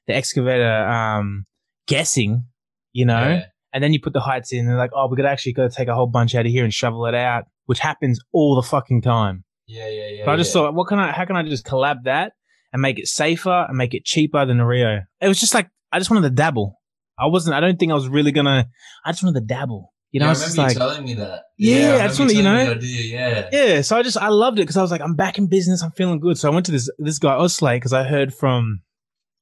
the 0.06 0.14
excavator 0.14 0.86
um, 0.86 1.46
guessing, 1.86 2.44
you 2.92 3.04
know. 3.04 3.28
Yeah. 3.28 3.44
And 3.72 3.82
then 3.82 3.92
you 3.92 4.00
put 4.00 4.14
the 4.14 4.20
heights 4.20 4.52
in, 4.52 4.60
and 4.60 4.68
they're 4.68 4.78
like, 4.78 4.92
oh, 4.94 5.08
we 5.08 5.16
could 5.16 5.26
actually 5.26 5.52
got 5.52 5.70
to 5.70 5.76
take 5.76 5.88
a 5.88 5.94
whole 5.94 6.06
bunch 6.06 6.34
out 6.34 6.46
of 6.46 6.52
here 6.52 6.64
and 6.64 6.72
shovel 6.72 7.04
it 7.06 7.14
out, 7.14 7.44
which 7.66 7.78
happens 7.78 8.20
all 8.32 8.54
the 8.54 8.66
fucking 8.66 9.02
time. 9.02 9.44
Yeah. 9.66 9.88
Yeah. 9.88 10.08
Yeah. 10.08 10.24
So 10.24 10.30
I 10.32 10.36
just 10.36 10.54
yeah. 10.54 10.62
thought, 10.62 10.74
what 10.74 10.88
can 10.88 10.98
I? 10.98 11.12
How 11.12 11.24
can 11.24 11.36
I 11.36 11.42
just 11.42 11.66
collab 11.66 12.04
that 12.04 12.32
and 12.72 12.82
make 12.82 12.98
it 12.98 13.06
safer 13.08 13.66
and 13.68 13.76
make 13.76 13.94
it 13.94 14.04
cheaper 14.04 14.44
than 14.46 14.58
the 14.58 14.64
reo? 14.64 15.00
It 15.20 15.28
was 15.28 15.40
just 15.40 15.54
like 15.54 15.68
I 15.92 15.98
just 15.98 16.10
wanted 16.10 16.28
to 16.28 16.34
dabble. 16.34 16.80
I 17.18 17.26
wasn't. 17.26 17.54
I 17.54 17.60
don't 17.60 17.78
think 17.78 17.90
I 17.92 17.94
was 17.94 18.08
really 18.08 18.32
gonna. 18.32 18.68
I 19.04 19.12
just 19.12 19.22
wanted 19.22 19.40
to 19.40 19.46
dabble. 19.46 19.92
You 20.12 20.20
know, 20.20 20.26
yeah, 20.26 20.30
I 20.30 20.32
it's 20.32 20.40
remember 20.42 20.60
you 20.62 20.66
like 20.68 20.76
telling 20.76 21.04
me 21.04 21.14
that. 21.14 21.42
Yeah, 21.58 21.96
I 22.00 22.04
I 22.04 22.06
just 22.08 22.20
wanna, 22.20 22.32
you 22.32 22.42
know- 22.42 22.70
idea, 22.72 23.02
yeah. 23.02 23.48
yeah. 23.52 23.80
So 23.82 23.96
I 23.98 24.02
just 24.02 24.16
I 24.16 24.28
loved 24.28 24.58
it 24.58 24.62
because 24.62 24.76
I 24.76 24.82
was 24.82 24.90
like, 24.90 25.00
I'm 25.00 25.14
back 25.14 25.36
in 25.36 25.46
business. 25.48 25.82
I'm 25.82 25.90
feeling 25.92 26.20
good. 26.20 26.38
So 26.38 26.50
I 26.50 26.54
went 26.54 26.66
to 26.66 26.72
this 26.72 26.88
this 26.98 27.18
guy 27.18 27.34
Osley 27.36 27.76
because 27.76 27.92
I 27.92 28.04
heard 28.04 28.32
from 28.32 28.80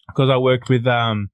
because 0.08 0.30
I 0.30 0.36
worked 0.38 0.68
with 0.68 0.86
um 0.86 1.30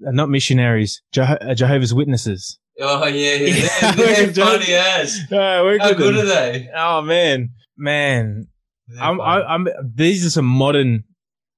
not 0.00 0.28
missionaries 0.28 1.02
Jeho- 1.14 1.38
uh, 1.50 1.54
Jehovah's 1.54 1.94
Witnesses. 1.94 2.58
Oh 2.80 3.06
yeah, 3.06 3.34
yeah. 3.34 3.54
Yeah, 3.54 3.92
They're, 3.96 4.26
they're 4.26 4.44
funny 4.46 4.72
as. 4.72 5.20
Uh, 5.30 5.78
How 5.80 5.92
good 5.92 6.14
them. 6.14 6.22
are 6.22 6.24
they? 6.26 6.68
Oh 6.74 7.02
man, 7.02 7.50
man. 7.78 8.48
They're 8.88 9.02
I'm, 9.02 9.18
funny. 9.18 9.44
I, 9.44 9.54
I'm. 9.54 9.68
These 9.94 10.26
are 10.26 10.30
some 10.30 10.46
modern 10.46 11.04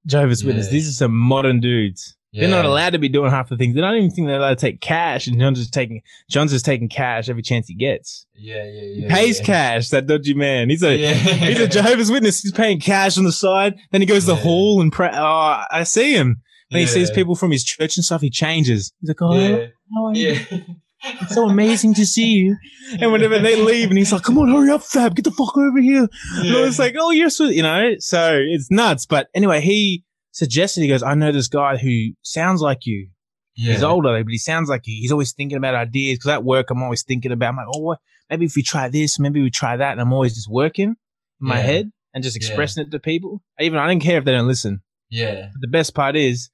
Jehovah's 0.05 0.43
Witnesses. 0.43 0.71
Yeah. 0.71 0.77
These 0.77 0.89
are 0.89 0.93
some 0.93 1.15
modern 1.15 1.59
dudes. 1.59 2.15
They're 2.33 2.47
not 2.47 2.63
allowed 2.63 2.91
to 2.91 2.97
be 2.97 3.09
doing 3.09 3.29
half 3.29 3.49
the 3.49 3.57
things. 3.57 3.75
They're 3.75 3.83
not 3.83 3.93
even 3.95 4.09
think 4.09 4.27
they're 4.27 4.37
allowed 4.37 4.57
to 4.57 4.61
take 4.65 4.79
cash. 4.79 5.27
And 5.27 5.37
John's 5.37 5.59
just 5.59 5.73
taking 5.73 6.01
John's 6.29 6.51
just 6.51 6.63
taking 6.63 6.87
cash 6.87 7.27
every 7.27 7.41
chance 7.41 7.67
he 7.67 7.73
gets. 7.75 8.25
Yeah, 8.33 8.63
yeah, 8.63 8.81
He 8.81 9.01
yeah. 9.01 9.13
pays 9.13 9.39
yeah. 9.39 9.45
cash. 9.45 9.89
That 9.89 10.07
dodgy 10.07 10.33
man. 10.33 10.69
He's 10.69 10.81
a 10.81 10.95
Yeah. 10.95 11.13
he's 11.13 11.59
a 11.59 11.67
Jehovah's 11.67 12.09
Witness. 12.09 12.39
He's 12.41 12.53
paying 12.53 12.79
cash 12.79 13.17
on 13.17 13.25
the 13.25 13.33
side. 13.33 13.75
Then 13.91 13.99
he 13.99 14.07
goes 14.07 14.21
to 14.23 14.27
the 14.27 14.35
hall 14.37 14.79
and 14.81 14.93
pray. 14.93 15.09
Oh, 15.11 15.63
I 15.69 15.83
see 15.83 16.13
him. 16.13 16.41
When 16.69 16.79
he 16.79 16.87
sees 16.87 17.11
people 17.11 17.35
from 17.35 17.51
his 17.51 17.65
church 17.65 17.97
and 17.97 18.05
stuff, 18.05 18.21
he 18.21 18.29
changes. 18.29 18.93
He's 19.01 19.09
like, 19.09 19.21
oh, 19.21 20.13
Yeah, 20.13 20.41
how 21.01 21.09
are 21.09 21.11
you? 21.11 21.17
yeah. 21.19 21.23
It's 21.25 21.35
so 21.35 21.49
amazing 21.49 21.93
to 21.95 22.05
see 22.05 22.27
you. 22.27 22.57
And 22.99 23.11
whenever 23.11 23.39
they 23.39 23.55
leave, 23.55 23.89
and 23.89 23.97
he's 23.97 24.11
like, 24.11 24.23
come 24.23 24.37
on, 24.37 24.49
hurry 24.49 24.69
up, 24.71 24.83
Fab, 24.83 25.15
get 25.15 25.25
the 25.25 25.31
fuck 25.31 25.57
over 25.57 25.79
here. 25.81 26.07
And 26.37 26.55
I 26.55 26.61
was 26.61 26.79
like, 26.79 26.95
oh, 26.99 27.11
you're 27.11 27.29
so, 27.29 27.45
you 27.45 27.63
know, 27.63 27.95
so 27.99 28.39
it's 28.41 28.69
nuts. 28.71 29.05
But 29.05 29.29
anyway, 29.33 29.61
he 29.61 30.03
suggested, 30.31 30.81
he 30.81 30.87
goes, 30.87 31.03
I 31.03 31.13
know 31.15 31.31
this 31.31 31.47
guy 31.47 31.77
who 31.77 32.09
sounds 32.21 32.61
like 32.61 32.85
you. 32.85 33.09
yeah. 33.55 33.73
He's 33.73 33.83
older, 33.83 34.23
but 34.23 34.31
he 34.31 34.37
sounds 34.37 34.69
like 34.69 34.81
you. 34.85 34.95
He's 35.01 35.11
always 35.11 35.33
thinking 35.33 35.57
about 35.57 35.75
ideas. 35.75 36.19
Cause 36.19 36.29
at 36.31 36.43
work, 36.43 36.69
I'm 36.69 36.81
always 36.83 37.03
thinking 37.03 37.31
about, 37.31 37.49
I'm 37.49 37.57
like, 37.57 37.67
oh, 37.73 37.79
what? 37.81 37.99
maybe 38.29 38.45
if 38.45 38.55
we 38.55 38.63
try 38.63 38.87
this, 38.87 39.19
maybe 39.19 39.41
we 39.41 39.49
try 39.49 39.75
that. 39.75 39.91
And 39.91 39.99
I'm 39.99 40.13
always 40.13 40.33
just 40.35 40.49
working 40.49 40.89
in 40.89 40.95
my 41.39 41.57
Yeah. 41.57 41.63
head 41.63 41.91
and 42.13 42.23
just 42.23 42.35
Yeah. 42.37 42.47
expressing 42.47 42.83
it 42.85 42.91
to 42.91 42.99
people. 42.99 43.41
Even 43.59 43.77
I 43.77 43.87
don't 43.87 43.99
care 43.99 44.17
if 44.19 44.23
they 44.25 44.31
don't 44.31 44.47
listen. 44.47 44.81
Yeah. 45.09 45.49
But 45.51 45.59
the 45.61 45.67
best 45.67 45.93
part 45.93 46.15
is 46.15 46.49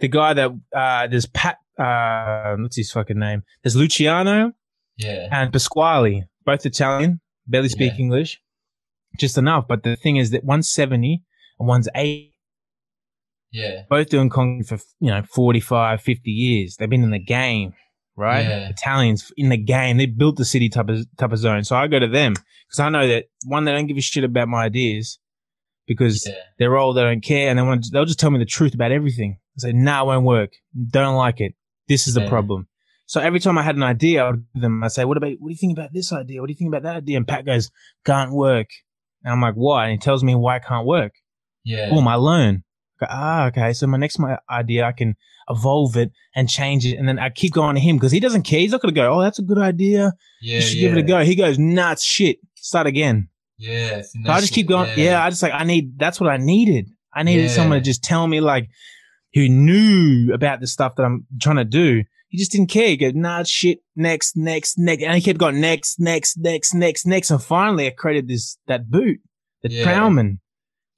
the 0.00 0.08
guy 0.08 0.34
that, 0.34 0.50
uh, 0.76 1.06
there's 1.06 1.24
Pat, 1.24 1.56
uh, 1.78 2.56
what's 2.58 2.76
his 2.76 2.90
fucking 2.92 3.18
name? 3.18 3.42
There's 3.62 3.76
Luciano 3.76 4.52
Yeah. 4.96 5.28
and 5.30 5.52
Pasquale, 5.52 6.24
both 6.44 6.64
Italian, 6.66 7.20
barely 7.46 7.68
speak 7.68 7.92
Yeah. 7.94 8.00
English, 8.00 8.40
just 9.18 9.36
enough. 9.38 9.66
But 9.68 9.82
the 9.82 9.96
thing 9.96 10.16
is 10.16 10.30
that 10.30 10.44
one's 10.44 10.68
70 10.68 11.22
and 11.58 11.68
one's 11.68 11.88
80, 11.94 12.34
Yeah. 13.52 13.82
both 13.88 14.08
doing 14.08 14.28
concrete 14.28 14.66
for, 14.66 14.78
you 15.00 15.08
know, 15.10 15.22
45, 15.22 16.00
50 16.02 16.30
years. 16.30 16.76
They've 16.76 16.90
been 16.90 17.02
in 17.04 17.10
the 17.10 17.18
game, 17.18 17.74
right? 18.16 18.42
Yeah. 18.46 18.68
Italians 18.68 19.32
in 19.36 19.48
the 19.50 19.56
game. 19.56 19.96
They 19.98 20.06
built 20.06 20.36
the 20.36 20.44
city 20.44 20.68
type 20.68 20.88
of, 20.88 21.06
type 21.16 21.32
of 21.32 21.38
zone. 21.38 21.64
So 21.64 21.76
I 21.76 21.86
go 21.86 21.98
to 21.98 22.08
them 22.08 22.34
because 22.66 22.80
I 22.80 22.88
know 22.88 23.06
that 23.06 23.26
one, 23.46 23.64
they 23.64 23.72
don't 23.72 23.86
give 23.86 23.96
a 23.96 24.00
shit 24.00 24.24
about 24.24 24.48
my 24.48 24.64
ideas 24.64 25.18
because 25.86 26.26
Yeah. 26.26 26.34
they're 26.58 26.76
old, 26.76 26.96
they 26.96 27.02
don't 27.02 27.22
care, 27.22 27.48
and 27.48 27.58
they 27.58 27.62
want 27.62 27.86
they'll 27.92 28.04
just 28.04 28.18
tell 28.18 28.30
me 28.30 28.38
the 28.38 28.44
truth 28.44 28.74
about 28.74 28.90
everything. 28.92 29.38
I 29.56 29.58
say, 29.58 29.72
nah, 29.72 30.02
it 30.02 30.06
won't 30.06 30.26
work. 30.26 30.52
Don't 30.90 31.14
like 31.16 31.40
it. 31.40 31.54
This 31.88 32.06
is 32.06 32.14
the 32.14 32.22
Yeah. 32.22 32.28
problem. 32.28 32.68
So 33.06 33.20
every 33.20 33.38
time 33.38 33.56
I 33.56 33.62
had 33.62 33.76
an 33.76 33.84
idea, 33.84 34.24
I 34.24 34.30
would 34.30 34.44
give 34.52 34.62
them, 34.62 34.82
I'd 34.82 34.90
say, 34.92 35.04
what 35.04 35.16
about, 35.16 35.32
what 35.38 35.48
do 35.48 35.52
you 35.52 35.58
think 35.58 35.78
about 35.78 35.92
this 35.92 36.12
idea? 36.12 36.40
What 36.40 36.48
do 36.48 36.52
you 36.52 36.56
think 36.56 36.68
about 36.68 36.82
that 36.82 36.96
idea? 36.96 37.16
And 37.16 37.26
Pat 37.28 37.46
goes, 37.46 37.70
can't 38.04 38.32
work. 38.32 38.68
And 39.22 39.32
I'm 39.32 39.40
like, 39.40 39.54
why? 39.54 39.84
And 39.84 39.92
he 39.92 39.98
tells 39.98 40.24
me 40.24 40.34
why 40.34 40.56
it 40.56 40.64
can't 40.64 40.86
work. 40.86 41.12
Yeah. 41.64 41.90
Boom, 41.90 42.08
I 42.08 42.16
learn. 42.16 42.64
I 43.00 43.04
go, 43.04 43.06
ah, 43.10 43.46
okay. 43.46 43.72
So 43.74 43.86
my 43.86 43.98
next 43.98 44.18
my 44.18 44.38
idea, 44.50 44.84
I 44.84 44.92
can 44.92 45.14
evolve 45.48 45.96
it 45.96 46.10
and 46.34 46.48
change 46.48 46.84
it. 46.84 46.96
And 46.98 47.08
then 47.08 47.18
I 47.20 47.30
keep 47.30 47.52
going 47.52 47.76
to 47.76 47.80
him 47.80 47.96
because 47.96 48.10
he 48.10 48.18
doesn't 48.20 48.42
care. 48.42 48.58
He's 48.60 48.72
not 48.72 48.82
going 48.82 48.92
to 48.94 49.00
go, 49.00 49.12
oh, 49.14 49.20
that's 49.20 49.38
a 49.38 49.42
good 49.42 49.58
idea. 49.58 50.12
Yeah. 50.40 50.56
you 50.56 50.60
should 50.62 50.78
yeah. 50.78 50.88
give 50.88 50.96
it 50.96 51.00
a 51.00 51.02
go. 51.02 51.24
He 51.24 51.36
goes, 51.36 51.58
nah, 51.58 51.92
it's 51.92 52.02
shit. 52.04 52.38
Start 52.56 52.86
again. 52.88 53.28
Yeah. 53.58 54.02
So 54.02 54.32
I 54.32 54.40
just 54.40 54.52
keep 54.52 54.66
going. 54.66 54.90
Yeah. 54.98 55.24
I 55.24 55.30
just 55.30 55.42
like 55.42 55.52
I 55.54 55.62
need. 55.64 55.98
That's 55.98 56.20
what 56.20 56.28
I 56.28 56.38
needed. 56.38 56.90
I 57.14 57.22
needed 57.22 57.44
Yeah. 57.44 57.48
someone 57.50 57.78
to 57.78 57.84
just 57.84 58.02
tell 58.02 58.26
me 58.26 58.40
like 58.40 58.68
who 59.36 59.48
knew 59.50 60.32
about 60.32 60.60
the 60.60 60.66
stuff 60.66 60.96
that 60.96 61.02
I'm 61.04 61.26
trying 61.40 61.56
to 61.56 61.64
do. 61.64 62.02
He 62.28 62.38
just 62.38 62.50
didn't 62.52 62.70
care. 62.70 62.88
He 62.88 62.96
goes, 62.96 63.12
nah, 63.14 63.42
shit. 63.44 63.80
Next, 63.94 64.36
next, 64.36 64.78
next, 64.78 65.02
and 65.04 65.14
he 65.14 65.20
kept 65.20 65.38
going 65.38 65.60
next, 65.60 66.00
next, 66.00 66.38
next, 66.38 66.74
next, 66.74 67.06
next, 67.06 67.30
and 67.30 67.42
finally 67.42 67.86
I 67.86 67.90
created 67.90 68.28
this 68.28 68.58
that 68.66 68.90
boot, 68.90 69.18
the 69.62 69.70
Yeah. 69.70 69.84
Trowman, 69.84 70.40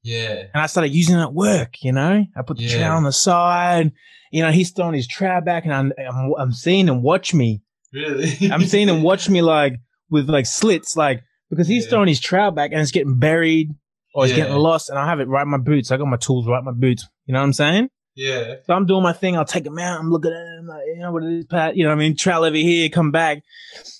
Yeah. 0.03 0.45
and 0.55 0.62
I 0.62 0.66
started 0.66 0.95
using 0.95 1.16
it 1.16 1.22
at 1.22 1.34
work. 1.34 1.82
You 1.82 1.93
know, 1.93 2.24
I 2.36 2.43
put 2.43 2.57
the 2.59 2.62
Yeah. 2.64 2.78
trowel 2.78 2.97
on 2.99 3.03
the 3.05 3.12
side. 3.12 3.93
You 4.32 4.43
know, 4.43 4.53
he's 4.53 4.70
throwing 4.70 4.95
his 4.95 5.07
trowel 5.09 5.41
back, 5.43 5.64
and 5.64 5.74
I'm 5.74 5.93
I'm, 5.99 6.32
I'm 6.39 6.53
seeing 6.53 6.86
him 6.89 7.03
watch 7.03 7.34
me. 7.34 7.61
Really? 7.93 8.51
I'm 8.53 8.64
seeing 8.64 8.89
him 8.89 9.03
watch 9.03 9.28
me 9.28 9.43
like 9.43 9.74
with 10.11 10.30
like 10.30 10.47
slits, 10.47 10.97
like 10.97 11.22
because 11.51 11.66
he's 11.68 11.84
Yeah. 11.84 11.91
throwing 11.91 12.09
his 12.09 12.20
trout 12.20 12.55
back 12.55 12.70
and 12.72 12.80
it's 12.80 12.91
getting 12.93 13.18
buried 13.18 13.74
or 14.14 14.24
it's 14.24 14.30
Yeah. 14.32 14.45
getting 14.45 14.57
lost, 14.57 14.89
and 14.91 14.99
I 14.99 15.07
have 15.07 15.20
it 15.20 15.28
right 15.28 15.43
in 15.43 15.49
my 15.49 15.59
boots. 15.59 15.91
I 15.91 15.97
got 15.99 16.07
my 16.07 16.16
tools 16.16 16.47
right 16.47 16.59
in 16.61 16.64
my 16.64 16.72
boots. 16.72 17.07
You 17.26 17.32
know 17.34 17.41
what 17.41 17.45
I'm 17.47 17.53
saying? 17.53 17.91
Yeah. 18.19 18.57
So 18.66 18.75
I'm 18.75 18.85
doing 18.85 19.05
my 19.05 19.12
thing. 19.12 19.37
I'll 19.37 19.45
take 19.45 19.64
him 19.64 19.79
out. 19.79 20.01
I'm 20.01 20.11
looking 20.11 20.33
at 20.33 20.59
him, 20.59 20.66
like, 20.66 20.83
you 20.87 20.99
know 20.99 21.12
what 21.12 21.23
it 21.23 21.33
is, 21.33 21.45
Pat. 21.45 21.77
You 21.77 21.85
know 21.85 21.91
what 21.91 21.97
I 21.97 21.99
mean? 22.01 22.16
Trowel 22.16 22.45
over 22.45 22.57
here, 22.57 22.89
come 22.89 23.12
back, 23.12 23.45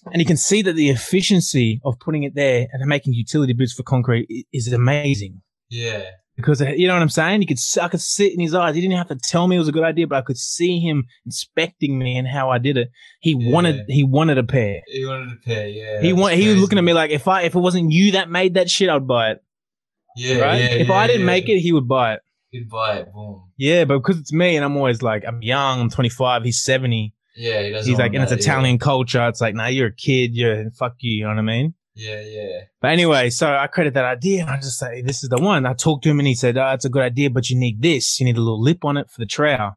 and 0.07 0.21
you 0.21 0.27
can 0.27 0.37
see 0.37 0.61
that 0.63 0.73
the 0.73 0.91
efficiency 0.91 1.81
of 1.85 2.01
putting 2.01 2.25
it 2.25 2.35
there 2.35 2.67
and 2.73 2.85
making 2.87 3.15
utility 3.15 3.53
boots 3.53 3.73
for 3.73 3.85
concrete 3.85 4.27
is 4.53 4.73
amazing. 4.73 5.41
Yeah. 5.71 6.03
Because 6.35 6.61
uh, 6.61 6.67
you 6.69 6.89
know 6.89 6.95
what 6.95 7.03
I'm 7.03 7.09
saying? 7.09 7.43
You 7.43 7.49
could 7.49 7.59
I 7.81 7.89
could 7.89 8.01
see 8.01 8.27
it 8.27 8.35
in 8.35 8.41
his 8.41 8.55
eyes. 8.55 8.75
He 8.75 8.81
didn't 8.81 8.97
have 8.97 9.09
to 9.09 9.17
tell 9.17 9.47
me 9.49 9.57
it 9.57 9.61
was 9.61 9.69
a 9.69 9.73
good 9.73 9.83
idea, 9.85 10.07
but 10.07 10.17
I 10.19 10.23
could 10.23 10.39
see 10.39 10.79
him 10.81 11.05
inspecting 11.27 11.99
me 11.99 12.17
and 12.17 12.29
how 12.29 12.49
I 12.51 12.59
did 12.59 12.77
it. 12.77 12.91
He 13.21 13.37
Yeah. 13.37 13.53
wanted 13.53 13.85
he 13.89 14.05
wanted 14.05 14.39
a 14.39 14.45
pair. 14.45 14.83
He 14.87 15.05
wanted 15.05 15.31
to 15.31 15.37
pay. 15.45 15.73
Yeah. 15.73 16.01
He 16.01 16.11
that's 16.11 16.21
want, 16.21 16.35
he 16.35 16.49
was 16.49 16.61
looking 16.61 16.79
at 16.79 16.85
me 16.85 16.93
like 16.93 17.11
if 17.11 17.27
I 17.27 17.43
if 17.43 17.57
it 17.57 17.59
wasn't 17.59 17.91
you 17.91 18.13
that 18.13 18.31
made 18.31 18.55
that 18.55 18.71
shit, 18.71 18.89
I'd 18.89 19.07
buy 19.09 19.33
it. 19.33 19.39
Yeah. 20.17 20.39
right? 20.39 20.59
Yeah. 20.61 20.71
if 20.75 20.89
yeah, 20.89 20.95
I 20.95 21.07
didn't 21.09 21.27
make 21.27 21.49
it, 21.49 21.59
he 21.59 21.73
would 21.73 21.89
buy 21.89 22.15
it. 22.15 22.21
It. 22.53 23.13
Boom. 23.13 23.51
Yeah, 23.57 23.85
but 23.85 23.99
because 23.99 24.19
it's 24.19 24.33
me 24.33 24.57
and 24.57 24.65
I'm 24.65 24.77
always 24.77 25.03
like 25.03 25.25
I'm 25.27 25.43
young, 25.43 25.81
I'm 25.81 25.91
25, 25.91 26.45
he's 26.45 26.63
70. 26.63 27.15
Yeah. 27.37 27.63
He 27.63 27.71
doesn't. 27.71 27.91
He's 27.91 27.99
like, 27.99 28.13
want 28.13 28.15
and 28.15 28.23
it's 28.25 28.31
that, 28.33 28.41
yeah. 28.41 28.53
Italian 28.53 28.79
culture. 28.79 29.29
It's 29.29 29.41
like, 29.41 29.55
nah, 29.55 29.67
you're 29.67 29.89
a 29.89 29.95
kid. 29.95 30.35
You're 30.35 30.71
fuck 30.73 30.95
you. 30.99 31.19
You 31.19 31.23
know 31.25 31.31
what 31.31 31.39
I 31.39 31.43
mean? 31.43 31.75
Yeah. 31.95 32.21
Yeah. 32.21 32.61
But 32.81 32.91
anyway, 32.91 33.31
so 33.31 33.53
I 33.55 33.67
credit 33.69 33.95
that 33.95 34.05
idea 34.05 34.43
and 34.43 34.51
I 34.51 34.57
just 34.57 34.79
say, 34.79 35.03
this 35.03 35.23
is 35.23 35.29
the 35.29 35.39
one. 35.39 35.67
I 35.67 35.75
talked 35.75 36.05
to 36.05 36.11
him 36.11 36.19
and 36.19 36.29
he 36.29 36.35
said, 36.35 36.57
oh, 36.57 36.71
it's 36.73 36.85
a 36.85 36.89
good 36.91 37.03
idea, 37.03 37.31
but 37.31 37.49
you 37.49 37.57
need 37.59 37.81
this. 37.83 38.19
You 38.19 38.27
need 38.27 38.37
a 38.37 38.41
little 38.41 38.61
lip 38.61 38.85
on 38.85 38.97
it 38.97 39.09
for 39.11 39.21
the 39.21 39.27
trowel. 39.27 39.73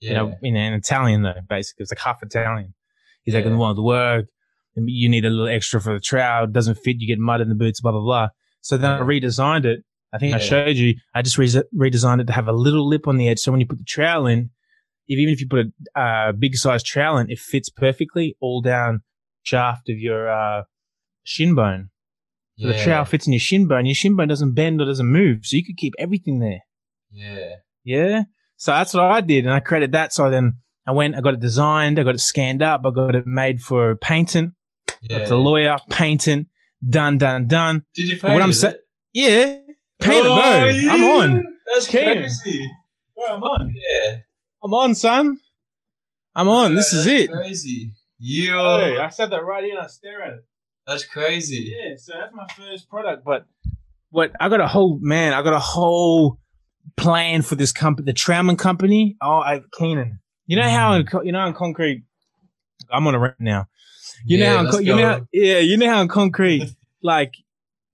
Yeah. 0.00 0.10
You 0.10 0.16
know, 0.16 0.34
in, 0.42 0.56
in 0.56 0.72
Italian 0.74 1.22
though, 1.22 1.34
basically. 1.48 1.84
It's 1.84 1.92
like 1.92 2.00
half 2.00 2.22
Italian. 2.22 2.74
He's 3.22 3.34
like, 3.34 3.44
Yeah. 3.44 3.52
it 3.52 3.56
won't 3.56 3.82
work. 3.82 4.26
You 4.74 5.08
need 5.08 5.24
a 5.24 5.30
little 5.30 5.48
extra 5.48 5.80
for 5.80 5.94
the 5.94 6.00
trowel. 6.00 6.44
It 6.44 6.52
doesn't 6.52 6.74
fit. 6.76 6.96
You 6.98 7.06
get 7.08 7.18
mud 7.18 7.40
in 7.40 7.48
the 7.48 7.54
boots, 7.54 7.80
blah, 7.80 7.92
blah, 7.92 8.02
blah. 8.02 8.28
So 8.60 8.76
then 8.76 8.90
I 8.90 9.00
redesigned 9.00 9.64
it. 9.64 9.84
I 10.16 10.18
think 10.18 10.34
I 10.34 10.38
showed 10.38 10.76
you. 10.76 10.94
I 11.14 11.22
just 11.22 11.38
re- 11.38 11.46
redesigned 11.74 12.20
it 12.20 12.26
to 12.26 12.32
have 12.32 12.48
a 12.48 12.52
little 12.52 12.88
lip 12.88 13.06
on 13.06 13.16
the 13.16 13.28
edge. 13.28 13.38
So 13.38 13.52
when 13.52 13.60
you 13.60 13.66
put 13.66 13.78
the 13.78 13.84
trowel 13.84 14.26
in, 14.26 14.50
if, 15.08 15.18
even 15.18 15.32
if 15.32 15.40
you 15.40 15.48
put 15.48 15.66
a 15.96 16.00
uh, 16.00 16.32
big 16.32 16.56
size 16.56 16.82
trowel 16.82 17.18
in, 17.18 17.30
it 17.30 17.38
fits 17.38 17.68
perfectly 17.68 18.36
all 18.40 18.60
down 18.60 19.02
shaft 19.42 19.88
of 19.88 19.98
your 19.98 20.28
uh, 20.28 20.62
shin 21.22 21.54
bone. 21.54 21.90
So 22.58 22.68
the 22.68 22.82
trowel 22.82 23.04
fits 23.04 23.26
in 23.26 23.34
your 23.34 23.40
shin 23.40 23.68
bone. 23.68 23.84
Your 23.84 23.94
shin 23.94 24.16
bone 24.16 24.28
doesn't 24.28 24.54
bend 24.54 24.80
or 24.80 24.86
doesn't 24.86 25.06
move. 25.06 25.44
So 25.44 25.58
you 25.58 25.64
could 25.64 25.76
keep 25.76 25.92
everything 25.98 26.38
there. 26.38 26.60
Yeah. 27.10 27.56
Yeah. 27.84 28.22
So 28.56 28.72
that's 28.72 28.94
what 28.94 29.04
I 29.04 29.20
did. 29.20 29.44
And 29.44 29.52
I 29.52 29.60
created 29.60 29.92
that. 29.92 30.14
So 30.14 30.30
then 30.30 30.54
I 30.86 30.92
went, 30.92 31.16
I 31.16 31.20
got 31.20 31.34
it 31.34 31.40
designed, 31.40 31.98
I 31.98 32.02
got 32.02 32.14
it 32.14 32.20
scanned 32.20 32.62
up, 32.62 32.82
I 32.86 32.90
got 32.90 33.14
it 33.14 33.26
made 33.26 33.60
for 33.60 33.96
painting. 33.96 34.52
Yeah. 35.02 35.18
It's 35.18 35.30
a 35.30 35.36
lawyer, 35.36 35.76
painting, 35.90 36.46
done, 36.88 37.18
done, 37.18 37.46
done. 37.46 37.82
Did 37.94 38.08
you 38.08 38.20
But 38.20 38.32
what 38.32 38.42
I'm 38.42 38.52
saying, 38.52 38.76
yeah, 39.12 39.58
painted, 40.00 40.26
Oh, 40.26 40.36
bro. 40.36 40.66
yeah. 40.66 40.92
I'm 40.92 41.04
on. 41.04 41.56
That's 41.72 41.86
Keenan. 41.86 42.18
crazy. 42.18 42.70
Bro, 43.16 43.36
I'm 43.36 43.42
on. 43.42 43.74
Yeah. 43.74 44.16
I'm 44.62 44.74
on, 44.74 44.94
son. 44.94 45.38
I'm 46.34 46.48
on. 46.48 46.74
This 46.74 46.92
is 46.92 47.06
it. 47.06 47.30
Crazy. 47.30 47.92
Yo. 48.18 48.78
Hey, 48.78 48.98
I 48.98 49.08
said 49.08 49.30
that 49.30 49.44
right 49.44 49.64
here 49.64 49.76
and 49.76 49.84
I 49.84 49.86
stare 49.88 50.22
at 50.22 50.32
it. 50.34 50.44
That's 50.86 51.04
crazy. 51.04 51.74
Yeah, 51.76 51.96
so 51.96 52.12
that's 52.18 52.32
my 52.34 52.46
first 52.56 52.88
product. 52.88 53.24
But 53.24 53.46
what 54.10 54.32
I 54.38 54.48
got 54.48 54.60
a 54.60 54.66
whole 54.68 54.98
man, 55.00 55.32
I 55.32 55.42
got 55.42 55.52
a 55.52 55.58
whole 55.58 56.38
plan 56.96 57.42
for 57.42 57.56
this 57.56 57.72
company, 57.72 58.06
the 58.06 58.12
Trowman 58.12 58.56
company. 58.56 59.16
Oh, 59.20 59.38
I 59.40 59.62
Keenan. 59.76 60.20
You 60.46 60.56
know 60.56 60.68
how 60.68 60.92
in 60.94 61.02
mm. 61.02 61.10
co- 61.10 61.22
you 61.22 61.32
know 61.32 61.44
in 61.46 61.54
concrete, 61.54 62.04
I'm 62.90 63.06
on 63.06 63.14
a 63.14 63.18
rant 63.18 63.40
now. 63.40 63.66
You 64.24 64.38
know 64.38 64.44
Yeah, 64.44 64.52
how 64.52 64.58
in 64.60 64.64
let's 64.66 64.76
co- 64.76 64.82
you 64.82 64.94
know 64.96 65.08
how, 65.08 65.26
yeah, 65.32 65.58
you 65.58 65.76
know 65.76 65.88
how 65.88 66.00
in 66.02 66.08
concrete, 66.08 66.72
like 67.02 67.34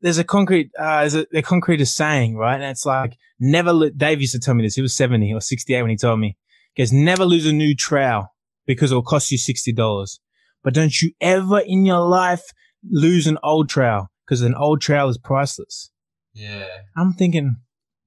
there's 0.02 0.18
a 0.18 0.24
concrete, 0.24 0.70
uh, 0.78 1.00
there's 1.00 1.14
a, 1.14 1.26
the 1.30 1.42
concrete 1.42 1.80
is 1.80 1.94
saying 1.94 2.36
right, 2.36 2.54
and 2.54 2.64
it's 2.64 2.84
like 2.84 3.16
never. 3.40 3.72
Lo- 3.72 3.90
Dave 3.90 4.20
used 4.20 4.34
to 4.34 4.38
tell 4.38 4.54
me 4.54 4.62
this. 4.62 4.74
He 4.74 4.82
was 4.82 4.94
70 4.94 5.32
or 5.32 5.40
68 5.40 5.82
when 5.82 5.90
he 5.90 5.96
told 5.96 6.20
me. 6.20 6.36
He 6.74 6.82
goes, 6.82 6.92
never 6.92 7.24
lose 7.24 7.46
a 7.46 7.52
new 7.52 7.74
trowel 7.74 8.28
because 8.66 8.90
it'll 8.90 9.02
cost 9.02 9.30
you 9.30 9.38
sixty 9.38 9.72
dollars. 9.72 10.20
But 10.62 10.74
don't 10.74 11.00
you 11.00 11.12
ever 11.20 11.60
in 11.60 11.84
your 11.84 12.06
life 12.06 12.42
lose 12.88 13.26
an 13.26 13.38
old 13.42 13.68
trowel 13.68 14.10
because 14.26 14.42
an 14.42 14.54
old 14.54 14.80
trowel 14.80 15.08
is 15.08 15.18
priceless. 15.18 15.90
Yeah. 16.34 16.66
I'm 16.96 17.12
thinking, 17.12 17.56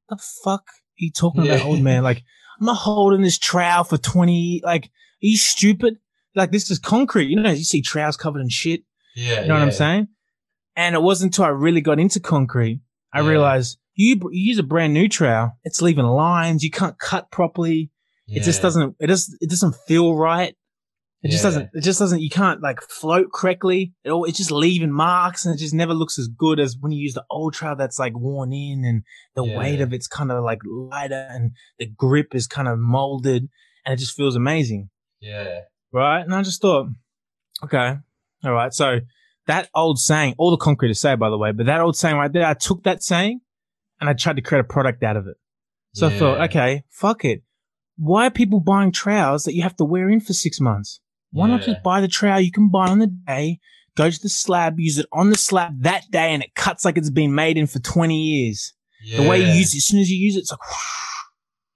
the 0.10 0.18
fuck 0.44 0.64
are 0.68 0.98
you 0.98 1.12
talking 1.12 1.46
about, 1.46 1.62
old 1.62 1.82
man? 1.82 2.04
Like, 2.04 2.24
I'm 2.60 2.66
not 2.66 2.78
holding 2.78 3.22
this 3.22 3.38
trowel 3.38 3.84
for 3.84 3.98
20, 3.98 4.62
like, 4.64 4.86
are 4.86 4.90
you 5.20 5.38
stupid? 5.38 5.98
like 6.36 6.52
this 6.52 6.70
is 6.70 6.80
concrete. 6.80 7.30
You 7.30 7.42
know, 7.42 7.52
you 7.52 7.64
see 7.64 7.82
trails 7.82 8.18
covered 8.18 8.42
in 8.42 8.50
shit. 8.50 8.84
Yeah. 9.16 9.42
You 9.42 9.48
know 9.48 9.54
what 9.56 9.64
I'm 9.64 9.70
yeah. 9.70 9.74
saying? 9.74 10.08
And 10.76 10.96
it 10.96 11.02
wasn't 11.02 11.34
until 11.34 11.46
I 11.46 11.50
really 11.50 11.82
got 11.82 12.00
into 12.00 12.20
concrete, 12.20 12.82
I 13.14 13.22
Yeah. 13.22 13.30
realized 13.30 13.78
you, 13.94 14.16
you 14.32 14.50
use 14.50 14.60
a 14.60 14.64
brand 14.64 14.94
new 14.94 15.08
trowel, 15.08 15.54
it's 15.64 15.82
leaving 15.82 16.06
lines. 16.06 16.64
You 16.64 16.72
can't 16.72 17.00
cut 17.00 17.32
properly. 17.32 17.92
It 18.28 18.44
just 18.44 18.62
doesn't. 18.62 18.96
It 19.00 19.08
just. 19.08 19.36
It 19.40 19.50
doesn't 19.52 19.76
feel 19.88 20.16
right. 20.16 20.56
It 21.22 21.30
just 21.32 21.44
doesn't. 21.44 21.70
It 21.74 21.82
just 21.82 22.00
doesn't. 22.00 22.22
You 22.22 22.30
can't 22.30 22.62
like 22.62 22.82
float 22.82 23.32
correctly. 23.32 23.94
It 24.04 24.10
all. 24.10 24.26
It's 24.26 24.38
just 24.38 24.52
leaving 24.52 24.92
marks, 24.92 25.46
and 25.46 25.56
it 25.56 25.60
just 25.60 25.74
never 25.76 25.94
looks 25.94 26.18
as 26.20 26.28
good 26.28 26.60
as 26.60 26.76
when 26.80 26.92
you 26.92 27.00
use 27.02 27.14
the 27.14 27.24
old 27.30 27.54
trowel 27.54 27.76
that's 27.76 28.00
like 28.00 28.18
worn 28.18 28.52
in, 28.52 28.84
and 28.84 29.04
the 29.36 29.44
weight 29.44 29.80
of 29.80 29.94
it's 29.94 30.08
kind 30.08 30.32
of 30.32 30.44
like 30.44 30.60
lighter, 30.66 31.28
and 31.30 31.52
the 31.80 31.86
grip 31.86 32.34
is 32.36 32.48
kind 32.48 32.68
of 32.68 32.80
molded, 32.80 33.48
and 33.86 33.94
it 33.94 33.98
just 33.98 34.16
feels 34.18 34.36
amazing 34.36 34.90
Yeah. 35.22 35.62
right? 35.94 36.22
And 36.22 36.34
I 36.36 36.42
just 36.42 36.62
thought, 36.62 36.88
okay, 37.64 37.98
all 38.44 38.52
right. 38.54 38.74
So 38.74 39.00
that 39.48 39.70
old 39.74 40.00
saying, 40.00 40.36
all 40.38 40.52
the 40.52 40.58
concrete 40.58 40.90
to 40.90 40.96
say, 40.96 41.16
by 41.16 41.30
the 41.30 41.38
way, 41.38 41.52
but 41.52 41.66
that 41.68 41.82
old 41.82 41.96
saying 41.96 42.16
right 42.16 42.32
there, 42.32 42.46
I 42.46 42.54
took 42.54 42.84
that 42.84 43.04
saying 43.04 43.42
and 44.00 44.10
I 44.10 44.14
tried 44.14 44.36
to 44.38 44.42
create 44.42 44.62
a 44.62 44.66
product 44.66 45.04
out 45.04 45.18
of 45.18 45.28
it. 45.28 45.38
So 45.94 46.08
I 46.08 46.18
thought, 46.18 46.42
okay, 46.50 46.84
fuck 46.90 47.24
it. 47.24 47.44
Why 47.98 48.28
are 48.28 48.32
people 48.32 48.60
buying 48.60 48.92
trowels 48.92 49.44
that 49.44 49.54
you 49.54 49.64
have 49.64 49.78
to 49.78 49.86
wear 49.86 50.10
in 50.10 50.20
for 50.20 50.34
six 50.34 50.60
months? 50.60 51.00
Why 51.32 51.48
not 51.48 51.62
just 51.62 51.84
buy 51.84 52.02
the 52.02 52.08
trowel 52.08 52.42
you 52.42 52.52
can 52.52 52.70
buy 52.70 52.88
on 52.88 53.00
the 53.00 53.08
day, 53.08 53.60
go 53.96 54.10
to 54.10 54.22
the 54.22 54.30
slab, 54.30 54.80
use 54.80 54.98
it 54.98 55.06
on 55.14 55.30
the 55.30 55.38
slab 55.38 55.84
that 55.84 56.04
day, 56.12 56.34
and 56.34 56.44
it 56.44 56.54
cuts 56.56 56.84
like 56.84 56.98
it's 56.98 57.10
been 57.10 57.34
made 57.34 57.58
in 57.58 57.68
for 57.68 57.80
20 57.80 58.18
years. 58.18 58.74
Yeah. 59.04 59.22
The 59.22 59.30
way 59.30 59.40
you 59.40 59.48
use 59.48 59.74
it, 59.74 59.78
as 59.78 59.86
soon 59.86 60.00
as 60.00 60.10
you 60.10 60.18
use 60.18 60.36
it, 60.36 60.40
it's 60.40 60.52
like, 60.52 60.60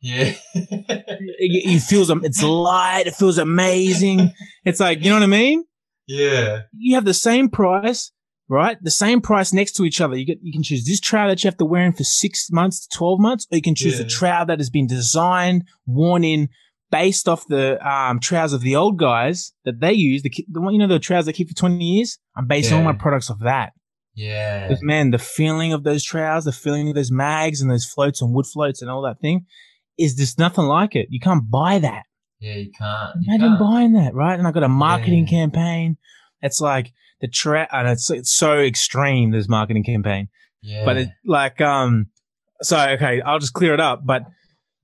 Yeah. 0.02 0.34
it, 0.54 1.16
it 1.40 1.80
feels, 1.82 2.10
it's 2.10 2.44
light, 2.44 3.04
it 3.08 3.16
feels 3.16 3.38
amazing. 3.38 4.32
It's 4.66 4.82
like, 4.82 5.04
you 5.04 5.10
know 5.10 5.16
what 5.16 5.24
I 5.24 5.28
mean? 5.28 5.64
Yeah. 6.10 6.62
you 6.78 6.96
have 6.96 7.06
the 7.06 7.14
same 7.14 7.50
price, 7.50 8.12
right? 8.50 8.78
The 8.82 8.92
same 8.92 9.22
price 9.22 9.54
next 9.54 9.74
to 9.74 9.84
each 9.84 10.02
other. 10.02 10.18
You 10.18 10.26
get 10.26 10.40
you 10.42 10.52
can 10.52 10.64
choose 10.64 10.86
this 10.86 11.00
trowel 11.00 11.30
that 11.30 11.44
you 11.44 11.48
have 11.48 11.58
to 11.58 11.66
wear 11.66 11.86
in 11.86 11.94
for 11.94 12.04
six 12.04 12.50
months 12.52 12.88
to 12.88 12.98
twelve 12.98 13.20
months, 13.20 13.48
or 13.52 13.56
you 13.58 13.62
can 13.62 13.76
choose 13.76 14.00
a 14.00 14.04
Yeah. 14.04 14.10
trowel 14.10 14.46
that 14.48 14.60
has 14.60 14.70
been 14.70 14.88
designed, 14.88 15.64
worn 15.86 16.24
in, 16.24 16.50
based 16.92 17.28
off 17.30 17.48
the 17.48 17.78
um 17.88 18.20
trowels 18.20 18.54
of 18.54 18.62
the 18.62 18.76
old 18.76 18.98
guys 18.98 19.54
that 19.66 19.80
they 19.80 19.94
use. 19.94 20.24
The 20.24 20.32
the 20.52 20.62
one 20.62 20.74
you 20.74 20.80
know 20.80 20.88
the 20.88 21.00
trowels 21.00 21.26
they 21.28 21.34
keep 21.34 21.50
for 21.50 21.56
twenty 21.56 21.86
years. 21.86 22.18
I'm 22.36 22.48
basing 22.48 22.76
all 22.78 22.84
my 22.84 22.94
products 22.94 23.30
off 23.30 23.40
that. 23.42 23.74
Yeah. 24.16 24.68
Because 24.68 24.84
man, 24.84 25.12
the 25.12 25.18
feeling 25.20 25.72
of 25.72 25.84
those 25.84 26.04
trowels, 26.04 26.46
the 26.46 26.52
feeling 26.52 26.90
of 26.90 26.96
those 26.96 27.12
mags 27.12 27.62
and 27.62 27.70
those 27.72 27.86
floats 27.86 28.22
and 28.22 28.34
wood 28.34 28.48
floats 28.48 28.82
and 28.82 28.90
all 28.92 29.04
that 29.04 29.22
thing, 29.22 29.46
is 29.98 30.16
just 30.16 30.40
nothing 30.40 30.66
like 30.66 30.96
it. 30.96 31.08
You 31.10 31.20
can't 31.20 31.50
buy 31.50 31.80
that. 31.80 32.04
Yeah, 32.40 32.56
you 32.56 32.72
can't. 32.78 33.16
You 33.22 33.34
Imagine 33.36 33.58
can't. 33.58 33.60
buying 33.60 33.94
that, 33.94 34.14
right? 34.14 34.38
And 34.38 34.48
I 34.48 34.52
got 34.52 34.64
a 34.64 34.70
marketing 34.70 35.26
Yeah. 35.28 35.30
campaign. 35.40 35.98
It's 36.42 36.62
like 36.62 36.94
the 37.22 37.28
tra 37.28 37.68
and 37.72 37.88
it's 37.90 38.10
it's 38.10 38.34
so 38.34 38.60
extreme 38.60 39.32
this 39.32 39.50
marketing 39.50 39.84
campaign. 39.84 40.30
Yeah. 40.62 40.86
But 40.86 40.98
it 40.98 41.10
like 41.26 41.60
um 41.62 42.08
so 42.62 42.78
okay, 42.92 43.22
I'll 43.22 43.40
just 43.40 43.54
clear 43.54 43.74
it 43.74 43.80
up. 43.82 44.06
But 44.06 44.24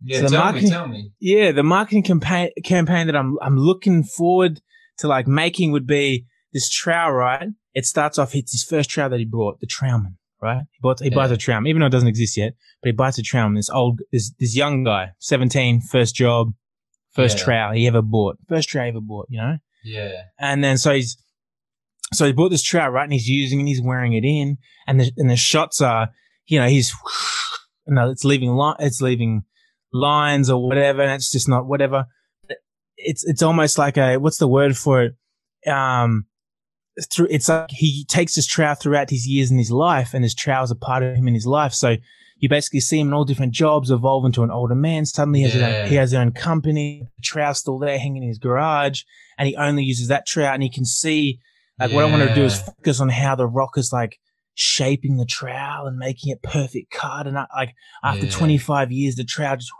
yeah, 0.03 0.17
so 0.19 0.23
the 0.25 0.29
tell 0.31 0.43
marketing- 0.43 0.63
me, 0.69 0.69
tell 0.69 0.87
me. 0.87 1.11
yeah, 1.19 1.51
the 1.51 1.63
marketing 1.63 2.03
campaign 2.03 2.49
campaign 2.63 3.07
that 3.07 3.15
I'm 3.15 3.37
I'm 3.41 3.57
looking 3.57 4.03
forward 4.03 4.59
to 4.99 5.07
like 5.07 5.27
making 5.27 5.71
would 5.71 5.87
be 5.87 6.25
this 6.53 6.69
trowel, 6.69 7.11
right? 7.13 7.47
It 7.73 7.85
starts 7.85 8.17
off 8.17 8.35
it's 8.35 8.51
his 8.53 8.63
first 8.63 8.89
trowel 8.89 9.09
that 9.09 9.19
he 9.19 9.25
brought, 9.25 9.59
the 9.59 9.67
trowelman, 9.67 10.15
right? 10.41 10.63
He 10.71 10.79
bought 10.81 10.99
he 11.01 11.09
buys 11.09 11.31
a 11.31 11.37
trowelman, 11.37 11.67
even 11.69 11.79
though 11.81 11.87
it 11.87 11.91
doesn't 11.91 12.07
exist 12.07 12.35
yet, 12.37 12.53
but 12.81 12.87
he 12.89 12.91
buys 12.93 13.17
a 13.17 13.21
trowelman, 13.23 13.55
this 13.55 13.69
old 13.69 14.01
this 14.11 14.31
this 14.39 14.55
young 14.55 14.83
guy, 14.83 15.11
17, 15.19 15.81
first 15.81 16.15
job, 16.15 16.53
first 17.15 17.37
Yeah. 17.39 17.43
trowel 17.45 17.73
he 17.73 17.87
ever 17.87 18.01
bought. 18.01 18.37
First 18.47 18.69
trowel 18.69 18.85
he 18.85 18.89
ever 18.89 19.01
bought, 19.01 19.27
you 19.29 19.39
know? 19.39 19.57
Yeah. 19.83 20.11
And 20.39 20.63
then 20.63 20.77
so 20.77 20.93
he's 20.93 21.17
so 22.13 22.25
he 22.25 22.33
bought 22.33 22.49
this 22.49 22.61
trout, 22.63 22.91
right? 22.91 23.03
And 23.03 23.13
he's 23.13 23.27
using 23.27 23.59
and 23.59 23.67
he's 23.67 23.81
wearing 23.81 24.13
it 24.13 24.23
in. 24.25 24.57
And 24.87 24.99
the 24.99 25.11
and 25.17 25.29
the 25.29 25.35
shots 25.35 25.81
are, 25.81 26.09
you 26.47 26.59
know, 26.59 26.67
he's 26.67 26.93
no, 27.87 28.09
it's 28.09 28.23
leaving 28.25 28.55
li- 28.55 28.75
it's 28.79 29.01
leaving 29.01 29.43
lines 29.93 30.49
or 30.49 30.61
whatever, 30.67 31.01
and 31.01 31.11
it's 31.11 31.31
just 31.31 31.47
not 31.47 31.65
whatever. 31.65 32.05
It's 32.97 33.23
it's 33.25 33.41
almost 33.43 33.77
like 33.77 33.97
a 33.97 34.17
what's 34.17 34.37
the 34.37 34.47
word 34.47 34.77
for 34.77 35.03
it? 35.03 35.69
Um 35.71 36.25
through 37.11 37.27
it's 37.29 37.49
like 37.49 37.69
he 37.71 38.05
takes 38.05 38.35
his 38.35 38.47
trout 38.47 38.79
throughout 38.79 39.09
his 39.09 39.27
years 39.27 39.51
in 39.51 39.57
his 39.57 39.69
life 39.71 40.13
and 40.13 40.23
his 40.23 40.33
trout 40.33 40.63
is 40.63 40.71
a 40.71 40.75
part 40.75 41.03
of 41.03 41.15
him 41.15 41.27
in 41.27 41.33
his 41.33 41.45
life. 41.45 41.73
So 41.73 41.97
you 42.37 42.49
basically 42.49 42.79
see 42.81 42.99
him 42.99 43.07
in 43.07 43.13
all 43.13 43.23
different 43.25 43.53
jobs, 43.53 43.89
evolve 43.91 44.25
into 44.25 44.43
an 44.43 44.51
older 44.51 44.75
man. 44.75 45.05
Suddenly 45.05 45.39
he 45.39 45.43
has, 45.45 45.53
his 45.53 45.61
Yeah. 45.61 45.67
own, 45.83 45.87
he 45.89 45.95
has 45.95 46.11
his 46.11 46.17
own 46.19 46.31
company. 46.31 47.07
The 47.17 47.21
trowel's 47.21 47.59
still 47.59 47.79
there 47.79 47.97
hanging 47.97 48.23
in 48.23 48.29
his 48.29 48.37
garage 48.39 49.03
and 49.37 49.47
he 49.47 49.55
only 49.55 49.83
uses 49.83 50.07
that 50.09 50.25
trout 50.27 50.53
and 50.53 50.63
he 50.63 50.69
can 50.69 50.85
see 50.85 51.39
like 51.79 51.91
what 51.91 52.05
I 52.05 52.09
want 52.09 52.27
to 52.27 52.33
do 52.35 52.43
is 52.45 52.59
focus 52.61 52.99
on 53.01 53.09
how 53.09 53.35
the 53.35 53.47
rock 53.47 53.77
is 53.77 53.91
like 53.91 54.17
shaping 54.53 55.17
the 55.17 55.25
trowel 55.25 55.87
and 55.87 55.97
making 55.97 56.31
it 56.31 56.41
perfect 56.41 56.91
cut. 56.91 57.27
And 57.27 57.37
I, 57.37 57.47
like 57.55 57.73
after 58.03 58.25
Yeah. 58.25 58.31
25 58.31 58.91
years, 58.91 59.15
the 59.15 59.23
trowel 59.25 59.57
just, 59.57 59.71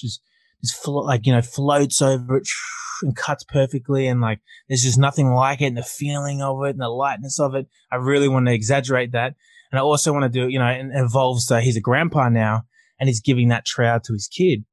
just, 0.00 0.20
just 0.64 0.82
flo- 0.82 1.02
like, 1.04 1.26
you 1.26 1.32
know, 1.32 1.42
floats 1.42 2.00
over 2.00 2.38
it 2.38 2.48
and 3.02 3.14
cuts 3.16 3.44
perfectly. 3.44 4.06
And 4.06 4.20
like, 4.22 4.40
there's 4.68 4.82
just 4.82 4.98
nothing 4.98 5.32
like 5.34 5.60
it. 5.60 5.66
And 5.66 5.76
the 5.76 5.82
feeling 5.82 6.40
of 6.40 6.62
it 6.64 6.70
and 6.70 6.80
the 6.80 6.88
lightness 6.88 7.38
of 7.38 7.54
it. 7.54 7.66
I 7.90 7.96
really 7.96 8.28
want 8.28 8.46
to 8.46 8.54
exaggerate 8.54 9.12
that. 9.12 9.34
And 9.72 9.78
I 9.78 9.82
also 9.82 10.12
want 10.12 10.24
to 10.24 10.28
do, 10.28 10.48
you 10.48 10.58
know, 10.58 10.66
and 10.66 10.92
it 10.92 10.96
involves, 10.96 11.50
uh, 11.50 11.58
he's 11.58 11.76
a 11.76 11.80
grandpa 11.80 12.28
now 12.28 12.62
and 13.00 13.08
he's 13.08 13.20
giving 13.20 13.48
that 13.48 13.64
trowel 13.64 14.00
to 14.00 14.12
his 14.12 14.28
kid, 14.28 14.64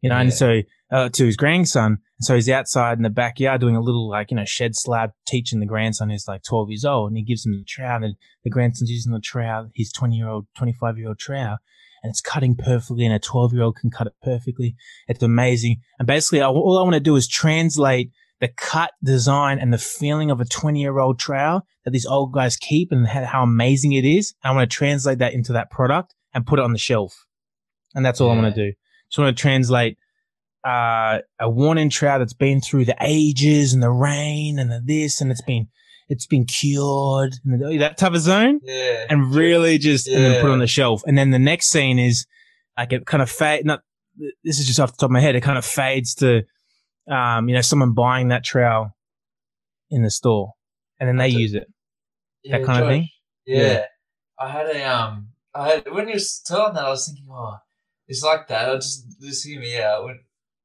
you 0.00 0.08
know, 0.08 0.16
and 0.16 0.32
so, 0.32 0.62
uh, 0.90 1.10
to 1.10 1.26
his 1.26 1.36
grandson. 1.36 1.98
And 2.18 2.24
so 2.24 2.34
he's 2.34 2.48
outside 2.48 2.96
in 2.96 3.02
the 3.02 3.10
backyard 3.10 3.60
doing 3.60 3.76
a 3.76 3.80
little 3.80 4.08
like, 4.08 4.30
you 4.30 4.36
know, 4.38 4.46
shed 4.46 4.74
slab 4.74 5.10
teaching 5.26 5.60
the 5.60 5.66
grandson 5.66 6.08
who's 6.08 6.26
like 6.26 6.42
12 6.42 6.70
years 6.70 6.84
old 6.86 7.10
and 7.10 7.18
he 7.18 7.22
gives 7.22 7.44
him 7.44 7.52
the 7.52 7.64
trowel 7.64 8.02
and 8.02 8.16
the 8.42 8.50
grandson's 8.50 8.90
using 8.90 9.12
the 9.12 9.20
trowel, 9.20 9.70
his 9.74 9.92
20 9.92 10.16
year 10.16 10.28
old, 10.28 10.46
25 10.56 10.96
year 10.96 11.08
old 11.08 11.18
trowel 11.18 11.58
and 12.02 12.10
it's 12.10 12.20
cutting 12.20 12.56
perfectly 12.56 13.04
and 13.04 13.14
a 13.14 13.18
12 13.18 13.52
year 13.52 13.62
old 13.62 13.76
can 13.76 13.90
cut 13.90 14.06
it 14.06 14.14
perfectly. 14.22 14.76
It's 15.08 15.22
amazing. 15.22 15.82
And 15.98 16.06
basically 16.06 16.40
all 16.40 16.78
I 16.78 16.82
want 16.82 16.94
to 16.94 17.00
do 17.00 17.16
is 17.16 17.28
translate 17.28 18.12
the 18.40 18.48
cut 18.56 18.92
design 19.02 19.58
and 19.58 19.72
the 19.72 19.78
feeling 19.78 20.30
of 20.30 20.40
a 20.40 20.44
20 20.44 20.80
year 20.80 20.98
old 20.98 21.18
trowel 21.18 21.66
that 21.84 21.90
these 21.90 22.06
old 22.06 22.32
guys 22.32 22.56
keep 22.56 22.92
and 22.92 23.06
how 23.06 23.42
amazing 23.42 23.92
it 23.92 24.04
is. 24.04 24.34
I 24.44 24.52
want 24.52 24.70
to 24.70 24.76
translate 24.76 25.18
that 25.18 25.32
into 25.32 25.52
that 25.54 25.70
product 25.70 26.14
and 26.34 26.46
put 26.46 26.58
it 26.58 26.62
on 26.64 26.72
the 26.72 26.78
shelf. 26.78 27.24
And 27.94 28.04
that's 28.04 28.20
all 28.20 28.30
I 28.30 28.36
want 28.36 28.54
to 28.54 28.66
do. 28.70 28.72
Just 29.10 29.18
want 29.18 29.36
to 29.36 29.40
translate 29.40 29.96
uh, 30.66 31.18
a 31.40 31.48
worn 31.48 31.78
in 31.78 31.88
trowel 31.88 32.18
that's 32.18 32.34
been 32.34 32.60
through 32.60 32.84
the 32.84 32.96
ages 33.00 33.72
and 33.72 33.82
the 33.82 33.90
rain 33.90 34.58
and 34.58 34.70
the 34.70 34.82
this 34.84 35.20
and 35.20 35.30
it's 35.30 35.40
been 35.42 35.68
it's 36.08 36.26
been 36.26 36.44
cured 36.46 37.34
and 37.44 37.80
that 37.80 37.96
type 37.98 38.12
of 38.14 38.20
zone 38.20 38.60
Yeah. 38.62 39.06
and 39.10 39.34
really 39.34 39.78
just 39.78 40.08
and 40.08 40.24
then 40.24 40.40
put 40.40 40.48
it 40.48 40.52
on 40.52 40.58
the 40.58 40.66
shelf. 40.66 41.02
And 41.06 41.16
then 41.18 41.30
the 41.30 41.38
next 41.38 41.68
scene 41.68 41.98
is 41.98 42.26
like 42.76 42.92
it 42.92 43.04
kind 43.06 43.22
of 43.22 43.30
fade. 43.30 43.64
Not 43.66 43.82
this 44.44 44.58
is 44.58 44.66
just 44.66 44.80
off 44.80 44.92
the 44.92 44.96
top 44.96 45.08
of 45.08 45.12
my 45.12 45.20
head. 45.20 45.36
It 45.36 45.42
kind 45.42 45.58
of 45.58 45.64
fades 45.64 46.14
to, 46.16 46.42
um, 47.08 47.48
you 47.48 47.54
know, 47.54 47.60
someone 47.60 47.92
buying 47.94 48.28
that 48.28 48.44
trowel 48.44 48.94
in 49.90 50.02
the 50.02 50.10
store, 50.10 50.52
and 51.00 51.08
then 51.08 51.16
they 51.16 51.30
That's 51.30 51.40
use 51.40 51.54
it. 51.54 51.68
Yeah, 52.44 52.58
that 52.58 52.66
kind 52.66 52.82
of 52.82 52.88
thing? 52.88 53.08
Yeah. 53.46 53.62
Yeah. 53.62 53.84
I 54.38 54.50
had 54.50 54.66
a 54.66 54.82
um 54.84 55.28
I 55.54 55.68
had 55.70 55.92
when 55.92 56.08
you 56.08 56.14
were 56.14 56.20
telling 56.46 56.74
that 56.74 56.84
I 56.84 56.90
was 56.90 57.06
thinking, 57.06 57.26
oh, 57.30 57.56
it's 58.06 58.22
like 58.22 58.46
that. 58.48 58.68
I 58.70 58.74
just 58.76 59.20
just 59.20 59.46
hear 59.46 59.60
me 59.60 59.80
out. 59.80 60.04
When 60.04 60.20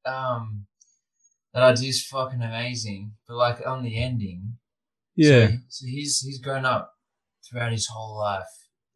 um 0.06 0.65
that 1.53 1.64
idea's 1.64 2.06
fucking 2.06 2.41
amazing. 2.41 3.14
But 3.28 3.38
like 3.38 3.65
on 3.65 3.84
the 3.84 3.98
ending. 3.98 4.57
So, 5.20 5.48
he- 5.48 5.57
so 5.70 5.86
he's 5.88 6.22
he's 6.22 6.40
grown 6.40 6.65
up 6.65 6.94
throughout 7.49 7.72
his 7.72 7.88
whole 7.88 8.18
life. 8.18 8.44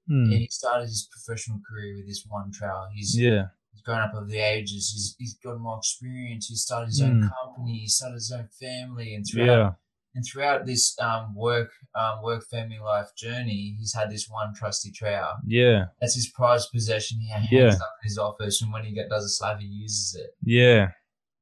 Hmm. 0.08 0.24
And 0.32 0.34
he 0.34 0.48
started 0.50 0.84
his 0.86 1.08
professional 1.12 1.60
career 1.68 1.96
with 1.98 2.08
this 2.08 2.26
one 2.28 2.52
trowel. 2.52 2.90
He's 2.94 3.18
yeah, 3.20 3.48
grown 3.88 4.02
up 4.02 4.14
over 4.14 4.26
the 4.26 4.38
ages. 4.40 4.92
He's 4.94 5.16
he's 5.18 5.36
got 5.44 5.60
more 5.60 5.78
experience. 5.78 6.48
He 6.48 6.56
started 6.56 6.88
his 6.88 7.02
own 7.02 7.22
Mm. 7.24 7.30
company. 7.42 7.80
He 7.80 7.88
started 7.88 8.16
his 8.16 8.32
own 8.38 8.50
family, 8.60 9.16
and 9.16 9.26
throughout 9.26 9.46
yeah, 9.48 9.72
and 10.16 10.24
throughout 10.26 10.66
this 10.66 10.84
um, 11.00 11.34
work 11.36 11.70
um, 11.96 12.22
work 12.22 12.44
family 12.52 12.80
life 12.80 13.10
journey, 13.18 13.76
he's 13.80 13.94
had 13.96 14.10
this 14.12 14.28
one 14.30 14.54
trusty 14.54 14.92
trowel. 14.92 15.36
yeah, 15.48 15.86
That's 16.02 16.16
his 16.16 16.30
prized 16.36 16.70
possession. 16.74 17.20
He 17.22 17.30
hangs 17.30 17.48
Yeah. 17.52 17.70
up 17.86 17.94
in 18.04 18.10
his 18.10 18.18
office, 18.18 18.62
and 18.62 18.72
when 18.74 18.84
he 18.84 18.92
get, 18.94 19.10
does 19.10 19.24
a 19.26 19.30
slab, 19.30 19.60
he 19.62 19.68
uses 19.68 20.16
it. 20.16 20.32
yeah, 20.44 20.92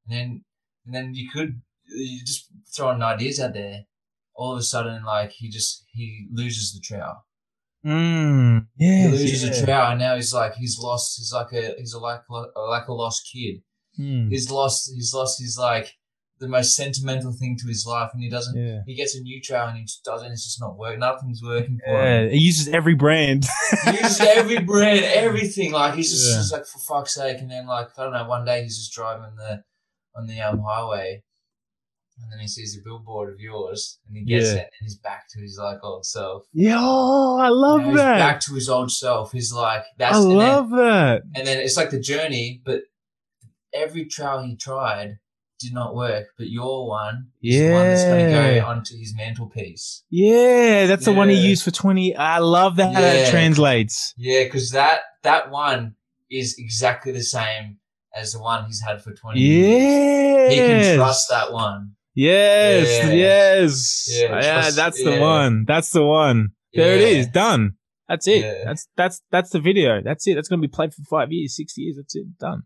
And 0.08 0.12
then 0.16 0.46
and 0.86 0.94
then 0.96 1.16
you 1.16 1.30
could 1.34 1.62
you 1.88 2.24
just 2.24 2.48
throwing 2.76 3.02
ideas 3.02 3.40
out 3.40 3.54
there. 3.54 3.86
All 4.38 4.52
of 4.54 4.60
a 4.60 4.64
sudden, 4.64 5.04
like 5.06 5.32
he 5.32 5.50
just 5.50 5.86
he 5.92 6.28
loses 6.32 6.74
the 6.74 6.80
trowel. 6.82 7.25
Mm. 7.86 8.68
He 8.78 9.08
loses 9.08 9.44
yeah. 9.44 9.50
the 9.50 9.66
trowel, 9.66 9.92
and 9.92 10.00
now 10.00 10.16
he's 10.16 10.34
like 10.34 10.56
he's 10.56 10.80
lost. 10.80 11.18
He's 11.18 11.34
like 11.34 11.52
a 11.54 11.76
he's 11.78 11.94
a 11.94 12.00
like 12.00 12.22
a, 12.30 12.60
like 12.60 12.88
a 12.88 12.94
lost 12.94 13.30
kid. 13.32 13.62
Mm. 14.00 14.30
He's 14.30 14.50
lost. 14.52 14.92
He's 14.94 15.14
lost 15.14 15.40
He's 15.40 15.58
like 15.58 15.94
the 16.40 16.48
most 16.48 16.76
sentimental 16.76 17.32
thing 17.32 17.58
to 17.62 17.68
his 17.68 17.86
life, 17.86 18.10
and 18.14 18.22
he 18.22 18.30
doesn't. 18.30 18.58
Yeah. 18.58 18.82
He 18.86 18.96
gets 18.96 19.16
a 19.16 19.22
new 19.22 19.42
trowel, 19.42 19.70
and 19.70 19.78
he 19.78 19.84
just 19.84 20.04
doesn't. 20.04 20.32
It's 20.32 20.44
just 20.44 20.60
not 20.60 20.78
working. 20.78 21.00
Nothing's 21.00 21.42
working 21.42 21.80
for 21.86 22.06
him. 22.06 22.30
He 22.30 22.38
uses 22.40 22.68
every 22.68 22.96
brand. 22.96 23.46
He 23.86 23.92
uses 23.92 24.22
every 24.22 24.60
brand, 24.60 25.06
everything. 25.06 25.72
Like 25.72 25.96
he's 25.96 26.12
just, 26.12 26.30
Yeah. 26.30 26.38
just 26.38 26.52
like 26.52 26.66
for 26.66 26.80
fuck's 26.80 27.14
sake. 27.16 27.40
And 27.40 27.50
then 27.50 27.68
like 27.68 27.88
I 27.98 28.04
don't 28.04 28.14
know, 28.14 28.28
one 28.28 28.46
day 28.46 28.64
he's 28.64 28.78
just 28.78 28.94
driving 28.94 29.24
on 29.24 29.36
the 29.36 29.64
on 30.16 30.28
the 30.28 30.42
um 30.42 30.60
highway, 30.60 31.24
and 32.22 32.32
then 32.32 32.40
he 32.40 32.48
sees 32.48 32.78
a 32.78 32.82
billboard 32.84 33.34
of 33.34 33.40
yours, 33.40 34.00
and 34.08 34.16
he 34.18 34.24
gets 34.24 34.48
Yeah. 34.48 34.62
it, 34.62 34.72
and 34.80 34.84
he's 34.86 34.98
back 34.98 35.26
to 35.34 35.42
his 35.42 35.58
like 35.62 35.80
old 35.84 36.06
self. 36.06 36.44
Yo, 36.54 36.76
oh, 36.78 37.38
I 37.40 37.50
love 37.50 37.82
You 37.82 37.86
know, 37.88 37.92
he's 37.94 38.00
that. 38.00 38.18
back 38.20 38.40
to 38.42 38.54
his 38.54 38.70
old 38.70 38.92
self. 38.92 39.32
He's 39.32 39.52
like 39.52 39.84
that's 39.98 40.16
I 40.16 40.22
and 40.22 40.30
then- 40.32 40.38
love 40.38 40.70
that. 40.72 41.22
and 41.36 41.46
then 41.48 41.60
it's 41.60 41.78
like 41.78 41.90
the 41.92 42.00
journey, 42.00 42.62
but 42.66 42.82
every 43.74 44.06
trial 44.06 44.44
he 44.44 44.56
tried 44.56 45.20
did 45.60 45.74
not 45.74 45.96
work. 45.96 46.28
But 46.38 46.50
your 46.50 46.88
one 46.88 47.28
is 47.42 47.56
the 47.60 47.72
one 47.72 47.88
that's 47.88 48.04
going 48.04 48.26
to 48.26 48.32
Yeah. 48.32 48.60
go 48.60 48.66
onto 48.68 48.98
his 48.98 49.14
mantelpiece. 49.16 50.04
Yeah, 50.10 50.86
that's 50.86 51.06
the 51.06 51.14
one 51.14 51.30
he 51.30 51.36
used 51.48 51.64
for 51.64 51.72
20. 51.72 52.16
I 52.16 52.40
love 52.40 52.76
that 52.78 52.94
how 52.94 53.02
that 53.02 53.16
Yeah. 53.26 53.32
translates. 53.32 54.14
Yeah, 54.18 54.44
because 54.44 54.72
that 54.72 55.02
that 55.24 55.50
one 55.52 55.96
is 56.30 56.56
exactly 56.58 57.12
the 57.12 57.24
same 57.24 57.78
as 58.16 58.34
the 58.34 58.40
one 58.40 58.66
he's 58.66 58.82
had 58.82 59.02
for 59.02 59.14
twenty 59.14 59.40
years. 59.42 59.82
Yeah. 59.84 60.50
He 60.50 60.56
can 60.58 60.96
trust 60.98 61.30
that 61.30 61.52
one. 61.52 61.96
Yes, 62.16 62.88
Yeah. 63.04 63.12
yes. 63.12 64.08
Yeah, 64.12 64.42
Yeah, 64.42 64.70
that's 64.72 65.04
the 65.04 65.12
yeah. 65.12 65.20
one. 65.20 65.66
That's 65.66 65.92
the 65.92 66.04
one. 66.06 66.50
There 66.74 66.96
it 66.96 67.02
is. 67.02 67.28
Done. 67.28 67.74
That's 68.08 68.28
it. 68.28 68.64
That's 68.66 68.88
that's 68.96 69.22
that's 69.32 69.50
the 69.50 69.60
video. 69.60 70.02
That's 70.02 70.28
it. 70.28 70.36
That's 70.36 70.48
gonna 70.48 70.62
be 70.62 70.68
played 70.68 70.94
for 70.94 71.04
five 71.10 71.32
years, 71.32 71.56
six 71.56 71.74
years. 71.78 71.96
That's 71.98 72.16
it. 72.16 72.38
Done. 72.40 72.64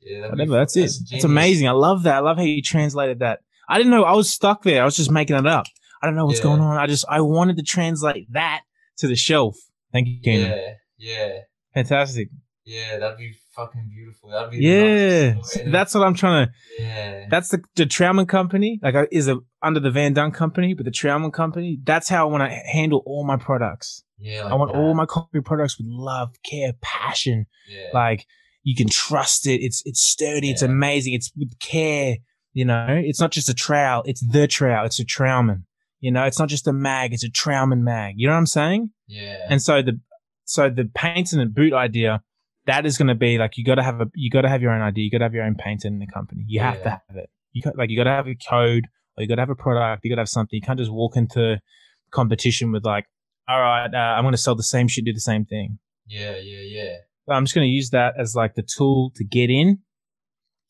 Yeah, 0.00 0.30
Whatever. 0.30 0.52
That's 0.52 0.74
fu- 0.74 0.80
it. 0.80 0.92
It's 1.10 1.24
amazing. 1.24 1.68
I 1.68 1.72
love 1.72 2.04
that. 2.04 2.16
I 2.16 2.18
love 2.20 2.36
how 2.38 2.42
you 2.42 2.62
translated 2.62 3.18
that. 3.18 3.40
I 3.68 3.76
didn't 3.78 3.90
know. 3.90 4.04
I 4.04 4.14
was 4.14 4.30
stuck 4.30 4.62
there. 4.62 4.82
I 4.82 4.84
was 4.84 4.96
just 4.96 5.10
making 5.10 5.36
it 5.36 5.46
up. 5.46 5.66
I 6.02 6.06
don't 6.06 6.16
know 6.16 6.24
what's 6.26 6.40
going 6.40 6.60
on. 6.60 6.76
I 6.78 6.86
just 6.86 7.04
I 7.08 7.20
wanted 7.20 7.56
to 7.58 7.62
translate 7.62 8.32
that 8.32 8.62
to 8.98 9.06
the 9.08 9.16
shelf. 9.16 9.56
Thank 9.92 10.08
you, 10.08 10.20
Keenan. 10.22 10.50
Yeah, 10.50 10.72
yeah, 10.98 11.38
Fantastic. 11.74 12.28
yeah. 12.64 12.98
That'd 12.98 13.18
be 13.18 13.34
fucking 13.64 13.90
beautiful. 13.94 14.30
That'd 14.30 14.50
be 14.50 14.58
Yeah, 14.58 15.34
that's 15.66 15.94
what 15.94 16.04
I'm 16.06 16.14
trying 16.14 16.46
to. 16.46 16.52
yeah, 16.78 17.26
That's 17.30 17.48
the 17.48 17.62
the 17.76 17.84
Trauman 17.86 18.26
company. 18.26 18.78
Like 18.82 18.94
uh, 18.94 19.06
is 19.12 19.28
a 19.28 19.38
under 19.62 19.80
the 19.80 19.90
Van 19.90 20.12
Dunk 20.14 20.34
company, 20.34 20.74
but 20.74 20.84
the 20.84 20.90
Trauman 20.90 21.32
company. 21.32 21.78
That's 21.82 22.08
how 22.08 22.26
I 22.28 22.30
want 22.30 22.50
to 22.50 22.54
handle 22.70 23.02
all 23.06 23.24
my 23.24 23.36
products. 23.36 24.02
yeah. 24.18 24.44
Like 24.44 24.52
I 24.52 24.56
want 24.56 24.72
that. 24.72 24.78
all 24.78 24.94
my 24.94 25.06
concrete 25.06 25.44
products 25.44 25.78
with 25.78 25.86
love, 25.88 26.30
care, 26.44 26.72
passion. 26.80 27.46
yeah. 27.68 27.88
Like 27.92 28.26
you 28.62 28.74
can 28.74 28.88
trust 28.88 29.46
it. 29.46 29.60
It's 29.62 29.82
it's 29.84 30.00
sturdy. 30.00 30.50
It's 30.50 30.62
amazing. 30.62 31.14
It's 31.14 31.30
with 31.36 31.58
care. 31.58 32.16
You 32.52 32.64
know, 32.64 32.86
it's 32.88 33.20
not 33.20 33.30
just 33.30 33.48
a 33.48 33.54
trowel. 33.54 34.02
It's 34.06 34.20
the 34.26 34.46
trowel. 34.48 34.84
It's 34.86 34.98
a 34.98 35.04
Trauman. 35.04 35.64
You 36.00 36.10
know, 36.10 36.24
it's 36.24 36.38
not 36.38 36.48
just 36.48 36.66
a 36.66 36.72
mag. 36.72 37.12
It's 37.12 37.22
a 37.24 37.30
Trauman 37.30 37.82
mag. 37.84 38.14
You 38.16 38.26
know 38.26 38.32
what 38.32 38.38
I'm 38.38 38.46
saying? 38.46 38.90
yeah, 39.06 39.36
And 39.48 39.60
so 39.62 39.82
the 39.82 40.00
so 40.46 40.68
the 40.68 40.90
paints 40.92 41.32
and 41.32 41.40
the 41.40 41.46
boot 41.46 41.72
idea, 41.72 42.22
that 42.66 42.86
is 42.86 42.98
going 42.98 43.08
to 43.08 43.14
be 43.14 43.38
like 43.38 43.56
you 43.56 43.64
got 43.64 43.76
to 43.76 43.82
have 43.82 44.00
a 44.00 44.06
you 44.14 44.30
got 44.30 44.42
to 44.42 44.48
have 44.48 44.62
your 44.62 44.72
own 44.72 44.82
idea. 44.82 45.04
You 45.04 45.10
got 45.10 45.18
to 45.18 45.24
have 45.24 45.34
your 45.34 45.44
own 45.44 45.54
painter 45.54 45.88
in 45.88 45.98
the 45.98 46.06
company. 46.06 46.44
You 46.46 46.60
have 46.60 46.82
to 46.82 46.90
have 46.90 47.16
it. 47.16 47.30
You 47.52 47.62
got, 47.62 47.76
like 47.76 47.90
you 47.90 47.96
got 47.96 48.04
to 48.04 48.10
have 48.10 48.26
a 48.28 48.34
code 48.34 48.84
or 49.16 49.22
you 49.22 49.28
got 49.28 49.36
to 49.36 49.42
have 49.42 49.50
a 49.50 49.54
product. 49.54 50.04
You 50.04 50.10
got 50.10 50.16
to 50.16 50.20
have 50.22 50.28
something. 50.28 50.56
You 50.56 50.62
can't 50.62 50.78
just 50.78 50.92
walk 50.92 51.16
into 51.16 51.60
competition 52.12 52.72
with 52.72 52.84
like, 52.84 53.06
all 53.48 53.60
right, 53.60 53.92
uh, 53.92 53.96
I'm 53.96 54.22
going 54.22 54.32
to 54.32 54.38
sell 54.38 54.54
the 54.54 54.62
same 54.62 54.88
shit, 54.88 55.04
do 55.04 55.12
the 55.12 55.20
same 55.20 55.44
thing. 55.44 55.78
yeah, 56.06 56.36
yeah, 56.36 56.60
yeah. 56.60 56.96
But 57.26 57.34
I'm 57.34 57.44
just 57.44 57.54
going 57.54 57.66
to 57.66 57.70
use 57.72 57.90
that 57.90 58.14
as 58.18 58.34
like 58.34 58.54
the 58.54 58.62
tool 58.62 59.12
to 59.16 59.24
get 59.24 59.50
in, 59.50 59.78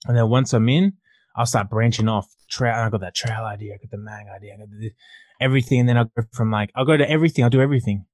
and 0.07 0.17
then 0.17 0.29
once 0.29 0.53
I'm 0.53 0.69
in, 0.69 0.95
I'll 1.37 1.47
start 1.47 1.71
branching 1.71 2.09
off. 2.09 2.27
Trail. 2.51 2.75
I 2.75 2.91
got 2.91 3.01
that 3.03 3.15
trail 3.15 3.45
idea. 3.45 3.75
I 3.75 3.77
got 3.77 3.91
the 3.91 3.99
mag 3.99 4.27
idea. 4.35 4.55
I 4.55 4.59
got 4.59 4.69
the, 4.71 4.91
everything, 5.41 5.81
and 5.81 5.89
then 5.89 5.97
I'll 5.97 6.11
go 6.17 6.25
from 6.33 6.51
like 6.51 6.71
I'll 6.75 6.85
go 6.85 6.97
to 6.97 7.09
everything. 7.09 7.45
I'll 7.45 7.51
do 7.51 7.61
everything. 7.61 8.07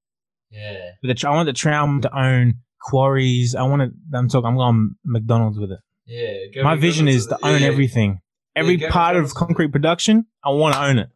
Yeah, 0.51 0.91
But 1.01 1.19
the, 1.19 1.27
I 1.27 1.31
want 1.31 1.47
the 1.47 1.53
Traum 1.53 2.01
to 2.01 2.17
own 2.17 2.59
quarries. 2.81 3.55
I 3.55 3.63
want 3.63 3.81
to. 3.81 4.17
I'm 4.17 4.27
talking. 4.29 4.47
I'm 4.47 4.55
going 4.55 4.95
McDonald's 5.05 5.59
with 5.59 5.71
it. 5.71 5.79
yeah. 6.05 6.33
Go 6.53 6.63
My 6.63 6.75
vision 6.75 7.07
is 7.07 7.27
to 7.27 7.37
own 7.43 7.61
Yeah, 7.61 7.67
everything. 7.67 8.19
Every 8.55 8.77
go 8.77 8.89
part 8.89 9.15
of 9.15 9.23
McDonald's 9.23 9.33
with 9.33 9.41
it. 9.41 9.45
concrete 9.47 9.71
production, 9.71 10.25
I 10.43 10.49
want 10.49 10.75
to 10.75 10.81
own 10.83 10.97
it. 10.99 11.09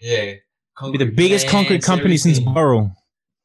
Yeah, 0.00 0.34
Be 0.92 0.98
the 0.98 1.10
biggest 1.10 1.48
concrete 1.48 1.68
plants, 1.82 1.86
company 1.86 2.16
since 2.16 2.38
everything. 2.38 2.54
Boral. 2.54 2.90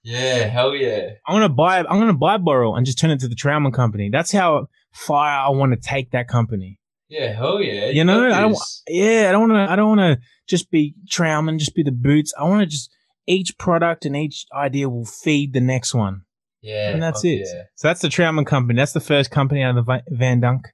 Yeah, 0.04 0.48
hell 0.48 0.76
yeah. 0.76 1.10
I'm 1.28 1.36
gonna 1.36 1.50
buy. 1.50 1.80
I'm 1.80 2.00
gonna 2.00 2.14
buy 2.14 2.38
Boral 2.38 2.76
and 2.78 2.86
just 2.86 3.00
turn 3.00 3.12
it 3.12 3.20
to 3.22 3.28
the 3.28 3.36
Trauman 3.36 3.74
company. 3.74 4.10
That's 4.12 4.32
how 4.32 4.68
far 4.94 5.28
I 5.28 5.50
want 5.50 5.72
to 5.74 5.80
take 5.80 6.12
that 6.12 6.28
company. 6.28 6.80
Yeah, 7.10 7.34
hell 7.34 7.62
yeah. 7.62 7.90
You 7.90 8.04
know, 8.04 8.32
I 8.32 8.42
don't. 8.42 8.58
Yeah, 8.88 9.28
I 9.30 9.32
don't 9.32 9.50
want 9.50 9.68
to. 9.68 9.72
I 9.74 9.76
don't 9.76 9.98
want 9.98 10.20
to 10.20 10.26
just 10.48 10.70
be 10.72 10.96
Trauman, 11.10 11.58
just 11.60 11.76
be 11.76 11.84
the 11.84 11.92
boots. 11.92 12.34
I 12.40 12.44
want 12.44 12.62
to 12.62 12.66
just 12.66 12.92
each 13.28 13.58
product 13.58 14.06
and 14.06 14.16
each 14.16 14.46
idea 14.54 14.90
will 14.90 15.06
feed 15.06 15.54
the 15.54 15.62
next 15.62 15.94
one, 15.94 16.22
Yeah, 16.62 16.92
and 16.92 17.02
that's 17.02 17.20
fuck 17.22 17.26
it. 17.26 17.48
Yeah. 17.48 17.64
So 17.76 17.88
that's 17.88 18.02
the 18.02 18.10
Trauman 18.10 18.46
company. 18.46 18.78
That's 18.78 18.94
the 18.94 19.00
first 19.00 19.32
company 19.32 19.64
out 19.64 19.78
of 19.78 19.86
the 19.86 20.02
Van 20.10 20.40
Dunk 20.42 20.66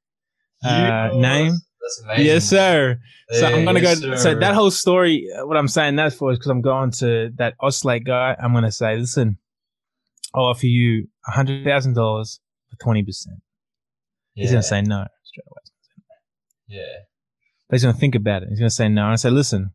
uh, 0.64 0.70
Yeah, 0.70 1.10
name. 1.14 1.54
That's 1.82 2.02
amazing. 2.04 2.26
Yes, 2.26 2.46
sir. 2.50 3.00
So 3.32 3.46
I'm 3.48 3.66
gonna 3.66 3.80
yes, 3.80 4.00
go. 4.00 4.16
sir. 4.16 4.18
So 4.18 4.40
that 4.40 4.56
whole 4.56 4.72
story, 4.72 5.28
uh, 5.38 5.46
what 5.46 5.58
I'm 5.58 5.68
saying 5.68 5.96
that 5.98 6.14
for 6.14 6.32
is 6.32 6.40
because 6.40 6.50
I'm 6.50 6.62
going 6.62 6.92
to 6.94 7.32
that 7.38 7.54
Oslake 7.62 8.06
guy. 8.06 8.36
I'm 8.42 8.54
gonna 8.54 8.72
say, 8.72 8.98
listen, 8.98 9.38
I'll 10.34 10.46
offer 10.46 10.66
you 10.66 11.08
a 11.28 11.32
hundred 11.32 11.64
thousand 11.64 11.94
dollars 11.94 12.40
for 12.70 12.78
twenty 12.84 13.04
percent. 13.04 13.38
He's 14.34 14.50
gonna 14.52 14.64
say 14.64 14.82
no 14.82 15.06
straight 15.24 15.46
away. 15.48 15.62
Yeah, 16.68 16.82
But 17.70 17.76
he's 17.76 17.84
gonna 17.84 17.98
think 17.98 18.16
about 18.16 18.42
it. 18.44 18.50
He's 18.50 18.60
gonna 18.60 18.70
say 18.72 18.90
no. 18.90 19.04
And 19.04 19.12
I 19.12 19.16
say, 19.16 19.30
listen, 19.30 19.72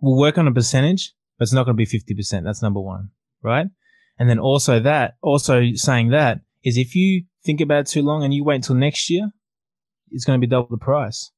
we'll 0.00 0.18
work 0.18 0.38
on 0.38 0.48
a 0.48 0.52
percentage, 0.52 1.12
but 1.38 1.42
it's 1.44 1.52
not 1.52 1.64
gonna 1.64 1.76
be 1.76 1.84
fifty 1.84 2.14
percent. 2.14 2.44
That's 2.46 2.62
number 2.62 2.80
one, 2.80 3.10
right? 3.42 3.66
And 4.20 4.28
then 4.30 4.38
also 4.38 4.78
that, 4.80 5.14
also 5.22 5.72
saying 5.74 6.10
that 6.10 6.40
is 6.62 6.76
if 6.76 6.94
you 6.94 7.24
think 7.44 7.60
about 7.60 7.80
it 7.80 7.86
too 7.86 8.02
long 8.02 8.22
and 8.22 8.32
you 8.32 8.44
wait 8.44 8.56
until 8.56 8.76
next 8.76 9.10
year, 9.10 9.30
it's 10.12 10.24
gonna 10.24 10.38
be 10.38 10.46
double 10.46 10.68
the 10.70 10.76
price. 10.76 11.32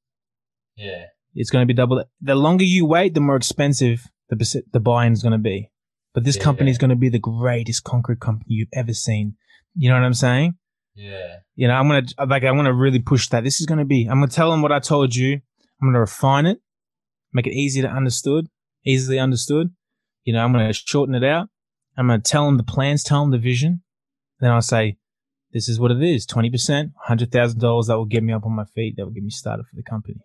yeah, 0.76 1.04
it's 1.34 1.48
going 1.50 1.62
to 1.62 1.66
be 1.66 1.72
double. 1.74 2.04
The 2.20 2.34
longer 2.34 2.64
you 2.64 2.84
wait, 2.84 3.14
the 3.14 3.20
more 3.20 3.36
expensive 3.36 4.10
the 4.28 4.62
the 4.72 4.80
buy-in 4.80 5.12
is 5.14 5.22
going 5.22 5.32
to 5.32 5.38
be. 5.38 5.70
But 6.14 6.24
this 6.24 6.36
Yeah. 6.36 6.42
company 6.44 6.70
is 6.70 6.76
going 6.78 6.90
to 6.90 6.96
be 6.96 7.09
the 7.09 7.18
greatest 7.18 7.84
concrete 7.84 8.20
company 8.20 8.54
you've 8.54 8.68
ever 8.74 8.92
seen. 8.92 9.36
You 9.74 9.88
know 9.88 9.94
what 9.96 10.04
I'm 10.04 10.14
saying? 10.14 10.54
yeah, 10.94 11.36
You 11.54 11.68
know, 11.68 11.74
I'm 11.74 11.88
going 11.88 12.04
to 12.06 12.14
like 12.26 12.44
I'm 12.44 12.54
going 12.56 12.66
to 12.66 12.74
really 12.74 12.98
push 12.98 13.28
that. 13.28 13.44
This 13.44 13.60
is 13.60 13.66
going 13.66 13.78
to 13.78 13.84
be. 13.86 14.06
I'm 14.06 14.18
going 14.18 14.28
to 14.28 14.34
tell 14.34 14.50
them 14.50 14.60
what 14.62 14.72
I 14.72 14.78
told 14.80 15.14
you. 15.14 15.32
I'm 15.34 15.88
going 15.88 15.94
to 15.94 16.00
refine 16.00 16.46
it, 16.46 16.59
make 17.32 17.46
it 17.46 17.54
easy 17.54 17.80
to 17.82 17.88
understood, 17.88 18.48
easily 18.84 19.18
understood. 19.18 19.70
You 20.24 20.32
know, 20.34 20.42
I'm 20.44 20.52
going 20.52 20.66
to 20.66 20.72
shorten 20.74 21.14
it 21.14 21.24
out. 21.24 21.48
I'm 21.97 22.06
going 22.09 22.20
to 22.23 22.31
tell 22.31 22.47
them 22.47 22.56
the 22.56 22.62
plans, 22.62 23.05
tell 23.05 23.20
them 23.23 23.31
the 23.31 23.39
vision. 23.39 23.82
Then 24.40 24.51
I'll 24.51 24.62
say, 24.62 24.97
this 25.52 25.69
is 25.69 25.78
what 25.78 25.90
it 25.90 26.02
is: 26.02 26.24
twenty 26.27 26.51
percent, 26.51 26.93
hundred 26.98 27.31
thousand 27.31 27.60
dollars. 27.60 27.86
That 27.89 27.97
will 27.97 28.06
get 28.06 28.23
me 28.23 28.32
up 28.32 28.47
on 28.47 28.52
my 28.52 28.64
feet. 28.64 28.94
That 28.97 29.05
will 29.05 29.12
get 29.12 29.23
me 29.23 29.31
started 29.31 29.64
for 29.64 29.77
the 29.77 29.82
company. 29.82 30.20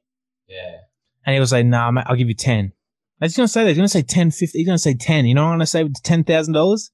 yeah, 0.48 0.77
And 1.26 1.34
he 1.34 1.39
was 1.39 1.52
like, 1.52 1.65
nah, 1.65 1.91
mate, 1.91 2.06
I'll 2.07 2.15
give 2.15 2.30
you 2.30 2.34
10. 2.34 2.72
I 3.22 3.26
He's 3.26 3.35
going 3.35 3.48
to 3.48 3.52
say 3.52 3.64
that. 3.64 3.69
He's 3.69 3.77
going 3.77 3.85
to 3.88 3.91
say 3.91 4.02
10, 4.03 4.31
50. 4.31 4.57
He's 4.57 4.65
going 4.65 4.77
to 4.77 4.81
say 4.81 4.94
10. 4.94 5.26
You 5.26 5.34
know 5.35 5.41
what 5.44 5.49
I'm 5.49 5.57
going 5.57 5.61
to 5.61 5.68
say 5.68 5.84
with 5.84 6.02
$10,000? 6.03 6.89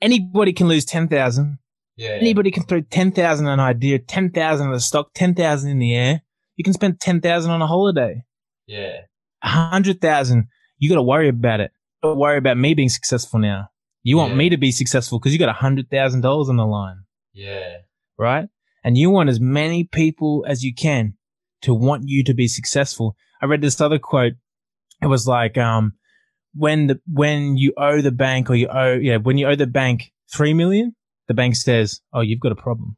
Anybody 0.00 0.52
can 0.52 0.68
lose 0.68 0.84
10,000. 0.84 1.58
yeah. 1.96 2.10
Anybody 2.10 2.50
can 2.50 2.64
throw 2.64 2.80
10,000 2.82 3.46
on 3.46 3.52
an 3.54 3.60
idea, 3.60 3.98
10,000 3.98 4.66
on 4.66 4.72
the 4.72 4.80
stock, 4.80 5.10
10,000 5.14 5.70
in 5.70 5.78
the 5.78 5.94
air. 5.94 6.22
You 6.56 6.64
can 6.64 6.72
spend 6.74 7.00
10,000 7.00 7.50
on 7.50 7.60
a 7.62 7.66
holiday. 7.66 8.22
Yeah, 8.66 9.00
100,000. 9.42 10.46
You 10.78 10.88
got 10.88 10.96
to 10.96 11.02
worry 11.02 11.28
about 11.28 11.60
it. 11.60 11.72
Don't 12.02 12.18
worry 12.18 12.38
about 12.38 12.56
me 12.58 12.74
being 12.74 12.88
successful 12.88 13.38
now. 13.40 13.68
You 14.04 14.16
want 14.16 14.30
Yeah. 14.32 14.36
me 14.36 14.48
to 14.50 14.56
be 14.56 14.70
successful 14.70 15.18
because 15.18 15.32
you 15.32 15.38
got 15.40 15.54
$100,000 15.56 16.48
on 16.48 16.56
the 16.56 16.64
line 16.66 16.98
yeah, 17.32 17.78
right? 18.16 18.46
And 18.84 18.96
you 18.96 19.10
want 19.10 19.28
as 19.28 19.40
many 19.40 19.82
people 19.84 20.44
as 20.46 20.62
you 20.62 20.72
can 20.72 21.14
to 21.62 21.74
want 21.74 22.04
you 22.06 22.22
to 22.24 22.34
be 22.34 22.46
successful. 22.46 23.16
I 23.42 23.46
read 23.46 23.60
this 23.62 23.80
other 23.80 23.98
quote. 23.98 24.34
It 25.02 25.06
was 25.08 25.26
like, 25.26 25.58
um, 25.58 25.94
when 26.54 26.86
the, 26.86 27.00
when 27.10 27.56
you 27.56 27.72
owe 27.76 28.00
the 28.00 28.12
bank 28.12 28.50
or 28.50 28.54
you 28.54 28.68
owe, 28.68 28.92
yeah, 28.94 29.16
when 29.16 29.36
you 29.38 29.48
owe 29.48 29.56
the 29.56 29.66
bank 29.66 30.12
three 30.32 30.54
million, 30.54 30.94
the 31.26 31.34
bank 31.34 31.56
says, 31.56 32.00
oh, 32.12 32.20
you've 32.20 32.38
got 32.40 32.52
a 32.52 32.56
problem. 32.56 32.96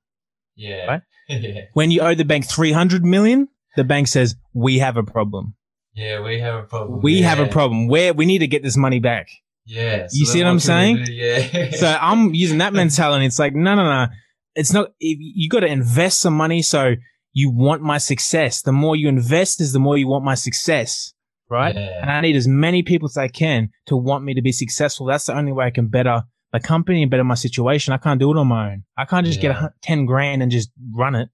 yeah. 0.56 0.84
Right? 0.86 1.02
yeah, 1.28 1.62
When 1.72 1.90
you 1.90 2.00
owe 2.02 2.14
the 2.14 2.24
bank 2.24 2.44
300 2.46 3.04
million, 3.04 3.48
the 3.76 3.84
bank 3.84 4.08
says, 4.08 4.36
we 4.52 4.78
have 4.80 4.96
a 4.98 5.02
problem. 5.02 5.54
yeah. 5.94 6.20
We 6.20 6.40
have 6.40 6.56
a 6.64 6.66
problem. 6.66 7.00
We 7.02 7.14
yeah. 7.20 7.28
have 7.30 7.38
a 7.40 7.46
problem. 7.46 7.88
Where 7.88 8.12
we 8.12 8.26
need 8.26 8.38
to 8.40 8.46
get 8.48 8.62
this 8.62 8.76
money 8.76 8.98
back. 9.00 9.28
Yeah. 9.66 10.06
You 10.12 10.24
so 10.26 10.32
see 10.32 10.42
what 10.44 10.50
I'm 10.50 10.60
saying? 10.60 11.04
do? 11.04 11.12
Yeah. 11.12 11.70
So 11.76 11.86
I'm 12.00 12.34
using 12.34 12.58
that 12.58 12.72
mentality. 12.72 13.26
It's 13.26 13.38
like, 13.38 13.54
no, 13.54 13.74
no, 13.74 13.84
no. 13.84 14.06
It's 14.54 14.72
not, 14.72 14.88
if 15.00 15.18
you 15.20 15.48
got 15.48 15.60
to 15.60 15.66
invest 15.66 16.20
some 16.20 16.34
money. 16.34 16.62
So 16.62 16.94
you 17.32 17.50
want 17.50 17.82
my 17.82 17.98
success. 17.98 18.62
The 18.62 18.72
more 18.72 18.96
you 18.96 19.08
invest 19.08 19.60
is 19.60 19.72
the 19.72 19.78
more 19.80 19.98
you 19.98 20.08
want 20.08 20.24
my 20.24 20.34
success. 20.34 21.12
Right. 21.50 21.74
Yeah. 21.74 22.00
And 22.00 22.10
I 22.10 22.20
need 22.22 22.36
as 22.36 22.48
many 22.48 22.82
people 22.82 23.06
as 23.08 23.16
I 23.18 23.28
can 23.28 23.70
to 23.86 23.96
want 23.96 24.24
me 24.24 24.34
to 24.34 24.42
be 24.42 24.52
successful. 24.52 25.06
That's 25.06 25.26
the 25.26 25.36
only 25.36 25.52
way 25.52 25.66
I 25.66 25.70
can 25.70 25.88
better 25.88 26.22
the 26.52 26.60
company 26.60 27.02
and 27.02 27.10
better 27.10 27.24
my 27.24 27.34
situation. 27.34 27.92
I 27.92 27.98
can't 27.98 28.18
do 28.20 28.30
it 28.30 28.38
on 28.38 28.46
my 28.46 28.70
own. 28.72 28.84
I 28.96 29.04
can't 29.04 29.26
just 29.26 29.40
get 29.40 29.50
a 29.50 29.54
Yeah. 29.54 29.60
hun- 29.60 29.72
10 29.82 30.06
grand 30.06 30.42
and 30.42 30.50
just 30.50 30.70
run 30.94 31.14
it. 31.14 31.28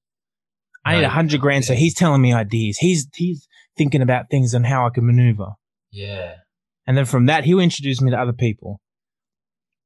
I 0.84 0.92
No, 0.94 0.98
need 0.98 1.04
a 1.06 1.10
hundred 1.10 1.40
grand. 1.40 1.64
So 1.64 1.74
he's 1.74 1.94
telling 1.94 2.20
me 2.20 2.32
ideas. 2.32 2.76
He's, 2.78 3.06
he's 3.14 3.46
thinking 3.78 4.02
about 4.02 4.30
things 4.30 4.52
and 4.54 4.66
how 4.66 4.84
I 4.86 4.90
can 4.90 5.06
maneuver. 5.06 5.50
yeah. 5.92 6.36
And 6.86 6.96
then 6.96 7.04
from 7.04 7.26
that, 7.26 7.44
he'll 7.44 7.60
introduce 7.60 8.00
me 8.00 8.10
to 8.10 8.18
other 8.20 8.32
people. 8.32 8.80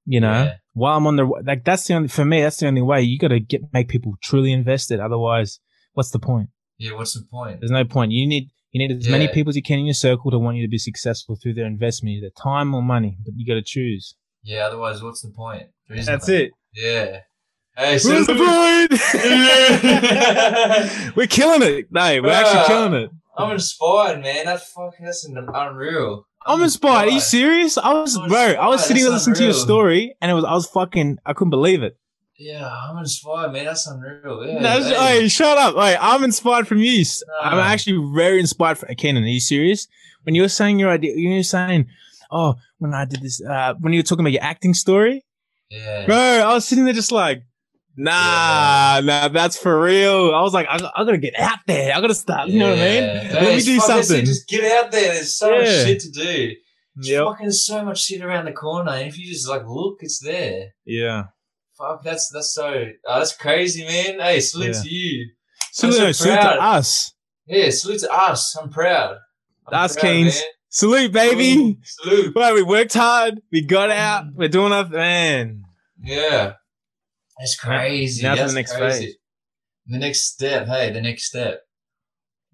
You 0.08 0.20
know, 0.20 0.44
Yeah. 0.44 0.54
while 0.72 0.96
I'm 0.96 1.06
on 1.06 1.16
the 1.16 1.24
like, 1.24 1.64
that's 1.64 1.86
the 1.86 1.94
only 1.94 2.08
for 2.08 2.24
me. 2.24 2.40
That's 2.40 2.58
the 2.58 2.68
only 2.68 2.82
way. 2.82 3.02
You 3.02 3.18
got 3.18 3.28
to 3.28 3.40
get 3.40 3.62
make 3.72 3.88
people 3.88 4.14
truly 4.22 4.52
invested. 4.52 5.00
Otherwise, 5.00 5.58
what's 5.94 6.10
the 6.10 6.20
point? 6.20 6.48
Yeah. 6.78 6.92
What's 6.92 7.14
the 7.14 7.24
point? 7.28 7.60
There's 7.60 7.70
no 7.72 7.84
point. 7.84 8.12
You 8.12 8.26
need 8.26 8.50
You 8.72 8.86
need 8.86 8.96
as 8.96 9.08
many 9.08 9.26
people 9.28 9.50
as 9.50 9.56
you 9.56 9.62
can 9.62 9.78
in 9.78 9.86
your 9.86 9.94
circle 9.94 10.30
to 10.30 10.38
want 10.38 10.56
you 10.58 10.62
to 10.62 10.68
be 10.70 10.78
successful 10.78 11.36
through 11.42 11.54
their 11.54 11.66
investment, 11.66 12.16
either 12.16 12.30
time 12.40 12.74
or 12.74 12.82
money. 12.82 13.16
But 13.24 13.34
you 13.36 13.46
got 13.46 13.54
to 13.54 13.62
choose. 13.62 14.14
Yeah. 14.42 14.66
Otherwise, 14.66 15.02
what's 15.02 15.22
the 15.22 15.30
point? 15.30 15.64
That's 15.88 16.28
it. 16.28 16.52
Yeah. 16.74 17.20
Hey, 17.76 17.98
so 17.98 18.10
Where's 18.10 18.26
the 18.26 18.34
point? 18.34 18.92
we're 21.16 21.26
killing 21.26 21.62
it. 21.62 21.86
No, 21.90 22.20
we're 22.22 22.30
actually 22.30 22.64
killing 22.66 22.94
it. 22.94 23.10
I'm 23.36 23.52
inspired, 23.52 24.22
man. 24.22 24.46
That's 24.46 24.70
fucking 24.72 25.04
that's 25.04 25.24
unreal. 25.26 26.26
I'm 26.46 26.62
inspired. 26.62 27.08
Are 27.08 27.10
you 27.10 27.20
serious? 27.20 27.76
I 27.76 27.92
was, 27.92 28.16
I'm 28.16 28.28
bro. 28.28 28.38
I 28.38 28.68
was 28.68 28.84
sitting 28.86 29.02
there 29.02 29.12
listening 29.12 29.36
to 29.36 29.44
your 29.44 29.52
story, 29.52 30.14
and 30.20 30.30
it 30.30 30.34
was, 30.34 30.44
I 30.44 30.52
was 30.54 30.66
fucking, 30.66 31.18
I 31.26 31.32
couldn't 31.32 31.50
believe 31.50 31.82
it. 31.82 31.98
Yeah, 32.38 32.68
I'm 32.68 32.98
inspired, 32.98 33.52
man. 33.52 33.64
That's 33.64 33.86
unreal. 33.86 34.46
Yeah. 34.46 34.58
No, 34.60 34.82
hey. 34.82 35.20
hey, 35.22 35.28
shut 35.28 35.56
up. 35.56 35.74
Hey, 35.74 35.96
I'm 35.98 36.22
inspired 36.22 36.68
from 36.68 36.78
you. 36.78 37.04
I'm 37.42 37.58
actually 37.58 38.12
very 38.14 38.40
inspired 38.40 38.78
from 38.78 38.94
Keenan. 38.94 39.24
Are 39.24 39.26
you 39.26 39.40
serious? 39.40 39.88
When 40.24 40.34
you 40.34 40.42
were 40.42 40.48
saying 40.48 40.78
your 40.78 40.90
idea, 40.90 41.14
you 41.16 41.34
were 41.34 41.42
saying, 41.42 41.86
oh, 42.30 42.56
when 42.78 42.92
I 42.92 43.06
did 43.06 43.22
this, 43.22 43.40
uh, 43.42 43.74
when 43.80 43.92
you 43.94 44.00
were 44.00 44.04
talking 44.04 44.22
about 44.24 44.32
your 44.32 44.42
acting 44.42 44.74
story, 44.74 45.24
Yeah. 45.70 46.04
bro, 46.04 46.16
I 46.16 46.52
was 46.52 46.66
sitting 46.66 46.84
there 46.84 46.92
just 46.94 47.10
like, 47.12 47.42
nah, 47.96 49.00
nah, 49.02 49.28
that's 49.28 49.56
for 49.56 49.80
real. 49.80 50.34
I 50.34 50.42
was 50.42 50.52
like, 50.54 50.66
I, 50.68 50.76
I 50.94 51.04
gotta 51.04 51.18
get 51.18 51.38
out 51.38 51.58
there. 51.66 51.94
I 51.94 52.00
gotta 52.00 52.14
start. 52.14 52.48
You 52.48 52.58
know 52.60 52.70
what 52.70 52.78
I 52.78 52.82
mean? 52.82 53.02
Yeah. 53.02 53.30
Let 53.34 53.56
me 53.56 53.62
do 53.62 53.80
something. 53.80 54.24
Just 54.24 54.48
get 54.48 54.64
out 54.72 54.90
there. 54.90 55.14
There's 55.14 55.34
so 55.34 55.50
much 55.50 55.66
shit 55.66 56.00
to 56.00 56.10
do. 56.10 56.52
Yep. 57.02 57.24
Fucking 57.24 57.50
so 57.50 57.84
much 57.84 58.02
shit 58.02 58.22
around 58.22 58.46
the 58.46 58.52
corner. 58.52 58.92
And 58.92 59.08
if 59.08 59.18
you 59.18 59.26
just 59.26 59.48
like 59.48 59.66
look, 59.66 59.98
it's 60.00 60.20
there. 60.20 60.74
Yeah. 60.84 61.24
Fuck, 61.76 62.02
that's 62.02 62.30
that's 62.32 62.54
so 62.54 62.86
oh, 63.06 63.18
that's 63.18 63.36
crazy, 63.36 63.84
man. 63.84 64.18
Hey, 64.18 64.40
salute 64.40 64.74
Yeah. 64.74 64.82
to 64.82 64.88
you. 64.88 65.30
I'm 65.82 65.92
so 65.92 65.98
no, 65.98 66.12
salute 66.12 66.40
to 66.40 66.62
us. 66.62 67.12
Yeah, 67.46 67.68
salute 67.70 68.00
to 68.00 68.10
us. 68.10 68.56
I'm 68.56 68.70
proud. 68.70 69.18
I'm 69.68 69.88
Kings. 69.90 70.36
man. 70.36 70.44
Salute, 70.68 71.12
baby. 71.12 71.78
Salute. 71.82 72.34
Well, 72.34 72.54
we 72.54 72.62
worked 72.62 72.94
hard. 72.94 73.40
We 73.52 73.62
got 73.62 73.90
out. 73.90 74.26
Mm. 74.26 74.34
We're 74.34 74.48
doing 74.48 74.72
our 74.72 74.88
man. 74.88 75.64
Yeah. 76.02 76.54
That's 77.38 77.56
crazy. 77.58 78.22
now 78.22 78.34
to 78.34 78.46
the 78.46 78.52
next 78.52 78.74
crazy. 78.76 79.06
phase. 79.06 79.16
The 79.86 79.98
next 79.98 80.22
step. 80.32 80.66
Hey, 80.66 80.90
the 80.90 81.00
next 81.00 81.24
step. 81.24 81.60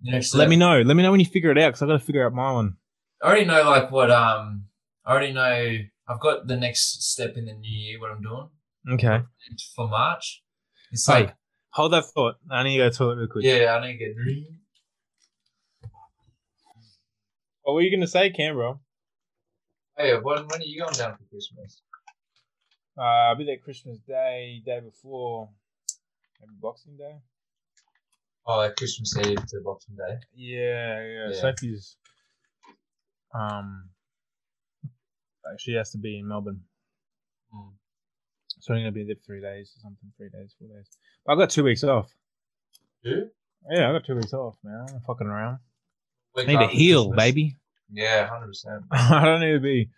The 0.02 0.12
next 0.12 0.28
step. 0.28 0.38
Let 0.40 0.48
me 0.48 0.56
know. 0.56 0.80
Let 0.82 0.96
me 0.96 1.02
know 1.02 1.10
when 1.10 1.20
you 1.20 1.26
figure 1.26 1.50
it 1.50 1.59
out 1.59 1.68
because 1.68 1.82
I 1.82 1.86
got 1.86 1.92
to 1.92 1.98
figure 2.04 2.26
out 2.26 2.32
my 2.32 2.52
one. 2.52 2.76
I 3.22 3.26
already 3.28 3.44
know 3.44 3.62
like 3.62 3.90
what 3.90 4.10
um 4.10 4.64
I 5.06 5.12
already 5.12 5.32
know 5.32 5.78
I've 6.09 6.20
got 6.20 6.46
the 6.48 6.56
next 6.56 7.04
step 7.04 7.36
in 7.36 7.44
the 7.46 7.52
new 7.54 7.70
year 7.70 8.00
what 8.00 8.10
I'm 8.10 8.20
doing 8.20 8.48
Okay. 8.90 9.22
for 9.76 9.88
March. 9.88 10.42
It's 10.90 11.06
Hey, 11.06 11.12
like 11.26 11.36
hold 11.70 11.92
that 11.92 12.04
thought. 12.14 12.34
I 12.50 12.64
need 12.64 12.78
to 12.78 12.84
go 12.84 12.84
to 12.88 12.90
the 12.90 12.96
toilet 12.96 13.16
real 13.18 13.26
quick. 13.28 13.44
yeah, 13.44 13.76
I 13.76 13.86
need 13.86 13.92
to 13.98 13.98
get 13.98 14.16
green. 14.16 14.59
What 17.62 17.74
were 17.74 17.80
you 17.82 17.96
gonna 17.96 18.09
say, 18.09 18.30
Canberra? 18.30 18.74
Hey, 19.96 20.14
when 20.14 20.48
when 20.48 20.60
are 20.60 20.64
you 20.64 20.80
going 20.82 20.94
down 20.94 21.16
for 21.16 21.22
Christmas? 21.30 21.82
Uh, 22.98 23.02
I'll 23.02 23.36
be 23.36 23.44
there 23.44 23.56
Christmas 23.59 23.98
Day, 24.06 24.62
day 24.66 24.81
before, 24.81 25.48
maybe 26.40 26.52
Boxing 26.60 26.97
Day. 26.97 27.14
Oh, 28.47 28.56
like 28.59 28.77
Christmas 28.77 29.16
Eve 29.19 29.47
to 29.47 29.60
Boxing 29.64 29.97
Day. 29.97 30.19
Yeah, 30.35 31.02
yeah. 31.02 31.28
Yeah. 31.31 31.40
Sophie's, 31.40 31.97
um, 33.35 33.89
she 35.59 35.73
has 35.74 35.90
to 35.93 35.98
be 35.98 36.19
in 36.19 36.28
Melbourne, 36.28 36.60
Mm. 37.55 37.73
so 38.48 38.74
I'm 38.74 38.81
gonna 38.81 38.93
be 38.93 39.05
there 39.05 39.16
for 39.16 39.23
three 39.23 39.40
days 39.40 39.73
or 39.77 39.81
something. 39.81 40.12
Three 40.16 40.31
days, 40.31 40.55
four 40.59 40.69
days. 40.69 40.89
But 41.24 41.32
I 41.32 41.36
got 41.36 41.51
two 41.51 41.64
weeks 41.64 41.85
off. 41.85 42.12
Who? 43.05 43.28
Yeah, 43.70 43.89
I 43.89 43.93
got 43.93 44.05
two 44.05 44.16
weeks 44.16 44.32
off, 44.32 44.56
man. 44.64 44.86
I'm 44.93 45.01
fucking 45.06 45.27
around. 45.27 45.59
Week 46.35 46.48
I 46.48 46.52
need 46.52 46.59
to 46.59 46.74
heal, 46.74 47.10
baby. 47.12 47.56
Yeah, 47.93 48.27
hundred 48.27 48.48
percent. 48.48 48.85
I 48.90 49.24
don't 49.24 49.40
need 49.40 49.52
to 49.52 49.60
be. 49.60 49.90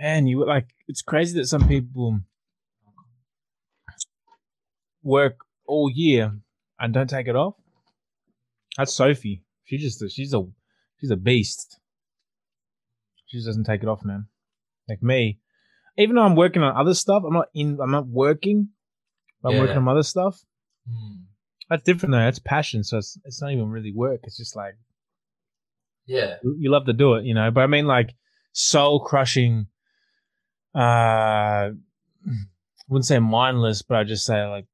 Man, 0.00 0.26
you 0.26 0.44
like 0.46 0.68
it's 0.86 1.02
crazy 1.02 1.38
that 1.38 1.46
some 1.46 1.66
people 1.66 2.20
work 5.02 5.38
all 5.66 5.90
year 5.92 6.32
and 6.78 6.94
don't 6.94 7.10
take 7.10 7.26
it 7.28 7.36
off. 7.36 7.54
That's 8.76 8.94
Sophie. 8.94 9.42
She 9.64 9.78
just 9.78 10.02
she's 10.10 10.32
a 10.34 10.42
she's 11.00 11.10
a 11.10 11.16
beast. 11.16 11.80
She 13.26 13.38
just 13.38 13.46
doesn't 13.46 13.64
take 13.64 13.82
it 13.82 13.88
off, 13.88 14.04
man. 14.04 14.26
Like 14.88 15.02
me, 15.02 15.40
even 15.98 16.16
though 16.16 16.22
I'm 16.22 16.36
working 16.36 16.62
on 16.62 16.76
other 16.76 16.94
stuff, 16.94 17.22
I'm 17.26 17.34
not 17.34 17.48
in. 17.54 17.78
I'm 17.82 17.90
not 17.90 18.06
working. 18.06 18.70
but 19.42 19.50
I'm 19.50 19.54
Yeah. 19.56 19.60
working 19.62 19.76
on 19.78 19.88
other 19.88 20.02
stuff. 20.02 20.40
Mm. 20.90 21.24
That's 21.68 21.82
different 21.82 22.12
though. 22.12 22.18
That's 22.18 22.38
passion. 22.38 22.82
So 22.84 22.98
it's 22.98 23.18
it's 23.24 23.42
not 23.42 23.52
even 23.52 23.68
really 23.68 23.92
work. 23.94 24.20
It's 24.24 24.36
just 24.36 24.56
like 24.56 24.76
Yeah. 26.06 26.36
you 26.42 26.70
love 26.70 26.86
to 26.86 26.92
do 26.92 27.14
it, 27.14 27.24
you 27.24 27.34
know. 27.34 27.50
But 27.50 27.60
I 27.62 27.66
mean, 27.66 27.86
like 27.86 28.14
soul 28.52 29.00
crushing. 29.04 29.66
Uh, 30.74 31.70
wouldn't 32.88 33.06
say 33.06 33.18
mindless, 33.18 33.82
but 33.82 33.96
I 33.98 34.04
just 34.04 34.24
say 34.24 34.46
like 34.46 34.66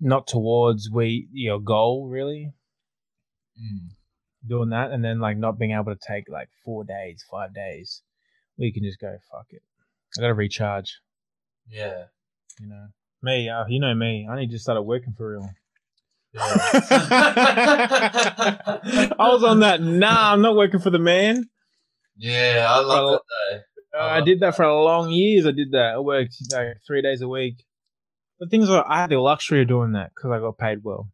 not 0.00 0.26
towards 0.26 0.88
we 0.90 1.28
your 1.32 1.60
goal 1.60 2.08
really 2.08 2.52
Mm. 3.60 3.88
doing 4.46 4.68
that, 4.70 4.92
and 4.92 5.04
then 5.04 5.18
like 5.18 5.36
not 5.36 5.58
being 5.58 5.72
able 5.72 5.92
to 5.92 5.98
take 6.06 6.28
like 6.28 6.48
four 6.64 6.84
days, 6.84 7.24
five 7.28 7.52
days, 7.52 8.02
where 8.54 8.66
you 8.68 8.72
can 8.72 8.84
just 8.84 9.00
go 9.00 9.16
fuck 9.32 9.46
it. 9.50 9.62
I 10.16 10.20
gotta 10.20 10.34
recharge, 10.34 11.00
Yeah. 11.68 12.04
you 12.60 12.68
know. 12.68 12.86
Me, 13.20 13.48
uh, 13.48 13.64
you 13.66 13.80
know 13.80 13.92
me. 13.96 14.28
I 14.30 14.36
need 14.38 14.52
to 14.52 14.58
start 14.60 14.84
working 14.84 15.12
for 15.14 15.32
real. 15.32 15.50
Yeah. 16.32 16.40
I 19.18 19.28
was 19.32 19.42
on 19.42 19.58
that. 19.60 19.80
Nah, 19.82 20.32
I'm 20.34 20.40
not 20.42 20.54
working 20.54 20.78
for 20.80 20.90
the 20.90 20.98
man. 21.00 21.48
yeah, 22.16 22.66
I 22.68 22.78
love 22.80 23.10
that 23.10 23.22
though. 23.50 23.60
Uh, 23.98 24.02
I 24.02 24.16
I 24.18 24.20
did 24.20 24.40
that 24.40 24.54
for 24.54 24.62
a 24.62 24.82
long 24.82 25.10
years. 25.10 25.46
I 25.46 25.50
did 25.50 25.72
that. 25.72 25.94
I 25.96 25.98
worked 25.98 26.36
like 26.52 26.78
three 26.86 27.02
days 27.02 27.20
a 27.22 27.28
week. 27.28 27.64
But 28.38 28.50
things 28.50 28.70
are, 28.70 28.84
I 28.88 29.00
had 29.00 29.10
the 29.10 29.18
luxury 29.18 29.62
of 29.62 29.68
doing 29.68 29.92
that 29.92 30.12
because 30.14 30.30
I 30.30 30.38
got 30.38 30.58
paid 30.58 30.78
well. 30.84 31.10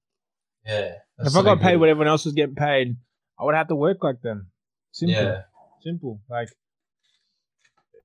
Yeah. 0.67 0.93
if 1.19 1.27
I 1.27 1.29
so 1.29 1.43
got 1.43 1.61
paid 1.61 1.77
what 1.77 1.89
everyone 1.89 2.09
else 2.09 2.25
was 2.25 2.35
getting 2.35 2.55
paid, 2.55 2.97
I 3.39 3.45
would 3.45 3.55
have 3.55 3.69
to 3.69 3.77
work 3.77 3.99
like 4.03 4.21
them. 4.21 4.49
Simple. 4.93 5.15
Yeah. 5.15 5.43
Simple. 5.83 6.21
Like 6.29 6.49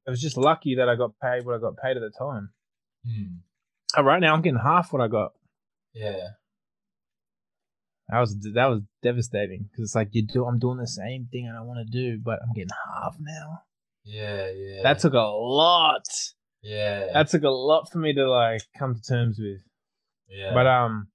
I 0.07 0.11
was 0.11 0.21
just 0.21 0.37
lucky 0.37 0.75
that 0.75 0.87
I 0.87 0.95
got 0.95 1.11
paid 1.21 1.45
what 1.45 1.55
I 1.55 1.59
got 1.59 1.77
paid 1.77 1.97
at 1.97 2.01
the 2.01 2.11
time. 2.17 2.49
Mm. 3.07 3.39
Uh, 3.97 4.03
right 4.03 4.19
now, 4.19 4.33
I'm 4.33 4.41
getting 4.41 4.59
half 4.59 4.93
what 4.93 5.01
I 5.01 5.07
got. 5.07 5.33
Yeah. 5.93 6.29
That 8.09 8.19
was 8.19 8.35
that 8.55 8.65
was 8.65 8.81
devastating 9.03 9.69
because 9.69 9.89
it's 9.89 9.95
like 9.95 10.09
you 10.13 10.25
do. 10.25 10.45
I'm 10.45 10.59
doing 10.59 10.77
the 10.77 10.87
same 10.87 11.27
thing 11.31 11.47
I 11.47 11.55
don't 11.55 11.67
want 11.67 11.85
to 11.85 11.91
do, 11.91 12.19
but 12.23 12.39
I'm 12.41 12.53
getting 12.53 12.69
half 12.95 13.17
now. 13.19 13.61
Yeah. 14.03 14.49
Yeah. 14.51 14.83
That 14.83 14.99
took 14.99 15.13
a 15.13 15.17
lot. 15.19 16.05
Yeah. 16.61 17.07
That 17.13 17.29
took 17.29 17.43
a 17.43 17.49
lot 17.49 17.91
for 17.91 17.99
me 17.99 18.13
to 18.13 18.29
like 18.29 18.61
come 18.77 18.95
to 18.95 19.01
terms 19.01 19.39
with. 19.39 19.61
yeah. 20.27 20.53
But 20.53 20.67
um, 20.67 21.07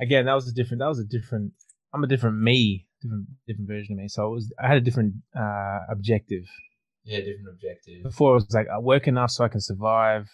again, 0.00 0.26
that 0.26 0.34
was 0.34 0.48
a 0.48 0.52
different. 0.52 0.80
That 0.80 0.88
was 0.88 0.98
a 1.00 1.04
different. 1.04 1.52
I'm 1.94 2.02
a 2.04 2.06
different 2.06 2.38
me, 2.40 2.86
different 3.02 3.26
different 3.46 3.68
version 3.68 3.94
of 3.94 3.98
me. 3.98 4.08
So 4.08 4.26
it 4.26 4.30
was. 4.30 4.52
I 4.62 4.68
had 4.68 4.76
a 4.78 4.80
different 4.80 5.14
uh 5.36 5.78
objective. 5.90 6.44
yeah, 7.04 7.18
different 7.18 7.48
objective. 7.52 8.02
Before 8.02 8.32
it 8.32 8.34
was 8.34 8.50
like 8.54 8.68
I 8.68 8.78
work 8.78 9.06
enough 9.08 9.30
so 9.30 9.44
I 9.44 9.48
can 9.48 9.60
survive, 9.60 10.28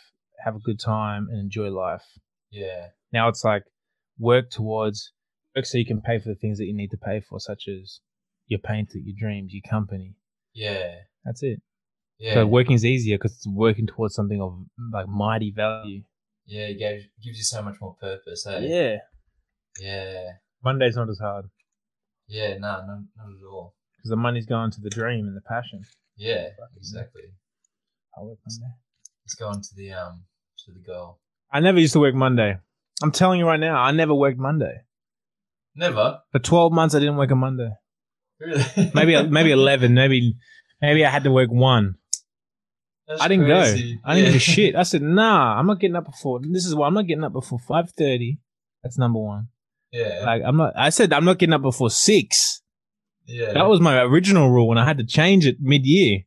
have 0.45 0.57
a 0.57 0.61
good 0.61 0.81
time, 0.81 1.29
and 1.31 1.39
enjoy 1.41 1.69
life. 1.71 2.05
Yeah. 2.51 2.89
Now 3.13 3.29
it's 3.29 3.45
like 3.45 3.65
work 4.19 4.51
towards 4.51 5.13
work 5.55 5.65
so 5.67 5.79
you 5.79 5.87
can 5.87 6.01
pay 6.01 6.19
for 6.19 6.29
the 6.29 6.35
things 6.35 6.59
that 6.59 6.67
you 6.67 6.75
need 6.75 6.91
to 6.91 6.97
pay 6.97 7.21
for, 7.21 7.39
such 7.41 7.69
as 7.69 8.01
your 8.47 8.61
painter, 8.61 8.99
your 8.99 9.15
dreams, 9.19 9.53
your 9.53 9.63
company. 9.69 10.15
Yeah. 10.55 10.95
That's 11.25 11.43
it. 11.43 11.61
Yeah. 12.19 12.35
So 12.35 12.47
working's 12.47 12.85
easier 12.85 13.17
because 13.17 13.33
it's 13.33 13.47
working 13.47 13.87
towards 13.87 14.15
something 14.15 14.41
of 14.43 14.59
like 14.93 15.07
mighty 15.09 15.53
value. 15.55 16.03
yeah, 16.47 16.67
it 16.67 16.79
gives, 16.79 17.05
gives 17.23 17.39
you 17.39 17.45
so 17.45 17.63
much 17.63 17.77
more 17.81 17.95
purpose, 18.01 18.45
hey? 18.49 18.67
Yeah. 18.69 18.97
Yeah. 19.81 20.25
Monday's 20.65 20.97
not 20.97 21.09
as 21.09 21.19
hard 21.21 21.45
Yeah, 22.27 22.55
no, 22.59 22.85
no, 22.87 23.05
not 23.17 23.27
at 23.29 23.47
all. 23.49 23.75
because 23.97 24.11
the 24.11 24.17
money's 24.17 24.47
going 24.47 24.71
to 24.73 24.81
the 24.81 24.91
dream 24.91 25.27
and 25.29 25.37
the 25.37 25.41
passion. 25.43 25.83
Yeah, 26.17 26.49
exactly. 26.77 27.23
I 28.19 28.23
work 28.23 28.39
Monday. 28.49 28.75
Let's 29.25 29.35
go 29.35 29.47
on 29.49 29.61
to 29.63 29.69
the 29.77 29.93
um 29.93 30.25
to 30.67 30.73
the 30.73 30.81
goal. 30.81 31.21
I 31.53 31.61
never 31.61 31.79
used 31.79 31.93
to 31.93 32.01
work 32.01 32.15
Monday. 32.17 32.59
I'm 33.01 33.13
telling 33.13 33.39
you 33.39 33.47
right 33.47 33.61
now, 33.61 33.81
I 33.81 33.93
never 33.93 34.13
worked 34.15 34.39
Monday. 34.39 34.79
Never. 35.77 36.19
For 36.33 36.41
12 36.41 36.73
months, 36.73 36.95
I 36.97 36.99
didn't 36.99 37.17
work 37.17 37.31
a 37.31 37.37
Monday. 37.37 37.71
Really? 38.41 38.65
Maybe 38.95 39.23
maybe 39.31 39.53
11. 39.53 39.95
Maybe 39.95 40.35
maybe 40.81 41.05
I 41.05 41.11
had 41.11 41.25
to 41.25 41.31
work 41.31 41.51
one. 41.51 41.97
That's 43.07 43.21
I 43.23 43.29
didn't 43.29 43.47
crazy. 43.47 43.95
go. 43.95 44.01
I 44.05 44.15
didn't 44.15 44.27
give 44.27 44.35
Yeah. 44.35 44.37
a 44.37 44.55
shit. 44.55 44.77
I 44.77 44.83
said, 44.91 45.03
nah, 45.03 45.59
I'm 45.59 45.67
not 45.67 45.81
getting 45.81 45.97
up 45.97 46.05
before. 46.07 46.41
This 46.43 46.67
is 46.67 46.75
why 46.75 46.87
I'm 46.87 46.95
not 46.95 47.07
getting 47.07 47.25
up 47.25 47.33
before 47.33 47.59
5:30. 47.59 48.39
That's 48.83 48.99
number 48.99 49.19
one. 49.19 49.49
Yeah. 49.93 50.23
Like 50.27 50.43
I'm 50.45 50.57
not. 50.57 50.75
I 50.77 50.91
said 50.91 51.13
I'm 51.13 51.25
not 51.25 51.39
getting 51.39 51.55
up 51.55 51.63
before 51.63 51.91
six. 51.91 52.63
yeah. 53.27 53.53
That 53.55 53.67
was 53.69 53.81
my 53.81 54.01
original 54.03 54.51
rule, 54.51 54.71
and 54.71 54.79
I 54.81 54.85
had 54.85 54.99
to 54.99 55.05
change 55.05 55.47
it 55.47 55.57
mid-year 55.61 56.21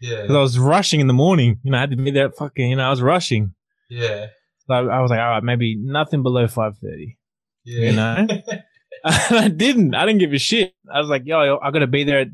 yeah. 0.00 0.22
because 0.22 0.36
I 0.36 0.40
was 0.40 0.58
rushing 0.58 1.00
in 1.00 1.06
the 1.06 1.12
morning. 1.12 1.60
You 1.62 1.70
know, 1.72 1.76
I 1.78 1.80
had 1.82 1.90
to 1.90 1.96
be 1.96 2.10
there. 2.10 2.30
Fucking, 2.30 2.70
you 2.70 2.76
know, 2.76 2.86
I 2.86 2.90
was 2.90 3.02
rushing. 3.02 3.54
yeah. 3.90 4.26
So 4.68 4.74
I, 4.74 4.78
I 4.78 5.00
was 5.00 5.10
like, 5.10 5.18
all 5.18 5.28
right, 5.28 5.42
maybe 5.42 5.76
nothing 5.78 6.22
below 6.22 6.46
5:30. 6.46 7.16
Yeah. 7.64 7.90
You 7.90 7.96
know? 7.96 8.26
I 9.04 9.48
didn't. 9.48 9.94
I 9.94 10.06
didn't 10.06 10.20
give 10.20 10.32
a 10.32 10.38
shit. 10.38 10.72
I 10.92 10.98
was 11.00 11.08
like, 11.08 11.22
yo, 11.26 11.58
I 11.62 11.70
gotta 11.72 11.86
be 11.88 12.04
there 12.04 12.20
at 12.20 12.28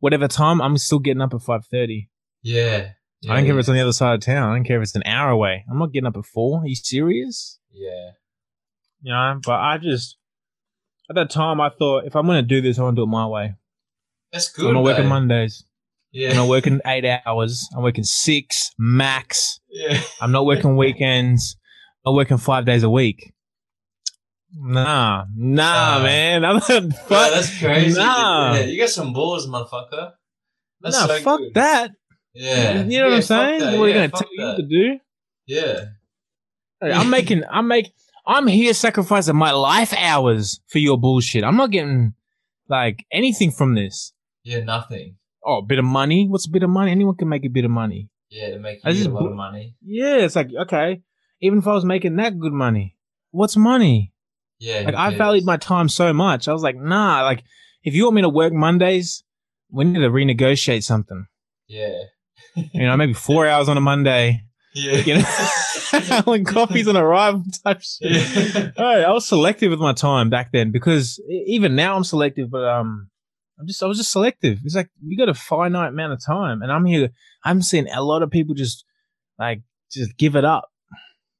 whatever 0.00 0.28
time. 0.28 0.60
I'm 0.60 0.76
still 0.78 0.98
getting 0.98 1.20
up 1.22 1.34
at 1.34 1.42
five 1.42 1.66
thirty. 1.66 2.08
Yeah. 2.42 2.90
I 3.28 3.34
don't 3.36 3.46
care 3.46 3.54
if 3.54 3.60
it's 3.60 3.68
on 3.68 3.74
the 3.74 3.80
other 3.80 3.92
side 3.92 4.14
of 4.14 4.20
town. 4.20 4.48
I 4.50 4.54
don't 4.54 4.64
care 4.64 4.76
if 4.76 4.84
it's 4.84 4.94
an 4.94 5.02
hour 5.04 5.30
away. 5.30 5.64
I'm 5.68 5.78
not 5.78 5.92
getting 5.92 6.06
up 6.06 6.16
at 6.16 6.24
four. 6.24 6.60
Are 6.60 6.66
you 6.66 6.76
serious? 6.76 7.58
Yeah. 7.72 8.10
You 9.02 9.12
know, 9.12 9.40
but 9.44 9.54
I 9.58 9.78
just 9.78 10.16
at 11.10 11.16
that 11.16 11.30
time 11.30 11.60
I 11.60 11.70
thought 11.70 12.04
if 12.04 12.14
I'm 12.14 12.26
gonna 12.26 12.42
do 12.42 12.60
this, 12.60 12.78
I 12.78 12.82
want 12.82 12.94
to 12.96 13.00
do 13.00 13.04
it 13.04 13.08
my 13.08 13.26
way. 13.26 13.54
That's 14.32 14.48
good. 14.52 14.68
I'm 14.68 14.74
not 14.74 14.84
working. 14.84 15.06
Mondays. 15.06 15.64
Yeah. 16.12 16.30
I'm 16.30 16.36
not 16.36 16.48
working 16.48 16.80
eight 16.86 17.04
hours. 17.26 17.68
I'm 17.76 17.82
working 17.82 18.04
six 18.04 18.70
max. 18.78 19.60
yeah. 19.68 20.00
I'm 20.20 20.32
not 20.32 20.46
working 20.46 20.76
weekends. 20.84 21.56
I'm 22.06 22.14
working 22.14 22.38
five 22.38 22.64
days 22.66 22.82
a 22.82 22.90
week. 22.90 23.32
Nah, 24.54 25.24
nah, 25.36 25.96
Uh, 25.98 26.02
man. 26.02 26.44
I'm 26.44 26.56
not, 26.56 26.66
Bro, 26.68 26.90
fuck, 26.90 27.32
that's 27.32 27.58
crazy. 27.58 27.98
Nah. 27.98 28.54
Yeah, 28.54 28.60
you 28.64 28.78
got 28.80 28.88
some 28.88 29.12
balls, 29.12 29.46
motherfucker. 29.46 30.12
That's 30.80 30.96
nah, 31.00 31.06
so 31.06 31.18
fuck 31.20 31.40
good. 31.40 31.54
that. 31.54 31.90
Yeah. 32.34 32.84
You 32.84 32.98
know 33.00 33.04
what 33.06 33.14
I'm 33.14 33.22
saying? 33.22 33.60
that. 33.60 33.78
What 33.78 33.84
are 33.84 33.88
you 33.88 33.94
Yeah, 33.94 34.06
gonna 34.06 34.08
tell 34.10 34.28
you 34.32 34.44
that. 34.46 34.56
to 34.56 34.62
do? 34.62 34.98
Yeah. 35.46 35.84
Hey, 36.80 36.92
I'm 36.92 37.10
making, 37.10 37.42
I'm 37.50 37.66
make, 37.68 37.92
I'm 38.26 38.46
here 38.46 38.72
sacrificing 38.74 39.36
my 39.36 39.50
life 39.52 39.92
hours 39.96 40.60
for 40.68 40.78
your 40.78 40.98
bullshit. 40.98 41.44
I'm 41.44 41.56
not 41.56 41.70
getting 41.70 42.14
like 42.68 43.04
anything 43.12 43.50
from 43.50 43.74
this. 43.74 44.12
Yeah, 44.44 44.60
nothing. 44.64 45.16
Oh, 45.44 45.58
a 45.58 45.62
bit 45.62 45.78
of 45.78 45.84
money. 45.84 46.26
What's 46.28 46.46
a 46.46 46.50
bit 46.50 46.62
of 46.62 46.70
money? 46.70 46.90
Anyone 46.92 47.16
can 47.16 47.28
make 47.28 47.44
a 47.44 47.48
bit 47.48 47.64
of 47.64 47.70
money. 47.70 48.08
Yeah, 48.30 48.50
to 48.50 48.58
make 48.58 48.80
you 48.84 48.92
just 48.92 49.06
a 49.06 49.10
lot 49.12 49.26
of 49.26 49.34
money. 49.34 49.74
Yeah, 49.82 50.16
it's 50.18 50.36
like 50.36 50.50
okay. 50.62 51.00
Even 51.40 51.58
if 51.60 51.66
I 51.66 51.72
was 51.72 51.84
making 51.84 52.16
that 52.16 52.38
good 52.38 52.52
money, 52.52 52.96
what's 53.30 53.56
money? 53.56 54.12
Yeah. 54.60 54.80
Like 54.80 54.94
I 54.94 55.14
valued 55.16 55.44
my 55.44 55.56
time 55.56 55.88
so 55.88 56.12
much. 56.12 56.48
I 56.48 56.52
was 56.52 56.62
like, 56.62 56.76
nah. 56.76 57.22
Like 57.22 57.44
if 57.82 57.94
you 57.94 58.04
want 58.04 58.16
me 58.16 58.22
to 58.22 58.28
work 58.28 58.52
Mondays, 58.52 59.22
we 59.70 59.84
need 59.84 60.00
to 60.00 60.10
renegotiate 60.10 60.82
something. 60.84 61.26
Yeah. 61.66 61.98
You 62.54 62.86
know, 62.86 62.96
maybe 62.96 63.12
four 63.12 63.46
hours 63.48 63.68
on 63.68 63.76
a 63.76 63.80
Monday. 63.80 64.42
Yeah. 64.74 64.96
You 64.98 65.14
know, 65.18 66.20
when 66.24 66.44
coffee's 66.44 66.88
on 66.88 66.96
arrival 66.96 67.42
type 67.64 67.80
shit. 67.82 68.12
yeah. 68.54 68.70
All 68.76 68.84
right, 68.84 69.04
I 69.04 69.10
was 69.12 69.26
selective 69.26 69.70
with 69.70 69.80
my 69.80 69.92
time 69.92 70.30
back 70.30 70.50
then 70.52 70.70
because 70.70 71.20
even 71.28 71.74
now 71.74 71.96
I'm 71.96 72.04
selective, 72.04 72.50
but 72.50 72.64
um, 72.64 73.08
I'm 73.58 73.66
just 73.66 73.82
I 73.82 73.86
was 73.86 73.98
just 73.98 74.12
selective. 74.12 74.58
It's 74.64 74.74
like 74.74 74.90
we 75.06 75.16
got 75.16 75.28
a 75.28 75.34
finite 75.34 75.88
amount 75.90 76.12
of 76.12 76.24
time, 76.24 76.62
and 76.62 76.70
I'm 76.70 76.84
here. 76.84 77.10
I'm 77.44 77.62
seeing 77.62 77.88
a 77.88 78.02
lot 78.02 78.22
of 78.22 78.30
people 78.30 78.54
just 78.54 78.84
like 79.38 79.62
just 79.90 80.16
give 80.16 80.36
it 80.36 80.44
up. 80.44 80.68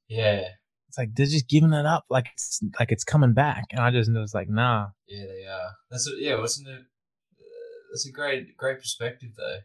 yeah. 0.07 0.43
It's 0.89 0.97
like 0.97 1.13
they're 1.13 1.27
just 1.27 1.47
giving 1.47 1.71
it 1.71 1.85
up, 1.85 2.05
like 2.09 2.25
it's 2.33 2.61
like 2.79 2.91
it's 2.91 3.03
coming 3.03 3.33
back, 3.33 3.65
and 3.71 3.79
I 3.79 3.91
just 3.91 4.11
was 4.11 4.33
like, 4.33 4.49
nah. 4.49 4.87
Yeah, 5.07 5.25
they 5.25 5.45
are. 5.45 5.69
That's 5.91 6.07
a, 6.07 6.11
yeah. 6.17 6.35
Wasn't 6.35 6.67
it? 6.67 6.79
Uh, 6.81 7.79
that's 7.91 8.07
a 8.07 8.11
great, 8.11 8.57
great 8.57 8.79
perspective 8.79 9.29
though. 9.37 9.59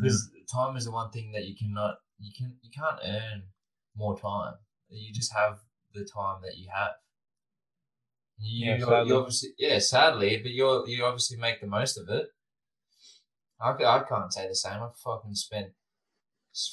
Because 0.00 0.30
time 0.50 0.76
is 0.76 0.86
the 0.86 0.92
one 0.92 1.10
thing 1.10 1.32
that 1.32 1.44
you 1.44 1.54
cannot, 1.54 1.96
you 2.18 2.32
can, 2.36 2.56
you 2.62 2.70
can't 2.70 2.98
earn 3.04 3.42
more 3.94 4.18
time. 4.18 4.54
You 4.88 5.12
just 5.12 5.34
have 5.34 5.58
the 5.92 6.04
time 6.04 6.38
that 6.42 6.56
you 6.56 6.68
have. 6.74 6.92
You, 8.38 8.70
Yeah, 8.70 8.78
sadly. 8.78 9.08
you 9.08 9.16
obviously, 9.16 9.48
yeah, 9.58 9.78
sadly, 9.78 10.40
but 10.42 10.52
you 10.52 10.84
you 10.86 11.04
obviously 11.04 11.36
make 11.36 11.60
the 11.60 11.66
most 11.66 11.98
of 11.98 12.08
it. 12.08 12.28
I, 13.60 13.72
I 13.72 14.02
can't 14.08 14.32
say 14.32 14.48
the 14.48 14.54
same. 14.54 14.82
I 14.82 14.88
fucking 15.04 15.34
spent 15.34 15.68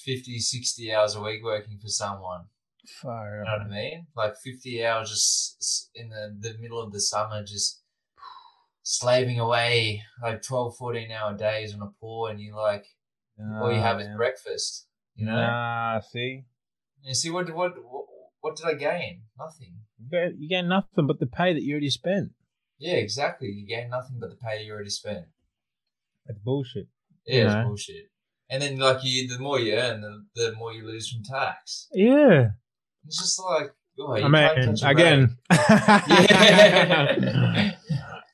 50, 0.06 0.40
60 0.40 0.94
hours 0.94 1.16
a 1.16 1.22
week 1.22 1.44
working 1.44 1.78
for 1.80 1.90
someone. 1.90 2.46
Fire. 2.88 3.44
You 3.46 3.52
know 3.52 3.58
what 3.64 3.68
I 3.68 3.70
mean? 3.70 4.08
Like 4.16 4.34
50 4.44 4.86
hours 4.86 5.10
just 5.10 5.90
in 5.96 6.10
the, 6.10 6.36
the 6.40 6.58
middle 6.60 6.82
of 6.82 6.92
the 6.92 7.00
summer, 7.00 7.44
just 7.44 7.82
slaving 8.84 9.40
away 9.40 10.02
like 10.22 10.42
12, 10.42 10.76
14 10.78 11.12
hour 11.12 11.38
days 11.38 11.74
on 11.74 11.82
a 11.82 11.92
pool, 12.00 12.28
and 12.28 12.40
you 12.40 12.56
like, 12.56 12.86
all 13.62 13.72
you 13.72 13.80
have 13.80 14.00
is 14.00 14.08
breakfast. 14.16 14.88
You 15.16 15.26
know? 15.26 15.36
Nah, 15.36 16.00
see, 16.02 16.44
You 17.04 17.14
see, 17.14 17.30
what, 17.30 17.54
what, 17.54 17.74
what, 17.84 18.06
what 18.42 18.56
did 18.56 18.66
I 18.66 18.74
gain? 18.74 19.22
Nothing. 19.38 19.76
you 20.38 20.50
gain 20.50 20.68
nothing 20.68 21.08
but 21.08 21.20
the 21.20 21.28
pay 21.28 21.54
that 21.54 21.64
you 21.64 21.74
already 21.74 21.90
spent. 21.90 22.32
Yeah, 22.80 22.96
exactly. 22.96 23.48
You 23.50 23.68
gain 23.68 23.90
nothing 23.90 24.18
but 24.20 24.32
the 24.32 24.36
pay 24.36 24.64
you 24.64 24.74
already 24.74 24.90
spent. 24.90 25.26
That's 26.26 26.40
bullshit. 26.40 26.88
Yeah, 27.26 27.60
it's 27.60 27.68
bullshit. 27.68 28.10
And 28.50 28.62
then, 28.62 28.80
like, 28.80 29.04
you, 29.04 29.28
the 29.28 29.40
more 29.40 29.60
you 29.60 29.76
earn, 29.76 30.02
the, 30.02 30.26
the 30.36 30.56
more 30.56 30.74
you 30.74 30.86
lose 30.86 31.10
from 31.10 31.24
tax. 31.24 31.88
Yeah. 31.94 32.50
It's 33.06 33.18
just 33.20 33.40
like, 33.40 33.72
oh, 34.00 34.14
I 34.14 34.28
mean, 34.28 34.76
again. 34.84 35.38
Yeah. 35.50 37.72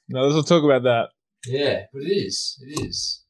no, 0.09 0.21
let's 0.23 0.35
not 0.35 0.47
talk 0.47 0.63
about 0.63 0.83
that. 0.83 1.09
Yeah, 1.45 1.83
but 1.93 2.01
it 2.01 2.11
is. 2.11 2.57
It 2.65 2.81
is. 2.85 3.23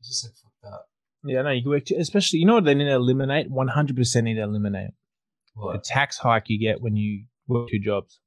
It's 0.00 0.08
just 0.08 0.24
like 0.24 0.34
fucked 0.34 0.74
up. 0.74 0.88
Yeah, 1.24 1.42
no, 1.42 1.50
you 1.50 1.62
can 1.62 1.70
work, 1.70 1.90
especially, 1.90 2.38
you 2.38 2.46
know 2.46 2.54
what 2.54 2.64
they 2.64 2.74
need 2.74 2.84
to 2.84 2.92
eliminate? 2.94 3.50
100% 3.50 4.22
need 4.22 4.34
to 4.34 4.42
eliminate 4.42 4.90
the 5.56 5.80
tax 5.82 6.18
hike 6.18 6.44
you 6.48 6.60
get 6.60 6.80
when 6.82 6.96
you 6.96 7.24
work 7.48 7.68
two 7.70 7.80
jobs. 7.80 8.20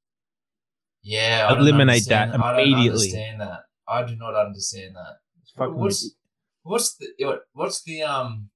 Yeah, 1.02 1.46
I 1.48 1.52
don't 1.54 1.60
Eliminate 1.62 2.06
that 2.08 2.34
understand- 2.34 2.42
I 2.42 2.56
don't 2.64 2.74
understand 2.74 3.40
that. 3.40 3.60
I 3.88 4.02
do 4.04 4.16
not 4.16 4.34
understand 4.34 4.96
that. 4.96 5.16
It's 5.40 5.52
fucking 5.52 5.76
What's 5.76 6.14
what's 6.62 6.96
the 6.96 7.06
what- 7.24 7.42
what's 7.52 7.82
the 7.84 8.02
um? 8.02 8.50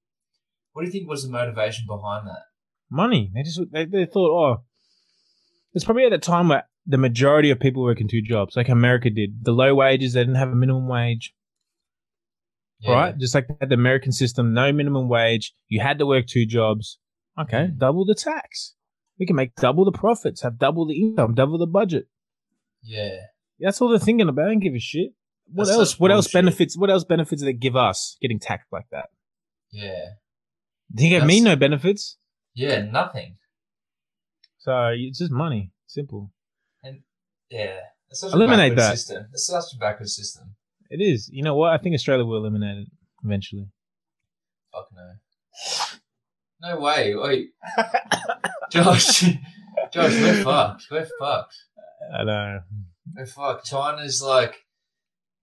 What 0.73 0.81
do 0.83 0.87
you 0.87 0.91
think 0.91 1.09
was 1.09 1.23
the 1.23 1.29
motivation 1.31 1.85
behind 1.87 2.27
that? 2.27 2.43
Money. 2.89 3.31
They 3.33 3.43
just 3.43 3.59
they, 3.71 3.85
they 3.85 4.05
thought, 4.05 4.31
oh, 4.31 4.63
it's 5.73 5.85
probably 5.85 6.05
at 6.05 6.11
the 6.11 6.17
time 6.17 6.49
where 6.49 6.63
the 6.85 6.97
majority 6.97 7.49
of 7.51 7.59
people 7.59 7.83
working 7.83 8.07
two 8.07 8.21
jobs, 8.21 8.55
like 8.55 8.69
America 8.69 9.09
did. 9.09 9.43
The 9.43 9.51
low 9.51 9.73
wages, 9.75 10.13
they 10.13 10.21
didn't 10.21 10.35
have 10.35 10.49
a 10.51 10.55
minimum 10.55 10.87
wage, 10.87 11.33
Yeah. 12.79 12.91
right? 12.93 13.17
Just 13.17 13.33
like 13.35 13.47
they 13.47 13.55
had 13.59 13.69
the 13.69 13.75
American 13.75 14.11
system, 14.11 14.53
no 14.53 14.71
minimum 14.71 15.09
wage. 15.09 15.53
You 15.67 15.79
had 15.81 15.97
to 15.99 16.05
work 16.05 16.27
two 16.27 16.45
jobs. 16.45 16.99
Okay, 17.37 17.67
Mm. 17.67 17.77
double 17.79 18.05
the 18.05 18.15
tax. 18.15 18.75
We 19.19 19.25
can 19.25 19.35
make 19.35 19.55
double 19.55 19.83
the 19.85 19.91
profits, 19.91 20.41
have 20.41 20.57
double 20.57 20.85
the 20.85 20.99
income, 20.99 21.33
double 21.35 21.57
the 21.57 21.67
budget. 21.67 22.07
Yeah. 22.81 23.17
That's 23.59 23.81
all 23.81 23.89
they're 23.89 23.99
thinking 23.99 24.29
about. 24.29 24.45
I 24.45 24.47
don't 24.49 24.59
give 24.59 24.75
a 24.75 24.79
shit. 24.79 25.13
What 25.51 25.65
That's 25.65 25.77
else? 25.77 25.99
What 25.99 26.11
else 26.11 26.31
benefits? 26.31 26.77
What 26.77 26.89
else 26.89 27.03
benefits 27.03 27.41
do 27.41 27.45
they 27.45 27.53
give 27.53 27.75
us 27.75 28.17
getting 28.21 28.39
taxed 28.39 28.71
like 28.71 28.87
that? 28.91 29.09
Yeah. 29.71 30.05
They 30.93 31.09
give 31.09 31.25
me 31.25 31.39
no 31.41 31.55
benefits. 31.55 32.17
Yeah. 32.55 32.81
Nothing. 32.83 33.37
So 34.59 34.93
it's 34.95 35.19
just 35.19 35.31
money. 35.31 35.71
Simple. 35.87 36.31
And 36.83 37.01
yeah. 37.49 37.77
It's 38.09 38.21
such 38.21 38.33
Eliminate 38.33 38.73
a 38.73 38.75
that. 38.75 38.91
system. 38.91 39.27
It's 39.33 39.45
such 39.47 39.73
a 39.75 39.77
backward 39.77 40.09
system. 40.09 40.55
It 40.89 41.01
is. 41.01 41.29
You 41.31 41.43
know 41.43 41.55
what? 41.55 41.71
I 41.73 41.77
think 41.77 41.93
Australia 41.95 42.25
will 42.25 42.37
eliminate 42.37 42.77
it 42.79 42.87
eventually. 43.23 43.67
Fuck 44.71 44.87
no. 44.93 45.11
No 46.61 46.79
way. 46.79 47.15
Wait. 47.15 47.49
Josh. 48.71 49.21
Josh, 49.91 50.11
we're 50.13 50.43
fucked. 50.43 50.85
We're 50.89 51.07
fucked. 51.19 51.55
I 52.13 52.23
know. 52.23 52.59
We're 53.15 53.25
fucked. 53.25 53.65
China's 53.67 54.21
like 54.21 54.55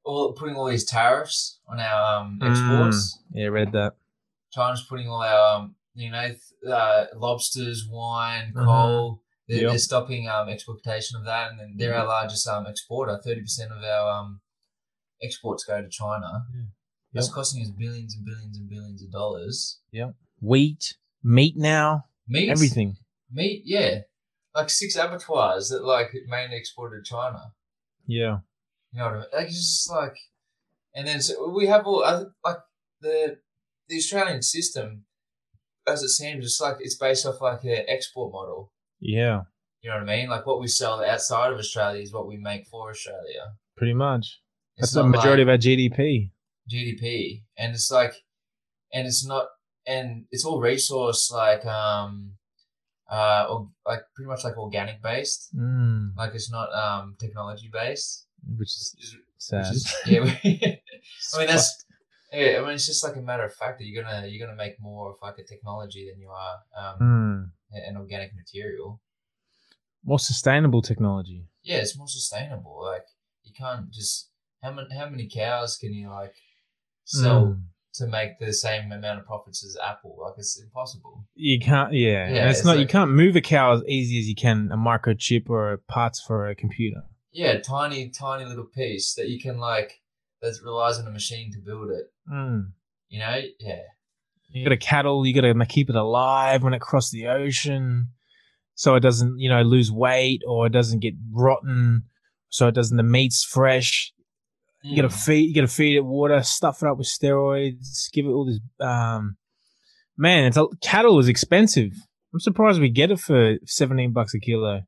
all 0.04 0.32
putting 0.32 0.56
all 0.56 0.66
these 0.66 0.84
tariffs 0.84 1.58
on 1.68 1.78
our 1.80 2.20
um, 2.20 2.38
exports. 2.42 3.18
Yeah, 3.32 3.46
read 3.48 3.72
that. 3.72 3.94
China's 4.52 4.84
putting 4.88 5.08
all 5.08 5.22
our, 5.22 5.56
um, 5.58 5.74
you 5.94 6.10
know, 6.10 6.34
uh, 6.70 7.06
lobsters, 7.14 7.86
wine, 7.88 8.52
Mhm. 8.54 8.64
coal. 8.64 9.22
They're, 9.48 9.62
Yep. 9.62 9.70
they're 9.70 9.78
stopping 9.78 10.28
um, 10.28 10.48
exportation 10.48 11.18
of 11.18 11.24
that, 11.26 11.50
and 11.50 11.60
then 11.60 11.74
they're 11.76 11.94
our 11.94 12.06
largest 12.06 12.46
um, 12.48 12.66
exporter. 12.66 13.20
Thirty 13.22 13.40
percent 13.42 13.72
of 13.72 13.82
our 13.82 14.10
um, 14.20 14.40
exports 15.22 15.64
go 15.64 15.82
to 15.82 15.88
China. 15.88 16.46
Yeah. 16.54 16.62
That's 17.12 17.28
costing 17.30 17.62
us 17.62 17.70
billions 17.70 18.14
and 18.14 18.24
billions 18.24 18.56
and 18.58 18.68
billions 18.70 19.02
of 19.02 19.10
dollars. 19.10 19.80
Yeah, 19.90 20.12
wheat, 20.40 20.96
meat 21.22 21.56
now, 21.56 22.06
Meat, 22.26 22.48
everything. 22.48 22.96
meat, 23.30 23.62
yeah, 23.66 24.02
like 24.54 24.70
six 24.70 24.96
abattoirs 24.96 25.68
that 25.68 25.84
like 25.84 26.12
mainly 26.26 26.56
exported 26.56 27.04
to 27.04 27.10
China. 27.10 27.52
Yeah. 28.06 28.38
You 28.92 28.98
know 29.00 29.04
what 29.06 29.14
I 29.14 29.16
mean? 29.18 29.26
Like 29.34 29.46
it's 29.48 29.56
just 29.56 29.90
like, 29.90 30.16
and 30.94 31.06
then 31.06 31.20
so 31.20 31.48
we 31.50 31.66
have 31.66 31.86
all 31.86 32.00
like 32.44 32.58
the 33.00 33.38
the 33.88 33.96
Australian 33.98 34.40
system, 34.42 35.04
as 35.86 36.02
it 36.02 36.08
seems, 36.10 36.44
it's 36.44 36.60
like 36.60 36.76
it's 36.80 36.96
based 36.96 37.26
off 37.26 37.40
like 37.40 37.64
an 37.64 37.84
export 37.88 38.32
model. 38.32 38.72
Yeah. 39.00 39.42
You 39.82 39.90
know 39.90 39.96
what 39.98 40.08
I 40.10 40.16
mean? 40.16 40.28
Like 40.28 40.46
what 40.46 40.60
we 40.60 40.68
sell 40.68 41.04
outside 41.04 41.52
of 41.52 41.58
Australia 41.58 42.00
is 42.02 42.12
what 42.12 42.26
we 42.28 42.36
make 42.36 42.66
for 42.68 42.90
Australia. 42.90 43.54
Pretty 43.76 43.94
much. 43.94 44.40
It's 44.76 44.92
That's 44.92 44.94
the 44.94 45.04
majority 45.08 45.44
like 45.44 45.48
of 45.48 45.48
our 45.48 45.58
GDP. 45.58 46.30
GDP, 46.70 47.42
and 47.58 47.74
it's 47.74 47.90
like, 47.90 48.14
and 48.92 49.06
it's 49.06 49.26
not, 49.26 49.46
and 49.86 50.24
it's 50.30 50.44
all 50.44 50.60
resource 50.60 51.30
like 51.32 51.66
um, 51.66 52.34
uh, 53.10 53.46
or, 53.50 53.68
like 53.84 54.02
pretty 54.14 54.28
much 54.28 54.44
like 54.44 54.56
organic 54.56 55.02
based. 55.02 55.48
Mm, 55.56 56.14
Like 56.16 56.34
it's 56.34 56.50
not 56.50 56.72
um 56.72 57.16
technology 57.18 57.68
based. 57.72 58.26
which 58.56 58.68
is 58.68 58.94
Which 58.96 59.04
is- 59.04 59.16
sad. 59.38 59.66
which 59.68 59.76
is- 59.76 59.94
yeah, 60.62 60.74
I 61.34 61.38
mean 61.38 61.46
that's 61.48 61.84
yeah. 62.32 62.58
I 62.58 62.60
mean 62.62 62.72
it's 62.74 62.86
just 62.86 63.04
like 63.04 63.16
a 63.16 63.20
matter 63.22 63.44
of 63.44 63.54
fact 63.54 63.78
that 63.78 63.84
you're 63.86 64.02
gonna 64.02 64.26
you're 64.26 64.44
gonna 64.46 64.56
make 64.56 64.80
more 64.80 65.10
of 65.10 65.16
like 65.22 65.38
a 65.38 65.44
technology 65.44 66.08
than 66.10 66.20
you 66.20 66.30
are 66.30 66.56
um 66.76 66.98
Mm. 67.00 67.50
an 67.88 67.96
organic 67.96 68.32
material. 68.34 69.00
More 70.04 70.18
sustainable 70.18 70.82
technology. 70.82 71.46
yeah, 71.62 71.76
it's 71.78 71.96
more 71.96 72.08
sustainable. 72.08 72.80
Like 72.82 73.04
you 73.44 73.52
can't 73.56 73.90
just 73.90 74.30
how 74.62 74.72
many 74.72 74.88
how 74.96 75.08
many 75.08 75.28
cows 75.28 75.76
can 75.76 75.92
you 75.92 76.08
like 76.10 76.34
sell 77.04 77.46
Mm. 77.46 77.62
to 77.94 78.06
make 78.06 78.38
the 78.38 78.52
same 78.52 78.90
amount 78.90 79.20
of 79.20 79.26
profits 79.26 79.64
as 79.64 79.76
Apple? 79.82 80.16
Like 80.20 80.34
it's 80.38 80.60
impossible. 80.60 81.24
You 81.34 81.58
can't, 81.60 81.92
yeah. 81.92 82.30
Yeah, 82.32 82.48
it's, 82.50 82.60
it's 82.60 82.66
not. 82.66 82.78
you 82.78 82.86
can't 82.86 83.10
move 83.12 83.36
a 83.36 83.40
cow 83.40 83.72
as 83.74 83.82
easy 83.86 84.18
as 84.18 84.26
you 84.28 84.34
can 84.34 84.70
a 84.72 84.76
microchip 84.76 85.48
or 85.50 85.76
parts 85.88 86.20
for 86.26 86.48
a 86.48 86.54
computer. 86.54 87.02
Yeah, 87.32 87.60
tiny 87.60 88.10
tiny 88.10 88.44
little 88.44 88.66
piece 88.66 89.14
that 89.14 89.28
you 89.28 89.40
can 89.40 89.58
like 89.58 90.00
that 90.40 90.54
relies 90.64 90.98
on 90.98 91.06
a 91.06 91.10
machine 91.10 91.52
to 91.52 91.58
build 91.60 91.90
it. 91.90 92.06
Mm. 92.30 92.72
You 93.08 93.18
know? 93.20 93.40
Yeah. 93.60 93.78
You 94.50 94.64
got 94.64 94.72
a 94.72 94.76
cattle. 94.76 95.26
You 95.26 95.34
got 95.34 95.40
to 95.42 95.66
keep 95.66 95.88
it 95.88 95.96
alive 95.96 96.62
when 96.62 96.74
it 96.74 96.80
crosses 96.80 97.10
the 97.10 97.26
ocean, 97.28 98.08
so 98.74 98.94
it 98.96 99.00
doesn't, 99.00 99.38
you 99.38 99.48
know, 99.48 99.62
lose 99.62 99.90
weight 99.90 100.42
or 100.46 100.66
it 100.66 100.72
doesn't 100.72 101.00
get 101.00 101.14
rotten. 101.32 102.02
So 102.50 102.68
it 102.68 102.74
doesn't. 102.74 102.96
The 102.98 103.02
meat's 103.02 103.42
fresh. 103.44 104.12
You 104.82 104.96
gotta 104.96 105.14
Mm. 105.14 105.24
feed. 105.24 105.48
You 105.48 105.54
gotta 105.54 105.68
feed 105.68 105.96
it 105.96 106.04
water. 106.04 106.42
Stuff 106.42 106.82
it 106.82 106.88
up 106.88 106.98
with 106.98 107.06
steroids. 107.06 108.10
Give 108.12 108.26
it 108.26 108.30
all 108.30 108.44
this. 108.44 108.58
Um, 108.80 109.36
man, 110.18 110.44
it's 110.44 110.56
a, 110.58 110.66
cattle 110.82 111.18
is 111.18 111.28
expensive. 111.28 111.92
I'm 112.34 112.40
surprised 112.40 112.80
we 112.80 112.90
get 112.90 113.10
it 113.10 113.20
for 113.20 113.56
17 113.64 114.12
bucks 114.12 114.34
a 114.34 114.40
kilo. 114.40 114.82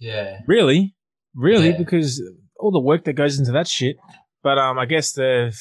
Yeah. 0.00 0.38
Really, 0.46 0.94
really, 1.34 1.70
Yeah. 1.70 1.76
because 1.78 2.22
all 2.58 2.70
the 2.70 2.80
work 2.80 3.04
that 3.04 3.14
goes 3.14 3.38
into 3.38 3.52
that 3.52 3.66
shit. 3.68 3.96
But 4.42 4.58
um, 4.58 4.78
I 4.78 4.86
guess 4.86 5.12
they've 5.12 5.58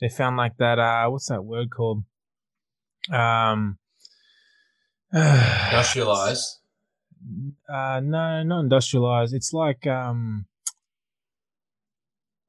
they 0.00 0.08
found 0.08 0.36
like 0.36 0.56
that. 0.58 0.78
Uh, 0.78 1.08
what's 1.08 1.28
that 1.28 1.44
word 1.44 1.70
called? 1.70 2.04
Um, 3.12 3.78
Industrialized. 5.12 6.58
Uh, 7.68 8.00
no, 8.02 8.42
not 8.42 8.60
industrialized. 8.60 9.34
It's 9.34 9.52
like 9.52 9.86
um. 9.86 10.46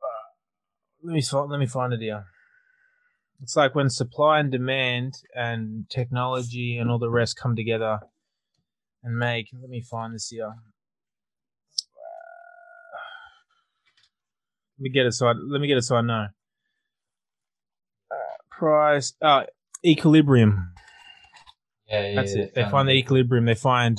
uh, 0.01 1.03
let 1.03 1.13
me 1.13 1.23
let 1.33 1.59
me 1.59 1.65
find 1.65 1.91
it 1.93 1.99
here. 1.99 2.25
It's 3.41 3.55
like 3.55 3.73
when 3.73 3.89
supply 3.89 4.39
and 4.39 4.51
demand 4.51 5.15
and 5.35 5.89
technology 5.89 6.77
and 6.77 6.91
all 6.91 6.99
the 6.99 7.09
rest 7.09 7.37
come 7.37 7.55
together 7.55 7.99
and 9.03 9.17
make. 9.17 9.47
Let 9.59 9.69
me 9.69 9.81
find 9.81 10.13
this 10.13 10.29
here. 10.29 10.53
Let 14.77 14.83
me 14.83 14.89
get 14.91 15.05
it 15.07 15.13
so 15.13 15.27
I, 15.27 15.33
let 15.33 15.59
me 15.59 15.67
get 15.67 15.77
it 15.77 15.83
so 15.83 15.95
I 15.95 16.01
know. 16.01 16.27
Price, 18.61 19.13
uh, 19.23 19.45
equilibrium. 19.83 20.73
Yeah, 21.89 22.09
yeah. 22.09 22.15
That's 22.15 22.33
it. 22.33 22.51
They 22.53 22.63
find 22.69 22.87
the 22.87 22.91
equilibrium. 22.93 23.45
They 23.45 23.55
find 23.55 23.97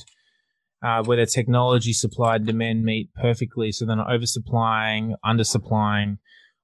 uh, 0.85 1.03
where 1.03 1.17
the 1.17 1.27
technology 1.27 1.93
supply 1.93 2.37
and 2.37 2.47
demand 2.47 2.85
meet 2.85 3.13
perfectly, 3.15 3.73
so 3.73 3.85
they're 3.87 3.97
not 3.97 4.07
oversupplying, 4.07 5.15
undersupplying, 5.25 6.19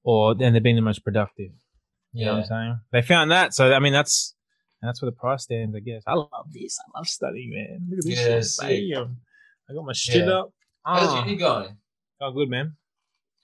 or 0.05 0.37
then 0.37 0.53
they're 0.53 0.61
being 0.62 0.77
the 0.77 0.81
most 0.83 1.03
productive. 1.03 1.51
You 2.12 2.27
know 2.27 2.35
what 2.35 2.39
I'm 2.43 2.47
saying? 2.47 2.81
They 2.93 3.03
found 3.03 3.33
that, 3.33 3.53
so 3.53 3.73
I 3.73 3.81
mean 3.81 3.93
that's 3.93 4.33
that's 4.81 5.03
where 5.03 5.11
the 5.11 5.16
price 5.16 5.43
stands. 5.43 5.75
I 5.75 5.81
guess 5.81 6.05
I 6.07 6.15
love 6.15 6.29
this. 6.53 6.79
I 6.95 6.99
love 7.01 7.09
studying, 7.09 7.51
man. 7.53 7.89
Look 7.91 7.99
at 7.99 8.05
this 8.37 8.59
Yeah, 8.62 8.69
shit. 8.69 8.95
Bam. 8.95 9.16
I 9.69 9.75
got 9.75 9.85
my 9.85 9.93
shit 9.93 10.25
Yeah. 10.25 10.31
up. 10.35 10.53
How's 10.87 11.09
Oh, 11.15 11.25
uni 11.25 11.37
going? 11.37 11.77
oh, 12.20 12.31
good 12.31 12.49
man. 12.49 12.77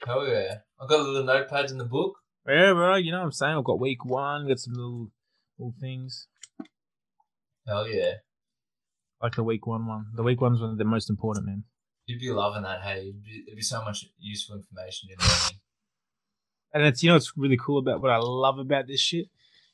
Hell 0.06 0.24
yeah. 0.28 0.59
I've 0.81 0.89
got 0.89 1.01
little 1.05 1.24
notepads 1.24 1.72
in 1.72 1.78
the 1.78 1.85
book. 1.85 2.14
Yeah, 2.46 2.72
bro. 2.72 2.96
You 2.96 3.12
know 3.12 3.18
what 3.18 3.24
I'm 3.26 3.32
saying? 3.32 3.56
I've 3.56 3.64
got 3.64 3.80
week 3.80 4.04
one. 4.04 4.46
Got 4.48 4.58
some 4.58 4.74
little 4.74 5.10
little 5.58 5.74
things 5.80 6.26
Hell 7.66 7.86
yeah. 7.88 8.14
like 9.22 9.34
the 9.36 9.42
week 9.44 9.66
one 9.66 9.86
one. 9.86 10.06
The 10.14 10.22
week 10.22 10.40
one's 10.40 10.60
one 10.60 10.70
of 10.70 10.78
the 10.78 10.84
most 10.84 11.08
important, 11.08 11.46
man. 11.46 11.64
You'd 12.06 12.20
be 12.20 12.30
loving 12.30 12.62
that, 12.64 12.82
hey. 12.82 12.98
It'd 13.08 13.22
be, 13.22 13.44
it'd 13.46 13.56
be 13.56 13.62
so 13.62 13.82
much 13.82 14.04
useful 14.18 14.56
information 14.56 15.08
you're 15.08 15.18
learning. 15.18 15.60
And 16.74 16.82
it's 16.82 17.02
you 17.02 17.08
know 17.08 17.14
what's 17.14 17.32
really 17.36 17.56
cool 17.56 17.78
about 17.78 18.02
what 18.02 18.10
I 18.10 18.18
love 18.18 18.58
about 18.58 18.86
this 18.88 19.00
shit 19.00 19.26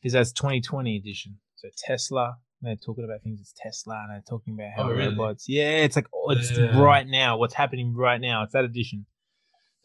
is 0.05 0.13
that's 0.13 0.33
2020 0.33 0.97
edition. 0.97 1.39
So 1.57 1.69
Tesla, 1.77 2.37
they're 2.63 2.77
talking 2.77 3.05
about 3.05 3.23
things. 3.23 3.41
It's 3.41 3.53
Tesla, 3.61 4.01
and 4.05 4.13
they're 4.13 4.23
talking 4.29 4.55
about 4.55 4.71
how 4.77 4.85
Oh, 4.89 4.93
really? 4.95 5.09
robots. 5.09 5.49
Yeah, 5.49 5.79
it's 5.79 5.97
like 5.97 6.07
oh, 6.15 6.31
it's 6.31 6.57
Yeah. 6.57 6.79
right 6.81 7.07
now. 7.09 7.37
What's 7.39 7.55
happening 7.55 7.95
right 7.97 8.21
now? 8.21 8.45
It's 8.45 8.53
that 8.53 8.65
edition. 8.65 9.07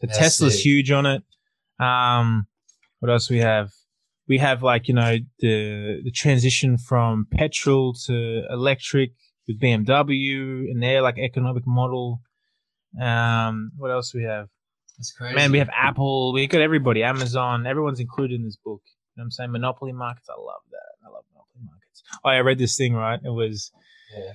The 0.00 0.06
Tesla's 0.08 0.54
sick. 0.54 0.62
huge 0.64 0.90
on 0.92 1.06
it. 1.06 1.22
Um, 1.80 2.46
what 3.00 3.10
else 3.10 3.28
we 3.30 3.38
have? 3.38 3.70
We 4.28 4.38
have 4.38 4.62
like 4.62 4.88
you 4.88 4.94
know 4.94 5.16
the 5.40 6.00
the 6.04 6.10
transition 6.10 6.78
from 6.78 7.26
petrol 7.30 7.94
to 8.06 8.42
electric 8.50 9.12
with 9.46 9.60
BMW 9.60 10.70
and 10.70 10.82
their 10.82 11.00
like 11.02 11.18
economic 11.18 11.64
model. 11.66 12.20
Um, 13.00 13.70
what 13.76 13.90
else 13.90 14.14
we 14.14 14.24
have? 14.24 14.48
It's 14.98 15.12
crazy. 15.12 15.34
Man, 15.34 15.52
we 15.52 15.58
have 15.58 15.68
Apple, 15.74 16.32
we 16.32 16.46
got 16.46 16.62
everybody, 16.62 17.02
Amazon, 17.02 17.66
everyone's 17.66 18.00
included 18.00 18.36
in 18.40 18.44
this 18.46 18.56
book. 18.56 18.80
You 18.86 19.20
know 19.20 19.22
what 19.22 19.24
I'm 19.26 19.30
saying? 19.30 19.52
Monopoly 19.52 19.92
markets, 19.92 20.28
I 20.30 20.40
love 20.40 20.62
that. 20.70 21.06
I 21.06 21.10
love 21.12 21.24
monopoly 21.32 21.64
markets. 21.66 22.02
Oh, 22.24 22.30
I 22.30 22.38
read 22.40 22.58
this 22.58 22.76
thing, 22.76 22.94
right? 22.94 23.20
It 23.22 23.28
was 23.30 23.70
Yeah. 24.16 24.32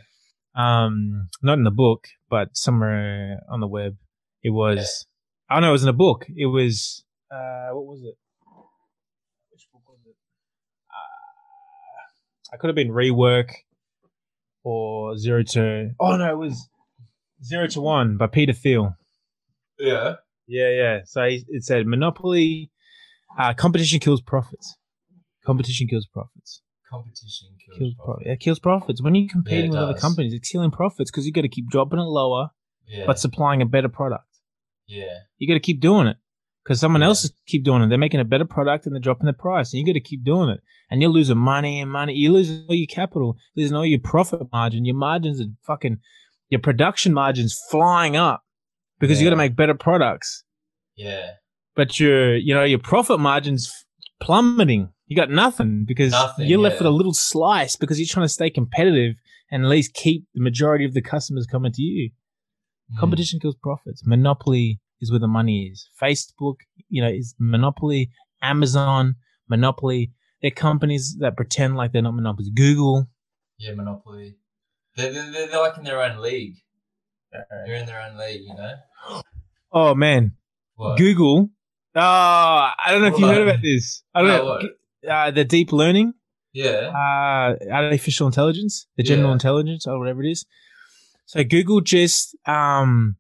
um 0.55 1.27
not 1.41 1.57
in 1.57 1.63
the 1.63 1.71
book, 1.71 2.07
but 2.29 2.55
somewhere 2.55 3.39
on 3.49 3.59
the 3.59 3.67
web. 3.67 3.97
It 4.43 4.51
was 4.51 5.07
I 5.49 5.55
don't 5.55 5.63
know, 5.63 5.69
it 5.69 5.71
was 5.73 5.83
in 5.83 5.89
a 5.89 5.93
book. 5.93 6.27
It 6.35 6.45
was 6.45 7.03
uh 7.31 7.69
what 7.73 7.85
was 7.87 8.01
it? 8.03 8.15
Which 9.51 9.67
book 9.73 9.81
was 9.87 9.99
it? 10.05 10.15
Uh, 10.89 12.05
I 12.53 12.57
could 12.57 12.67
have 12.67 12.75
been 12.75 12.89
rework 12.89 13.51
or 14.63 15.17
zero 15.17 15.43
to 15.43 15.91
oh 15.99 16.17
no, 16.17 16.31
it 16.31 16.37
was 16.37 16.67
zero 17.43 17.67
to 17.67 17.81
one 17.81 18.17
by 18.17 18.27
Peter 18.27 18.53
Thiel. 18.53 18.95
Yeah. 19.79 20.15
Yeah, 20.47 20.69
yeah. 20.69 20.99
So 21.05 21.23
it 21.23 21.63
said 21.63 21.87
monopoly, 21.87 22.71
uh, 23.39 23.53
competition 23.53 23.99
kills 23.99 24.21
profits. 24.21 24.75
Competition 25.45 25.87
kills 25.87 26.07
profits. 26.11 26.61
Competition 26.89 27.47
kills, 27.65 27.77
Kills 27.79 27.93
profit. 27.95 28.05
profit. 28.05 28.27
Yeah, 28.27 28.35
kills 28.35 28.59
profits. 28.59 29.01
When 29.01 29.15
you're 29.15 29.29
competing 29.29 29.67
it 29.67 29.69
with 29.69 29.77
other 29.79 29.93
companies, 29.97 30.33
it's 30.33 30.49
killing 30.49 30.71
profits 30.71 31.09
because 31.09 31.25
you 31.25 31.31
got 31.31 31.41
to 31.41 31.49
keep 31.49 31.69
dropping 31.69 31.99
it 31.99 32.03
lower, 32.03 32.49
Yeah. 32.85 33.05
but 33.05 33.17
supplying 33.17 33.61
a 33.61 33.65
better 33.65 33.87
product. 33.89 34.25
yeah. 34.87 35.05
You 35.37 35.47
got 35.47 35.53
to 35.53 35.59
keep 35.61 35.79
doing 35.79 36.07
it 36.07 36.17
because 36.63 36.79
someone 36.79 37.01
Yeah. 37.01 37.07
else 37.07 37.23
is 37.25 37.33
keep 37.47 37.63
doing 37.63 37.81
it. 37.81 37.87
They're 37.89 37.97
making 37.97 38.19
a 38.19 38.25
better 38.25 38.45
product 38.45 38.85
and 38.85 38.93
they're 38.95 39.01
dropping 39.01 39.25
the 39.27 39.33
price, 39.33 39.73
and 39.73 39.79
you 39.79 39.85
got 39.85 39.93
to 39.93 39.99
keep 39.99 40.23
doing 40.23 40.49
it. 40.49 40.59
And 40.89 41.01
you're 41.01 41.09
losing 41.11 41.37
money 41.37 41.79
and 41.79 41.89
money. 41.91 42.13
You're 42.13 42.33
losing 42.33 42.65
all 42.67 42.75
your 42.75 42.87
capital, 42.87 43.37
losing 43.55 43.75
all 43.77 43.85
your 43.85 43.99
profit 43.99 44.41
margin. 44.51 44.83
Your 44.85 44.95
margins 44.95 45.39
are 45.39 45.45
fucking, 45.63 45.99
your 46.49 46.59
production 46.59 47.13
margins 47.13 47.57
flying 47.69 48.15
up 48.17 48.43
because 48.99 49.19
you 49.21 49.25
got 49.25 49.31
to 49.31 49.37
make 49.37 49.55
better 49.55 49.73
products. 49.73 50.43
Yeah. 50.95 51.31
but 51.75 51.99
your 51.99 52.35
you 52.35 52.53
know 52.53 52.63
your 52.65 52.79
profit 52.79 53.19
margins 53.19 53.71
plummeting. 54.19 54.89
You 55.07 55.15
got 55.15 55.29
nothing 55.29 55.85
because 55.85 56.11
Nothing, 56.11 56.47
you're 56.47 56.59
left 56.59 56.75
yeah. 56.75 56.79
with 56.79 56.87
a 56.87 56.97
little 56.97 57.13
slice 57.13 57.75
because 57.75 57.99
you're 57.99 58.07
trying 58.07 58.25
to 58.25 58.29
stay 58.29 58.49
competitive 58.49 59.15
and 59.49 59.63
at 59.63 59.69
least 59.69 59.93
keep 59.93 60.25
the 60.33 60.41
majority 60.41 60.85
of 60.85 60.93
the 60.93 61.01
customers 61.01 61.45
coming 61.47 61.71
to 61.73 61.81
you. 61.81 62.11
Mm. 62.93 62.99
Competition 62.99 63.39
kills 63.39 63.55
profits. 63.61 64.05
Monopoly 64.05 64.79
is 65.01 65.11
where 65.11 65.19
the 65.19 65.27
money 65.27 65.69
is. 65.71 65.89
Facebook, 66.01 66.55
you 66.89 67.01
know, 67.01 67.09
is 67.09 67.35
monopoly. 67.39 68.09
Amazon, 68.41 69.15
monopoly. 69.49 70.11
They're 70.41 70.51
companies 70.51 71.17
that 71.19 71.35
pretend 71.35 71.75
like 71.75 71.91
they're 71.91 72.01
not 72.01 72.15
monopolies. 72.15 72.49
Google. 72.55 73.07
Yeah, 73.57 73.75
Monopoly. 73.75 74.35
They're, 74.95 75.11
they're, 75.13 75.47
they're 75.47 75.59
like 75.59 75.77
in 75.77 75.83
their 75.83 76.01
own 76.01 76.19
league. 76.21 76.55
They're 77.31 77.75
in 77.75 77.85
their 77.85 78.01
own 78.01 78.17
league, 78.17 78.41
you 78.41 78.55
know? 78.55 78.73
Oh 79.73 79.95
man, 79.95 80.33
What? 80.75 80.97
Google. 80.97 81.49
Oh, 81.95 82.01
I 82.01 82.75
don't 82.89 83.01
know 83.01 83.07
if 83.07 83.17
you 83.19 83.25
heard 83.25 83.47
about 83.47 83.61
this. 83.61 84.03
I 84.13 84.19
don't 84.21 84.27
No, 84.29 84.59
know. 84.59 85.09
Uh, 85.09 85.31
the 85.31 85.45
deep 85.45 85.71
learning. 85.71 86.13
Yeah. 86.53 86.91
uh, 86.93 87.55
artificial 87.71 88.27
intelligence, 88.27 88.85
the 88.97 89.03
general 89.03 89.29
Yeah. 89.29 89.33
intelligence, 89.33 89.87
or 89.87 89.97
whatever 89.97 90.23
it 90.23 90.29
is. 90.31 90.45
So 91.25 91.41
Google 91.45 91.79
just 91.79 92.35
um, 92.45 93.15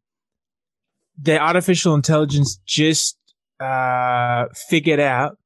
their 1.17 1.41
artificial 1.41 1.93
intelligence 1.95 2.59
just 2.65 3.17
uh, 3.59 4.45
figured 4.69 4.99
out 4.99 5.37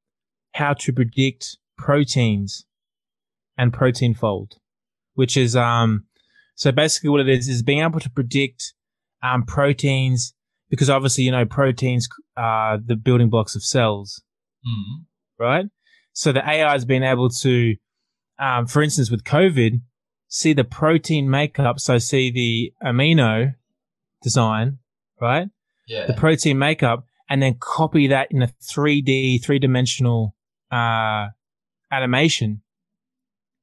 how 0.54 0.74
to 0.74 0.94
predict 0.94 1.58
proteins 1.78 2.66
and 3.58 3.74
protein 3.74 4.14
fold, 4.14 4.56
which 5.14 5.36
is 5.38 5.56
um, 5.56 6.06
so 6.56 6.72
basically 6.72 7.10
what 7.10 7.22
it 7.22 7.30
is 7.30 7.48
is 7.48 7.62
being 7.64 7.82
able 7.82 8.00
to 8.00 8.10
predict 8.10 8.74
um, 9.22 9.44
proteins 9.44 10.34
because 10.70 10.90
obviously 10.90 11.24
you 11.24 11.32
know 11.32 11.46
proteins 11.46 12.08
are 12.38 12.78
the 12.78 12.96
building 12.96 13.30
blocks 13.30 13.56
of 13.56 13.64
cells 13.64 14.22
Mm. 14.66 15.06
right? 15.40 15.66
So 16.14 16.32
the 16.32 16.48
AI 16.48 16.72
has 16.72 16.86
been 16.86 17.04
able 17.04 17.30
to, 17.30 17.76
um, 18.40 18.66
for 18.66 18.82
instance, 18.82 19.12
with 19.12 19.24
COVID, 19.24 19.82
see 20.28 20.54
the 20.54 20.64
protein 20.64 21.30
makeup. 21.30 21.80
So 21.80 21.98
see 22.00 22.32
the 22.32 22.74
amino 22.84 23.54
design, 24.24 24.80
right? 25.22 25.50
Yeah. 25.88 26.08
The 26.08 26.14
protein 26.14 26.58
makeup, 26.58 27.06
and 27.30 27.42
then 27.42 27.56
copy 27.60 28.08
that 28.08 28.28
in 28.32 28.42
a 28.42 28.48
3D, 28.48 29.44
three 29.44 29.60
dimensional 29.60 30.36
uh, 30.72 31.28
animation 31.92 32.62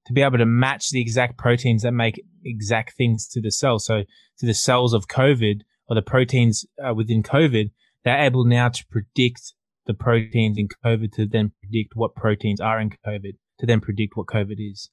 to 0.06 0.12
be 0.12 0.22
able 0.22 0.38
to 0.38 0.46
match 0.46 0.90
the 0.90 1.00
exact 1.00 1.38
proteins 1.38 1.82
that 1.82 1.92
make 1.92 2.20
exact 2.44 2.96
things 2.96 3.28
to 3.28 3.40
the 3.40 3.50
cell. 3.50 3.78
So 3.78 4.02
to 4.38 4.46
the 4.46 4.54
cells 4.54 4.94
of 4.94 5.06
COVID 5.06 5.60
or 5.88 5.94
the 5.94 6.02
proteins 6.02 6.66
uh, 6.84 6.94
within 6.94 7.22
COVID, 7.22 7.70
they're 8.04 8.24
able 8.24 8.44
now 8.44 8.68
to 8.68 8.84
predict 8.90 9.54
the 9.86 9.94
proteins 9.94 10.58
in 10.58 10.68
COVID 10.84 11.12
to 11.12 11.26
then 11.26 11.52
predict 11.60 11.92
what 11.94 12.14
proteins 12.14 12.60
are 12.60 12.80
in 12.80 12.90
COVID 13.06 13.36
to 13.58 13.66
then 13.66 13.80
predict 13.80 14.16
what 14.16 14.26
COVID 14.26 14.56
is. 14.58 14.90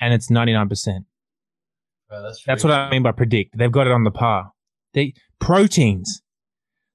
And 0.00 0.14
it's 0.14 0.30
99%. 0.30 0.68
Bro, 2.08 2.22
that's 2.22 2.42
That's 2.44 2.64
what 2.64 2.72
I 2.72 2.90
mean 2.90 3.02
by 3.02 3.12
predict. 3.12 3.56
They've 3.56 3.72
got 3.72 3.86
it 3.86 3.92
on 3.92 4.04
the 4.04 4.10
par. 4.10 4.52
They 4.92 5.14
proteins, 5.40 6.22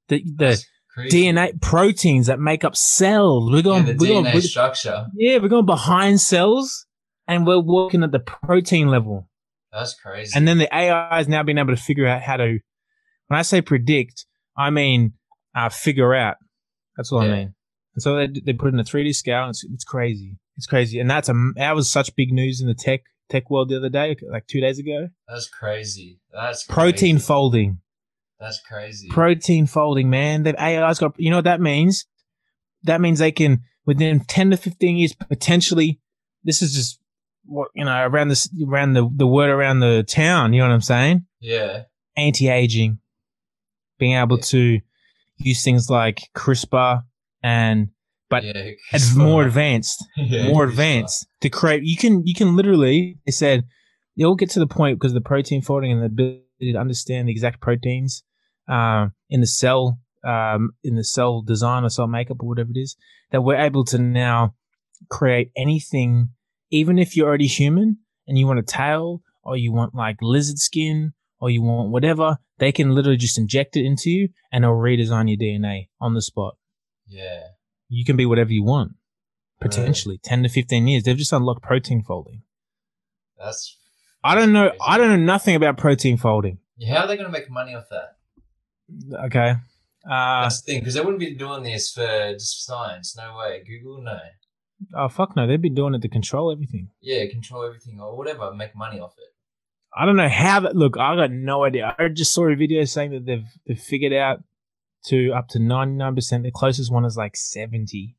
the 0.09 0.23
the 0.35 0.63
DNA 0.97 1.59
proteins 1.61 2.27
that 2.27 2.39
make 2.39 2.63
up 2.65 2.75
cells. 2.75 3.49
We're 3.49 3.57
Yeah, 3.57 3.61
going, 3.63 3.85
the 3.85 3.93
we're 3.97 4.07
going, 4.07 4.25
DNA 4.25 4.33
we're- 4.33 4.41
structure. 4.41 5.05
yeah, 5.15 5.37
we're 5.37 5.47
going 5.47 5.65
behind 5.65 6.19
cells, 6.19 6.85
and 7.27 7.47
we're 7.47 7.59
working 7.61 8.03
at 8.03 8.11
the 8.11 8.19
protein 8.19 8.89
level. 8.89 9.27
That's 9.71 9.93
crazy. 9.93 10.33
And 10.35 10.47
then 10.47 10.57
the 10.57 10.67
AI 10.75 11.17
has 11.17 11.27
now 11.27 11.43
been 11.43 11.57
able 11.57 11.75
to 11.75 11.81
figure 11.81 12.07
out 12.07 12.21
how 12.21 12.37
to. 12.37 12.59
When 13.27 13.37
I 13.39 13.43
say 13.43 13.61
predict, 13.61 14.25
I 14.57 14.71
mean 14.71 15.13
uh, 15.55 15.69
figure 15.69 16.13
out. 16.15 16.37
That's 16.97 17.11
what 17.11 17.25
I 17.25 17.27
mean. 17.31 17.53
And 17.95 18.01
so 18.03 18.15
they 18.17 18.27
they 18.43 18.53
put 18.53 18.67
it 18.69 18.73
in 18.73 18.79
a 18.79 18.83
3D 18.83 19.15
scale. 19.15 19.43
And 19.43 19.49
it's 19.51 19.63
it's 19.63 19.83
crazy. 19.85 20.37
It's 20.57 20.65
crazy, 20.67 20.99
and 20.99 21.09
that's 21.09 21.29
a 21.29 21.33
that 21.55 21.75
was 21.75 21.89
such 21.89 22.13
big 22.15 22.33
news 22.33 22.59
in 22.59 22.67
the 22.67 22.73
tech 22.73 23.01
tech 23.29 23.49
world 23.49 23.69
the 23.69 23.77
other 23.77 23.89
day, 23.89 24.15
like 24.29 24.47
two 24.47 24.59
days 24.59 24.79
ago. 24.79 25.07
that's 25.27 25.47
crazy. 25.47 26.19
That's 26.33 26.63
Protein 26.65 27.15
crazy. 27.17 27.25
folding. 27.27 27.77
That's 28.39 28.59
crazy. 28.61 29.09
protein 29.09 29.67
folding, 29.67 30.09
man. 30.09 30.43
They've 30.43 30.55
AI's 30.57 30.99
got, 30.99 31.13
you 31.17 31.29
know 31.29 31.37
what 31.37 31.43
that 31.45 31.59
means? 31.61 32.05
That 32.83 33.01
means 33.01 33.19
they 33.19 33.31
can, 33.33 33.63
within 33.85 34.21
10 34.21 34.51
to 34.51 34.57
15 34.57 34.95
years, 34.95 35.13
potentially, 35.13 35.99
this 36.43 36.61
is 36.61 36.73
just 36.73 36.99
what, 37.45 37.69
you 37.75 37.83
know, 37.83 38.05
around 38.07 38.29
this, 38.29 38.49
around 38.65 38.93
the, 38.93 39.09
the 39.13 39.27
word 39.27 39.49
around 39.49 39.79
the 39.81 40.03
town, 40.03 40.53
you 40.53 40.59
know 40.61 40.67
what 40.67 40.73
I'm 40.73 40.81
saying? 40.81 41.25
yeah. 41.41 41.83
Anti-aging, 42.17 42.99
being 43.97 44.13
able 44.17 44.37
Yeah. 44.37 44.43
to 44.45 44.79
use 45.37 45.63
things 45.63 45.89
like 45.89 46.21
CRISPR 46.35 47.03
and, 47.43 47.89
but 48.29 48.43
yeah, 48.43 48.71
it's 48.93 49.15
more 49.15 49.43
advanced, 49.45 50.03
Yeah, 50.17 50.49
more 50.49 50.65
advanced 50.65 51.27
to 51.41 51.49
create, 51.49 51.83
you 51.83 51.97
can, 51.97 52.25
you 52.27 52.33
can 52.35 52.55
literally, 52.55 53.17
they 53.25 53.31
said, 53.31 53.65
you'll 54.15 54.35
get 54.35 54.49
to 54.51 54.59
the 54.59 54.67
point 54.67 54.99
because 54.99 55.13
the 55.13 55.21
protein 55.21 55.61
folding 55.61 55.91
and 55.91 56.01
the 56.01 56.05
ability 56.07 56.73
to 56.73 56.77
understand 56.77 57.27
the 57.27 57.31
exact 57.31 57.61
proteins 57.61 58.23
um, 58.69 59.13
in 59.29 59.41
the 59.41 59.47
cell, 59.47 59.99
um, 60.23 60.71
in 60.83 60.95
the 60.95 61.03
cell 61.03 61.41
design 61.41 61.83
or 61.83 61.89
cell 61.89 62.07
makeup 62.07 62.37
or 62.41 62.47
whatever 62.47 62.69
it 62.73 62.79
is, 62.79 62.95
that 63.31 63.41
we're 63.41 63.57
able 63.57 63.83
to 63.85 63.97
now 63.97 64.55
create 65.09 65.51
anything, 65.57 66.29
even 66.71 66.99
if 66.99 67.15
you're 67.15 67.27
already 67.27 67.47
human 67.47 67.97
and 68.27 68.37
you 68.37 68.45
want 68.45 68.59
a 68.59 68.63
tail 68.63 69.21
or 69.43 69.57
you 69.57 69.71
want 69.71 69.95
like 69.95 70.17
lizard 70.21 70.59
skin 70.59 71.13
or 71.39 71.49
you 71.49 71.61
want 71.61 71.89
whatever, 71.89 72.37
they 72.59 72.71
can 72.71 72.93
literally 72.93 73.17
just 73.17 73.37
inject 73.37 73.75
it 73.75 73.85
into 73.85 74.09
you 74.09 74.29
and 74.51 74.63
it'll 74.63 74.75
redesign 74.75 75.29
your 75.29 75.37
DNA 75.37 75.87
on 75.99 76.13
the 76.13 76.21
spot. 76.21 76.55
Yeah. 77.07 77.41
You 77.87 78.05
can 78.05 78.17
be 78.17 78.25
whatever 78.25 78.51
you 78.51 78.63
want. 78.63 78.91
Right. 79.61 79.71
Potentially 79.71 80.19
10 80.23 80.43
to 80.43 80.49
15 80.49 80.87
years. 80.87 81.03
They've 81.03 81.17
just 81.17 81.33
unlocked 81.33 81.63
protein 81.63 82.03
folding. 82.03 82.43
That's. 83.37 83.77
I 84.23 84.35
don't 84.35 84.51
know. 84.51 84.69
Crazy. 84.69 84.81
I 84.85 84.97
don't 84.97 85.09
know 85.09 85.25
nothing 85.25 85.55
about 85.55 85.77
protein 85.77 86.17
folding. 86.17 86.59
How 86.87 87.03
are 87.03 87.07
they 87.07 87.15
going 87.15 87.27
to 87.27 87.31
make 87.31 87.49
money 87.49 87.73
off 87.73 87.85
that? 87.89 88.17
Okay. 89.25 89.55
Uh, 90.09 90.43
That's 90.43 90.61
the 90.61 90.71
thing, 90.71 90.79
because 90.79 90.93
they 90.93 91.01
wouldn't 91.01 91.19
be 91.19 91.35
doing 91.35 91.63
this 91.63 91.91
for 91.91 92.33
just 92.33 92.65
science. 92.65 93.15
No 93.17 93.37
way. 93.37 93.63
Google, 93.67 94.01
no. 94.01 94.19
oh, 94.95 95.09
fuck 95.09 95.35
no. 95.35 95.45
They'd 95.45 95.61
be 95.61 95.69
doing 95.69 95.93
it 95.93 96.01
to 96.01 96.09
control 96.09 96.51
everything. 96.51 96.89
Yeah, 97.01 97.25
control 97.27 97.65
everything 97.65 97.99
or 97.99 98.15
whatever, 98.15 98.53
make 98.53 98.75
money 98.75 98.99
off 98.99 99.13
it. 99.17 99.33
I 99.95 100.05
don't 100.05 100.15
know 100.15 100.29
how 100.29 100.59
that. 100.61 100.75
Look, 100.75 100.97
I 100.97 101.15
got 101.15 101.31
no 101.31 101.65
idea. 101.65 101.95
I 101.97 102.09
just 102.09 102.31
saw 102.33 102.47
a 102.47 102.55
video 102.55 102.83
saying 102.85 103.11
that 103.11 103.25
they've 103.25 103.47
they've 103.65 103.79
figured 103.79 104.13
out 104.13 104.43
to 105.05 105.31
up 105.31 105.47
to 105.49 105.59
ninety 105.59 105.95
nine 105.95 106.13
percent. 106.13 106.43
The 106.43 106.51
closest 106.51 106.91
one 106.91 107.05
is 107.05 107.17
like 107.17 107.35
seventy. 107.35 108.15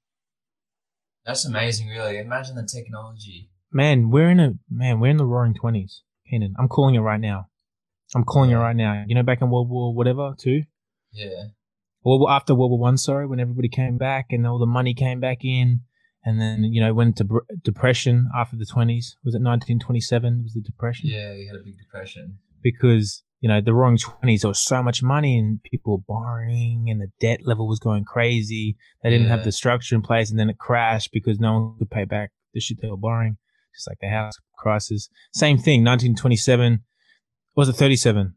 That's 1.24 1.44
amazing, 1.44 1.88
really. 1.88 2.18
Imagine 2.18 2.56
the 2.56 2.66
technology. 2.66 3.50
Man, 3.72 4.10
we're 4.10 4.30
in 4.30 4.40
a 4.40 4.54
man. 4.68 4.98
We're 4.98 5.10
in 5.10 5.16
the 5.16 5.24
roaring 5.24 5.54
twenties, 5.54 6.02
Keenan. 6.28 6.56
I'm 6.58 6.68
calling 6.68 6.96
it 6.96 7.00
right 7.00 7.20
now. 7.20 7.49
I'm 8.14 8.24
calling 8.24 8.50
it 8.50 8.56
right 8.56 8.76
now. 8.76 9.04
You 9.06 9.14
know, 9.14 9.22
back 9.22 9.40
in 9.40 9.50
World 9.50 9.68
War 9.70 9.94
whatever 9.94 10.34
too. 10.38 10.62
Yeah. 11.12 11.44
War, 12.02 12.30
after 12.30 12.54
World 12.54 12.70
War 12.72 12.80
One, 12.80 12.96
sorry, 12.96 13.26
when 13.26 13.40
everybody 13.40 13.68
came 13.68 13.98
back 13.98 14.26
and 14.30 14.46
all 14.46 14.58
the 14.58 14.66
money 14.66 14.94
came 14.94 15.20
back 15.20 15.44
in, 15.44 15.80
and 16.24 16.40
then 16.40 16.64
you 16.64 16.80
know 16.80 16.92
went 16.94 17.16
to 17.16 17.24
br- 17.24 17.38
depression 17.62 18.28
after 18.34 18.56
the 18.56 18.66
twenties. 18.66 19.16
Was 19.24 19.34
it 19.34 19.42
1927? 19.42 20.42
Was 20.44 20.54
the 20.54 20.60
depression? 20.60 21.08
Yeah, 21.10 21.32
you 21.34 21.46
had 21.46 21.56
a 21.56 21.64
big 21.64 21.78
depression. 21.78 22.38
because 22.62 23.22
you 23.40 23.48
know 23.48 23.60
the 23.60 23.72
roaring 23.72 23.96
twenties 23.96 24.42
there 24.42 24.48
was 24.48 24.58
so 24.58 24.82
much 24.82 25.02
money 25.02 25.38
and 25.38 25.62
people 25.62 25.96
were 25.96 26.04
borrowing 26.06 26.88
and 26.90 27.00
the 27.00 27.10
debt 27.20 27.40
level 27.46 27.66
was 27.68 27.78
going 27.78 28.04
crazy. 28.04 28.76
They 29.02 29.10
didn't 29.10 29.28
have 29.28 29.44
the 29.44 29.52
structure 29.52 29.94
in 29.94 30.02
place, 30.02 30.30
and 30.30 30.38
then 30.38 30.50
it 30.50 30.58
crashed 30.58 31.10
because 31.12 31.38
no 31.38 31.52
one 31.54 31.78
could 31.78 31.90
pay 31.90 32.04
back 32.04 32.32
the 32.54 32.60
shit 32.60 32.80
they 32.82 32.88
were 32.88 32.96
borrowing. 32.96 33.36
Just 33.74 33.88
like 33.88 33.98
the 34.00 34.08
house 34.08 34.34
crisis. 34.58 35.08
Same 35.32 35.56
thing. 35.56 35.84
1927 35.84 36.80
was 37.60 37.68
it 37.68 37.74
37? 37.74 38.34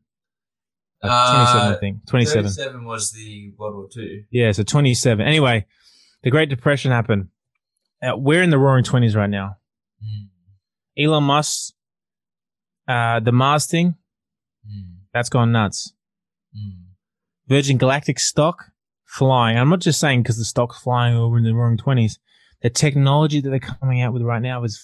Uh, 1.02 1.08
27, 1.34 1.62
I 1.72 1.74
Uh, 1.76 1.80
think. 1.80 2.06
27. 2.08 2.44
37 2.46 2.86
was 2.86 3.12
the 3.12 3.52
World 3.58 3.76
War 3.76 3.88
Two. 3.92 4.24
Yeah, 4.32 4.52
so 4.52 4.64
27. 4.64 5.26
Anyway, 5.26 5.66
the 6.24 6.30
Great 6.32 6.50
Depression 6.50 6.92
happened. 6.92 7.28
Uh, 8.02 8.16
we're 8.18 8.42
in 8.44 8.50
the 8.52 8.58
roaring 8.58 8.84
20s 8.86 9.16
right 9.16 9.30
now. 9.30 9.58
Mm. 10.04 10.28
Elon 10.98 11.24
Musk, 11.24 11.74
uh, 12.88 13.20
the 13.20 13.32
Mars 13.32 13.66
thing, 13.66 13.96
Mm. 14.66 14.98
that's 15.14 15.30
gone 15.30 15.52
nuts. 15.52 15.94
Mm. 16.56 16.84
Virgin 17.48 17.78
Galactic 17.78 18.20
stock 18.20 18.72
flying. 19.06 19.58
I'm 19.58 19.70
not 19.70 19.80
just 19.82 20.00
saying 20.00 20.24
because 20.24 20.38
the 20.38 20.46
stock's 20.46 20.80
flying 20.82 21.16
over 21.16 21.38
in 21.38 21.44
the 21.44 21.54
roaring 21.54 21.78
20s. 21.78 22.18
The 22.62 22.70
technology 22.70 23.42
that 23.42 23.50
they're 23.50 23.60
coming 23.60 24.02
out 24.02 24.14
with 24.14 24.22
right 24.22 24.42
now 24.42 24.64
is, 24.64 24.82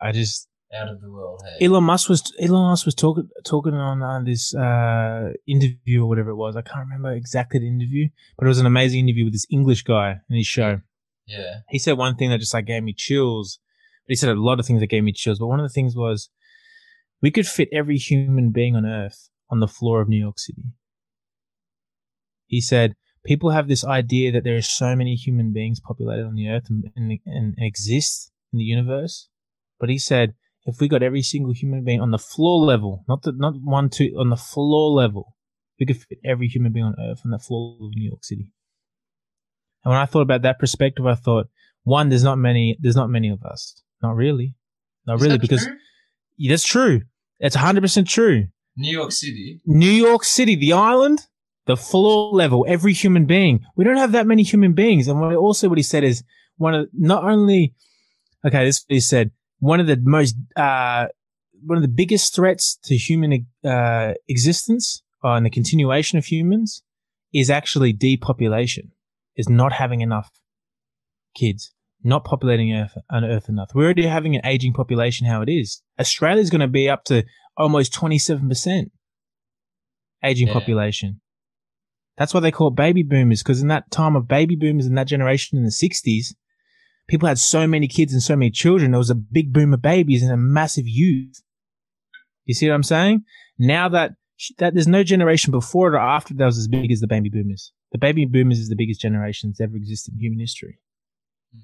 I 0.00 0.12
just, 0.12 0.47
Out 0.74 0.88
of 0.88 1.00
the 1.00 1.10
world, 1.10 1.40
hey. 1.58 1.64
Elon 1.64 1.84
Musk 1.84 2.10
was 2.10 2.30
Elon 2.38 2.68
Musk 2.68 2.84
was 2.84 2.94
talking 2.94 3.28
talking 3.44 3.72
on 3.72 4.02
uh, 4.02 4.20
this 4.22 4.54
uh, 4.54 5.30
interview 5.46 6.02
or 6.02 6.06
whatever 6.06 6.30
it 6.30 6.36
was. 6.36 6.56
I 6.56 6.62
can't 6.62 6.80
remember 6.80 7.10
exactly 7.12 7.58
the 7.60 7.68
interview, 7.68 8.08
but 8.36 8.44
it 8.44 8.48
was 8.48 8.58
an 8.58 8.66
amazing 8.66 9.00
interview 9.00 9.24
with 9.24 9.32
this 9.32 9.46
English 9.50 9.82
guy 9.84 10.16
in 10.28 10.36
his 10.36 10.46
show. 10.46 10.80
yeah. 11.26 11.60
He 11.70 11.78
said 11.78 11.96
one 11.96 12.16
thing 12.16 12.28
that 12.30 12.40
just 12.40 12.52
like 12.52 12.66
gave 12.66 12.82
me 12.82 12.92
chills. 12.92 13.60
But 14.06 14.12
he 14.12 14.16
said 14.16 14.28
a 14.28 14.34
lot 14.34 14.60
of 14.60 14.66
things 14.66 14.80
that 14.80 14.88
gave 14.88 15.04
me 15.04 15.12
chills. 15.12 15.38
But 15.38 15.46
one 15.46 15.58
of 15.58 15.64
the 15.64 15.72
things 15.72 15.96
was 15.96 16.28
we 17.22 17.30
could 17.30 17.46
fit 17.46 17.68
every 17.72 17.96
human 17.96 18.50
being 18.50 18.76
on 18.76 18.84
Earth 18.84 19.30
on 19.50 19.60
the 19.60 19.68
floor 19.68 20.02
of 20.02 20.08
New 20.08 20.20
York 20.20 20.38
City. 20.38 20.64
He 22.46 22.60
said 22.60 22.94
people 23.24 23.50
have 23.50 23.68
this 23.68 23.84
idea 23.84 24.32
that 24.32 24.44
there 24.44 24.56
are 24.56 24.62
so 24.62 24.94
many 24.94 25.14
human 25.14 25.52
beings 25.52 25.80
populated 25.80 26.26
on 26.26 26.34
the 26.34 26.48
Earth 26.48 26.66
and, 26.68 26.90
and, 26.94 27.18
and 27.24 27.54
exist 27.58 28.32
in 28.52 28.58
the 28.58 28.64
universe. 28.64 29.28
But 29.80 29.88
he 29.88 29.98
said 29.98 30.34
if 30.64 30.80
we 30.80 30.88
got 30.88 31.02
every 31.02 31.22
single 31.22 31.52
human 31.52 31.84
being 31.84 32.00
on 32.00 32.10
the 32.10 32.18
floor 32.18 32.64
level, 32.64 33.04
not 33.08 33.22
the 33.22 33.32
not 33.32 33.54
one 33.62 33.88
two 33.88 34.14
on 34.18 34.30
the 34.30 34.36
floor 34.36 34.90
level, 34.90 35.36
we 35.78 35.86
could 35.86 35.96
fit 35.96 36.18
every 36.24 36.48
human 36.48 36.72
being 36.72 36.84
on 36.84 36.96
Earth 37.00 37.20
on 37.24 37.30
the 37.30 37.38
floor 37.38 37.76
of 37.80 37.90
New 37.94 38.08
York 38.08 38.24
City. 38.24 38.52
And 39.84 39.92
when 39.92 40.00
I 40.00 40.06
thought 40.06 40.22
about 40.22 40.42
that 40.42 40.58
perspective, 40.58 41.06
I 41.06 41.14
thought, 41.14 41.46
one, 41.84 42.08
there's 42.08 42.24
not 42.24 42.36
many, 42.36 42.76
there's 42.80 42.96
not 42.96 43.08
many 43.08 43.28
of 43.30 43.42
us. 43.42 43.82
Not 44.02 44.16
really, 44.16 44.54
not 45.06 45.16
Is 45.16 45.22
really, 45.22 45.34
that 45.36 45.40
because 45.40 45.64
true? 45.64 45.76
Yeah, 46.36 46.52
that's 46.52 46.66
true. 46.66 47.02
It's 47.40 47.56
100 47.56 47.80
percent 47.80 48.08
true. 48.08 48.46
New 48.76 48.92
York 48.92 49.12
City. 49.12 49.60
New 49.66 49.90
York 49.90 50.24
City, 50.24 50.54
the 50.54 50.72
island, 50.72 51.26
the 51.66 51.76
floor 51.76 52.32
level, 52.32 52.64
every 52.68 52.92
human 52.92 53.26
being. 53.26 53.60
We 53.76 53.84
don't 53.84 53.96
have 53.96 54.12
that 54.12 54.26
many 54.26 54.42
human 54.42 54.72
beings. 54.72 55.08
And 55.08 55.20
what 55.20 55.34
also 55.34 55.68
what 55.68 55.78
he 55.78 55.82
said 55.82 56.04
is 56.04 56.22
one 56.56 56.74
of 56.74 56.88
not 56.92 57.24
only 57.24 57.74
okay, 58.44 58.64
this 58.64 58.76
is 58.76 58.84
what 58.88 58.94
he 58.94 59.00
said 59.00 59.30
one 59.58 59.80
of 59.80 59.86
the 59.86 59.98
most 60.02 60.36
uh 60.56 61.06
one 61.64 61.76
of 61.76 61.82
the 61.82 61.88
biggest 61.88 62.34
threats 62.34 62.78
to 62.84 62.96
human 62.96 63.46
uh 63.64 64.12
existence 64.28 65.02
uh, 65.24 65.30
and 65.32 65.44
the 65.44 65.50
continuation 65.50 66.16
of 66.18 66.26
humans 66.26 66.82
is 67.34 67.50
actually 67.50 67.92
depopulation, 67.92 68.92
is 69.36 69.48
not 69.48 69.72
having 69.72 70.00
enough 70.00 70.30
kids, 71.34 71.72
not 72.02 72.24
populating 72.24 72.72
Earth 72.72 72.96
on 73.10 73.24
Earth 73.24 73.48
enough. 73.48 73.70
We're 73.74 73.84
already 73.84 74.06
having 74.06 74.34
an 74.36 74.46
aging 74.46 74.72
population 74.72 75.26
how 75.26 75.42
it 75.42 75.48
is. 75.48 75.82
Australia's 76.00 76.50
going 76.50 76.60
to 76.60 76.68
be 76.68 76.88
up 76.88 77.04
to 77.04 77.24
almost 77.56 77.92
27% 77.92 78.90
aging 80.24 80.46
Yeah. 80.48 80.52
population. 80.52 81.20
That's 82.16 82.32
why 82.34 82.40
they 82.40 82.50
call 82.50 82.68
it 82.68 82.76
baby 82.76 83.02
boomers, 83.02 83.42
because 83.42 83.60
in 83.60 83.68
that 83.68 83.90
time 83.90 84.16
of 84.16 84.26
baby 84.26 84.56
boomers 84.56 84.86
in 84.86 84.94
that 84.94 85.06
generation 85.06 85.58
in 85.58 85.64
the 85.64 85.70
60s, 85.70 86.34
people 87.08 87.26
had 87.28 87.38
so 87.38 87.66
many 87.66 87.88
kids 87.88 88.12
and 88.12 88.22
so 88.22 88.36
many 88.36 88.50
children. 88.50 88.92
There 88.92 88.98
was 88.98 89.10
a 89.10 89.14
big 89.14 89.52
boom 89.52 89.72
of 89.74 89.82
babies 89.82 90.22
and 90.22 90.30
a 90.32 90.36
massive 90.36 90.86
youth. 90.86 91.42
You 92.44 92.54
see 92.54 92.68
what 92.68 92.74
I'm 92.74 92.82
saying? 92.82 93.24
Now 93.58 93.88
that 93.88 94.12
that 94.58 94.74
there's 94.74 94.86
no 94.86 95.02
generation 95.02 95.50
before 95.50 95.88
it 95.88 95.96
or 95.96 95.98
after 95.98 96.32
that 96.34 96.44
was 96.44 96.58
as 96.58 96.68
big 96.68 96.92
as 96.92 97.00
the 97.00 97.08
baby 97.08 97.28
boomers. 97.28 97.72
The 97.90 97.98
baby 97.98 98.24
boomers 98.24 98.60
is 98.60 98.68
the 98.68 98.76
biggest 98.76 99.00
generation 99.00 99.50
that's 99.50 99.60
ever 99.60 99.76
existed 99.76 100.14
in 100.14 100.20
human 100.20 100.38
history. 100.38 100.78
Hmm. 101.52 101.60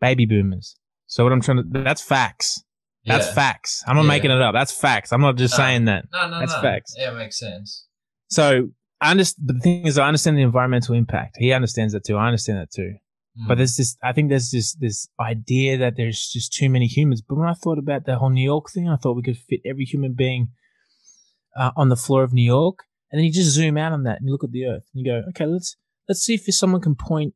Baby 0.00 0.26
boomers. 0.26 0.76
So 1.06 1.22
what 1.22 1.32
I'm 1.32 1.40
trying 1.40 1.58
to 1.58 1.64
that's 1.84 2.02
facts. 2.02 2.64
That's 3.06 3.28
Yeah. 3.28 3.34
facts. 3.34 3.84
I'm 3.86 3.96
not 3.96 4.02
Yeah. 4.02 4.08
making 4.08 4.30
it 4.32 4.42
up. 4.42 4.52
That's 4.52 4.72
facts. 4.72 5.12
I'm 5.12 5.20
not 5.20 5.36
just 5.36 5.54
No. 5.54 5.58
saying 5.64 5.84
that. 5.84 6.06
No, 6.12 6.22
no, 6.24 6.30
no. 6.32 6.38
That's 6.40 6.52
no. 6.54 6.60
facts. 6.62 6.94
Yeah, 6.98 7.12
it 7.12 7.16
makes 7.16 7.38
sense. 7.38 7.86
So 8.28 8.70
I 9.00 9.12
understand. 9.12 9.46
But 9.46 9.56
the 9.56 9.60
thing 9.62 9.86
is, 9.86 9.96
I 9.96 10.06
understand 10.08 10.36
the 10.36 10.42
environmental 10.42 10.94
impact. 10.96 11.36
He 11.38 11.52
understands 11.52 11.92
that 11.92 12.04
too. 12.04 12.16
I 12.16 12.26
understand 12.26 12.58
that 12.58 12.70
too. 12.72 12.96
Mm. 13.40 13.48
But 13.48 13.58
there's 13.58 13.76
this. 13.76 13.96
I 14.02 14.12
think 14.12 14.30
there's 14.30 14.50
this 14.50 14.74
this 14.74 15.08
idea 15.20 15.78
that 15.78 15.96
there's 15.96 16.28
just 16.28 16.52
too 16.52 16.68
many 16.68 16.86
humans. 16.86 17.22
But 17.22 17.36
when 17.36 17.48
I 17.48 17.54
thought 17.54 17.78
about 17.78 18.04
the 18.04 18.16
whole 18.16 18.30
New 18.30 18.44
York 18.44 18.70
thing, 18.70 18.88
I 18.88 18.96
thought 18.96 19.16
we 19.16 19.22
could 19.22 19.38
fit 19.38 19.60
every 19.64 19.84
human 19.84 20.14
being 20.14 20.48
uh, 21.56 21.70
on 21.76 21.88
the 21.88 21.96
floor 21.96 22.22
of 22.22 22.32
New 22.32 22.42
York, 22.42 22.84
and 23.10 23.18
then 23.18 23.26
you 23.26 23.32
just 23.32 23.50
zoom 23.50 23.76
out 23.76 23.92
on 23.92 24.04
that 24.04 24.18
and 24.18 24.26
you 24.26 24.32
look 24.32 24.44
at 24.44 24.52
the 24.52 24.64
Earth 24.64 24.84
and 24.92 25.04
you 25.04 25.12
go, 25.12 25.22
okay, 25.30 25.46
let's 25.46 25.76
let's 26.08 26.20
see 26.20 26.34
if 26.34 26.54
someone 26.54 26.80
can 26.80 26.94
point 26.94 27.34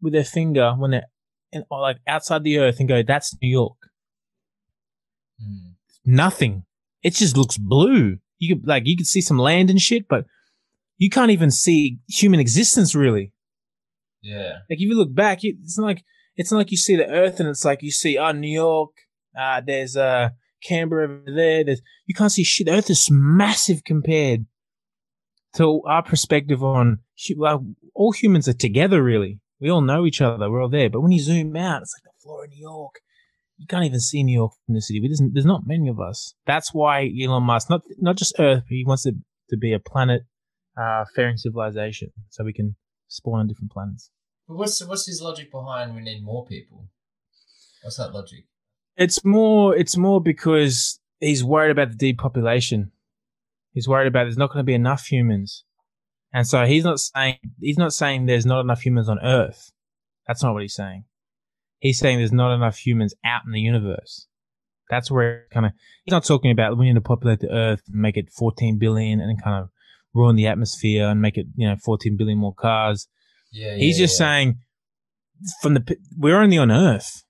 with 0.00 0.12
their 0.12 0.24
finger 0.24 0.74
when 0.76 0.90
they're 0.90 1.06
in, 1.52 1.64
or 1.70 1.80
like 1.80 1.98
outside 2.06 2.44
the 2.44 2.58
Earth 2.58 2.80
and 2.80 2.88
go, 2.88 3.02
that's 3.02 3.34
New 3.40 3.48
York. 3.48 3.76
Mm. 5.42 5.74
Nothing. 6.04 6.64
It 7.02 7.14
just 7.14 7.36
looks 7.36 7.56
blue. 7.56 8.18
You 8.38 8.56
could 8.56 8.66
like 8.66 8.86
you 8.86 8.96
could 8.96 9.06
see 9.06 9.20
some 9.20 9.38
land 9.38 9.70
and 9.70 9.80
shit, 9.80 10.08
but 10.08 10.26
you 10.98 11.10
can't 11.10 11.30
even 11.30 11.50
see 11.50 11.98
human 12.08 12.40
existence 12.40 12.94
really. 12.94 13.32
Yeah, 14.26 14.52
Like 14.68 14.80
if 14.80 14.80
you 14.80 14.96
look 14.96 15.14
back, 15.14 15.40
it's 15.42 15.78
not 15.78 15.86
like 15.86 16.04
it's 16.34 16.50
not 16.50 16.58
like 16.58 16.70
you 16.72 16.76
see 16.76 16.96
the 16.96 17.08
Earth 17.08 17.38
and 17.38 17.48
it's 17.48 17.64
like 17.64 17.82
you 17.82 17.92
see 17.92 18.18
oh 18.18 18.32
New 18.32 18.52
York, 18.52 18.90
uh, 19.38 19.60
there's 19.64 19.96
uh 19.96 20.30
Canberra 20.64 21.04
over 21.04 21.22
there. 21.32 21.64
There's 21.64 21.80
you 22.06 22.14
can't 22.14 22.32
see 22.32 22.44
shit. 22.44 22.66
The 22.66 22.72
Earth 22.72 22.90
is 22.90 23.08
massive 23.10 23.84
compared 23.84 24.46
to 25.56 25.82
our 25.86 26.02
perspective 26.02 26.62
on 26.62 26.98
well, 27.36 27.64
all 27.94 28.12
humans 28.12 28.48
are 28.48 28.52
together. 28.52 29.02
Really, 29.02 29.40
we 29.60 29.70
all 29.70 29.80
know 29.80 30.06
each 30.06 30.20
other. 30.20 30.50
We're 30.50 30.62
all 30.62 30.68
there. 30.68 30.90
But 30.90 31.02
when 31.02 31.12
you 31.12 31.20
zoom 31.20 31.56
out, 31.56 31.82
it's 31.82 31.94
like 31.96 32.12
the 32.12 32.22
floor 32.22 32.44
of 32.44 32.50
New 32.50 32.60
York. 32.60 32.96
You 33.58 33.66
can't 33.66 33.84
even 33.84 34.00
see 34.00 34.22
New 34.22 34.34
York 34.34 34.52
from 34.66 34.74
the 34.74 34.82
city. 34.82 35.00
There's, 35.00 35.46
not 35.46 35.62
many 35.66 35.88
of 35.88 35.98
us. 35.98 36.34
That's 36.46 36.74
why 36.74 37.10
Elon 37.22 37.44
Musk, 37.44 37.70
not 37.70 37.82
not 37.98 38.16
just 38.16 38.34
Earth, 38.38 38.64
he 38.68 38.84
wants 38.84 39.06
it 39.06 39.14
to 39.50 39.56
be 39.56 39.72
a 39.72 39.78
planet 39.78 40.22
uh, 40.76 41.04
faring 41.14 41.38
civilization, 41.38 42.10
so 42.28 42.44
we 42.44 42.52
can 42.52 42.76
spawn 43.08 43.40
on 43.40 43.46
different 43.46 43.72
planets. 43.72 44.10
But 44.48 44.56
what's 44.56 44.84
what's 44.86 45.06
his 45.06 45.20
logic 45.20 45.50
behind 45.50 45.94
we 45.94 46.02
need 46.02 46.22
more 46.22 46.44
people? 46.46 46.88
What's 47.82 47.96
that 47.96 48.12
logic? 48.12 48.46
It's 48.96 49.24
more. 49.24 49.76
It's 49.76 49.96
more 49.96 50.20
because 50.20 50.98
he's 51.20 51.44
worried 51.44 51.70
about 51.70 51.90
the 51.90 52.12
depopulation. 52.12 52.92
He's 53.72 53.88
worried 53.88 54.06
about 54.08 54.24
there's 54.24 54.38
not 54.38 54.50
going 54.50 54.60
to 54.60 54.66
be 54.66 54.74
enough 54.74 55.06
humans, 55.06 55.64
and 56.32 56.46
so 56.46 56.64
he's 56.64 56.84
not 56.84 57.00
saying 57.00 57.38
he's 57.60 57.78
not 57.78 57.92
saying 57.92 58.26
there's 58.26 58.46
not 58.46 58.60
enough 58.60 58.80
humans 58.80 59.08
on 59.08 59.18
Earth. 59.22 59.72
That's 60.26 60.42
not 60.42 60.54
what 60.54 60.62
he's 60.62 60.74
saying. 60.74 61.04
He's 61.78 61.98
saying 61.98 62.18
there's 62.18 62.32
not 62.32 62.54
enough 62.54 62.78
humans 62.78 63.14
out 63.24 63.42
in 63.44 63.52
the 63.52 63.60
universe. 63.60 64.26
That's 64.88 65.10
where 65.10 65.46
kind 65.52 65.66
of 65.66 65.72
he's 66.04 66.12
not 66.12 66.24
talking 66.24 66.50
about 66.50 66.78
we 66.78 66.86
need 66.86 66.94
to 66.94 67.00
populate 67.00 67.40
the 67.40 67.52
Earth 67.52 67.82
and 67.86 68.00
make 68.00 68.16
it 68.16 68.30
14 68.30 68.78
billion 68.78 69.20
and 69.20 69.42
kind 69.42 69.62
of 69.62 69.70
ruin 70.14 70.36
the 70.36 70.46
atmosphere 70.46 71.08
and 71.08 71.20
make 71.20 71.36
it 71.36 71.46
you 71.56 71.68
know 71.68 71.76
14 71.84 72.16
billion 72.16 72.38
more 72.38 72.54
cars. 72.54 73.08
Yeah, 73.58 73.74
He's 73.76 73.98
yeah, 73.98 74.04
just 74.04 74.14
yeah. 74.20 74.24
saying 74.26 74.58
from 75.62 75.74
the 75.74 75.96
we're 76.16 76.40
only 76.40 76.58
on 76.58 76.70
Earth. 76.70 77.22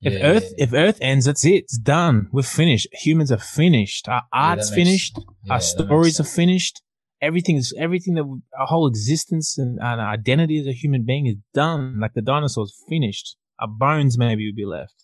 If 0.00 0.12
Yeah, 0.12 0.26
Earth 0.32 0.52
if 0.56 0.72
Earth 0.72 0.98
ends, 1.00 1.24
that's 1.26 1.44
it. 1.44 1.64
It's 1.64 1.78
done. 1.78 2.28
We're 2.32 2.42
finished. 2.62 2.86
Humans 3.04 3.32
are 3.32 3.38
finished. 3.60 4.08
Our 4.08 4.22
art's 4.32 4.70
makes- 4.70 4.76
finished. 4.80 5.18
our 5.50 5.60
stories 5.60 6.20
are 6.20 6.24
finished. 6.42 6.82
Everything 7.20 7.56
is 7.56 7.74
everything 7.76 8.14
that 8.14 8.24
we- 8.24 8.42
our 8.58 8.66
whole 8.66 8.86
existence 8.86 9.58
and, 9.58 9.78
and 9.80 10.00
our 10.00 10.10
identity 10.12 10.56
as 10.60 10.66
a 10.68 10.72
human 10.72 11.02
being 11.04 11.26
is 11.26 11.36
done. 11.52 11.98
Like 12.00 12.14
the 12.14 12.22
dinosaurs 12.22 12.72
finished. 12.88 13.36
Our 13.58 13.66
bones 13.68 14.16
maybe 14.16 14.46
would 14.46 14.54
be 14.54 14.64
left. 14.66 14.94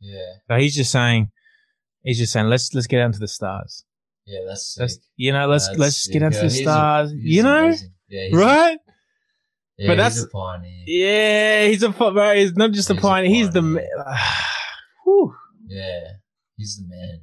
Yeah, 0.00 0.18
So 0.48 0.56
he's 0.58 0.74
just 0.74 0.90
saying, 0.90 1.30
he's 2.02 2.18
just 2.18 2.32
saying, 2.32 2.48
let's 2.48 2.74
let's 2.74 2.88
get 2.88 3.00
out 3.00 3.06
into 3.06 3.20
the 3.20 3.28
stars. 3.28 3.84
yeah, 4.26 4.40
that's 4.46 4.76
Let's 4.78 4.98
you 5.16 5.32
know, 5.32 5.46
let's 5.46 5.68
That's 5.68 5.78
let's 5.78 6.06
get 6.08 6.14
sick. 6.14 6.22
out 6.24 6.32
to 6.32 6.40
the 6.40 6.50
stars. 6.50 7.12
he's 7.12 7.36
you 7.36 7.42
know, 7.44 7.74
yeah, 8.08 8.28
right? 8.36 8.78
Yeah, 9.78 9.86
But 9.88 9.98
he's 9.98 10.14
that's- 10.16 10.22
a 10.22 10.28
pioneer. 10.28 10.84
Yeah, 10.86 11.66
he's 11.68 11.82
a 11.82 11.88
bro. 11.90 12.34
He's 12.34 12.54
not 12.56 12.72
just 12.72 12.90
a 12.90 12.94
He's 12.94 12.98
a 13.02 13.06
pioneer. 13.06 13.30
He's 13.34 13.50
the. 13.50 13.60
pioneer. 13.62 13.88
ma- 13.96 14.18
Whew. 15.04 15.34
Yeah, 15.66 16.00
he's 16.56 16.76
the 16.76 16.86
man. 16.88 17.20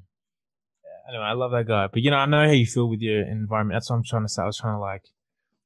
Anyway, 1.09 1.23
I 1.23 1.33
love 1.33 1.51
that 1.51 1.67
guy. 1.67 1.87
But 1.87 2.01
you 2.01 2.11
know, 2.11 2.17
I 2.17 2.25
know 2.25 2.45
how 2.45 2.51
you 2.53 2.65
feel 2.65 2.87
with 2.89 3.01
your 3.01 3.21
environment. 3.27 3.75
That's 3.75 3.89
what 3.89 3.97
I'm 3.97 4.03
trying 4.03 4.23
to 4.23 4.29
say. 4.29 4.43
I 4.43 4.45
was 4.45 4.57
trying 4.57 4.75
to 4.75 4.79
like, 4.79 5.03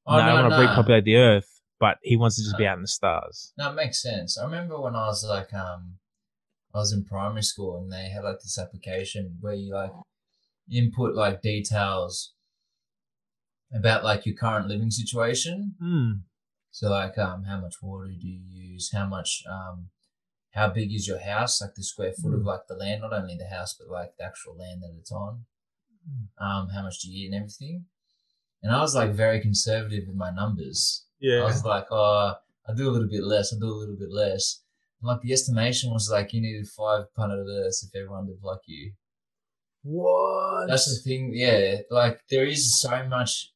Oh 0.07 0.18
no, 0.18 0.22
I 0.24 0.34
want 0.41 0.52
to 0.53 0.57
no. 0.57 0.62
repopulate 0.70 1.03
the 1.06 1.16
Earth, 1.18 1.62
but 1.80 1.98
he 2.03 2.16
wants 2.18 2.38
to 2.38 2.44
just 2.44 2.57
be 2.57 2.66
out 2.66 2.78
in 2.78 2.82
the 2.84 2.88
stars. 2.88 3.53
No, 3.57 3.70
it 3.72 3.76
makes 3.76 4.02
sense. 4.02 4.38
I 4.40 4.45
remember 4.45 4.80
when 4.80 4.95
I 4.95 5.06
was 5.07 5.24
like, 5.28 5.53
um, 5.53 5.95
I 6.74 6.80
was 6.80 6.94
in 6.94 7.06
primary 7.06 7.44
school 7.44 7.78
and 7.78 7.91
they 7.91 8.10
had 8.10 8.24
like 8.24 8.40
this 8.41 8.57
application 8.60 9.38
where 9.41 9.53
you 9.53 9.74
like 9.74 9.91
input 10.72 11.16
like 11.16 11.41
details 11.41 12.34
about 13.74 14.03
like 14.03 14.26
your 14.26 14.36
current 14.36 14.68
living 14.68 14.91
situation. 14.91 15.76
Hmm. 15.82 16.12
So 16.76 16.90
like, 16.90 17.18
um, 17.18 17.46
how 17.46 17.62
much 17.62 17.76
water 17.82 18.08
do 18.08 18.28
you 18.28 18.42
use? 18.52 18.92
How 18.92 19.06
much, 19.06 19.44
um, 19.50 19.92
how 20.52 20.68
big 20.68 20.94
is 20.94 21.08
your 21.08 21.20
house? 21.20 21.62
Like 21.62 21.74
the 21.74 21.82
square 21.82 22.12
foot 22.12 22.34
of 22.34 22.42
Mm. 22.42 22.46
like 22.46 22.68
the 22.68 22.76
land, 22.76 23.00
not 23.00 23.14
only 23.14 23.38
the 23.38 23.48
house, 23.48 23.74
but 23.80 23.88
like 23.88 24.18
the 24.18 24.26
actual 24.26 24.58
land 24.58 24.84
that 24.84 24.94
it's 25.00 25.10
on. 25.10 25.46
Um, 26.38 26.68
how 26.68 26.82
much 26.84 27.00
do 27.00 27.10
you 27.10 27.18
eat 27.18 27.28
and 27.28 27.36
everything? 27.36 27.86
And 28.62 28.76
I 28.76 28.82
was 28.82 28.94
like 28.94 29.12
very 29.12 29.40
conservative 29.40 30.06
with 30.06 30.18
my 30.18 30.32
numbers. 30.32 31.06
Yeah. 31.22 31.44
I 31.44 31.46
was 31.46 31.64
like, 31.64 31.86
oh, 31.92 32.34
I 32.68 32.74
do 32.74 32.90
a 32.90 32.92
little 32.92 33.08
bit 33.08 33.24
less. 33.24 33.54
I 33.54 33.58
do 33.58 33.68
a 33.68 33.80
little 33.82 33.96
bit 33.96 34.12
less. 34.12 34.62
And 35.00 35.08
like 35.08 35.22
the 35.22 35.32
estimation 35.32 35.94
was 35.94 36.10
like 36.12 36.34
you 36.34 36.42
needed 36.42 36.68
five 36.68 37.06
of 37.18 37.48
Earths 37.48 37.84
if 37.86 37.96
everyone 37.96 38.28
lived 38.28 38.44
like 38.44 38.68
you. 38.68 38.92
What? 39.84 40.68
That's 40.68 40.94
the 40.94 41.02
thing. 41.02 41.32
Yeah, 41.34 41.78
like 41.90 42.20
there 42.30 42.46
is 42.46 42.82
so 42.82 43.08
much 43.08 43.54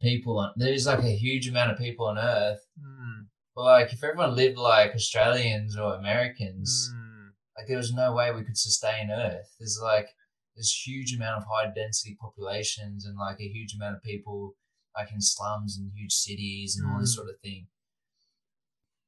people 0.00 0.38
on. 0.38 0.52
There 0.56 0.72
is 0.72 0.86
like 0.86 1.00
a 1.04 1.16
huge 1.16 1.48
amount 1.48 1.72
of 1.72 1.78
people 1.78 2.06
on 2.06 2.18
Earth. 2.18 2.64
Hmm. 2.80 3.22
But 3.54 3.64
like 3.64 3.92
if 3.92 4.02
everyone 4.04 4.36
lived 4.36 4.56
like 4.58 4.94
Australians 4.94 5.76
or 5.76 5.94
Americans, 5.94 6.90
Hmm. 6.92 7.28
like 7.56 7.66
there 7.66 7.76
was 7.76 7.92
no 7.92 8.12
way 8.14 8.30
we 8.32 8.44
could 8.44 8.58
sustain 8.58 9.10
Earth. 9.10 9.54
There's 9.58 9.80
like 9.82 10.08
this 10.56 10.72
huge 10.86 11.14
amount 11.14 11.38
of 11.42 11.48
high 11.48 11.70
density 11.74 12.16
populations 12.20 13.04
and 13.06 13.16
like 13.16 13.40
a 13.40 13.48
huge 13.48 13.74
amount 13.74 13.96
of 13.96 14.02
people 14.02 14.54
like 14.96 15.12
in 15.12 15.20
slums 15.20 15.76
and 15.78 15.92
huge 15.94 16.12
cities 16.12 16.76
and 16.76 16.90
all 16.90 16.98
this 17.00 17.12
Mm. 17.12 17.16
sort 17.16 17.28
of 17.30 17.40
thing. 17.40 17.68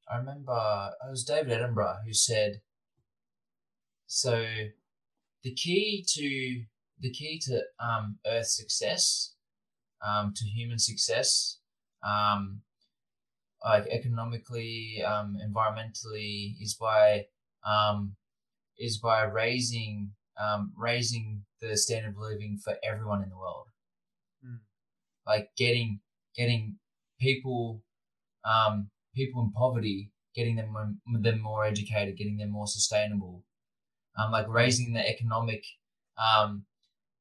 I 0.09 0.17
remember 0.19 0.93
it 1.07 1.11
was 1.11 1.25
David 1.25 1.53
Attenborough 1.61 2.05
who 2.05 2.13
said, 2.15 2.63
"So, 4.07 4.45
the 5.43 5.55
key 5.55 6.05
to 6.15 6.65
the 6.99 7.11
key 7.11 7.39
to 7.47 7.63
um, 7.79 8.19
Earth 8.27 8.49
success, 8.49 9.35
um, 10.07 10.33
to 10.37 10.45
human 10.45 10.79
success, 10.79 11.59
um, 12.03 12.63
like 13.65 13.87
economically, 13.89 15.03
um, 15.07 15.37
environmentally, 15.45 16.55
is 16.61 16.75
by 16.75 17.27
um, 17.65 18.17
is 18.79 18.99
by 18.99 19.23
raising 19.23 20.13
um, 20.41 20.73
raising 20.77 21.45
the 21.61 21.77
standard 21.77 22.11
of 22.11 22.17
living 22.17 22.59
for 22.63 22.75
everyone 22.83 23.23
in 23.23 23.29
the 23.29 23.37
world. 23.37 23.67
Mm. 24.47 24.61
Like 25.27 25.51
getting 25.57 26.01
getting 26.35 26.77
people 27.21 27.83
um, 28.45 28.91
people 29.15 29.43
in 29.43 29.53
poverty, 29.53 30.11
getting 30.35 30.57
them 30.57 30.73
more- 30.73 31.21
them 31.21 31.41
more 31.41 31.65
educated, 31.65 32.17
getting 32.17 32.39
them 32.39 32.51
more 32.51 32.67
sustainable, 32.67 33.45
um, 34.17 34.33
like 34.33 34.49
raising 34.49 34.95
the 34.95 35.07
economic 35.07 35.65
um, 36.17 36.65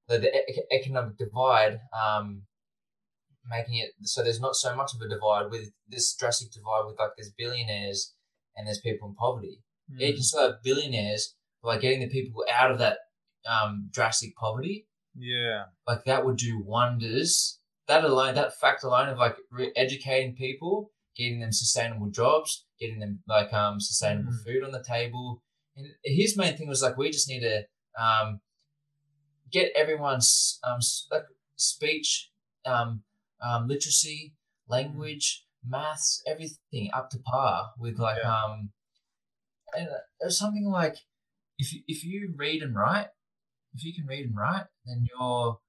the, 0.07 0.19
the 0.19 0.35
e- 0.35 0.63
economic 0.71 1.17
divide, 1.17 1.79
um, 1.93 2.43
making 3.49 3.75
it 3.77 3.91
so 4.03 4.23
there's 4.23 4.39
not 4.39 4.55
so 4.55 4.75
much 4.75 4.91
of 4.93 5.01
a 5.01 5.07
divide 5.09 5.49
with 5.49 5.71
this 5.87 6.13
drastic 6.15 6.51
divide 6.51 6.83
with 6.85 6.99
like 6.99 7.11
there's 7.17 7.31
billionaires 7.37 8.13
and 8.55 8.67
there's 8.67 8.79
people 8.81 9.07
in 9.09 9.15
poverty. 9.15 9.63
Yeah, 9.97 10.07
you 10.07 10.13
can 10.13 10.23
still 10.23 10.47
have 10.47 10.63
billionaires, 10.63 11.35
but 11.61 11.69
like 11.69 11.81
getting 11.81 11.99
the 12.01 12.09
people 12.09 12.45
out 12.51 12.71
of 12.71 12.77
that 12.79 12.97
um, 13.47 13.89
drastic 13.91 14.35
poverty, 14.35 14.87
Yeah. 15.17 15.63
like 15.87 16.03
that 16.05 16.25
would 16.25 16.37
do 16.37 16.61
wonders. 16.63 17.59
That 17.87 18.03
alone, 18.03 18.35
that 18.35 18.53
fact 18.59 18.83
alone 18.83 19.09
of 19.09 19.17
like 19.17 19.35
re- 19.49 19.71
educating 19.75 20.35
people, 20.35 20.91
getting 21.15 21.39
them 21.39 21.51
sustainable 21.51 22.09
jobs, 22.11 22.65
getting 22.79 22.99
them 22.99 23.23
like 23.27 23.51
um 23.53 23.79
sustainable 23.79 24.31
Mm. 24.33 24.43
food 24.45 24.63
on 24.63 24.71
the 24.71 24.83
table. 24.83 25.41
And 25.75 25.87
his 26.03 26.37
main 26.37 26.55
thing 26.55 26.67
was 26.67 26.83
like 26.83 26.97
we 26.97 27.09
just 27.09 27.27
need 27.29 27.39
to 27.41 27.63
um 27.99 28.41
get 29.51 29.71
everyone's 29.75 30.59
um 30.63 30.79
like 31.11 31.23
speech, 31.55 32.29
um, 32.65 33.01
um 33.41 33.67
literacy, 33.67 34.33
language, 34.67 35.45
maths, 35.65 36.21
everything 36.27 36.89
up 36.93 37.09
to 37.11 37.19
par 37.19 37.71
with 37.77 37.97
like 37.99 38.17
Yeah. 38.23 38.43
um 38.43 38.71
and 39.75 39.87
it 39.87 40.25
was 40.25 40.37
something 40.37 40.65
like 40.69 40.95
if 41.57 41.73
you, 41.73 41.81
if 41.87 42.03
you 42.03 42.33
read 42.35 42.63
and 42.63 42.75
write, 42.75 43.07
if 43.73 43.83
you 43.83 43.93
can 43.93 44.05
read 44.07 44.25
and 44.25 44.35
write, 44.35 44.65
then 44.85 45.05
you're 45.09 45.59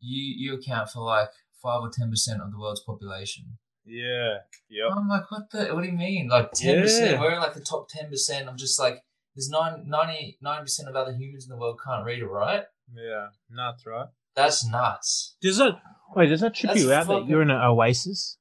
you 0.00 0.34
you 0.38 0.54
account 0.58 0.88
for 0.90 1.00
like 1.04 1.28
five 1.62 1.80
or 1.82 1.90
ten 1.90 2.10
percent 2.10 2.40
of 2.40 2.50
the 2.50 2.58
world's 2.58 2.80
population. 2.80 3.58
Yeah. 3.84 4.38
Yeah. 4.68 4.88
I'm 4.94 5.08
like, 5.08 5.30
what 5.30 5.50
the? 5.50 5.74
What 5.74 5.82
do 5.82 5.88
you 5.88 5.96
mean? 5.96 6.28
Like 6.28 6.52
ten 6.52 6.80
percent? 6.82 7.20
We're 7.20 7.32
in 7.34 7.40
like 7.40 7.54
the 7.54 7.60
top 7.60 7.88
ten 7.88 8.08
percent. 8.08 8.48
I'm 8.48 8.56
just 8.56 8.78
like, 8.78 9.02
there's 9.34 9.48
nine, 9.50 9.84
99 9.86 10.60
percent 10.60 10.88
of 10.88 10.94
other 10.96 11.12
humans 11.12 11.44
in 11.44 11.50
the 11.50 11.56
world 11.56 11.80
can't 11.84 12.04
read 12.04 12.22
or 12.22 12.28
write. 12.28 12.64
Yeah. 12.94 13.28
Nuts, 13.50 13.84
right? 13.86 14.06
That's 14.34 14.66
nuts. 14.66 15.36
Does 15.42 15.58
that 15.58 15.74
wait? 16.16 16.28
Does 16.28 16.40
that 16.40 16.54
trip 16.54 16.72
That's 16.72 16.82
you 16.82 16.92
out 16.92 17.06
that 17.08 17.26
you're 17.26 17.42
in 17.42 17.50
an 17.50 17.60
oasis? 17.60 18.38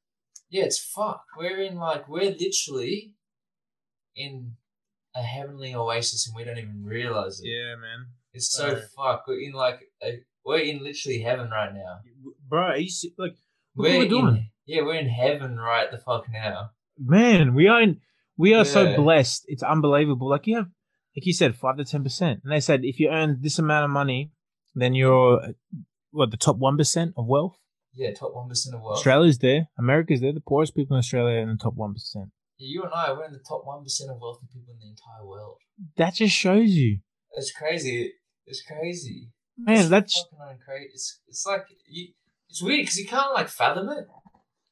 Yeah, 0.49 0.63
it's 0.65 0.79
fuck. 0.79 1.23
We're 1.37 1.61
in 1.61 1.75
like 1.75 2.07
we're 2.07 2.31
literally 2.31 3.15
in 4.15 4.53
a 5.15 5.21
heavenly 5.21 5.73
oasis 5.75 6.27
and 6.27 6.35
we 6.35 6.43
don't 6.43 6.57
even 6.57 6.83
realize 6.83 7.39
it. 7.41 7.47
Yeah, 7.49 7.75
man. 7.75 8.07
It's 8.33 8.49
so 8.51 8.79
fuck. 8.95 9.25
We're 9.27 9.41
in 9.41 9.53
like 9.53 9.79
a, 10.03 10.19
we're 10.45 10.59
in 10.59 10.83
literally 10.83 11.21
heaven 11.21 11.49
right 11.49 11.73
now. 11.73 11.99
Bro, 12.47 12.61
are 12.61 12.77
you 12.77 12.89
se- 12.89 13.13
like 13.17 13.31
Look 13.75 13.85
what 13.85 13.89
we're 13.91 13.97
we're 13.99 14.09
doing. 14.09 14.27
In, 14.27 14.47
yeah, 14.65 14.81
we're 14.83 14.95
in 14.95 15.09
heaven 15.09 15.57
right 15.57 15.89
the 15.91 15.97
fuck 15.97 16.25
now. 16.31 16.71
man, 16.97 17.53
we 17.53 17.67
are 17.67 17.81
in, 17.81 17.99
we 18.37 18.53
are 18.53 18.65
so 18.65 18.83
Yeah. 18.83 18.95
blessed. 18.95 19.43
It's 19.47 19.63
unbelievable. 19.63 20.29
Like 20.29 20.47
you 20.47 20.55
have, 20.57 20.67
like 21.15 21.25
you 21.25 21.33
said, 21.33 21.55
five 21.55 21.77
to 21.77 21.85
ten 21.85 22.03
percent, 22.03 22.41
and 22.43 22.51
they 22.51 22.59
said 22.61 22.83
if 22.83 22.99
you 22.99 23.09
earn 23.09 23.39
this 23.41 23.59
amount 23.59 23.85
of 23.85 23.91
money, 23.91 24.31
then 24.75 24.93
you're 24.95 25.41
uh, 25.41 25.47
what 26.11 26.31
the 26.31 26.37
top 26.37 26.57
one 26.57 26.77
percent 26.77 27.13
of 27.17 27.25
wealth. 27.27 27.57
Yeah, 27.93 28.13
top 28.13 28.33
one 28.33 28.47
percent 28.49 28.75
of 28.75 28.81
wealth. 28.81 28.97
Australia's 28.97 29.39
there, 29.39 29.67
America's 29.77 30.21
there. 30.21 30.33
The 30.33 30.41
poorest 30.41 30.75
people 30.75 30.95
in 30.95 30.99
Australia 30.99 31.37
are 31.37 31.41
in 31.41 31.49
the 31.49 31.57
top 31.57 31.73
one 31.75 31.93
percent. 31.93 32.29
Yeah, 32.57 32.67
you 32.69 32.83
and 32.83 32.93
I 32.93 33.11
we're 33.13 33.25
in 33.25 33.33
the 33.33 33.39
top 33.47 33.63
one 33.65 33.83
percent 33.83 34.11
of 34.11 34.17
wealthy 34.21 34.47
people 34.53 34.73
in 34.73 34.79
the 34.79 34.89
entire 34.89 35.25
world. 35.27 35.57
That 35.97 36.13
just 36.15 36.35
shows 36.35 36.69
you, 36.71 36.99
It's 37.33 37.51
crazy. 37.51 38.13
It's 38.45 38.61
crazy. 38.63 39.29
man. 39.57 39.77
It's 39.79 39.89
That's 39.89 40.25
fucking 40.37 40.59
crazy. 40.65 40.89
It's 40.93 41.19
it's 41.27 41.45
like 41.45 41.65
you. 41.87 42.09
It's 42.49 42.61
weird 42.61 42.81
because 42.83 42.97
you 42.99 43.07
can't 43.07 43.33
like 43.33 43.47
fathom 43.47 43.89
it. 43.89 44.05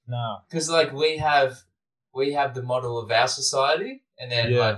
no. 0.07 0.37
because 0.49 0.69
like 0.69 0.91
we 0.91 1.17
have 1.17 1.59
we 2.13 2.33
have 2.33 2.53
the 2.53 2.63
model 2.63 2.99
of 2.99 3.09
our 3.11 3.27
society 3.27 4.03
and 4.17 4.31
then 4.31 4.51
Yeah. 4.51 4.59
like 4.59 4.77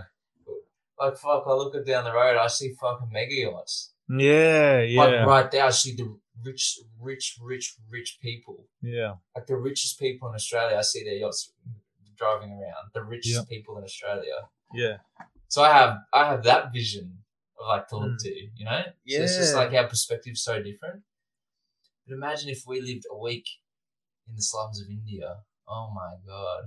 like 0.99 1.17
fuck 1.17 1.43
I 1.47 1.53
look 1.53 1.73
down 1.85 2.03
the 2.03 2.13
road 2.13 2.37
I 2.37 2.47
see 2.47 2.73
fucking 2.79 3.09
mega 3.11 3.33
yachts 3.33 3.90
Yeah, 4.09 4.81
yeah, 4.81 4.99
like 5.01 5.27
right 5.27 5.51
there 5.51 5.65
I 5.65 5.69
see 5.69 5.95
the 5.95 6.17
rich 6.43 6.79
rich 6.99 7.37
rich 7.41 7.75
rich 7.89 8.17
people 8.21 8.67
yeah. 8.81 9.13
like 9.35 9.45
the 9.47 9.55
richest 9.55 9.99
people 9.99 10.27
in 10.29 10.35
Australia 10.35 10.77
I 10.77 10.81
see 10.81 11.03
their 11.03 11.13
yachts 11.15 11.53
driving 12.17 12.51
around 12.51 12.91
the 12.93 13.03
richest 13.03 13.35
Yeah. 13.35 13.43
people 13.49 13.77
in 13.77 13.83
Australia 13.83 14.37
Yeah. 14.73 14.97
so 15.47 15.63
I 15.63 15.71
have 15.73 15.97
I 16.13 16.25
have 16.31 16.43
that 16.43 16.73
vision 16.73 17.19
of 17.59 17.67
like 17.67 17.87
to 17.89 17.97
look 17.97 18.13
Mm. 18.13 18.23
to 18.23 18.29
you 18.59 18.65
know 18.65 18.81
so 18.83 19.21
it's 19.23 19.37
just 19.37 19.55
like 19.55 19.71
our 19.73 19.87
perspective's 19.87 20.41
so 20.43 20.61
different 20.61 21.03
but 22.07 22.13
imagine 22.15 22.49
if 22.49 22.63
we 22.67 22.81
lived 22.81 23.05
a 23.11 23.17
week 23.17 23.47
in 24.27 24.35
the 24.35 24.41
slums 24.41 24.81
of 24.81 24.87
India 24.89 25.37
oh 25.67 25.91
my 25.93 26.13
god 26.25 26.63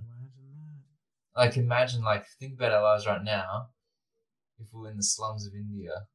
like 1.37 1.57
imagine 1.57 2.03
like 2.03 2.25
think 2.39 2.55
about 2.55 2.73
our 2.73 2.83
lives 2.83 3.07
right 3.07 3.25
now 3.25 3.69
if 4.61 4.67
we 4.73 4.81
were 4.83 4.91
in 4.91 4.97
the 4.97 5.03
slums 5.03 5.47
of 5.49 5.53
India. 5.55 6.07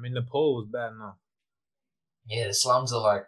I 0.00 0.02
mean, 0.02 0.14
Nepal 0.14 0.56
was 0.56 0.66
bad 0.66 0.92
enough. 0.92 1.18
Yeah, 2.26 2.46
the 2.46 2.54
slums 2.54 2.90
are 2.92 3.02
like 3.02 3.26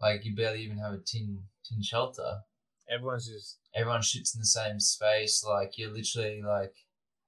like 0.00 0.24
you 0.24 0.36
barely 0.36 0.62
even 0.62 0.78
have 0.78 0.92
a 0.92 0.98
tin 0.98 1.42
tin 1.68 1.82
shelter. 1.82 2.42
Everyone's 2.88 3.26
just 3.28 3.58
Everyone 3.74 4.00
shits 4.00 4.34
in 4.34 4.40
the 4.40 4.46
same 4.46 4.78
space, 4.78 5.44
like 5.44 5.78
you're 5.78 5.90
literally 5.92 6.42
like 6.42 6.74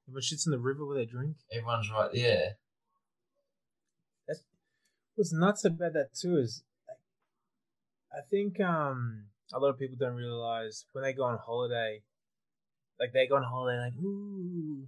everyone 0.07 0.23
shits 0.23 0.47
in 0.47 0.53
the 0.53 0.61
river 0.61 0.87
where 0.87 0.97
they 0.97 1.05
drink. 1.07 1.37
everyone's 1.53 1.91
right 1.91 2.11
yeah. 2.15 2.51
What's 5.17 5.33
nuts 5.33 5.65
about 5.65 5.93
that 5.95 6.15
too 6.15 6.39
is, 6.39 6.63
I 8.13 8.21
think 8.31 8.61
um 8.61 9.25
a 9.53 9.59
lot 9.59 9.71
of 9.71 9.79
people 9.79 9.97
don't 9.99 10.15
realize 10.15 10.87
when 10.93 11.03
they 11.03 11.13
go 11.13 11.25
on 11.25 11.39
holiday, 11.39 12.03
like 13.01 13.13
they 13.13 13.27
go 13.27 13.37
on 13.37 13.43
holiday 13.43 13.79
like 13.79 14.05
ooh 14.05 14.87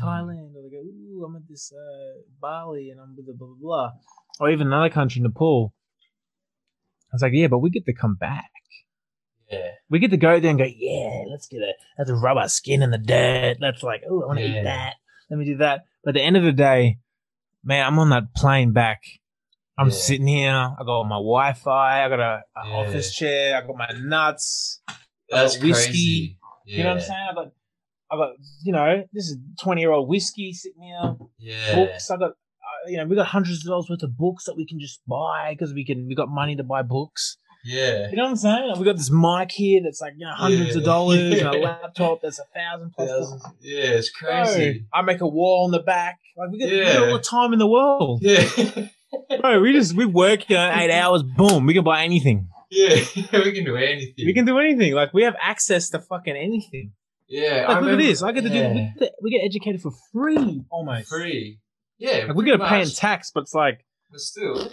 Thailand 0.00 0.54
or 0.54 0.62
they 0.62 0.70
go 0.70 0.82
ooh 0.82 1.24
I'm 1.26 1.36
at 1.36 1.42
this 1.48 1.72
uh, 1.72 2.20
Bali 2.40 2.90
and 2.90 3.00
I'm 3.00 3.16
with 3.16 3.26
the 3.26 3.32
blah 3.34 3.48
blah 3.48 3.56
blah 3.60 3.92
or 4.40 4.50
even 4.50 4.66
another 4.68 4.90
country 4.90 5.22
Nepal. 5.22 5.72
I 7.12 7.14
was 7.14 7.22
like 7.22 7.32
yeah, 7.34 7.46
but 7.48 7.58
we 7.58 7.70
get 7.70 7.86
to 7.86 7.92
come 7.94 8.14
back. 8.14 8.50
Yeah. 9.50 9.70
We 9.88 9.98
get 9.98 10.10
to 10.10 10.16
go 10.16 10.38
there 10.40 10.50
and 10.50 10.58
go 10.58 10.66
yeah, 10.66 11.22
let's 11.30 11.46
get 11.48 11.62
a 11.62 11.72
let's 11.98 12.10
rub 12.10 12.36
our 12.36 12.48
skin 12.48 12.82
in 12.82 12.90
the 12.90 12.98
dirt. 12.98 13.56
Let's 13.60 13.82
like 13.82 14.02
oh 14.08 14.22
I 14.22 14.26
want 14.26 14.38
to 14.38 14.44
Yeah. 14.44 14.60
eat 14.60 14.64
that. 14.64 14.94
Let 15.30 15.38
me 15.38 15.44
do 15.44 15.56
that. 15.58 15.86
But 16.04 16.10
at 16.10 16.14
the 16.14 16.22
end 16.22 16.36
of 16.36 16.44
the 16.44 16.52
day, 16.52 16.98
man, 17.64 17.84
I'm 17.86 17.98
on 17.98 18.10
that 18.10 18.34
plane 18.34 18.72
back. 18.72 19.02
I'm 19.78 19.88
Yeah. 19.88 19.92
sitting 19.92 20.26
here. 20.26 20.52
I 20.52 20.82
got 20.84 21.04
my 21.04 21.16
Wi-Fi. 21.16 22.04
I 22.04 22.08
got 22.08 22.20
a, 22.20 22.42
a 22.56 22.66
Yeah. 22.66 22.72
office 22.76 23.14
chair. 23.14 23.56
I 23.56 23.66
got 23.66 23.76
my 23.76 23.90
nuts. 23.98 24.80
That's 25.28 25.58
whiskey. 25.58 25.72
crazy. 25.72 26.38
Yeah. 26.64 26.76
You 26.78 26.82
know 26.84 26.88
what 26.90 26.94
I'm 26.96 27.00
saying? 27.02 27.26
I 27.30 27.34
got, 27.34 27.52
I 28.10 28.16
got, 28.16 28.30
you 28.64 28.72
know, 28.72 29.04
this 29.12 29.24
is 29.26 29.36
20 29.62 29.80
year 29.80 29.90
old 29.92 30.08
whiskey 30.08 30.52
sitting 30.52 30.82
here. 30.82 31.16
Yeah. 31.38 31.74
Books. 31.74 32.10
I 32.10 32.16
got, 32.16 32.30
uh, 32.30 32.88
you 32.88 32.96
know, 32.98 33.04
we 33.06 33.16
got 33.16 33.26
hundreds 33.26 33.64
of 33.64 33.70
dollars 33.70 33.86
worth 33.90 34.02
of 34.02 34.16
books 34.16 34.44
that 34.44 34.54
we 34.56 34.66
can 34.66 34.78
just 34.78 35.00
buy 35.08 35.54
because 35.58 35.74
we 35.74 35.84
can. 35.84 36.06
We 36.06 36.14
got 36.14 36.28
money 36.28 36.54
to 36.56 36.62
buy 36.64 36.82
books. 36.82 37.38
Yeah. 37.64 38.08
You 38.10 38.16
know 38.16 38.22
what 38.24 38.30
I'm 38.30 38.36
saying? 38.36 38.74
We 38.78 38.84
got 38.84 38.96
this 38.96 39.10
mic 39.10 39.50
here 39.50 39.80
that's 39.82 40.00
like 40.00 40.12
you 40.16 40.24
know 40.24 40.32
hundreds 40.34 40.76
of 40.76 40.82
Yeah. 40.82 40.86
dollars 40.86 41.40
and 41.40 41.48
a 41.48 41.58
laptop 41.64 42.20
that's 42.22 42.38
a 42.38 42.44
thousand 42.54 42.92
plus. 42.92 43.42
Yeah, 43.60 43.80
it's 43.98 44.10
Bro, 44.20 44.30
crazy. 44.44 44.86
I 44.94 45.02
make 45.02 45.20
a 45.20 45.26
wall 45.26 45.64
in 45.66 45.72
the 45.72 45.80
back. 45.80 46.20
Like 46.36 46.50
we 46.52 46.58
get, 46.58 46.70
we 46.70 46.78
Yeah. 46.78 46.92
get 46.92 47.02
all 47.08 47.14
the 47.16 47.18
time 47.24 47.52
in 47.52 47.58
the 47.58 47.66
world. 47.66 48.20
Yeah. 48.22 48.48
Bro, 49.40 49.60
we 49.62 49.72
just 49.72 49.94
we 49.96 50.06
work 50.06 50.48
you 50.48 50.54
know, 50.56 50.70
eight 50.76 50.92
hours. 50.92 51.24
Boom, 51.24 51.66
we 51.66 51.74
can 51.74 51.82
buy 51.82 52.04
anything. 52.04 52.48
yeah. 52.70 52.96
we 53.32 53.52
can 53.52 53.64
do 53.64 53.74
anything. 53.76 54.14
We 54.26 54.32
can 54.34 54.44
do 54.44 54.58
anything. 54.58 54.94
Like 54.94 55.12
we 55.12 55.24
have 55.24 55.34
access 55.40 55.90
to 55.90 55.98
fucking 55.98 56.36
anything. 56.36 56.92
Yeah. 57.28 57.66
Like 57.68 57.76
I 57.76 57.80
look 57.80 57.92
at 57.92 57.98
this. 57.98 58.22
I 58.22 58.32
get 58.32 58.42
to 58.42 58.48
yeah. 58.50 58.72
do. 58.72 58.74
We 58.74 58.94
get, 58.98 59.12
we 59.22 59.30
get 59.30 59.44
educated 59.44 59.82
for 59.82 59.92
free 60.12 60.64
almost. 60.70 61.08
free. 61.08 61.60
Yeah. 61.98 62.26
Like 62.26 62.28
we 62.28 62.44
pretty 62.44 62.50
get 62.50 62.56
to 62.58 62.68
pay 62.68 62.82
in 62.82 62.88
tax, 62.90 63.30
but 63.34 63.42
it's 63.42 63.54
like 63.54 63.84
But 64.10 64.20
still. 64.20 64.70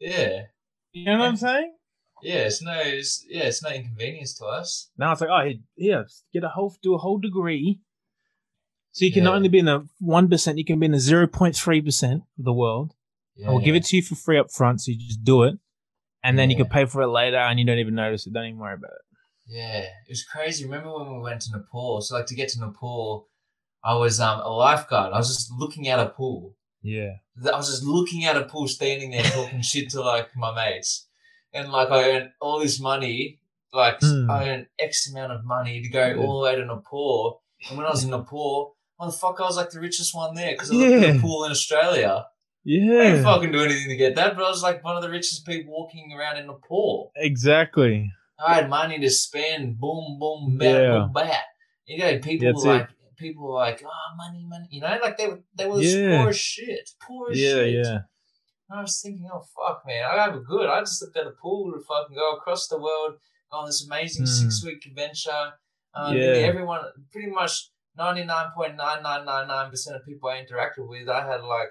Yeah. 0.00 0.42
you 0.92 1.04
know 1.06 1.18
what 1.18 1.28
I'm 1.28 1.36
saying. 1.36 1.74
Yeah, 2.22 2.46
it's 2.46 2.60
no, 2.62 2.72
it's, 2.74 3.24
yeah, 3.28 3.44
it's 3.44 3.62
no 3.62 3.70
inconvenience 3.70 4.34
to 4.38 4.44
us. 4.44 4.90
Now 4.98 5.12
it's 5.12 5.20
like, 5.20 5.30
oh, 5.30 5.44
here, 5.44 5.58
here, 5.76 6.06
get 6.32 6.42
a 6.42 6.48
whole, 6.48 6.74
do 6.82 6.94
a 6.94 6.98
whole 6.98 7.18
degree. 7.18 7.80
So 8.90 9.04
you 9.04 9.12
can 9.12 9.22
not 9.22 9.36
only 9.36 9.48
be 9.48 9.60
in 9.60 9.66
the 9.66 9.86
one 10.00 10.28
percent, 10.28 10.58
you 10.58 10.64
can 10.64 10.80
be 10.80 10.86
in 10.86 10.92
the 10.92 10.98
zero 10.98 11.28
point 11.28 11.54
three 11.54 11.80
percent 11.80 12.22
of 12.38 12.44
the 12.44 12.52
world. 12.52 12.94
Yeah. 13.36 13.46
And 13.46 13.54
we'll 13.54 13.64
give 13.64 13.76
it 13.76 13.84
to 13.84 13.96
you 13.96 14.02
for 14.02 14.16
free 14.16 14.38
up 14.38 14.50
front, 14.50 14.80
so 14.80 14.90
you 14.90 14.98
just 14.98 15.22
do 15.22 15.44
it, 15.44 15.56
and 16.24 16.36
then 16.36 16.50
you 16.50 16.56
can 16.56 16.66
pay 16.66 16.86
for 16.86 17.02
it 17.02 17.06
later, 17.06 17.36
and 17.36 17.60
you 17.60 17.64
don't 17.64 17.78
even 17.78 17.94
notice 17.94 18.26
it. 18.26 18.32
Don't 18.32 18.46
even 18.46 18.58
worry 18.58 18.74
about 18.74 18.90
it. 18.90 19.07
Yeah, 19.48 19.78
it 19.80 20.10
was 20.10 20.24
crazy. 20.24 20.64
Remember 20.64 20.92
when 20.94 21.12
we 21.14 21.20
went 21.20 21.40
to 21.42 21.52
Nepal? 21.56 22.00
So, 22.02 22.14
like, 22.16 22.26
to 22.26 22.34
get 22.34 22.50
to 22.50 22.60
Nepal, 22.60 23.28
I 23.82 23.94
was 23.94 24.20
um 24.20 24.40
a 24.40 24.50
lifeguard. 24.50 25.12
I 25.12 25.18
was 25.18 25.28
just 25.28 25.50
looking 25.52 25.88
at 25.88 25.98
a 25.98 26.10
pool. 26.10 26.54
Yeah. 26.82 27.12
I 27.52 27.56
was 27.56 27.70
just 27.70 27.82
looking 27.84 28.24
at 28.24 28.36
a 28.36 28.44
pool, 28.44 28.68
standing 28.68 29.10
there 29.10 29.22
talking 29.22 29.62
shit 29.62 29.90
to 29.90 30.00
like 30.02 30.28
my 30.36 30.54
mates, 30.54 31.08
and 31.54 31.70
like 31.72 31.90
I 31.90 32.10
earned 32.10 32.30
all 32.40 32.60
this 32.60 32.80
money. 32.80 33.40
Like 33.72 33.98
Hmm. 34.00 34.30
I 34.30 34.48
earned 34.48 34.66
X 34.78 35.10
amount 35.10 35.32
of 35.32 35.44
money 35.44 35.82
to 35.82 35.88
go 35.88 36.06
Yeah. 36.06 36.16
all 36.16 36.40
the 36.40 36.44
way 36.44 36.56
to 36.56 36.64
Nepal. 36.64 37.42
And 37.68 37.76
when 37.76 37.86
I 37.86 37.90
was 37.90 38.02
in 38.04 38.10
Nepal, 38.10 38.76
motherfucker, 39.00 39.40
I 39.40 39.44
was 39.44 39.56
like 39.56 39.70
the 39.70 39.80
richest 39.80 40.14
one 40.14 40.34
there 40.34 40.52
because 40.52 40.70
I 40.70 40.74
looked 40.74 40.92
at 40.92 41.02
Yeah. 41.02 41.14
a 41.18 41.20
pool 41.20 41.44
in 41.44 41.50
Australia. 41.50 42.26
Yeah. 42.64 43.00
I 43.00 43.04
didn't 43.10 43.24
fucking 43.24 43.52
do 43.52 43.60
anything 43.62 43.88
to 43.88 43.96
get 43.96 44.14
that, 44.16 44.36
but 44.36 44.44
I 44.44 44.48
was 44.50 44.62
like 44.62 44.82
one 44.84 44.96
of 44.96 45.02
the 45.02 45.10
richest 45.10 45.46
people 45.46 45.72
walking 45.72 46.12
around 46.12 46.36
in 46.38 46.46
Nepal. 46.46 47.12
Exactly. 47.16 48.10
I 48.38 48.54
had 48.54 48.68
money 48.68 48.98
to 49.00 49.10
spend. 49.10 49.78
Boom, 49.80 50.18
boom, 50.20 50.56
bat, 50.58 50.82
Yeah. 50.82 50.98
boom, 51.00 51.12
bat. 51.12 51.44
You 51.86 51.98
know, 51.98 52.18
people 52.18 52.46
That's 52.46 52.64
were 52.64 52.74
it. 52.74 52.78
like, 52.78 52.88
people 53.16 53.46
were 53.48 53.54
like, 53.54 53.82
oh, 53.84 54.16
money, 54.16 54.44
money. 54.46 54.68
You 54.70 54.80
know, 54.82 54.98
like 55.02 55.16
they 55.16 55.28
were, 55.28 55.40
they 55.54 55.66
were 55.66 55.80
Yeah. 55.82 56.18
poor 56.18 56.28
as 56.28 56.38
shit, 56.38 56.90
poor 57.02 57.30
as 57.30 57.38
Yeah, 57.38 57.54
shit. 57.54 57.74
yeah. 57.84 57.98
And 58.70 58.78
I 58.78 58.82
was 58.82 59.00
thinking, 59.00 59.28
oh 59.32 59.40
fuck, 59.56 59.82
man, 59.86 60.04
I 60.04 60.22
have 60.22 60.34
a 60.34 60.40
good. 60.40 60.68
I 60.68 60.80
just 60.80 61.00
looked 61.02 61.16
at 61.16 61.26
a 61.26 61.30
pool 61.30 61.72
to 61.72 61.80
fucking 61.80 62.14
go 62.16 62.32
across 62.36 62.68
the 62.68 62.78
world, 62.78 63.14
on 63.50 63.66
this 63.66 63.84
amazing 63.86 64.26
Hmm. 64.26 64.26
six 64.26 64.62
week 64.64 64.84
adventure. 64.86 65.54
Um, 65.94 66.14
Yeah. 66.14 66.46
everyone, 66.46 66.82
pretty 67.10 67.30
much 67.30 67.70
ninety 67.96 68.24
nine 68.24 68.50
point 68.54 68.76
nine 68.76 69.02
nine 69.02 69.24
nine 69.24 69.48
nine 69.48 69.70
percent 69.70 69.96
of 69.96 70.04
people 70.04 70.28
I 70.28 70.44
interacted 70.44 70.86
with, 70.86 71.08
I 71.08 71.26
had 71.26 71.42
like 71.42 71.70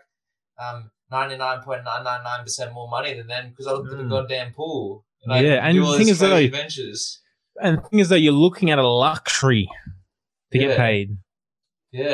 um 0.60 0.91
ninety 1.11 1.38
nine 1.38 1.61
point 1.61 1.84
nine 1.84 2.03
nine 2.03 2.23
nine 2.23 2.44
percent 2.44 2.73
more 2.73 2.89
money 2.89 3.14
than 3.14 3.27
them 3.27 3.49
because 3.52 3.68
I 3.68 3.73
looked 3.73 3.94
at 3.94 3.99
Hmm. 3.99 4.06
a 4.07 4.10
goddamn 4.10 4.53
pool. 4.53 5.06
Yeah, 5.26 5.65
and 5.68 5.77
the 5.77 5.98
thing 5.98 6.07
is 6.07 6.19
that, 6.19 6.31
adventures. 6.31 7.22
And 7.61 7.77
the 7.77 7.81
thing 7.81 7.99
is 7.99 8.10
that 8.10 8.19
you're 8.19 8.34
looking 8.34 8.69
at 8.72 8.80
a 8.80 8.88
luxury 8.88 9.68
to 10.52 10.57
Yeah. 10.60 10.68
get 10.68 10.77
paid. 10.77 11.18
Yeah. 11.91 12.06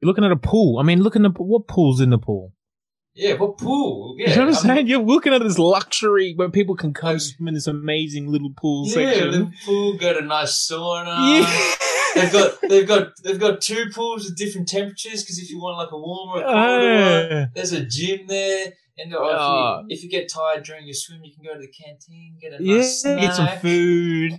You're 0.00 0.06
looking 0.08 0.24
at 0.24 0.32
a 0.32 0.36
pool. 0.36 0.78
I 0.78 0.82
mean, 0.82 1.02
look 1.02 1.16
at 1.16 1.22
the 1.22 1.30
what 1.30 1.66
pool's 1.68 2.00
in 2.00 2.10
the 2.10 2.18
pool. 2.18 2.52
Yeah, 3.14 3.34
what 3.34 3.58
pool? 3.58 4.14
Yeah, 4.18 4.30
you 4.30 4.36
know 4.36 4.42
what 4.46 4.48
I'm 4.50 4.54
I'm- 4.68 4.76
saying? 4.76 4.86
You're 4.86 5.02
looking 5.02 5.32
at 5.34 5.42
this 5.42 5.58
luxury 5.58 6.32
where 6.36 6.48
people 6.48 6.76
can 6.76 6.92
come 6.94 7.18
swim 7.18 7.48
in 7.48 7.54
this 7.54 7.66
amazing 7.66 8.30
little 8.30 8.52
pool 8.56 8.86
Yeah, 8.86 8.92
section. 8.94 9.30
the 9.32 9.52
pool 9.66 9.96
got 9.96 10.16
a 10.16 10.22
nice 10.24 10.68
sauna. 10.70 11.40
Yeah. 11.40 11.74
They've 12.14 12.32
got 12.32 12.60
they've 12.68 12.88
got 12.88 13.08
they've 13.22 13.38
got 13.40 13.60
two 13.60 13.86
pools 13.94 14.24
with 14.24 14.36
different 14.36 14.68
temperatures 14.68 15.22
because 15.22 15.38
if 15.38 15.48
you 15.50 15.60
want 15.60 15.76
like 15.78 15.92
a 15.92 15.96
warmer 15.98 16.38
or 16.38 16.40
a 16.40 16.44
colder 16.44 17.30
one, 17.30 17.42
Ah. 17.42 17.46
there's 17.54 17.72
a 17.72 17.84
gym 17.84 18.26
there. 18.26 18.72
And 19.02 19.14
uh, 19.14 19.18
if, 19.18 19.30
you, 19.40 19.96
if 19.96 20.02
you 20.04 20.10
get 20.10 20.28
tired 20.30 20.64
during 20.64 20.84
your 20.86 20.94
swim, 20.94 21.20
you 21.24 21.32
can 21.34 21.44
go 21.44 21.54
to 21.54 21.60
the 21.60 21.72
canteen, 21.72 22.36
get 22.40 22.60
a 22.60 22.62
yeah, 22.62 22.82
snack. 22.84 23.20
get 23.20 23.34
some 23.34 23.58
food. 23.60 24.32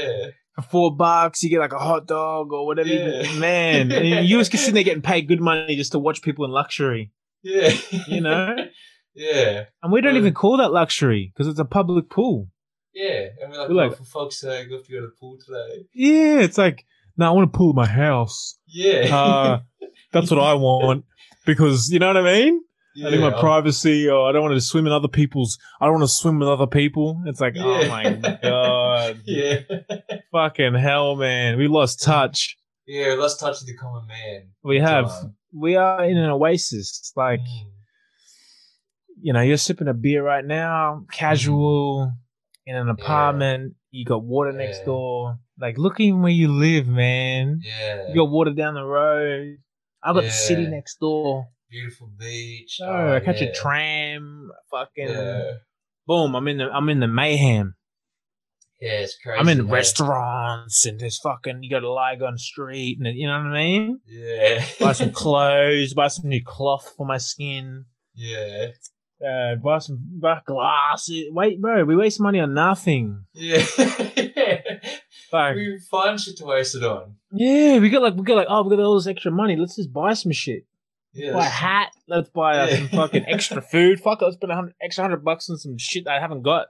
Yeah, 0.00 0.26
For 0.56 0.62
four 0.62 0.96
bucks, 0.96 1.42
you 1.42 1.50
get 1.50 1.60
like 1.60 1.72
a 1.72 1.78
hot 1.78 2.06
dog 2.06 2.52
or 2.52 2.66
whatever. 2.66 2.88
Yeah. 2.88 3.32
Man, 3.38 3.92
and 3.92 4.26
you 4.28 4.38
just 4.38 4.50
sitting 4.50 4.74
there 4.74 4.82
getting 4.82 5.02
paid 5.02 5.28
good 5.28 5.40
money 5.40 5.76
just 5.76 5.92
to 5.92 5.98
watch 5.98 6.20
people 6.22 6.44
in 6.44 6.50
luxury. 6.50 7.12
yeah. 7.42 7.70
You 8.08 8.20
know? 8.20 8.56
Yeah, 9.14 9.64
and 9.82 9.90
we 9.92 10.00
don't 10.00 10.14
Uh, 10.14 10.18
even 10.18 10.32
call 10.34 10.58
that 10.58 10.70
luxury 10.72 11.32
because 11.34 11.48
it's 11.48 11.58
a 11.58 11.64
public 11.64 12.08
pool. 12.08 12.48
yeah. 12.94 13.26
And 13.42 13.50
we're 13.50 13.58
like, 13.58 13.68
We're 13.68 13.74
oh, 13.82 13.86
like- 13.88 13.96
for 13.96 14.04
fuck's 14.04 14.38
sake, 14.38 14.68
we 14.68 14.74
have 14.76 14.84
to 14.84 14.92
go 14.92 15.00
to 15.00 15.06
the 15.06 15.12
pool 15.18 15.36
today. 15.44 15.86
Yeah, 15.92 16.38
it's 16.40 16.56
like, 16.56 16.84
no, 17.16 17.26
I 17.26 17.30
want 17.30 17.52
to 17.52 17.56
pool 17.58 17.70
at 17.70 17.74
my 17.74 17.86
house. 17.88 18.58
Yeah. 18.68 19.16
Uh, 19.16 19.60
that's 20.12 20.30
what 20.30 20.38
I 20.38 20.54
want 20.54 21.04
because 21.46 21.90
you 21.90 21.98
know 21.98 22.06
what 22.06 22.16
I 22.16 22.22
mean. 22.22 22.62
I 23.06 23.10
need 23.10 23.20
my 23.20 23.30
Yeah. 23.30 23.40
privacy, 23.40 24.08
or 24.08 24.28
I 24.28 24.32
don't 24.32 24.42
want 24.42 24.54
to 24.54 24.60
swim 24.60 24.86
in 24.86 24.92
other 24.92 25.08
people's. 25.08 25.58
I 25.80 25.84
don't 25.86 25.94
want 25.94 26.04
to 26.04 26.14
swim 26.14 26.38
with 26.38 26.48
other 26.48 26.66
people. 26.66 27.22
It's 27.26 27.40
like, 27.40 27.54
oh 27.58 27.88
my 27.88 28.10
god, 28.42 29.20
Yeah. 29.26 29.60
fucking 30.32 30.74
hell, 30.74 31.16
man, 31.16 31.58
we 31.58 31.68
lost 31.68 32.02
touch. 32.02 32.56
Yeah, 32.86 33.14
let's 33.18 33.36
touch 33.36 33.60
the 33.60 33.74
common 33.76 34.06
man. 34.06 34.48
We 34.64 34.78
have, 34.80 35.08
Time. 35.08 35.36
we 35.52 35.76
are 35.76 36.02
in 36.04 36.16
an 36.16 36.30
oasis. 36.30 37.12
Like, 37.16 37.40
Mm. 37.40 37.70
you 39.20 39.32
know, 39.32 39.40
you're 39.42 39.56
sipping 39.58 39.88
a 39.88 39.94
beer 39.94 40.22
right 40.22 40.44
now, 40.44 41.04
casual, 41.12 42.12
in 42.66 42.76
an 42.76 42.88
apartment. 42.88 43.74
You 43.90 44.04
got 44.04 44.22
water 44.24 44.52
next 44.52 44.84
door. 44.84 45.38
Like, 45.60 45.76
looking 45.78 46.22
where 46.22 46.30
you 46.32 46.48
live, 46.52 46.86
man. 46.86 47.60
Yeah. 47.62 48.08
You 48.08 48.14
got 48.16 48.30
water 48.30 48.52
down 48.52 48.74
the 48.74 48.84
road. 48.84 49.56
I 50.02 50.12
got 50.12 50.22
the 50.22 50.30
city 50.30 50.66
next 50.66 50.98
door. 51.00 51.48
Beautiful 51.70 52.10
beach. 52.18 52.78
Oh, 52.82 53.14
I 53.16 53.20
catch 53.20 53.40
yeah. 53.42 53.48
a 53.48 53.54
tram. 53.54 54.50
Fucking 54.70 55.08
Yeah. 55.08 55.52
boom! 56.06 56.34
I'm 56.34 56.48
in 56.48 56.58
the 56.58 56.70
I'm 56.72 56.88
in 56.88 57.00
the 57.00 57.06
mayhem. 57.08 57.74
Yeah, 58.80 59.00
it's 59.00 59.16
crazy. 59.22 59.38
I'm 59.40 59.48
in 59.48 59.68
eh? 59.68 59.72
restaurants 59.72 60.86
and 60.86 61.00
there's 61.00 61.18
fucking 61.18 61.62
you 61.64 61.70
got 61.70 61.80
to 61.80 61.90
lie 61.90 62.14
on 62.14 62.34
the 62.34 62.38
street 62.38 62.98
and 63.00 63.06
you 63.16 63.26
know 63.26 63.38
what 63.38 63.46
I 63.48 63.52
mean. 63.52 64.00
Yeah. 64.06 64.64
Buy 64.78 64.92
some 64.92 65.10
clothes, 65.24 65.94
buy 65.94 66.08
some 66.08 66.28
new 66.28 66.42
cloth 66.44 66.94
for 66.96 67.04
my 67.06 67.18
skin. 67.18 67.84
yeah. 68.14 68.68
Uh, 69.20 69.56
buy 69.56 69.78
some 69.78 69.98
buy 70.20 70.40
glasses. 70.46 71.24
Wait, 71.32 71.60
bro, 71.60 71.84
we 71.84 71.96
waste 71.96 72.20
money 72.20 72.38
on 72.38 72.54
nothing. 72.54 73.24
Yeah. 73.34 73.64
Like, 75.32 75.56
we 75.56 75.78
find 75.90 76.18
shit 76.18 76.38
to 76.38 76.44
waste 76.46 76.74
it 76.76 76.84
on. 76.84 77.16
yeah, 77.32 77.78
we 77.80 77.90
got 77.90 78.00
like 78.00 78.14
we 78.14 78.22
got 78.22 78.36
like 78.36 78.46
oh 78.48 78.62
we 78.62 78.74
got 78.74 78.82
all 78.82 78.94
this 78.94 79.06
extra 79.06 79.30
money. 79.30 79.56
Let's 79.56 79.76
just 79.76 79.92
buy 79.92 80.14
some 80.14 80.32
shit. 80.32 80.64
Yeah. 81.12 81.32
buy 81.32 81.46
a 81.46 81.48
hat. 81.48 81.88
Let's 82.06 82.28
buy 82.30 82.58
uh, 82.58 82.66
Yeah. 82.66 82.76
some 82.76 82.88
fucking 82.88 83.24
extra 83.26 83.60
food. 83.62 84.00
Fuck, 84.04 84.22
let's 84.22 84.36
spend 84.36 84.52
a 84.52 84.54
hundred 84.54 84.74
extra 84.82 85.04
hundred 85.04 85.24
bucks 85.24 85.48
on 85.50 85.56
some 85.58 85.76
shit 85.78 86.04
that 86.04 86.14
I 86.16 86.20
haven't 86.20 86.42
got. 86.42 86.66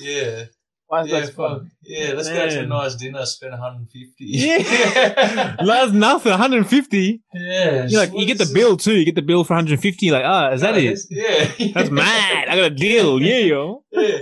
Yeah. 0.00 0.44
Why 0.88 1.02
Yeah, 1.04 1.20
fuck. 1.26 1.34
fun. 1.34 1.70
Yeah, 1.82 2.12
let's 2.14 2.30
go 2.30 2.48
to 2.48 2.60
a 2.60 2.66
nice 2.66 2.94
dinner, 2.94 3.26
spend 3.26 3.52
150. 3.52 4.14
Yeah. 4.24 5.56
That's 5.62 5.92
nothing. 5.92 6.30
150. 6.30 7.20
yeah. 7.34 7.86
You're 7.86 8.00
like 8.00 8.12
you 8.14 8.24
get 8.26 8.38
the 8.38 8.50
bill 8.54 8.76
too. 8.78 8.94
You 8.94 9.04
get 9.04 9.14
the 9.14 9.20
bill 9.20 9.44
for 9.44 9.52
150. 9.52 10.10
Like, 10.10 10.24
ah, 10.24 10.50
is 10.50 10.62
that 10.62 10.78
it? 10.78 10.98
Yeah. 11.10 11.72
That's 11.74 11.90
mad. 11.90 12.48
I 12.48 12.56
got 12.56 12.64
a 12.64 12.70
deal. 12.70 13.20
Yeah, 13.20 13.38
yo. 13.38 13.84
Yeah. 13.92 14.18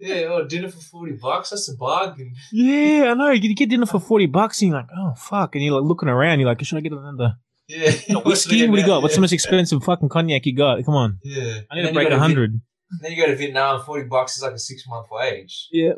Yeah, 0.00 0.14
oh, 0.30 0.46
dinner 0.46 0.70
for 0.70 0.80
40 0.80 1.12
bucks? 1.20 1.50
That's 1.50 1.68
a 1.70 1.76
bargain. 1.76 2.32
Yeah, 2.50 3.10
I 3.10 3.14
know. 3.14 3.30
You 3.32 3.54
get 3.54 3.68
dinner 3.68 3.84
for 3.84 4.00
40 4.00 4.24
bucks 4.26 4.62
and 4.62 4.70
you're 4.70 4.78
like, 4.80 4.88
oh, 4.96 5.12
fuck. 5.14 5.54
And 5.54 5.62
you're 5.62 5.78
like 5.78 5.86
looking 5.86 6.08
around. 6.08 6.40
You're 6.40 6.48
like, 6.48 6.64
should 6.64 6.78
I 6.78 6.80
get 6.80 6.92
another 6.92 7.34
Yeah. 7.68 7.90
whiskey? 8.24 8.66
What 8.68 8.74
do 8.76 8.80
you 8.82 8.86
got? 8.86 9.02
What's 9.02 9.14
the 9.14 9.20
most 9.20 9.32
expensive 9.32 9.82
fucking 9.84 10.08
cognac 10.10 10.44
you 10.46 10.54
got? 10.54 10.84
Come 10.84 10.94
on. 10.94 11.18
Yeah. 11.22 11.60
I 11.70 11.76
need 11.76 11.86
to 11.88 11.92
break 11.92 12.04
you 12.06 12.10
go 12.10 12.18
100. 12.18 12.60
Then 13.00 13.12
you 13.12 13.16
go 13.16 13.26
to 13.26 13.36
Vietnam, 13.36 13.82
40 13.82 14.04
bucks 14.08 14.36
is 14.36 14.42
like 14.42 14.52
a 14.52 14.58
six 14.58 14.86
month 14.86 15.06
wage. 15.10 15.68
Yeah. 15.72 15.92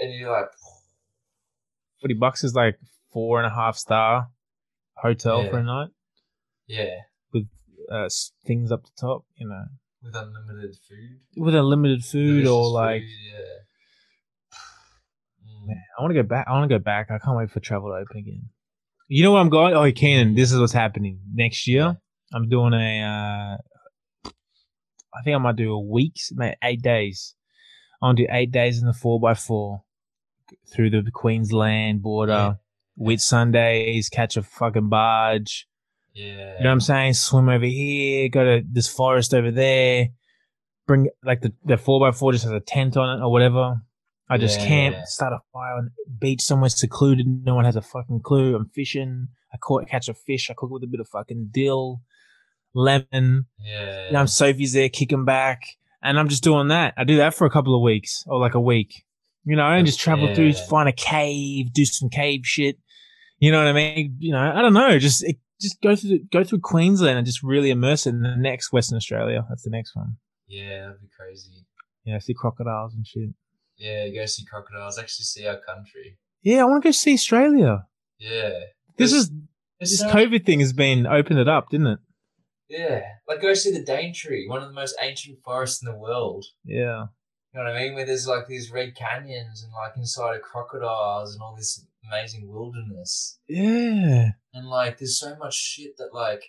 And 0.00 0.14
you're 0.14 0.32
like, 0.32 0.46
40 2.00 2.14
bucks 2.14 2.44
is 2.44 2.54
like 2.54 2.78
four 3.12 3.38
and 3.42 3.46
a 3.46 3.54
half 3.54 3.76
star 3.76 4.28
hotel 4.96 5.44
Yeah. 5.44 5.50
for 5.50 5.58
a 5.58 5.62
night. 5.64 5.88
yeah, 6.66 6.94
With 7.32 7.46
Uh, 7.90 8.08
things 8.46 8.72
up 8.72 8.84
the 8.84 8.90
top, 9.00 9.24
you 9.36 9.48
know, 9.48 9.64
with 10.02 10.14
unlimited 10.14 10.76
food. 10.88 11.20
with 11.36 11.54
unlimited 11.54 12.04
food 12.04 12.42
Delicious 12.44 12.50
or 12.50 12.70
like, 12.70 13.02
food, 13.02 13.08
yeah. 13.32 14.50
Man, 15.66 15.82
I 15.98 16.02
want 16.02 16.10
to 16.14 16.22
go 16.22 16.26
back. 16.28 16.46
I 16.48 16.52
want 16.52 16.68
to 16.70 16.78
go 16.78 16.82
back. 16.82 17.10
I 17.10 17.18
can't 17.18 17.36
wait 17.36 17.50
for 17.50 17.60
travel 17.60 17.88
to 17.90 17.94
open 17.96 18.16
again. 18.18 18.48
You 19.08 19.22
know 19.22 19.32
where 19.32 19.40
I'm 19.40 19.48
going? 19.48 19.74
Oh, 19.74 19.90
Keenan, 19.90 20.34
this 20.34 20.52
is 20.52 20.60
what's 20.60 20.72
happening 20.72 21.20
next 21.32 21.66
year. 21.66 21.96
I'm 22.32 22.48
doing 22.50 22.74
a. 22.74 23.02
Uh, 23.02 24.28
I 25.14 25.22
think 25.24 25.34
I 25.34 25.38
might 25.38 25.56
do 25.56 25.72
a 25.72 25.80
week, 25.80 26.16
mate, 26.32 26.56
eight 26.62 26.82
days. 26.82 27.34
I'll 28.02 28.12
do 28.12 28.26
eight 28.30 28.52
days 28.52 28.78
in 28.78 28.86
the 28.86 28.92
four 28.92 29.18
by 29.18 29.32
four 29.32 29.82
through 30.72 30.90
the 30.90 31.10
Queensland 31.10 32.02
border. 32.02 32.32
Yeah. 32.32 32.52
With 32.96 33.20
Sundays, 33.20 34.08
catch 34.08 34.36
a 34.36 34.42
fucking 34.42 34.90
barge. 34.90 35.66
Yeah. 36.12 36.58
You 36.58 36.64
know 36.64 36.70
what 36.70 36.72
I'm 36.72 36.80
saying? 36.80 37.14
Swim 37.14 37.48
over 37.48 37.64
here, 37.64 38.28
go 38.28 38.44
to 38.44 38.66
this 38.70 38.88
forest 38.88 39.32
over 39.32 39.50
there. 39.50 40.08
Bring 40.86 41.08
like 41.24 41.40
the 41.40 41.54
the 41.64 41.76
four 41.76 42.06
x 42.06 42.18
four 42.18 42.32
just 42.32 42.44
has 42.44 42.52
a 42.52 42.60
tent 42.60 42.96
on 42.96 43.18
it 43.18 43.22
or 43.22 43.30
whatever. 43.30 43.76
I 44.30 44.36
just 44.38 44.60
Yeah. 44.60 44.66
camp, 44.66 44.96
start 45.06 45.32
a 45.32 45.38
fire 45.52 45.74
on 45.76 45.86
the 45.86 46.10
beach 46.18 46.42
somewhere 46.42 46.68
secluded. 46.70 47.26
No 47.44 47.54
one 47.54 47.64
has 47.64 47.76
a 47.76 47.82
fucking 47.82 48.20
clue. 48.20 48.54
I'm 48.56 48.68
fishing. 48.68 49.28
I 49.52 49.56
caught 49.56 49.88
catch 49.88 50.08
a 50.08 50.14
fish. 50.14 50.50
I 50.50 50.54
cook 50.54 50.68
it 50.70 50.74
with 50.74 50.82
a 50.84 50.86
bit 50.86 51.00
of 51.00 51.08
fucking 51.08 51.48
dill, 51.52 52.02
lemon. 52.74 53.46
yeah. 53.58 54.06
You 54.08 54.12
know, 54.12 54.26
Sophie's 54.26 54.72
there 54.72 54.88
kicking 54.88 55.24
back, 55.24 55.62
and 56.02 56.18
I'm 56.18 56.28
just 56.28 56.44
doing 56.44 56.68
that. 56.68 56.94
I 56.96 57.04
do 57.04 57.16
that 57.18 57.34
for 57.34 57.46
a 57.46 57.50
couple 57.50 57.74
of 57.74 57.82
weeks 57.82 58.24
or 58.26 58.38
like 58.38 58.54
a 58.54 58.60
week. 58.60 59.04
You 59.44 59.56
know, 59.56 59.64
and 59.64 59.86
just 59.86 59.98
travel 60.00 60.34
through, 60.34 60.52
find 60.52 60.88
a 60.88 60.92
cave, 60.92 61.72
do 61.72 61.86
some 61.86 62.10
cave 62.10 62.42
shit. 62.44 62.78
You 63.38 63.50
know 63.50 63.58
what 63.58 63.68
I 63.68 63.72
mean? 63.72 64.16
You 64.18 64.32
know, 64.32 64.52
I 64.54 64.60
don't 64.60 64.74
know. 64.74 64.98
Just 64.98 65.24
it, 65.24 65.36
just 65.60 65.80
go 65.80 65.96
through 65.96 66.18
go 66.30 66.44
through 66.44 66.58
Queensland 66.60 67.16
and 67.16 67.26
just 67.26 67.42
really 67.42 67.70
immerse 67.70 68.06
it 68.06 68.10
in 68.10 68.20
the 68.20 68.36
next 68.36 68.72
Western 68.72 68.96
Australia. 68.96 69.46
That's 69.48 69.62
the 69.62 69.70
next 69.70 69.96
one. 69.96 70.18
yeah, 70.48 70.80
that'd 70.86 71.00
be 71.00 71.08
crazy. 71.16 71.64
Yeah, 72.04 72.18
see 72.18 72.34
crocodiles 72.34 72.94
and 72.94 73.06
shit. 73.06 73.30
Yeah, 73.78 74.08
go 74.08 74.26
see 74.26 74.44
crocodiles, 74.44 74.98
actually 74.98 75.24
see 75.24 75.46
our 75.46 75.60
country. 75.60 76.18
Yeah, 76.42 76.62
I 76.62 76.64
want 76.64 76.82
to 76.82 76.88
go 76.88 76.92
see 76.92 77.14
Australia. 77.14 77.86
Yeah. 78.18 78.58
This 78.96 79.12
is 79.12 79.30
this 79.80 79.98
so- 79.98 80.08
COVID 80.08 80.44
thing 80.44 80.60
has 80.60 80.72
been 80.72 81.06
opened 81.06 81.38
it 81.38 81.48
up, 81.48 81.70
didn't 81.70 81.86
it? 81.86 81.98
Yeah. 82.68 83.02
Like 83.26 83.40
go 83.40 83.54
see 83.54 83.70
the 83.72 83.84
Daintree, 83.84 84.48
one 84.48 84.62
of 84.62 84.68
the 84.68 84.74
most 84.74 84.96
ancient 85.00 85.38
forests 85.44 85.82
in 85.82 85.90
the 85.90 85.98
world. 85.98 86.44
Yeah. 86.64 87.06
You 87.54 87.60
know 87.60 87.64
what 87.64 87.76
I 87.76 87.80
mean? 87.80 87.94
Where 87.94 88.04
there's 88.04 88.26
like 88.26 88.46
these 88.46 88.70
red 88.70 88.94
canyons 88.94 89.62
and 89.62 89.72
like 89.72 89.96
inside 89.96 90.36
of 90.36 90.42
crocodiles 90.42 91.32
and 91.32 91.42
all 91.42 91.56
this 91.56 91.84
amazing 92.06 92.46
wilderness. 92.48 93.38
Yeah. 93.48 94.30
And 94.52 94.68
like 94.68 94.98
there's 94.98 95.18
so 95.18 95.36
much 95.36 95.54
shit 95.54 95.96
that 95.96 96.12
like 96.12 96.42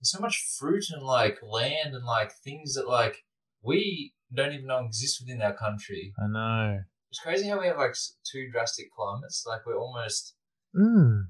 there's 0.00 0.10
so 0.10 0.20
much 0.20 0.44
fruit 0.58 0.84
and 0.90 1.02
like 1.02 1.38
land 1.42 1.94
and 1.94 2.04
like 2.04 2.32
things 2.32 2.74
that 2.74 2.88
like 2.88 3.24
we 3.62 4.14
don't 4.34 4.52
even 4.52 4.66
know 4.66 4.84
exist 4.84 5.20
within 5.20 5.42
our 5.42 5.54
country. 5.54 6.12
I 6.22 6.26
know. 6.26 6.80
It's 7.10 7.20
crazy 7.20 7.48
how 7.48 7.60
we 7.60 7.66
have 7.66 7.76
like 7.76 7.94
two 8.30 8.48
drastic 8.50 8.86
climates. 8.94 9.44
Like 9.46 9.66
we're 9.66 9.78
almost 9.78 10.34
Mm. 10.74 11.26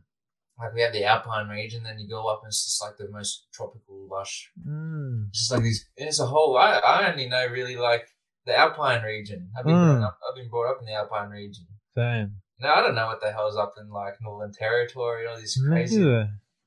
like 0.58 0.72
we 0.74 0.82
have 0.82 0.92
the 0.92 1.04
alpine 1.04 1.48
region, 1.48 1.82
then 1.82 1.98
you 1.98 2.08
go 2.08 2.28
up 2.28 2.42
and 2.44 2.50
it's 2.50 2.64
just 2.64 2.80
like 2.80 2.96
the 2.96 3.08
most 3.10 3.48
tropical, 3.52 4.06
lush. 4.08 4.50
Mm. 4.64 5.26
It's 5.30 5.40
just 5.40 5.52
like 5.52 5.62
these. 5.64 5.88
It's 5.96 6.20
a 6.20 6.26
whole. 6.26 6.56
I 6.56 6.78
I 6.78 7.10
only 7.10 7.28
know 7.28 7.44
really 7.48 7.76
like 7.76 8.06
the 8.46 8.56
alpine 8.56 9.02
region. 9.02 9.50
I've 9.58 9.64
been 9.64 9.74
Mm. 9.74 10.04
up, 10.06 10.18
I've 10.28 10.36
been 10.36 10.48
brought 10.48 10.70
up 10.70 10.78
in 10.80 10.86
the 10.86 10.94
alpine 10.94 11.30
region. 11.30 11.66
Same. 11.96 12.36
Now 12.60 12.74
I 12.76 12.82
don't 12.82 12.94
know 12.94 13.06
what 13.08 13.20
the 13.20 13.32
hell's 13.32 13.56
up 13.56 13.74
in 13.80 13.88
like 13.90 14.14
Northern 14.20 14.52
Territory. 14.52 15.26
All 15.26 15.36
these 15.36 15.60
crazy, 15.68 16.00
Yeah. 16.00 16.26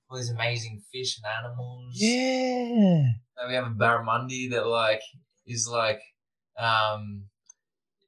all 0.09 0.17
these 0.17 0.29
amazing 0.31 0.83
fish 0.91 1.17
and 1.17 1.25
animals. 1.25 1.93
Yeah. 1.95 3.11
And 3.37 3.47
we 3.47 3.53
have 3.55 3.67
a 3.67 3.69
barramundi 3.69 4.49
that 4.51 4.67
like 4.67 5.01
is 5.45 5.67
like 5.71 6.01
um 6.57 7.23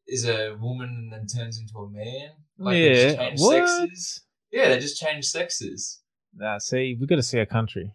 is 0.07 0.26
a 0.26 0.56
woman 0.60 0.90
and 0.90 1.11
then 1.14 1.26
turns 1.28 1.60
into 1.60 1.78
a 1.80 1.90
man. 1.90 2.30
Like 2.57 2.74
they 2.76 2.94
just 2.94 3.15
yeah. 3.18 3.28
change 3.30 3.40
What? 3.41 3.68
sexes. 3.68 4.24
Yeah, 4.52 4.69
they 4.69 4.80
just 4.80 4.99
change 4.99 5.26
sexes. 5.26 6.02
Nah, 6.36 6.57
see, 6.60 6.98
we 6.99 7.07
got 7.07 7.18
to 7.18 7.24
see 7.24 7.40
our 7.40 7.45
country. 7.45 7.91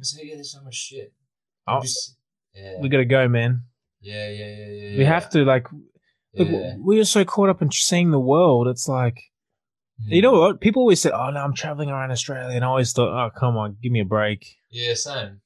So 0.00 0.20
yeah, 0.22 0.34
there's 0.36 0.52
so 0.52 0.62
much 0.62 0.74
shit. 0.76 1.12
Oh, 1.66 1.80
Just- 1.82 2.16
yeah, 2.54 2.74
we 2.80 2.88
got 2.88 2.98
to 2.98 3.04
go, 3.04 3.28
man. 3.28 3.62
yeah, 4.00 4.28
yeah, 4.30 4.46
yeah, 4.56 4.66
yeah. 4.66 4.98
We 4.98 5.04
have 5.04 5.28
to 5.30 5.44
like. 5.44 5.66
Look, 6.34 6.48
Yeah. 6.48 6.76
we 6.78 7.00
are 7.00 7.04
so 7.04 7.24
caught 7.24 7.48
up 7.48 7.62
in 7.62 7.72
seeing 7.72 8.10
the 8.10 8.20
world. 8.20 8.68
It's 8.68 8.86
like 8.88 9.18
you 10.06 10.22
know 10.22 10.34
Mm. 10.34 10.40
what? 10.40 10.60
People 10.60 10.82
always 10.82 11.00
say, 11.00 11.10
"Oh 11.10 11.30
no, 11.30 11.40
I'm 11.40 11.54
traveling 11.54 11.88
around 11.90 12.12
Australia," 12.12 12.54
and 12.54 12.64
I 12.64 12.68
always 12.68 12.92
thought, 12.92 13.08
"Oh 13.08 13.30
come 13.36 13.56
on, 13.56 13.76
give 13.82 13.90
me 13.90 14.00
a 14.00 14.04
break. 14.04 14.46
Yeah, 14.70 14.94
same. 14.94 15.40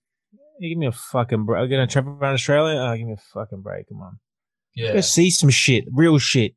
You 0.58 0.68
give 0.68 0.78
me 0.78 0.86
a 0.86 0.92
fucking 0.92 1.44
break. 1.46 1.62
I'm 1.62 1.70
gonna 1.70 1.86
travel 1.86 2.12
around 2.12 2.34
Australia. 2.34 2.78
Oh, 2.78 2.94
give 2.96 3.06
me 3.06 3.14
a 3.14 3.16
fucking 3.32 3.62
break. 3.62 3.88
Come 3.88 4.02
on, 4.02 4.18
Yeah. 4.74 4.94
go 4.94 5.00
see 5.00 5.30
some 5.30 5.50
shit, 5.50 5.84
real 5.92 6.18
shit." 6.18 6.54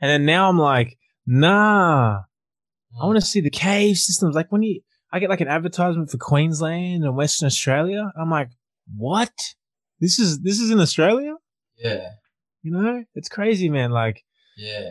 And 0.00 0.10
then 0.10 0.26
now 0.26 0.48
I'm 0.48 0.58
like, 0.58 0.98
nah, 1.26 2.18
I 2.18 3.02
mm. 3.02 3.06
want 3.06 3.16
to 3.16 3.24
see 3.24 3.40
the 3.40 3.50
cave 3.50 3.96
systems. 3.96 4.34
Like 4.34 4.50
when 4.52 4.62
you, 4.62 4.80
I 5.12 5.18
get 5.18 5.30
like 5.30 5.40
an 5.40 5.48
advertisement 5.48 6.10
for 6.10 6.18
Queensland 6.18 7.04
and 7.04 7.16
Western 7.16 7.46
Australia. 7.46 8.12
I'm 8.20 8.30
like, 8.30 8.50
what? 8.96 9.32
This 10.00 10.18
is 10.18 10.40
this 10.40 10.58
is 10.60 10.70
in 10.70 10.80
Australia? 10.80 11.36
Yeah, 11.76 12.08
You 12.62 12.72
know, 12.72 13.04
it's 13.14 13.28
crazy, 13.28 13.68
man. 13.68 13.90
Like, 13.90 14.24
yeah, 14.56 14.90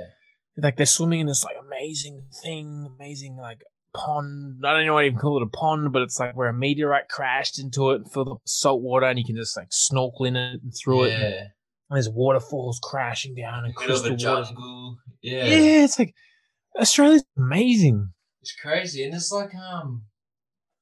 like 0.58 0.78
they're 0.78 0.86
swimming 0.86 1.20
in 1.20 1.28
this 1.28 1.44
like 1.44 1.56
amazing 1.64 2.24
thing, 2.42 2.90
amazing 2.98 3.38
like 3.38 3.62
pond. 3.94 4.62
I 4.66 4.74
don't 4.74 4.86
know 4.86 4.94
what 4.94 5.02
you 5.02 5.08
even 5.08 5.20
call 5.20 5.38
it 5.38 5.44
a 5.44 5.58
pond, 5.58 5.94
but 5.94 6.02
it's 6.02 6.20
like 6.20 6.36
where 6.36 6.50
a 6.50 6.54
meteorite 6.54 7.10
crashed 7.10 7.60
into 7.60 7.92
it 7.92 7.96
and 7.98 8.12
filled 8.12 8.30
up 8.30 8.42
with 8.42 8.50
salt 8.50 8.82
water, 8.82 9.06
and 9.06 9.20
you 9.20 9.26
can 9.26 9.36
just 9.36 9.56
like 9.56 9.68
snorkel 9.72 10.26
in 10.26 10.36
it 10.36 10.62
and 10.64 10.74
through 10.74 11.04
it. 11.06 11.10
yeah. 11.12 11.26
And 11.26 11.50
there's 11.94 12.10
waterfalls 12.10 12.80
crashing 12.82 13.36
down 13.36 13.66
and 13.66 13.74
Middle 13.80 13.96
of 13.96 14.06
a 14.06 14.10
crystal 14.10 14.16
jungle. 14.16 14.98
Yeah. 15.22 15.46
Yeah, 15.46 15.84
it's 15.84 16.00
like 16.00 16.14
Australia's 16.80 17.24
amazing. 17.38 18.12
It's 18.42 18.56
crazy. 18.56 19.04
And 19.04 19.14
it's 19.14 19.32
like 19.32 19.54
um 19.56 20.04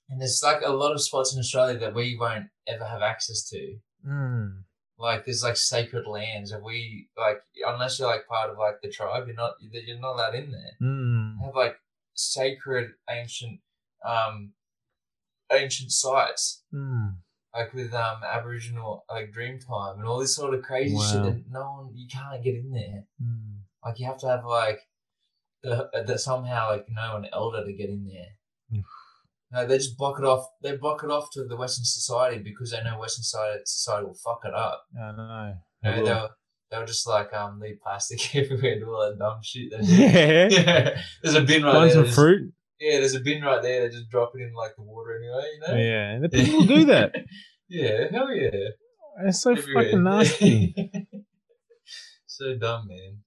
and 0.09 0.19
there's 0.19 0.41
like 0.43 0.61
a 0.63 0.71
lot 0.71 0.91
of 0.91 1.01
spots 1.01 1.33
in 1.33 1.39
Australia 1.39 1.79
that 1.79 1.95
we 1.95 2.17
won't 2.19 2.47
ever 2.67 2.85
have 2.85 3.01
access 3.01 3.47
to. 3.49 3.77
Mm. 4.07 4.63
Like 4.97 5.25
there's 5.25 5.43
like 5.43 5.57
sacred 5.57 6.05
lands 6.05 6.51
and 6.51 6.63
we 6.63 7.09
like 7.17 7.41
unless 7.65 7.99
you're 7.99 8.07
like 8.07 8.27
part 8.27 8.49
of 8.49 8.57
like 8.57 8.81
the 8.81 8.89
tribe, 8.89 9.27
you're 9.27 9.35
not 9.35 9.53
you're 9.59 9.99
not 9.99 10.13
allowed 10.13 10.35
in 10.35 10.51
there. 10.51 10.71
Mm. 10.81 11.43
Have 11.43 11.55
like 11.55 11.77
sacred 12.13 12.91
ancient 13.09 13.59
um 14.07 14.53
ancient 15.51 15.91
sites. 15.91 16.63
Mm. 16.73 17.15
Like 17.53 17.73
with 17.73 17.93
um 17.93 18.17
Aboriginal 18.23 19.03
like 19.09 19.31
Dreamtime 19.33 19.95
and 19.97 20.05
all 20.05 20.19
this 20.19 20.35
sort 20.35 20.53
of 20.53 20.61
crazy 20.63 20.95
shit 20.95 21.19
Wow. 21.19 21.25
that 21.25 21.43
no 21.51 21.61
one 21.83 21.91
you 21.95 22.07
can't 22.07 22.41
get 22.43 22.55
in 22.55 22.71
there. 22.71 23.03
Mm. 23.21 23.57
Like 23.85 23.99
you 23.99 24.05
have 24.05 24.17
to 24.19 24.27
have 24.27 24.45
like 24.45 24.79
the, 25.63 25.89
the 26.07 26.17
somehow 26.17 26.69
like 26.69 26.85
know 26.89 27.17
an 27.17 27.27
elder 27.33 27.65
to 27.65 27.73
get 27.73 27.89
in 27.89 28.05
there. 28.07 28.77
Oof. 28.79 28.85
No, 29.51 29.67
they 29.67 29.77
just 29.77 29.97
block 29.97 30.17
it 30.17 30.23
off. 30.25 30.45
They 30.63 30.77
block 30.77 31.03
it 31.03 31.11
off 31.11 31.29
to 31.33 31.43
the 31.43 31.57
Western 31.57 31.83
society 31.83 32.41
because 32.41 32.71
they 32.71 32.81
know 32.83 32.97
Western 32.99 33.23
society, 33.23 33.61
society 33.65 34.05
will 34.05 34.13
fuck 34.13 34.41
it 34.45 34.53
up. 34.53 34.85
I 34.97 35.11
know. 35.11 35.53
You 35.83 35.89
know, 35.89 35.95
They 35.95 36.01
will. 36.01 36.05
they'll 36.07 36.29
they'll 36.71 36.85
just 36.85 37.05
like 37.05 37.33
um 37.33 37.59
leave 37.59 37.81
plastic 37.83 38.33
everywhere 38.35 38.71
and 38.73 38.81
do 38.81 38.93
all 38.93 39.09
that 39.09 39.19
dumb 39.19 39.39
shit. 39.43 39.71
They. 39.71 39.79
Yeah. 39.83 40.47
yeah, 40.49 41.01
there's 41.21 41.35
a 41.35 41.41
bin 41.41 41.63
right 41.63 41.75
Want 41.75 41.91
there. 41.91 42.05
some 42.05 42.13
fruit? 42.13 42.53
Yeah, 42.81 42.97
there's 42.99 43.13
a 43.15 43.19
bin 43.19 43.43
right 43.43 43.61
there. 43.61 43.81
They 43.87 43.95
just 43.95 44.09
drop 44.09 44.31
it 44.35 44.41
in 44.41 44.53
like 44.55 44.71
the 44.75 44.81
water 44.81 45.15
anyway. 45.15 45.45
You 45.53 45.59
know. 45.61 45.79
Yeah, 45.79 46.19
the 46.19 46.29
people 46.29 46.65
do 46.65 46.85
that. 46.85 47.13
yeah, 47.69 48.07
hell 48.11 48.33
yeah. 48.33 48.69
It's 49.27 49.41
so 49.41 49.51
Everywhere. 49.51 49.83
fucking 49.83 50.03
nasty. 50.03 50.75
so 52.25 52.57
dumb, 52.57 52.87
man. 52.87 53.17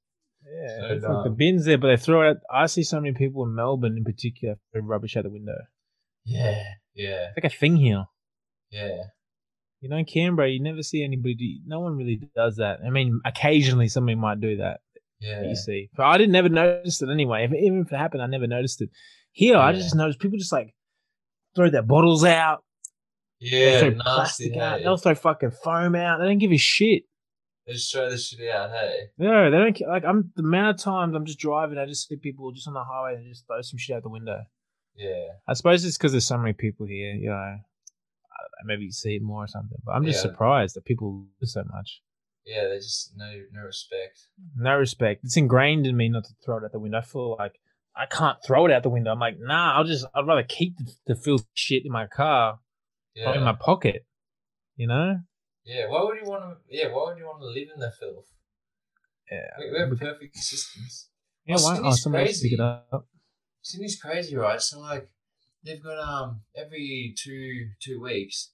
Yeah, 0.46 0.78
So 0.80 0.94
it's 0.94 1.04
like 1.04 1.24
the 1.24 1.30
bins 1.30 1.64
there, 1.66 1.78
but 1.78 1.88
they 1.88 1.96
throw 1.96 2.22
it. 2.22 2.30
Out. 2.30 2.36
I 2.52 2.66
see 2.66 2.82
so 2.82 3.00
many 3.00 3.14
people 3.14 3.44
in 3.44 3.54
Melbourne, 3.54 3.96
in 3.96 4.04
particular, 4.04 4.56
throw 4.72 4.82
rubbish 4.82 5.16
out 5.16 5.24
the 5.24 5.30
window. 5.30 5.54
Yeah, 6.24 6.62
yeah, 6.94 7.28
It's 7.36 7.44
like 7.44 7.52
a 7.52 7.56
thing 7.56 7.76
here. 7.76 8.04
yeah. 8.70 8.96
You 9.80 9.90
know, 9.90 9.96
in 9.98 10.06
Canberra, 10.06 10.48
you 10.48 10.62
never 10.62 10.82
see 10.82 11.04
anybody. 11.04 11.60
No 11.66 11.80
one 11.80 11.96
really 11.98 12.18
does 12.34 12.56
that. 12.56 12.78
I 12.86 12.88
mean, 12.88 13.20
occasionally 13.26 13.88
somebody 13.88 14.14
might 14.16 14.40
do 14.40 14.56
that. 14.56 14.80
Yeah, 15.20 15.42
You 15.42 15.54
see, 15.56 15.90
but 15.94 16.04
I 16.04 16.16
didn't 16.16 16.32
never 16.32 16.48
notice 16.48 17.02
it 17.02 17.10
anyway. 17.10 17.44
If, 17.44 17.52
even 17.52 17.82
if 17.86 17.92
it 17.92 17.96
happened, 17.96 18.22
I 18.22 18.26
never 18.26 18.46
noticed 18.46 18.80
it. 18.80 18.88
Here, 19.34 19.56
I 19.56 19.72
just 19.72 19.94
noticed 19.94 20.20
people 20.20 20.38
just 20.38 20.52
like 20.52 20.74
throw 21.56 21.68
their 21.68 21.82
bottles 21.82 22.24
out. 22.24 22.62
yeah, 23.40 23.72
they 23.72 23.80
throw 23.80 23.88
nasty. 23.90 24.02
plastic 24.04 24.56
out. 24.56 24.78
They'll 24.80 24.96
throw 24.96 25.14
fucking 25.14 25.50
foam 25.62 25.94
out. 25.96 26.18
They 26.20 26.26
don't 26.26 26.38
give 26.38 26.52
a 26.52 26.56
shit. 26.56 27.02
They 27.66 27.72
just 27.72 27.92
throw 27.92 28.08
this 28.10 28.28
shit 28.28 28.48
out. 28.50 28.70
Hey, 28.70 29.08
No, 29.18 29.50
they 29.50 29.58
don't. 29.58 29.76
ca- 29.76 29.88
Like 29.88 30.04
I'm 30.04 30.32
the 30.36 30.42
amount 30.42 30.76
of 30.78 30.82
times 30.82 31.14
I'm 31.16 31.24
just 31.26 31.38
driving, 31.38 31.78
I 31.78 31.86
just 31.86 32.06
see 32.08 32.16
people 32.16 32.52
just 32.52 32.68
on 32.68 32.74
the 32.74 32.84
highway 32.84 33.16
and 33.16 33.26
just 33.28 33.46
throw 33.46 33.60
some 33.62 33.78
shit 33.78 33.96
out 33.96 34.02
the 34.04 34.08
window. 34.08 34.40
yeah, 34.94 35.26
I 35.48 35.54
suppose 35.54 35.84
it's 35.84 35.98
because 35.98 36.12
there's 36.12 36.26
so 36.26 36.38
many 36.38 36.52
people 36.52 36.86
here. 36.86 37.12
You 37.14 37.30
know, 37.30 37.34
I 37.34 37.48
don't 37.50 37.58
know, 37.58 38.66
maybe 38.66 38.84
you 38.84 38.92
see 38.92 39.16
it 39.16 39.22
more 39.22 39.44
or 39.44 39.48
something. 39.48 39.78
But 39.84 39.92
I'm 39.92 40.04
just 40.04 40.24
Yeah. 40.24 40.30
surprised 40.30 40.76
that 40.76 40.84
people 40.84 41.26
do 41.40 41.46
so 41.46 41.64
much. 41.64 42.02
yeah. 42.46 42.68
They 42.68 42.76
just 42.76 43.12
no 43.16 43.30
no 43.52 43.62
respect. 43.62 44.28
No 44.56 44.76
respect. 44.76 45.24
It's 45.24 45.36
ingrained 45.36 45.86
in 45.88 45.96
me 45.96 46.08
not 46.08 46.24
to 46.24 46.34
throw 46.44 46.58
it 46.58 46.64
out 46.64 46.72
the 46.72 46.78
window. 46.78 46.98
I 46.98 47.02
feel 47.02 47.34
like 47.36 47.58
I 47.96 48.06
can't 48.06 48.38
throw 48.44 48.66
it 48.66 48.72
out 48.72 48.82
the 48.82 48.88
window. 48.88 49.12
I'm 49.12 49.20
like, 49.20 49.36
nah. 49.38 49.76
I'll 49.76 49.84
just. 49.84 50.04
I'd 50.14 50.26
rather 50.26 50.42
keep 50.42 50.76
the, 50.78 50.92
the 51.06 51.14
filthy 51.14 51.46
shit 51.54 51.82
in 51.84 51.92
my 51.92 52.06
car 52.06 52.58
Yeah, 53.14 53.30
or 53.30 53.36
in 53.36 53.42
my 53.44 53.52
pocket. 53.54 54.04
You 54.76 54.88
know. 54.88 55.18
yeah. 55.64 55.88
Why 55.88 56.02
would 56.02 56.18
you 56.20 56.28
want 56.28 56.42
to? 56.42 56.56
Yeah, 56.68 56.88
why 56.88 57.04
would 57.10 57.18
you 57.18 57.26
want 57.26 57.40
to 57.40 57.46
live 57.46 57.68
in 57.72 57.80
the 57.80 57.92
filth? 57.98 58.26
Yeah. 59.30 59.38
We, 59.58 59.70
we 59.72 59.78
have 59.78 59.98
perfect 59.98 60.36
systems. 60.36 61.08
Yeah. 61.46 61.56
Oh, 61.58 61.62
Why? 61.62 61.72
Oh, 61.72 61.76
Sydney's 61.76 62.02
somebody 62.02 62.26
else 62.28 62.40
pick 62.42 62.52
it 62.52 62.60
up. 62.60 63.06
Sydney's 63.62 64.00
crazy, 64.00 64.36
right? 64.36 64.60
So 64.60 64.80
like, 64.80 65.08
they've 65.64 65.82
got 65.82 65.98
um 65.98 66.40
every 66.56 67.14
two 67.16 67.68
two 67.80 68.00
weeks, 68.00 68.50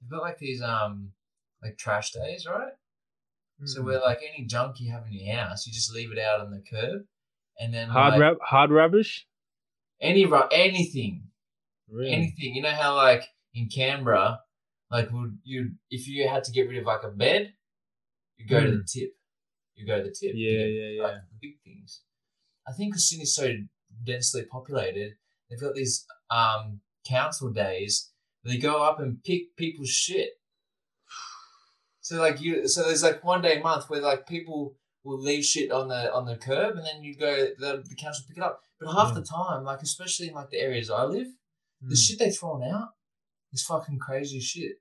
they've 0.00 0.10
got 0.10 0.22
like 0.22 0.38
these 0.38 0.62
um 0.62 1.12
like 1.62 1.76
trash 1.76 2.12
days, 2.12 2.46
right? 2.46 2.72
So 3.64 3.80
Mm. 3.80 3.84
where 3.86 4.00
like 4.00 4.20
any 4.22 4.46
junk 4.46 4.80
you 4.80 4.92
have 4.92 5.06
in 5.06 5.14
your 5.14 5.34
house, 5.36 5.66
you 5.66 5.72
just 5.72 5.92
leave 5.92 6.12
it 6.12 6.18
out 6.18 6.40
on 6.40 6.50
the 6.50 6.62
curb, 6.70 7.02
and 7.58 7.72
then 7.72 7.88
hard 7.88 8.18
like, 8.18 8.38
hard 8.40 8.70
rubbish. 8.70 9.26
any 10.00 10.24
ru- 10.26 10.48
anything, 10.50 11.24
Really? 11.90 12.12
anything. 12.12 12.54
You 12.54 12.62
know 12.62 12.70
how 12.70 12.94
like 12.96 13.24
in 13.54 13.68
Canberra, 13.68 14.40
like 14.90 15.10
would 15.12 15.38
you 15.44 15.72
if 15.90 16.06
you 16.08 16.28
had 16.28 16.44
to 16.44 16.52
get 16.52 16.68
rid 16.68 16.78
of 16.78 16.84
like 16.84 17.02
a 17.02 17.08
bed, 17.08 17.54
you 18.36 18.46
go 18.46 18.60
to 18.60 18.70
the 18.78 18.84
tip. 18.84 19.10
You 19.74 19.86
go 19.86 19.98
to 19.98 20.04
the 20.04 20.10
tip. 20.10 20.32
Yeah, 20.34 20.50
get, 20.58 20.66
yeah, 20.68 21.02
like, 21.02 21.12
yeah. 21.12 21.18
the 21.30 21.38
big 21.40 21.60
things. 21.64 22.02
I 22.66 22.72
think 22.72 22.92
because 22.92 23.08
Sydney's 23.08 23.34
so 23.34 23.52
densely 24.04 24.44
populated, 24.44 25.12
they've 25.48 25.60
got 25.60 25.74
these 25.74 26.06
um 26.30 26.80
council 27.06 27.50
days 27.50 28.10
where 28.42 28.52
they 28.54 28.58
go 28.60 28.82
up 28.82 28.98
and 29.00 29.22
pick 29.22 29.56
people's 29.56 29.90
shit. 29.90 30.30
So 32.00 32.20
like 32.20 32.40
you, 32.40 32.68
so 32.68 32.84
there's 32.84 33.02
like 33.02 33.24
one 33.24 33.42
day 33.42 33.58
a 33.58 33.62
month 33.62 33.90
where 33.90 34.00
like 34.00 34.26
people 34.28 34.76
will 35.06 35.20
leave 35.20 35.44
shit 35.44 35.70
on 35.70 35.88
the 35.88 36.12
on 36.12 36.24
the 36.26 36.36
curb, 36.36 36.76
and 36.76 36.84
then 36.86 37.02
you 37.02 37.14
go 37.16 37.32
the, 37.58 37.82
the 37.88 37.94
council 37.96 38.24
pick 38.28 38.36
it 38.36 38.42
up. 38.42 38.60
But 38.80 38.92
half 38.92 39.08
Yeah. 39.14 39.20
the 39.20 39.26
time, 39.38 39.64
like 39.64 39.80
especially 39.82 40.28
in 40.28 40.34
like 40.34 40.50
the 40.50 40.58
areas 40.60 40.90
I 40.90 41.04
live, 41.04 41.28
the 41.80 41.94
Mm. 41.94 41.98
shit 42.04 42.18
they 42.18 42.30
thrown 42.30 42.62
out 42.64 42.88
is 43.52 43.62
fucking 43.64 43.98
crazy 43.98 44.40
shit. 44.40 44.72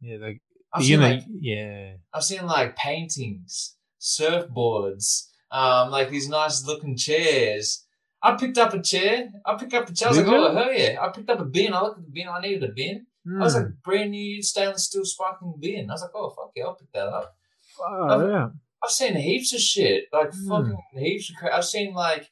Yeah, 0.00 0.18
like 0.18 0.40
I've 0.72 0.82
you 0.82 0.88
seen 0.96 1.00
know, 1.00 1.08
like 1.08 1.24
yeah. 1.40 1.94
I've 2.14 2.24
seen 2.24 2.46
like 2.46 2.76
paintings, 2.76 3.76
surfboards, 4.00 5.28
um, 5.50 5.90
like 5.90 6.10
these 6.10 6.28
nice 6.28 6.64
looking 6.64 6.96
chairs. 6.96 7.86
I 8.22 8.36
picked 8.36 8.58
up 8.58 8.74
a 8.74 8.82
chair. 8.82 9.28
I 9.46 9.56
picked 9.56 9.72
up 9.74 9.88
a 9.88 9.94
chair. 9.94 10.08
I 10.08 10.10
was 10.10 10.18
Did 10.18 10.26
like, 10.28 10.36
oh 10.36 10.54
hell 10.54 10.72
yeah! 10.72 10.98
I 11.00 11.08
picked 11.08 11.30
up 11.30 11.40
a 11.40 11.44
bin. 11.44 11.72
I 11.72 11.80
looked 11.82 11.98
at 12.00 12.04
the 12.04 12.10
bin. 12.12 12.28
I 12.28 12.40
needed 12.40 12.64
a 12.64 12.72
bin. 12.72 13.06
I 13.26 13.38
was 13.44 13.54
Mm. 13.54 13.58
like, 13.64 13.82
brand 13.82 14.10
new 14.12 14.42
stainless 14.42 14.84
steel 14.86 15.04
sparkling 15.04 15.54
bin. 15.60 15.90
I 15.90 15.94
was 15.94 16.02
like, 16.02 16.10
oh 16.14 16.30
fuck 16.30 16.50
yeah, 16.54 16.64
I'll 16.64 16.74
pick 16.74 16.92
that 16.92 17.08
up. 17.08 17.34
oh, 17.82 18.28
yeah. 18.28 18.48
I've 18.82 18.90
seen 18.90 19.14
heaps 19.16 19.52
of 19.54 19.60
shit, 19.60 20.04
like 20.12 20.32
Hmm. 20.32 20.48
fucking 20.48 20.78
heaps 20.96 21.30
of. 21.30 21.36
crap. 21.36 21.52
I've 21.54 21.64
seen 21.64 21.92
like 21.94 22.30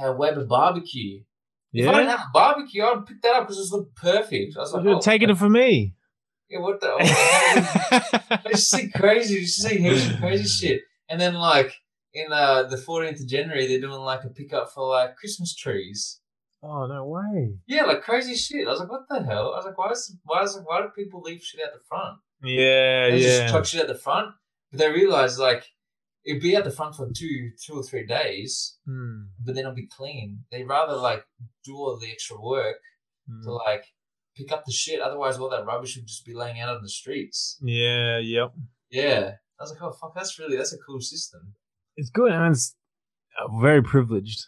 uh, 0.00 0.12
Weber 0.12 0.44
barbecue. 0.44 1.22
If 1.72 1.86
I 1.88 1.92
didn't 1.92 2.06
Yeah. 2.06 2.10
have 2.16 2.26
a 2.28 2.30
barbecue, 2.32 2.82
I'd 2.82 3.06
pick 3.06 3.20
that 3.22 3.34
up 3.34 3.46
because 3.48 3.58
it 3.58 3.74
looked 3.74 3.94
perfect. 3.96 4.56
I 4.56 4.60
was 4.60 4.72
like, 4.72 4.84
You're 4.84 4.94
oh, 4.96 5.00
taking 5.00 5.30
it 5.30 5.36
from 5.38 5.52
me. 5.52 5.94
Yeah, 6.48 6.60
what 6.60 6.80
the? 6.80 6.88
I 6.98 8.40
just 8.50 8.70
see 8.70 8.90
crazy, 8.90 9.34
you 9.34 9.40
just 9.42 9.62
see 9.62 9.78
heaps 9.78 10.08
of 10.10 10.18
crazy 10.18 10.48
shit. 10.66 10.82
And 11.08 11.20
then 11.20 11.34
like 11.34 11.72
in 12.14 12.32
uh, 12.32 12.64
the 12.64 12.76
14th 12.76 13.20
of 13.20 13.28
January, 13.28 13.66
they're 13.66 13.80
doing 13.80 14.00
like 14.00 14.24
a 14.24 14.28
pickup 14.30 14.70
for 14.72 14.88
like 14.88 15.16
Christmas 15.16 15.54
trees. 15.54 16.20
oh 16.62 16.86
no 16.86 17.04
way. 17.06 17.54
Yeah, 17.66 17.84
like 17.84 18.02
crazy 18.02 18.34
shit. 18.34 18.66
I 18.66 18.70
was 18.70 18.80
like, 18.80 18.90
what 18.90 19.02
the 19.08 19.22
hell? 19.22 19.52
I 19.52 19.56
was 19.58 19.66
like, 19.66 19.78
why 19.78 19.90
is 19.90 20.16
why 20.24 20.42
is 20.42 20.58
why 20.64 20.80
do 20.82 20.88
people 20.96 21.20
leave 21.20 21.42
shit 21.42 21.60
out 21.64 21.72
the 21.74 21.80
front? 21.88 22.18
Yeah, 22.42 23.10
They 23.10 23.20
just 23.20 23.40
yeah. 23.42 23.50
chuck 23.50 23.66
shit 23.66 23.80
at 23.82 23.88
the 23.88 23.94
front, 23.94 24.28
but 24.70 24.78
they 24.78 24.90
realize 24.90 25.38
like 25.38 25.64
it'd 26.24 26.42
be 26.42 26.56
at 26.56 26.64
the 26.64 26.70
front 26.70 26.94
for 26.94 27.08
two, 27.10 27.50
two 27.64 27.74
or 27.74 27.82
three 27.82 28.06
days, 28.06 28.76
Hmm, 28.86 29.22
but 29.44 29.54
then 29.54 29.64
it'll 29.64 29.74
be 29.74 29.86
clean. 29.86 30.44
They 30.50 30.64
rather 30.64 30.94
like 30.94 31.24
do 31.64 31.76
all 31.76 31.98
the 31.98 32.10
extra 32.10 32.40
work 32.40 32.76
hmm. 33.28 33.42
to 33.44 33.52
like 33.52 33.84
pick 34.36 34.52
up 34.52 34.64
the 34.64 34.72
shit. 34.72 35.00
Otherwise, 35.00 35.38
all 35.38 35.50
that 35.50 35.66
rubbish 35.66 35.96
would 35.96 36.06
just 36.06 36.26
be 36.26 36.34
laying 36.34 36.60
out 36.60 36.74
on 36.74 36.82
the 36.82 36.88
streets. 36.88 37.58
Yeah, 37.62 38.18
yep. 38.18 38.52
Yeah, 38.90 39.32
I 39.58 39.62
was 39.62 39.70
like, 39.70 39.82
oh 39.82 39.92
fuck, 39.92 40.14
that's 40.14 40.38
really 40.38 40.56
that's 40.56 40.72
a 40.72 40.78
cool 40.78 41.00
system. 41.00 41.54
It's 41.96 42.10
good 42.10 42.32
and 42.32 42.52
it's 42.52 42.76
uh, 43.40 43.48
very 43.60 43.82
privileged. 43.82 44.46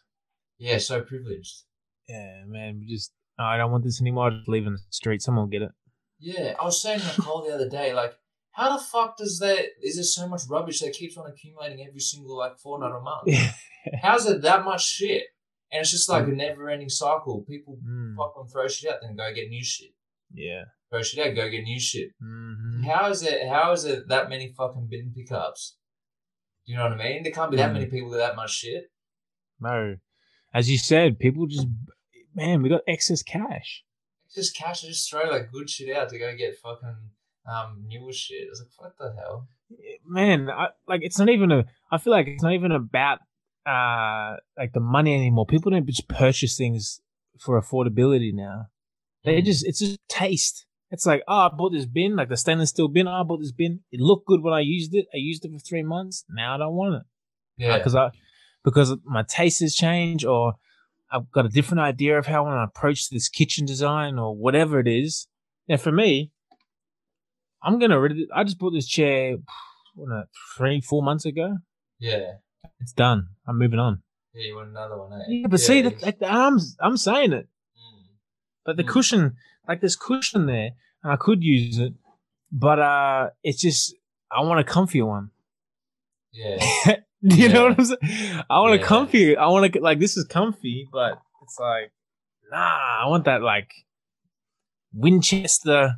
Yeah, 0.59 0.79
so 0.79 1.01
privileged. 1.01 1.65
Yeah, 2.09 2.45
man. 2.47 2.81
We 2.81 2.87
just 2.87 3.13
oh, 3.39 3.45
I 3.45 3.57
don't 3.57 3.73
want 3.73 3.85
this 3.85 4.01
anymore. 4.01 4.27
I'll 4.27 4.37
just 4.37 4.49
leave 4.49 4.65
it 4.65 4.69
in 4.69 4.73
the 4.75 4.81
street. 4.91 5.23
Someone 5.23 5.45
will 5.45 5.51
get 5.51 5.63
it. 5.63 5.71
Yeah, 6.19 6.55
I 6.61 6.65
was 6.65 6.81
saying 6.83 7.01
to 7.01 7.07
Nicole 7.07 7.47
the 7.47 7.55
other 7.55 7.69
day, 7.69 7.95
like, 7.95 8.15
how 8.61 8.77
the 8.77 8.83
fuck 8.85 9.17
does 9.17 9.39
that? 9.41 9.65
Is 9.83 9.95
there 9.97 10.05
so 10.05 10.29
much 10.29 10.43
rubbish 10.49 10.81
that 10.81 10.93
keeps 10.93 11.17
on 11.17 11.27
accumulating 11.31 11.85
every 11.87 12.01
single 12.01 12.37
like 12.37 12.59
fortnight 12.59 12.93
or 12.93 13.01
month? 13.01 13.29
How's 14.03 14.27
it 14.27 14.43
that 14.43 14.65
much 14.65 14.87
shit? 14.87 15.25
And 15.73 15.81
it's 15.83 15.91
just 15.93 16.09
like 16.09 16.25
a 16.27 16.31
never-ending 16.31 16.89
cycle. 16.89 17.45
People 17.49 17.79
Mm, 17.87 18.17
fucking 18.17 18.49
throw 18.53 18.67
shit 18.69 18.91
out, 18.93 18.99
then 19.03 19.17
go 19.17 19.33
get 19.33 19.49
new 19.49 19.65
shit. 19.65 19.93
yeah. 20.35 20.65
Throw 20.91 21.03
shit 21.03 21.25
out, 21.27 21.37
go 21.37 21.49
get 21.49 21.63
new 21.63 21.79
shit. 21.81 22.11
hmm 22.21 22.83
How 22.83 23.09
is 23.11 23.23
it? 23.23 23.49
How 23.49 23.73
is 23.73 23.85
it 23.85 24.09
that 24.09 24.29
many 24.29 24.53
fucking 24.57 24.89
bin 24.91 25.13
pickups? 25.17 25.77
Do 26.67 26.73
you 26.73 26.79
know 26.79 26.85
what 26.85 27.01
I 27.01 27.05
mean? 27.05 27.23
There 27.23 27.33
can't 27.33 27.51
be 27.51 27.57
that 27.59 27.71
Mm. 27.71 27.75
many 27.75 27.87
people 27.87 28.11
with 28.11 28.19
that 28.19 28.37
much 28.37 28.53
shit. 28.53 28.91
No, 29.61 29.97
as 30.53 30.69
you 30.71 30.77
said, 30.79 31.19
people 31.19 31.47
just 31.47 31.69
man, 32.35 32.63
we 32.63 32.69
got 32.69 32.83
excess 32.89 33.23
cash. 33.23 33.85
Excess 34.27 34.51
cash. 34.51 34.85
I 34.85 34.89
just 34.89 35.09
throw 35.09 35.25
like 35.31 35.51
good 35.53 35.71
shit 35.71 35.97
out 35.97 36.09
to 36.11 36.19
go 36.19 36.35
get 36.37 36.57
fucking 36.59 36.97
um 37.51 37.85
newer 37.87 38.13
shit. 38.13 38.47
I 38.47 38.51
was 38.51 38.61
like, 38.61 38.71
what 38.77 38.99
the 38.99 39.15
hell? 39.21 39.49
Man, 40.07 40.51
I, 40.51 40.69
like 40.87 41.01
it's 41.03 41.19
not 41.19 41.29
even 41.29 41.51
a. 41.53 41.65
I 41.93 41.99
feel 41.99 42.13
like 42.13 42.27
it's 42.27 42.43
not 42.43 42.53
even 42.53 42.73
about 42.73 43.19
uh 43.67 44.37
like 44.57 44.73
the 44.73 44.81
money 44.81 45.15
anymore. 45.15 45.47
People 45.47 45.71
don't 45.71 45.87
just 45.87 46.09
purchase 46.09 46.57
things 46.57 47.01
for 47.39 47.61
affordability 47.61 48.33
now. 48.33 48.67
They 49.25 49.41
Mm. 49.43 49.45
just 49.45 49.67
it's 49.67 49.81
just 49.81 49.99
taste. 50.09 50.67
It's 50.93 51.07
like, 51.07 51.23
oh, 51.29 51.47
I 51.47 51.49
bought 51.57 51.73
this 51.73 51.87
bin, 51.87 52.17
like 52.17 52.29
the 52.29 52.37
stainless 52.37 52.71
steel 52.71 52.89
bin. 52.89 53.07
Oh, 53.07 53.13
I 53.21 53.23
bought 53.23 53.41
this 53.41 53.53
bin. 53.53 53.81
It 53.93 54.01
looked 54.01 54.27
good 54.27 54.43
when 54.43 54.55
I 54.55 54.61
used 54.61 54.93
it. 54.95 55.07
I 55.15 55.19
used 55.19 55.45
it 55.45 55.53
for 55.53 55.59
three 55.61 55.83
months. 55.85 56.25
Now 56.29 56.55
I 56.55 56.59
don't 56.59 56.75
want 56.75 56.97
it 56.97 57.03
yeah, 57.57 57.77
because 57.79 57.95
I 57.95 58.11
because 58.65 58.97
my 59.05 59.23
taste 59.23 59.61
has 59.61 59.75
changed 59.75 60.25
or 60.25 60.55
I've 61.13 61.31
got 61.31 61.47
a 61.47 61.49
different 61.49 61.81
idea 61.81 62.19
of 62.19 62.27
how 62.27 62.45
I 62.45 62.49
want 62.49 62.59
to 62.73 62.79
approach 62.79 63.09
this 63.09 63.29
kitchen 63.29 63.67
design 63.67 64.19
or 64.19 64.35
whatever 64.35 64.81
it 64.81 64.89
is. 64.89 65.29
Yeah, 65.67 65.77
for 65.77 65.93
me, 65.93 66.33
I'm 67.63 67.79
gonna. 67.79 68.01
rid- 68.01 68.29
I 68.35 68.45
just 68.45 68.59
bought 68.59 68.71
this 68.73 68.87
chair 68.89 69.37
what, 69.95 70.11
uh, 70.13 70.25
three, 70.57 70.81
four 70.81 71.03
months 71.03 71.25
ago. 71.27 71.59
yeah, 71.99 72.35
It's 72.81 72.93
done. 72.93 73.29
I'm 73.47 73.59
moving 73.59 73.79
on. 73.79 74.03
yeah. 74.35 74.45
You 74.49 74.57
want 74.57 74.71
another 74.71 74.97
one, 74.97 75.13
eh? 75.21 75.25
Yeah, 75.29 75.47
but 75.49 75.61
see, 75.61 75.83
that, 75.83 75.93
it's- 75.93 76.03
like, 76.05 76.19
I'm 76.23 76.59
I'm 76.81 76.97
saying 76.97 77.33
it, 77.33 77.49
Mm. 77.77 78.05
but 78.65 78.77
the 78.77 78.85
Mm. 78.85 78.89
cushion, 78.89 79.37
like 79.69 79.81
there's 79.81 79.97
cushion 79.97 80.47
there, 80.47 80.71
and 81.03 81.13
I 81.13 81.17
could 81.17 81.43
use 81.45 81.79
it, 81.79 81.95
but 82.53 82.79
uh, 82.79 83.31
it's 83.43 83.61
just 83.61 83.95
I 84.31 84.41
want 84.43 84.61
a 84.61 84.73
comfier 84.73 85.07
one. 85.07 85.31
yeah, 86.33 86.57
you 87.23 87.49
know 87.49 87.65
what 87.69 87.79
I'm 87.79 87.85
saying? 87.85 88.43
I 88.49 88.61
want 88.61 88.81
a 88.81 88.85
comfy. 88.85 89.37
I 89.37 89.47
want 89.49 89.73
to 89.73 89.81
like 89.81 89.99
this 89.99 90.17
is 90.17 90.25
comfy, 90.25 90.89
but 90.93 91.21
it's 91.43 91.59
like 91.59 91.91
nah. 92.51 93.03
I 93.03 93.07
want 93.09 93.25
that 93.27 93.43
like 93.43 93.71
Winchester, 94.93 95.95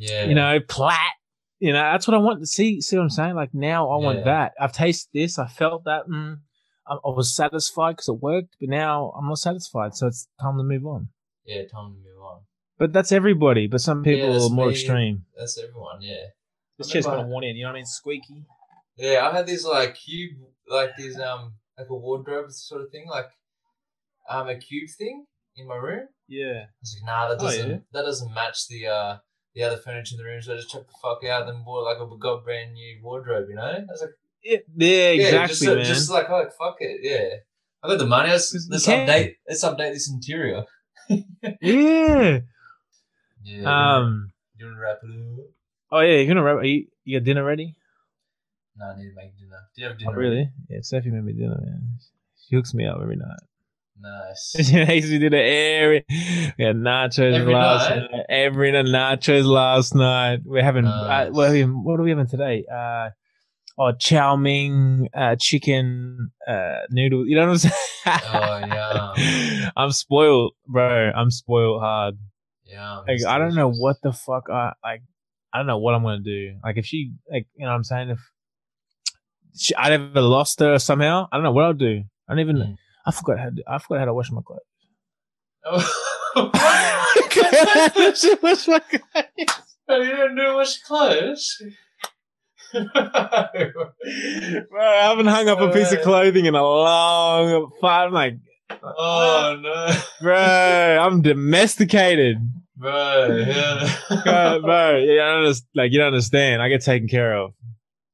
yeah. 0.00 0.24
you 0.24 0.34
know, 0.34 0.58
plat. 0.60 1.12
You 1.58 1.72
know, 1.74 1.82
that's 1.82 2.08
what 2.08 2.14
I 2.14 2.18
want 2.20 2.40
to 2.40 2.46
see. 2.46 2.80
See 2.80 2.96
what 2.96 3.02
I'm 3.02 3.10
saying? 3.10 3.34
Like 3.34 3.52
now, 3.52 3.90
I 3.90 3.96
want 3.96 4.24
that. 4.24 4.52
I've 4.58 4.72
tasted 4.72 5.10
this. 5.12 5.38
I 5.38 5.46
felt 5.46 5.84
that. 5.84 6.08
Mm, 6.08 6.38
I, 6.86 6.94
I 6.94 7.08
was 7.10 7.34
satisfied 7.36 7.92
because 7.96 8.08
it 8.08 8.14
worked, 8.22 8.56
but 8.60 8.70
now 8.70 9.12
I'm 9.16 9.28
not 9.28 9.38
satisfied. 9.38 9.94
So 9.94 10.06
it's 10.06 10.26
time 10.40 10.56
to 10.56 10.62
move 10.64 10.86
on. 10.86 11.08
yeah. 11.44 11.62
Time 11.66 11.92
to 11.92 11.98
move 11.98 12.22
on. 12.22 12.40
But 12.78 12.94
that's 12.94 13.12
everybody. 13.12 13.66
But 13.66 13.82
some 13.82 14.02
people 14.02 14.32
that's 14.32 14.46
are 14.46 14.50
more 14.54 14.66
me. 14.68 14.72
extreme. 14.72 15.26
That's 15.38 15.58
everyone. 15.58 16.00
Yeah. 16.00 16.14
This 16.78 16.88
chair's 16.88 17.04
remember- 17.04 17.24
gonna 17.24 17.34
want 17.34 17.44
in. 17.44 17.56
You 17.56 17.64
know 17.64 17.68
what 17.68 17.74
I 17.74 17.80
mean? 17.80 17.84
Squeaky. 17.86 18.46
Yeah, 18.96 19.28
I 19.30 19.36
had 19.36 19.46
this 19.46 19.64
like 19.66 19.96
cube, 19.96 20.38
like 20.66 20.96
this 20.96 21.18
um, 21.18 21.54
like 21.78 21.88
a 21.90 21.94
wardrobe 21.94 22.50
sort 22.52 22.80
of 22.82 22.90
thing, 22.90 23.06
like 23.06 23.28
um, 24.30 24.48
a 24.48 24.56
cube 24.56 24.88
thing 24.96 25.26
in 25.56 25.66
my 25.66 25.76
room. 25.76 26.08
Yeah. 26.26 26.64
I 26.64 26.66
was 26.80 26.96
like, 27.02 27.06
nah, 27.06 27.28
that 27.28 27.38
Oh, 27.40 27.44
doesn't 27.44 27.70
yeah. 27.70 27.76
that 27.92 28.02
doesn't 28.02 28.32
match 28.32 28.66
the 28.68 28.86
uh 28.86 29.16
the 29.54 29.62
other 29.64 29.76
furniture 29.76 30.14
in 30.14 30.18
the 30.18 30.24
room. 30.24 30.40
So 30.42 30.52
I 30.52 30.56
just 30.56 30.70
chucked 30.70 30.88
the 30.88 30.94
fuck 31.02 31.24
out 31.24 31.48
and 31.48 31.64
bought 31.64 31.84
like 31.84 31.98
a 31.98 32.16
got 32.18 32.44
brand 32.44 32.74
new 32.74 33.00
wardrobe. 33.02 33.46
You 33.48 33.56
know, 33.56 33.62
I 33.62 33.80
was 33.88 34.00
like, 34.00 34.10
Yeah, 34.42 34.58
yeah 34.76 35.10
exactly, 35.10 35.48
just, 35.48 35.62
man. 35.76 35.84
Just 35.84 36.10
like, 36.10 36.30
oh, 36.30 36.48
fuck 36.58 36.76
it, 36.80 37.00
yeah. 37.02 37.38
I 37.82 37.88
got 37.88 37.98
the 37.98 38.06
money. 38.06 38.30
Let's, 38.30 38.52
you 38.52 38.60
let's 38.70 38.86
update. 38.86 39.36
Let's 39.48 39.64
update 39.64 39.92
this 39.94 40.10
interior. 40.10 40.64
yeah. 41.62 42.40
Yeah. 43.42 43.96
Um. 43.96 44.32
you 44.58 44.66
want 44.66 44.76
to 44.76 44.80
wrap 44.82 44.98
it 45.02 45.10
up? 45.40 45.46
Oh 45.92 46.00
yeah, 46.00 46.16
you're 46.18 46.26
gonna 46.28 46.42
wrap. 46.42 46.56
Are 46.58 46.64
you, 46.64 46.86
you 47.04 47.18
got 47.18 47.24
dinner 47.24 47.42
ready? 47.42 47.74
No, 48.76 48.86
I 48.86 48.96
need 48.98 49.08
to 49.08 49.14
make 49.16 49.36
dinner. 49.38 49.56
Do 49.74 49.82
you 49.82 49.88
have 49.88 49.96
Oh, 49.96 49.98
dinner? 49.98 50.16
really? 50.16 50.50
Yeah, 50.68 50.78
Sophie 50.82 51.10
made 51.10 51.24
me 51.24 51.32
dinner, 51.32 51.58
man. 51.60 51.98
She 52.48 52.54
hooks 52.54 52.74
me 52.74 52.86
up 52.86 52.98
every 53.02 53.16
night. 53.16 53.40
Nice. 54.02 54.72
makes 54.72 55.06
me 55.08 55.18
dinner 55.18 55.36
every. 55.36 56.04
We 56.58 56.64
had 56.64 56.76
nachos 56.76 57.34
Every 57.34 57.52
last 57.52 57.90
night? 57.90 58.10
night. 58.10 58.26
Every 58.28 58.72
nachos 58.72 59.44
last 59.44 59.94
night. 59.94 60.40
We're 60.44 60.62
having. 60.62 60.86
Uh, 60.86 61.28
what, 61.30 61.50
are 61.50 61.52
we, 61.52 61.62
what 61.62 62.00
are 62.00 62.02
we 62.02 62.10
having 62.10 62.26
today? 62.26 62.64
Uh, 62.72 63.10
oh, 63.78 63.92
chow 63.98 64.36
mein, 64.36 65.08
uh, 65.14 65.36
chicken, 65.38 66.30
uh, 66.48 66.80
noodle. 66.90 67.26
You 67.26 67.36
know 67.36 67.48
what 67.48 67.50
I'm 67.52 67.58
saying? 67.58 67.74
Oh, 68.06 68.58
yeah. 69.16 69.70
I'm 69.76 69.92
spoiled, 69.92 70.54
bro. 70.66 71.12
I'm 71.14 71.30
spoiled 71.30 71.80
hard. 71.80 72.16
Yeah. 72.64 73.02
Like 73.06 73.18
I 73.26 73.38
don't 73.38 73.54
know 73.54 73.70
what 73.70 73.96
the 74.02 74.12
fuck 74.12 74.48
I 74.50 74.72
like. 74.82 75.02
I 75.52 75.58
don't 75.58 75.66
know 75.66 75.78
what 75.78 75.94
I'm 75.94 76.02
gonna 76.02 76.20
do. 76.20 76.56
Like 76.62 76.76
if 76.76 76.86
she 76.86 77.12
like 77.30 77.46
you 77.56 77.64
know 77.64 77.72
what 77.72 77.76
I'm 77.76 77.84
saying 77.84 78.10
if 78.10 78.20
she, 79.56 79.74
I 79.74 79.90
ever 79.90 80.20
lost 80.20 80.60
her 80.60 80.78
somehow, 80.78 81.28
I 81.32 81.36
don't 81.36 81.42
know 81.42 81.52
what 81.52 81.64
I'll 81.64 81.72
do. 81.72 82.04
I 82.28 82.32
don't 82.32 82.40
even. 82.40 82.56
Mm. 82.56 82.76
I 83.06 83.10
forgot 83.12 83.38
how 83.38 83.50
to, 83.50 83.62
I 83.66 83.78
forgot 83.78 84.00
how 84.00 84.04
to 84.06 84.14
wash 84.14 84.30
my 84.30 84.42
clothes. 84.42 84.60
Oh. 85.64 86.50
wash 88.42 88.68
my 88.68 88.78
clothes. 88.78 89.24
You 89.88 90.16
don't 90.16 90.34
know 90.36 90.56
wash 90.56 90.78
clothes? 90.82 91.56
Bro, 92.72 92.86
I 92.94 93.48
haven't 95.02 95.26
hung 95.26 95.48
up 95.48 95.60
a 95.60 95.72
piece 95.72 95.90
of 95.92 96.02
clothing 96.02 96.46
in 96.46 96.54
a 96.54 96.62
long. 96.62 97.70
Time. 97.80 98.06
I'm 98.06 98.12
like, 98.12 98.34
oh 98.82 99.58
no, 99.60 99.92
bro, 100.22 100.98
I'm 101.00 101.20
domesticated. 101.22 102.36
bro. 102.76 103.36
Yeah. 103.44 103.96
God, 104.24 104.62
bro, 104.62 104.96
you 104.98 105.16
don't 105.16 105.38
understand, 105.38 105.68
like 105.74 105.90
you 105.92 105.98
don't 105.98 106.06
understand. 106.08 106.62
I 106.62 106.68
get 106.68 106.82
taken 106.82 107.08
care 107.08 107.36
of. 107.36 107.52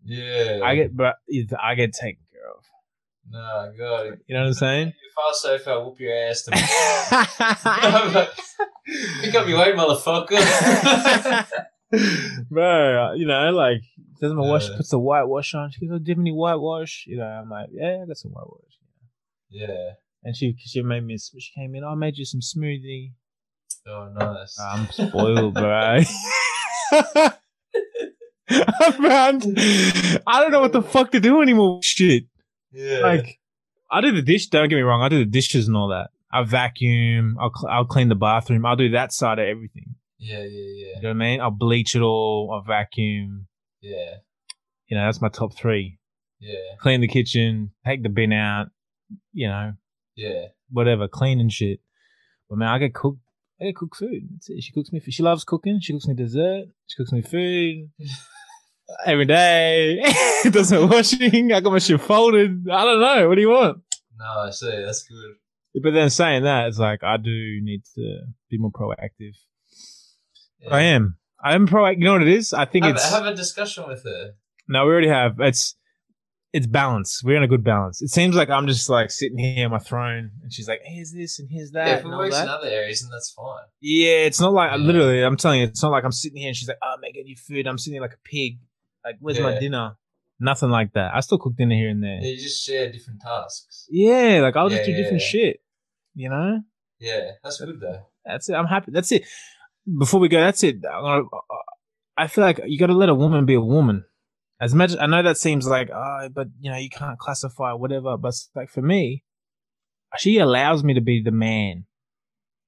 yeah. 0.05 0.61
I 0.65 0.77
get, 0.77 0.97
but 0.97 1.17
I 1.63 1.75
get 1.75 1.93
taken 1.93 2.07
care 2.07 2.15
of. 2.15 2.19
No, 3.31 3.73
God. 3.77 4.19
You 4.27 4.35
know 4.37 4.43
what 4.43 4.49
I'm 4.49 4.55
saying? 4.55 4.89
If 4.89 4.95
I 5.19 5.21
was 5.29 5.43
Sophie, 5.43 5.71
I'll 5.71 5.85
whoop 5.85 5.99
your 6.01 6.15
ass. 6.15 6.43
To 6.43 6.51
me. 6.53 6.59
Pick 9.23 9.35
up 9.35 9.49
your 9.49 9.59
weight, 9.59 9.75
motherfucker. 9.75 10.39
bro, 12.51 13.13
you 13.15 13.27
know, 13.27 13.51
like 13.51 13.81
doesn't 14.21 14.37
my 14.37 14.47
wash 14.47 14.69
Yeah. 14.69 14.77
puts 14.77 14.91
the 14.91 14.99
whitewash 14.99 15.55
on. 15.55 15.71
She 15.73 15.87
goes, 15.87 15.97
"Oh, 15.97 15.99
do 15.99 16.05
you 16.09 16.15
have 16.15 16.21
any 16.21 16.33
whitewash?" 16.33 17.05
You 17.07 17.19
know, 17.19 17.25
I'm 17.27 17.49
like, 17.51 17.69
"Yeah, 17.73 18.01
I 18.03 18.07
got 18.07 18.17
some 18.17 18.31
whitewash." 18.33 18.63
yeah. 19.51 19.93
And 20.25 20.37
she 20.37 20.55
she 20.59 20.83
made 20.83 21.05
me. 21.05 21.17
She 21.19 21.53
came 21.55 21.75
in. 21.75 21.85
"Oh, 21.85 21.89
I 21.91 21.95
made 21.95 22.17
you 22.17 22.25
some 22.25 22.41
smoothie. 22.41 23.13
Oh, 23.89 24.09
nice. 24.15 24.59
I'm 24.61 24.89
spoiled, 24.91 25.55
bro. 25.55 26.01
Man, 28.99 29.41
I 30.27 30.41
don't 30.41 30.51
know 30.53 30.61
what 30.61 30.73
the 30.73 30.83
fuck 30.83 31.11
to 31.13 31.21
do 31.21 31.43
anymore. 31.43 31.81
Shit, 31.83 32.25
yeah. 32.77 32.99
like 32.99 33.39
I 33.91 34.01
do 34.01 34.13
the 34.13 34.23
dish. 34.23 34.49
Don't 34.49 34.69
get 34.69 34.77
me 34.77 34.83
wrong. 34.83 35.03
I 35.03 35.09
do 35.09 35.19
the 35.19 35.31
dishes 35.31 35.67
and 35.69 35.77
all 35.77 35.89
that. 35.89 36.11
I 36.33 36.43
vacuum. 36.45 37.37
I'll 37.41 37.53
cl- 37.57 37.73
I'll 37.73 37.85
clean 37.85 38.09
the 38.09 38.15
bathroom. 38.15 38.67
I'll 38.67 38.77
do 38.77 38.91
that 38.91 39.13
side 39.13 39.39
of 39.39 39.47
everything. 39.47 39.95
yeah, 40.19 40.39
yeah, 40.39 40.45
yeah. 40.45 40.87
You 40.97 41.03
know 41.03 41.09
what 41.11 41.11
I 41.11 41.13
mean? 41.15 41.41
I'll 41.41 41.51
bleach 41.51 41.95
it 41.95 42.03
all. 42.03 42.51
I'll 42.53 42.63
vacuum. 42.63 43.47
yeah, 43.81 44.17
You 44.89 44.97
know, 44.97 45.05
that's 45.07 45.21
my 45.23 45.29
top 45.29 45.55
three. 45.57 45.99
yeah, 46.41 46.77
Clean 46.81 47.01
the 47.01 47.09
kitchen, 47.09 47.71
take 47.87 48.03
the 48.03 48.09
bin 48.09 48.33
out. 48.33 48.67
You 49.33 49.49
know, 49.49 49.73
yeah. 50.17 50.47
whatever, 50.71 51.07
clean 51.09 51.39
and 51.41 51.53
shit. 51.53 51.79
But 52.51 52.59
man, 52.59 52.69
I 52.69 52.79
get 52.79 52.93
cook. 52.95 53.17
I 53.61 53.67
get 53.67 53.77
cook 53.77 53.95
food. 53.97 54.29
That's 54.33 54.51
it. 54.51 54.63
She 54.63 54.73
cooks 54.73 54.93
me. 54.93 54.99
food. 55.01 55.15
She 55.15 55.23
loves 55.23 55.45
cooking. 55.45 55.79
She 55.81 55.93
cooks 55.93 56.07
me 56.09 56.15
dessert. 56.15 56.65
She 56.89 56.97
cooks 56.97 57.13
me 57.13 57.23
food 57.23 57.91
every 59.05 59.25
day. 59.27 59.99
It 60.45 60.53
Does 60.53 60.71
my 60.71 60.85
washing. 60.85 61.53
I 61.53 61.61
got 61.61 61.73
my 61.73 61.79
shit 61.79 62.01
folded. 62.01 62.67
I 62.71 62.85
don't 62.85 63.01
know. 63.01 63.29
What 63.29 63.35
do 63.35 63.41
you 63.41 63.49
want? 63.51 63.79
No, 64.19 64.25
I 64.25 64.51
see. 64.51 64.71
That's 64.85 65.03
good. 65.03 65.83
But 65.83 65.93
then 65.93 66.09
saying 66.11 66.45
that, 66.45 66.69
it's 66.69 66.79
like 66.79 67.03
I 67.03 67.17
do 67.17 67.31
need 67.63 67.83
to 67.97 68.21
be 68.51 68.59
more 68.59 68.71
proactive. 68.71 69.35
But 70.63 70.73
I 70.73 70.83
am. 70.83 71.17
I 71.43 71.55
am 71.55 71.67
proactive. 71.67 71.99
You 71.99 72.05
know 72.05 72.13
what 72.13 72.23
it 72.23 72.29
is? 72.29 72.53
I 72.53 72.65
think 72.65 72.85
Have, 72.85 72.95
it's 72.97 73.11
have 73.11 73.27
a 73.27 73.35
discussion 73.35 73.87
with 73.89 74.05
her. 74.05 74.33
no. 74.69 74.85
We 74.87 74.93
already 74.93 75.09
have. 75.09 75.37
It's 75.41 75.77
it's 76.53 76.67
balance. 76.67 77.23
We're 77.25 77.37
in 77.37 77.43
a 77.43 77.49
good 77.49 77.65
balance. 77.65 78.01
It 78.01 78.09
seems 78.09 78.35
like 78.37 78.49
I'm 78.49 78.67
just 78.67 78.89
like 78.89 79.11
sitting 79.11 79.37
here 79.39 79.67
on 79.67 79.73
my 79.73 79.79
throne, 79.79 80.31
and 80.43 80.53
she's 80.53 80.69
like, 80.69 80.81
"Here's 80.85 81.13
this 81.13 81.39
and 81.39 81.49
here's 81.51 81.73
that." 81.73 81.87
Yeah, 81.87 81.93
if 81.95 82.01
it 82.01 82.07
and 82.07 82.17
works 82.17 82.35
that. 82.37 82.45
in 82.45 82.49
other 82.49 82.69
areas, 82.69 83.03
then 83.03 83.11
that's 83.11 83.31
fine. 83.33 83.65
Yeah, 83.81 84.25
it's 84.29 84.41
not 84.41 84.53
like 84.53 84.71
Yeah. 84.71 84.77
literally. 84.79 85.23
I'm 85.23 85.37
telling 85.37 85.61
you, 85.61 85.67
it's 85.67 85.83
not 85.83 85.91
like 85.93 86.05
I'm 86.05 86.13
sitting 86.13 86.39
here 86.39 86.49
and 86.49 86.57
she's 86.57 86.69
like, 86.69 86.79
"Oh, 86.83 86.95
make 87.01 87.17
you 87.17 87.37
food." 87.37 87.67
I'm 87.67 87.77
sitting 87.79 87.95
here 87.95 88.03
like 88.03 88.15
a 88.15 88.29
pig. 88.29 88.59
Like, 89.07 89.17
where's 89.21 89.39
my 89.41 89.53
Yeah. 89.55 89.61
dinner? 89.61 89.97
Nothing 90.41 90.69
like 90.71 90.93
that. 90.95 91.15
I 91.15 91.21
still 91.21 91.39
cook 91.39 91.55
dinner 91.57 91.75
here 91.77 91.89
and 91.89 92.03
there. 92.03 92.19
Yeah, 92.21 92.29
you 92.33 92.37
just 92.37 92.63
share 92.67 92.91
different 92.93 93.21
tasks. 93.23 93.87
Yeah, 93.89 94.41
like 94.43 94.57
I'll 94.57 94.69
just 94.69 94.85
do 94.85 94.91
yeah, 94.91 94.97
different 94.99 95.23
yeah. 95.23 95.29
shit. 95.29 95.61
You 96.15 96.29
know, 96.31 96.61
Yeah, 96.99 97.31
that's 97.43 97.59
good 97.61 97.81
though. 97.81 98.01
that's 98.25 98.49
it. 98.49 98.55
I'm 98.55 98.67
happy. 98.67 98.91
That's 98.91 99.13
it. 99.13 99.25
Before 99.99 100.19
we 100.21 100.29
go, 100.29 100.41
that's 100.41 100.63
it. 100.65 100.77
I'm 100.85 101.03
gonna, 101.03 101.23
I 102.19 102.27
feel 102.27 102.43
like 102.45 102.61
you 102.67 102.79
got 102.79 102.87
to 102.89 102.95
let 102.95 103.09
a 103.09 103.15
woman 103.15 103.47
be 103.47 103.55
a 103.55 103.61
woman. 103.61 104.05
As 104.61 104.75
much 104.75 104.93
I 104.99 105.07
know 105.07 105.23
that 105.23 105.37
seems 105.37 105.67
like, 105.69 105.91
oh, 105.95 106.29
but 106.35 106.49
you 106.61 106.71
know, 106.71 106.77
you 106.79 106.91
can't 106.91 107.19
classify 107.19 107.73
whatever. 107.75 108.17
But 108.17 108.29
it's 108.29 108.51
like 108.55 108.71
for 108.71 108.83
me, 108.83 109.23
she 110.19 110.39
allows 110.39 110.83
me 110.83 110.95
to 110.95 111.01
be 111.03 111.23
the 111.23 111.31
man. 111.31 111.85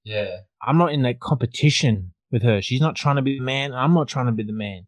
Yeah, 0.04 0.38
I'm 0.62 0.78
not 0.78 0.92
in 0.92 1.02
that 1.02 1.20
competition 1.20 2.12
with 2.30 2.42
her. 2.42 2.60
She's 2.62 2.80
not 2.80 2.94
trying 2.96 3.16
to 3.16 3.22
be 3.22 3.38
the 3.38 3.44
man. 3.44 3.72
I'm 3.74 3.92
not 3.94 4.08
trying 4.08 4.26
to 4.26 4.32
be 4.32 4.42
the 4.44 4.52
man. 4.52 4.86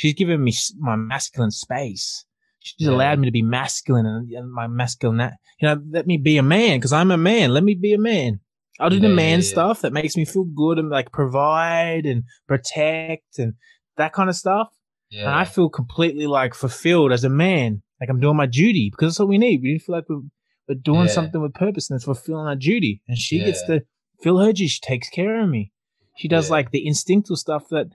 She's 0.00 0.14
given 0.14 0.42
me 0.42 0.54
my 0.78 0.96
masculine 0.96 1.50
space. 1.50 2.24
She's 2.60 2.86
Yeah. 2.86 2.92
allowed 2.94 3.18
me 3.18 3.26
to 3.26 3.32
be 3.32 3.42
masculine 3.42 4.06
and, 4.06 4.30
and 4.30 4.50
my 4.50 4.66
masculine. 4.66 5.20
You 5.60 5.68
know, 5.68 5.82
let 5.90 6.06
me 6.06 6.16
be 6.16 6.38
a 6.38 6.42
man 6.42 6.78
because 6.78 6.94
I'm 6.94 7.10
a 7.10 7.18
man. 7.18 7.52
Let 7.52 7.64
me 7.64 7.74
be 7.74 7.92
a 7.92 7.98
man. 7.98 8.40
I'll 8.78 8.88
do 8.88 8.98
the 8.98 9.10
man 9.10 9.40
yeah, 9.40 9.44
yeah. 9.44 9.50
stuff 9.52 9.82
that 9.82 9.92
makes 9.92 10.16
me 10.16 10.24
feel 10.24 10.44
good 10.44 10.78
and 10.78 10.88
like 10.88 11.12
provide 11.12 12.06
and 12.06 12.24
protect 12.48 13.38
and 13.38 13.52
that 13.98 14.14
kind 14.14 14.30
of 14.30 14.36
stuff. 14.36 14.68
yeah. 15.10 15.24
And 15.26 15.34
I 15.34 15.44
feel 15.44 15.68
completely 15.68 16.26
like 16.26 16.54
fulfilled 16.54 17.12
as 17.12 17.22
a 17.24 17.28
man. 17.28 17.82
Like 18.00 18.08
I'm 18.08 18.20
doing 18.20 18.36
my 18.38 18.46
duty 18.46 18.88
because 18.90 19.12
that's 19.12 19.18
what 19.18 19.28
we 19.28 19.36
need. 19.36 19.60
We 19.60 19.72
need 19.72 19.80
to 19.80 19.84
feel 19.84 19.96
like 19.96 20.08
we're, 20.08 20.22
we're 20.66 20.76
doing 20.82 21.08
Yeah. 21.08 21.12
something 21.18 21.42
with 21.42 21.52
purpose 21.52 21.90
and 21.90 21.96
it's 21.98 22.06
fulfilling 22.06 22.46
our 22.46 22.56
duty. 22.56 23.02
And 23.06 23.18
she 23.18 23.40
gets 23.40 23.62
to 23.66 23.82
feel 24.22 24.38
her 24.38 24.54
G. 24.54 24.66
She 24.66 24.80
takes 24.80 25.10
care 25.10 25.42
of 25.42 25.48
me. 25.50 25.72
She 26.16 26.26
does 26.28 26.46
Yeah. 26.48 26.52
like 26.56 26.70
the 26.70 26.86
instinctual 26.86 27.36
stuff 27.36 27.68
that 27.68 27.88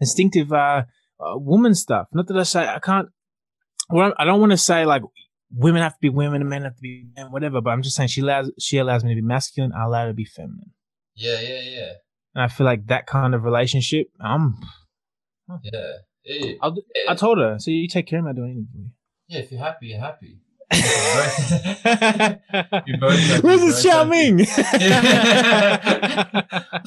instinctive 0.00 0.52
uh, 0.52 0.84
uh 1.20 1.36
woman 1.38 1.74
stuff. 1.74 2.08
Not 2.12 2.26
that 2.28 2.36
I 2.36 2.42
say 2.44 2.66
I 2.66 2.78
can't. 2.78 3.08
Well, 3.90 4.12
I 4.18 4.24
don't 4.24 4.40
want 4.40 4.52
to 4.52 4.58
say 4.58 4.84
like 4.84 5.02
women 5.54 5.82
have 5.82 5.92
to 5.92 5.98
be 6.00 6.08
women 6.08 6.40
and 6.40 6.50
men 6.50 6.62
have 6.62 6.74
to 6.76 6.82
be 6.82 7.06
men, 7.16 7.30
whatever. 7.30 7.60
But 7.60 7.70
I'm 7.70 7.82
just 7.82 7.96
saying 7.96 8.08
she 8.08 8.20
allows 8.20 8.50
she 8.58 8.78
allows 8.78 9.04
me 9.04 9.10
to 9.14 9.20
be 9.20 9.26
masculine. 9.26 9.72
I 9.72 9.84
allow 9.84 10.02
her 10.02 10.10
to 10.10 10.14
be 10.14 10.24
feminine, 10.24 10.72
Yeah, 11.14 11.40
yeah, 11.40 11.60
yeah, 11.60 11.92
and 12.34 12.42
I 12.44 12.48
feel 12.48 12.64
like 12.66 12.86
that 12.86 13.06
kind 13.06 13.34
of 13.34 13.44
relationship. 13.44 14.08
I'm. 14.20 14.56
yeah. 15.62 15.80
Do- 16.24 16.82
I 17.08 17.14
told 17.14 17.38
her, 17.38 17.56
so 17.60 17.70
you 17.70 17.86
take 17.86 18.08
care 18.08 18.18
of 18.18 18.24
me. 18.24 18.30
I 18.32 18.34
do 18.34 18.44
anything 18.44 18.66
for 18.72 18.78
you. 18.78 18.90
Yeah, 19.28 19.38
if 19.40 19.52
you're 19.52 19.60
happy, 19.60 19.86
you're 19.86 20.00
happy. 20.00 20.40
You 22.86 22.96
both 22.98 23.42
Where's 23.42 23.60
this 23.60 23.82
be 23.82 23.88
Chow 23.88 24.02
both 24.02 24.10
Ming? 24.10 24.38
what 24.38 24.48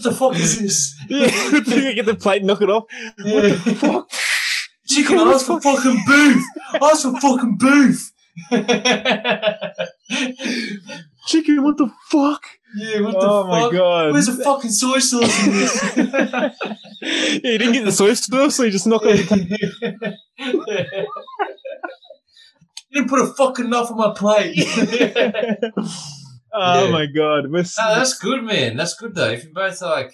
the 0.04 0.12
fuck 0.18 0.36
is 0.36 0.60
this? 0.60 0.96
yeah, 1.08 1.28
get 1.94 2.06
the 2.06 2.16
plate, 2.20 2.44
knock 2.44 2.62
it 2.62 2.70
off. 2.70 2.86
What 3.24 3.44
the 3.44 3.76
fuck? 3.80 4.12
Chicken, 4.88 5.20
ask 5.20 5.46
for 5.46 5.62
fucking 5.62 6.04
beef. 6.08 6.44
Ask 6.82 7.04
for 7.04 7.20
fucking 7.22 7.58
beef. 7.58 8.12
Chicken, 11.28 11.64
what 11.64 11.78
the 11.78 11.90
fuck? 12.10 12.46
yeah, 12.76 13.00
what 13.02 13.14
the 13.14 13.20
oh 13.22 13.44
fuck? 13.44 13.50
my 13.50 13.70
god. 13.78 14.12
Where's 14.14 14.26
the 14.26 14.44
fucking 14.44 14.72
soy 14.72 15.00
sauce 15.00 15.48
in 15.48 15.54
this? 15.54 15.84
yeah, 17.02 17.52
you 17.52 17.58
didn't 17.58 17.74
get 17.74 17.86
the 17.86 17.92
soy 17.92 18.14
sauce, 18.14 18.56
so 18.56 18.64
you 18.64 18.72
just 18.72 18.88
knock 18.88 19.04
it 19.06 19.32
on 19.32 19.48
You 22.90 23.02
didn't 23.02 23.10
put 23.10 23.22
a 23.22 23.28
fucking 23.34 23.70
knife 23.70 23.92
on 23.92 23.98
my 23.98 24.14
plate. 24.16 24.58
Oh 26.52 26.86
Yeah. 26.86 26.92
my 26.92 27.06
god. 27.06 27.52
We're 27.52 27.62
No, 27.62 27.96
that's 27.96 28.18
good, 28.18 28.44
man. 28.44 28.76
That's 28.76 28.96
good 28.96 29.14
though. 29.14 29.30
If 29.30 29.44
you 29.44 29.54
both 29.54 29.80
like, 29.84 30.12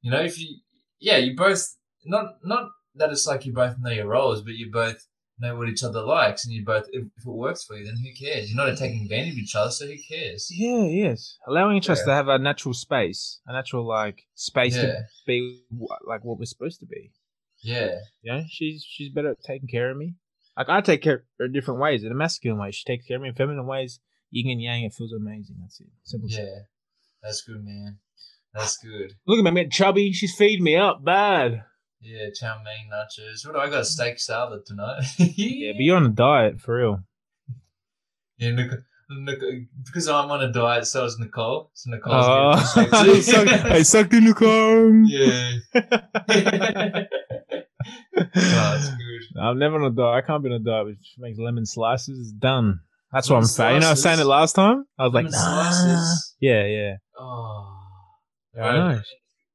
you 0.00 0.10
know, 0.10 0.22
if 0.22 0.40
you, 0.40 0.56
yeah, 0.98 1.18
you 1.18 1.36
both 1.36 1.76
not 2.06 2.36
not 2.42 2.70
that 2.94 3.10
it's 3.10 3.26
like 3.26 3.44
you 3.44 3.52
both 3.52 3.76
know 3.78 3.90
your 3.90 4.06
roles, 4.06 4.40
but 4.40 4.54
you 4.54 4.70
both 4.72 4.96
know 5.38 5.54
what 5.56 5.68
each 5.68 5.84
other 5.84 6.00
likes, 6.00 6.46
and 6.46 6.54
you 6.54 6.64
both 6.64 6.84
if, 6.92 7.04
if 7.04 7.26
it 7.26 7.30
works 7.30 7.64
for 7.64 7.76
you, 7.76 7.84
then 7.84 7.96
who 8.02 8.24
cares? 8.24 8.50
You're 8.50 8.64
not 8.64 8.78
taking 8.78 9.02
advantage 9.02 9.32
of 9.34 9.38
each 9.40 9.54
other, 9.54 9.70
so 9.70 9.86
who 9.86 9.96
cares? 10.10 10.48
yeah, 10.50 10.84
yes. 10.86 11.36
Allowing 11.46 11.76
each 11.76 11.90
us 11.90 11.98
Yeah. 11.98 12.04
to 12.06 12.14
have 12.14 12.28
a 12.28 12.38
natural 12.38 12.72
space, 12.72 13.40
a 13.46 13.52
natural 13.52 13.86
like 13.86 14.22
space 14.34 14.74
to 14.76 15.02
be 15.26 15.60
like 16.06 16.24
what 16.24 16.38
we're 16.38 16.46
supposed 16.46 16.80
to 16.80 16.86
be. 16.86 17.10
yeah, 17.62 17.96
yeah. 18.22 18.42
she's 18.48 18.82
she's 18.88 19.10
better 19.10 19.32
at 19.32 19.42
taking 19.44 19.68
care 19.68 19.90
of 19.90 19.98
me. 19.98 20.14
Like 20.56 20.68
I 20.68 20.80
take 20.80 21.02
care 21.02 21.24
of 21.40 21.52
different 21.52 21.80
ways. 21.80 22.04
In 22.04 22.12
a 22.12 22.14
masculine 22.14 22.58
way, 22.60 22.70
she 22.70 22.84
takes 22.84 23.06
care 23.06 23.16
of 23.16 23.22
me. 23.22 23.28
In 23.30 23.34
feminine 23.34 23.66
ways, 23.66 24.00
yin 24.30 24.50
and 24.50 24.60
yang. 24.60 24.84
It 24.84 24.92
feels 24.94 25.12
amazing. 25.12 25.56
That's 25.60 25.80
it. 25.80 25.86
Simple. 26.04 26.28
yeah. 26.30 26.60
That's 27.22 27.42
good, 27.42 27.64
man. 27.64 27.98
That's 28.52 28.76
good. 28.78 29.14
Look 29.26 29.38
at 29.38 29.46
I'm 29.46 29.54
getting 29.54 29.70
chubby. 29.70 30.12
She's 30.12 30.34
feeding 30.34 30.64
me 30.64 30.76
up 30.76 31.04
bad. 31.04 31.64
Yeah, 32.00 32.26
chow 32.38 32.58
mein 32.64 32.90
nachos. 32.92 33.46
What 33.46 33.54
do 33.54 33.60
I 33.60 33.70
got? 33.70 33.82
A 33.82 33.84
steak 33.84 34.18
salad 34.18 34.66
tonight. 34.66 35.04
Yeah, 35.18 35.72
but 35.72 35.80
you're 35.80 35.96
on 35.96 36.06
a 36.06 36.08
diet 36.10 36.60
for 36.60 36.76
real. 36.76 37.04
Yeah, 38.38 38.56
because 39.84 40.08
I'm 40.08 40.30
on 40.30 40.42
a 40.42 40.52
diet, 40.52 40.86
so 40.86 41.04
is 41.04 41.18
Nicole. 41.18 41.70
So 41.74 41.90
Nicole's 41.90 42.24
Oh, 42.76 42.84
getting 42.90 43.72
I 43.72 43.82
sucked 43.82 44.12
in 44.14 44.32
car. 44.34 44.90
Yeah. 45.06 45.52
oh. 48.36 48.96
I'm 49.40 49.58
never 49.58 49.76
on 49.76 49.92
a 49.92 49.94
diet. 49.94 50.24
I 50.24 50.26
can't 50.26 50.42
be 50.42 50.50
on 50.50 50.56
a 50.56 50.58
diet 50.58 50.86
which 50.86 51.14
makes 51.18 51.38
lemon 51.38 51.66
slices. 51.66 52.18
It's 52.18 52.32
done. 52.32 52.80
That's 53.12 53.28
what 53.28 53.36
I'm 53.36 53.44
saying. 53.44 53.74
You 53.74 53.80
know, 53.80 53.88
I 53.88 53.90
was 53.90 54.02
saying 54.02 54.20
it 54.20 54.24
last 54.24 54.54
time. 54.54 54.84
I 54.98 55.04
was 55.04 55.12
like, 55.12 55.26
nah. 55.30 56.14
Yeah, 56.40 56.64
yeah. 56.66 56.94
Oh. 57.18 57.78
I 58.60 58.72
know. 58.72 59.00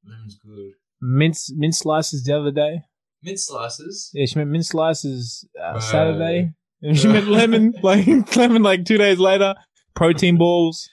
Lemon's 0.04 0.38
good. 0.44 0.72
Mince 1.00 1.52
mint 1.54 1.74
slices 1.74 2.24
the 2.24 2.38
other 2.38 2.50
day. 2.50 2.82
Mint 3.22 3.38
slices. 3.38 4.10
Yeah, 4.14 4.26
she 4.26 4.38
meant 4.38 4.50
mint 4.50 4.66
slices 4.66 5.48
uh. 5.60 5.80
Saturday. 5.80 6.52
And 6.80 6.96
she 6.96 7.08
meant 7.08 7.26
lemon, 7.26 7.74
like 7.82 8.06
lemon, 8.36 8.62
like 8.62 8.84
two 8.84 8.98
days 8.98 9.18
later. 9.18 9.56
Protein 9.96 10.38
balls. 10.38 10.88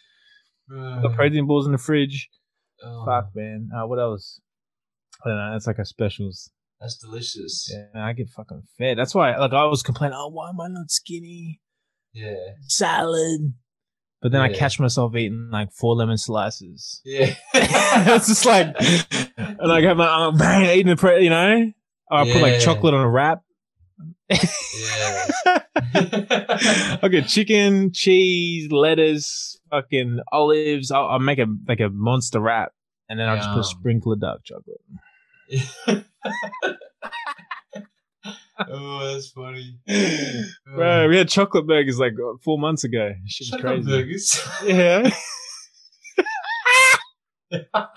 Got 0.67 1.13
protein 1.13 1.45
balls 1.45 1.67
in 1.67 1.73
the 1.73 1.77
fridge. 1.77 2.27
Oh, 2.83 3.05
Fuck, 3.05 3.29
man. 3.35 3.69
Uh, 3.71 3.85
what 3.85 3.99
else? 3.99 4.41
I 5.23 5.29
don't 5.29 5.37
know. 5.37 5.51
That's 5.51 5.67
like 5.67 5.77
a 5.77 5.85
specials. 5.85 6.49
That's 6.79 6.97
delicious. 6.97 7.69
Yeah, 7.71 7.85
man, 7.93 8.03
I 8.03 8.13
get 8.13 8.29
fucking 8.29 8.63
fed. 8.77 8.97
That's 8.97 9.15
why, 9.15 9.35
like, 9.37 9.53
I 9.53 9.65
was 9.65 9.81
complaining. 9.81 10.17
Oh, 10.19 10.29
why 10.29 10.49
am 10.49 10.59
I 10.59 10.67
not 10.67 10.91
skinny? 10.91 11.61
Yeah. 12.13 12.35
Salad. 12.67 13.53
But 14.21 14.31
then 14.31 14.41
I 14.41 14.51
catch 14.51 14.79
myself 14.79 15.15
eating 15.15 15.49
like 15.51 15.71
four 15.71 15.95
lemon 15.95 16.17
slices. 16.17 17.01
Yeah. 17.05 17.35
it's 17.53 18.27
just 18.27 18.45
like, 18.45 18.75
and 19.37 19.71
I 19.71 19.81
got 19.81 19.97
my 19.97 20.07
arm 20.07 20.37
bang 20.37 20.65
eating 20.65 20.87
the, 20.87 20.95
pre- 20.95 21.23
you 21.23 21.29
know. 21.29 21.71
Or 22.09 22.17
I 22.17 22.31
put 22.31 22.41
like 22.41 22.59
chocolate 22.59 22.93
on 22.93 23.01
a 23.01 23.09
wrap. 23.09 23.43
yeah. 24.29 24.39
Get 27.07 27.27
chicken, 27.27 27.91
cheese, 27.93 28.71
lettuce, 28.71 29.59
fucking 29.69 30.19
olives. 30.31 30.91
I'll, 30.91 31.05
I'll 31.05 31.19
make 31.19 31.39
a 31.39 31.45
like 31.67 31.79
a 31.79 31.89
monster 31.89 32.39
wrap, 32.39 32.71
and 33.07 33.19
then 33.19 33.29
I'll 33.29 33.37
just 33.37 33.49
put 33.49 33.59
a 33.59 33.63
sprinkle 33.63 34.13
of 34.13 34.21
dark 34.21 34.41
chocolate. 34.43 34.81
Oh, 38.69 39.13
that's 39.13 39.29
funny. 39.29 39.77
Bro, 40.75 41.09
we 41.09 41.17
had 41.17 41.29
chocolate 41.29 41.67
burgers 41.67 41.99
like 41.99 42.13
uh, 42.13 42.37
four 42.43 42.57
months 42.59 42.83
ago. 42.83 43.13
Shit 43.27 43.51
was 43.51 43.61
Chocolate 43.61 43.83
crazy. 43.85 43.89
burgers. 43.89 44.41
Yeah. 44.65 45.09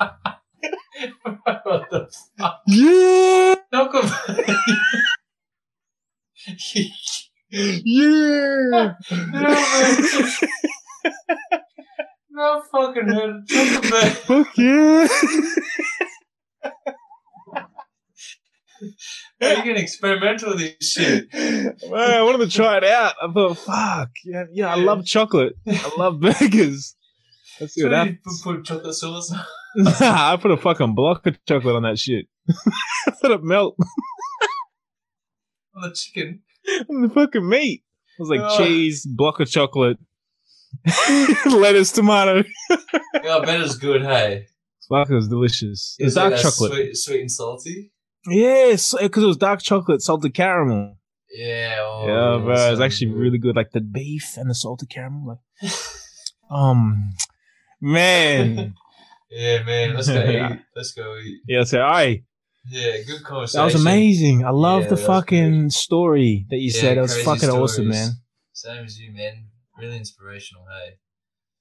what 1.63 1.91
the 1.91 2.09
fuck? 2.39 2.61
Yeah. 2.67 3.55
Yeah. 7.51 8.95
no, 9.11 9.55
no 12.31 12.63
fucking 12.71 13.09
heard 13.09 13.47
chocolate. 13.49 14.13
Fuck 14.13 14.59
yeah. 14.59 15.09
How 19.41 19.49
you 19.49 19.57
getting 19.65 19.77
experimental 19.83 20.51
with 20.51 20.59
this 20.61 20.89
shit? 20.93 21.27
Man, 21.35 21.75
I 21.93 22.23
wanted 22.23 22.51
to 22.51 22.57
try 22.57 22.77
it 22.79 22.85
out. 22.85 23.15
I 23.23 23.33
thought, 23.33 23.59
fuck. 23.59 24.11
Yeah, 24.25 24.45
yeah 24.53 24.69
I 24.73 24.77
love 24.77 25.05
chocolate. 25.05 25.55
I 25.67 25.91
love 25.97 26.21
burgers. 26.21 26.95
Let's 27.61 27.75
see 27.75 27.81
So 27.83 27.89
what 27.89 27.93
you 27.93 27.97
happens. 28.13 28.43
put, 28.43 28.65
chocolate 28.65 28.95
sauce? 28.95 29.33
Nah, 29.77 30.33
I 30.33 30.37
put 30.41 30.51
a 30.51 30.57
fucking 30.57 30.95
block 30.95 31.27
of 31.27 31.37
chocolate 31.47 31.77
on 31.77 31.83
that 31.83 31.99
shit. 31.99 32.27
Let 33.23 33.33
it 33.33 33.43
melt 33.43 33.77
on 35.75 35.83
the 35.83 35.93
chicken. 35.95 36.41
on 36.91 37.03
the 37.03 37.09
fucking 37.09 37.49
meat. 37.49 37.83
It 38.19 38.23
was 38.23 38.31
like 38.31 38.41
Oh. 38.43 38.59
cheese, 38.65 39.05
block 39.07 39.39
of 39.41 39.49
chocolate, 39.51 39.99
lettuce, 41.47 41.93
tomato. 41.93 42.45
Yeah, 42.71 43.37
I 43.37 43.45
bet 43.45 43.61
it's 43.61 43.77
good, 43.77 44.03
hey. 44.03 44.47
Fuck, 44.89 45.11
it 45.11 45.15
was 45.15 45.29
delicious. 45.29 45.97
Is 45.99 46.17
it 46.17 46.21
dark 46.21 46.33
that 46.35 46.43
chocolate. 46.43 46.73
Sweet, 46.73 46.97
sweet 46.97 47.21
and 47.21 47.31
salty? 47.31 47.93
Yes, 48.31 48.95
because 49.01 49.23
it 49.23 49.27
was 49.27 49.37
dark 49.37 49.61
chocolate, 49.63 50.03
salted 50.03 50.35
caramel. 50.35 50.97
Yeah. 51.35 51.77
Oh, 51.81 52.39
yeah, 52.39 52.45
bro, 52.45 52.67
it 52.69 52.71
was 52.71 52.81
actually 52.81 53.09
good. 53.13 53.19
really 53.19 53.39
good. 53.39 53.57
Like 53.57 53.73
the 53.73 53.81
beef 53.81 54.37
and 54.37 54.49
the 54.51 54.55
salted 54.55 54.89
caramel. 54.91 55.41
Like, 55.63 55.73
um, 56.51 57.11
man. 57.81 58.75
Yeah, 59.31 59.63
man. 59.63 59.95
Let's 59.95 60.09
go 60.09 60.25
eat. 60.31 60.61
Let's 60.75 60.93
go 60.93 61.19
eat. 61.19 61.41
yeah, 61.47 61.63
so 61.65 61.83
I 61.83 62.23
Yeah, 62.67 63.03
good 63.07 63.23
conversation. 63.25 63.59
that 63.61 63.65
was 63.65 63.75
amazing. 63.75 64.43
I 64.43 64.49
love 64.51 64.85
Yeah, 64.85 64.89
the 64.89 64.97
that 64.97 65.01
was 65.03 65.07
fucking 65.07 65.69
story 65.69 66.47
that 66.49 66.57
you 66.57 66.71
Yeah, 66.73 66.81
said. 66.81 66.97
It 66.97 67.01
was 67.03 67.13
crazy 67.13 67.25
fucking 67.27 67.51
awesome, 67.51 67.89
man. 67.89 68.13
Same 68.55 68.85
as 68.87 68.99
you, 68.99 69.13
man. 69.13 69.49
Really 69.79 69.99
inspirational, 69.99 70.65
hey. 70.65 70.95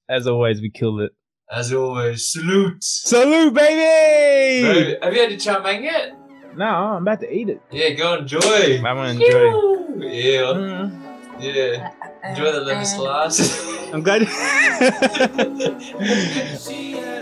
As 0.08 0.28
always, 0.28 0.62
we 0.62 0.70
killed 0.72 1.02
it. 1.02 1.12
As 1.52 1.74
always, 1.74 2.32
salute. 2.32 2.82
Salute, 2.82 3.54
baby! 3.54 4.62
Bro, 4.62 5.00
have 5.04 5.14
you 5.14 5.22
had 5.22 5.32
your 5.32 5.40
chow 5.40 5.62
mein 5.62 5.84
yet? 5.84 6.17
No, 6.58 6.66
I'm 6.66 7.04
about 7.04 7.20
to 7.22 7.32
eat 7.32 7.50
it. 7.50 7.62
Yeah, 7.72 7.92
go 7.92 8.16
enjoy. 8.18 8.82
I 8.84 8.94
want 8.94 9.20
to 9.20 9.26
enjoy. 9.26 10.06
Yeah, 10.06 10.54
Mm. 10.58 10.92
yeah. 11.40 11.92
Enjoy 12.24 12.52
the 12.52 12.62
lemon 12.62 12.86
slice. 12.86 13.40
I'm 13.94 14.02
glad. 14.02 14.28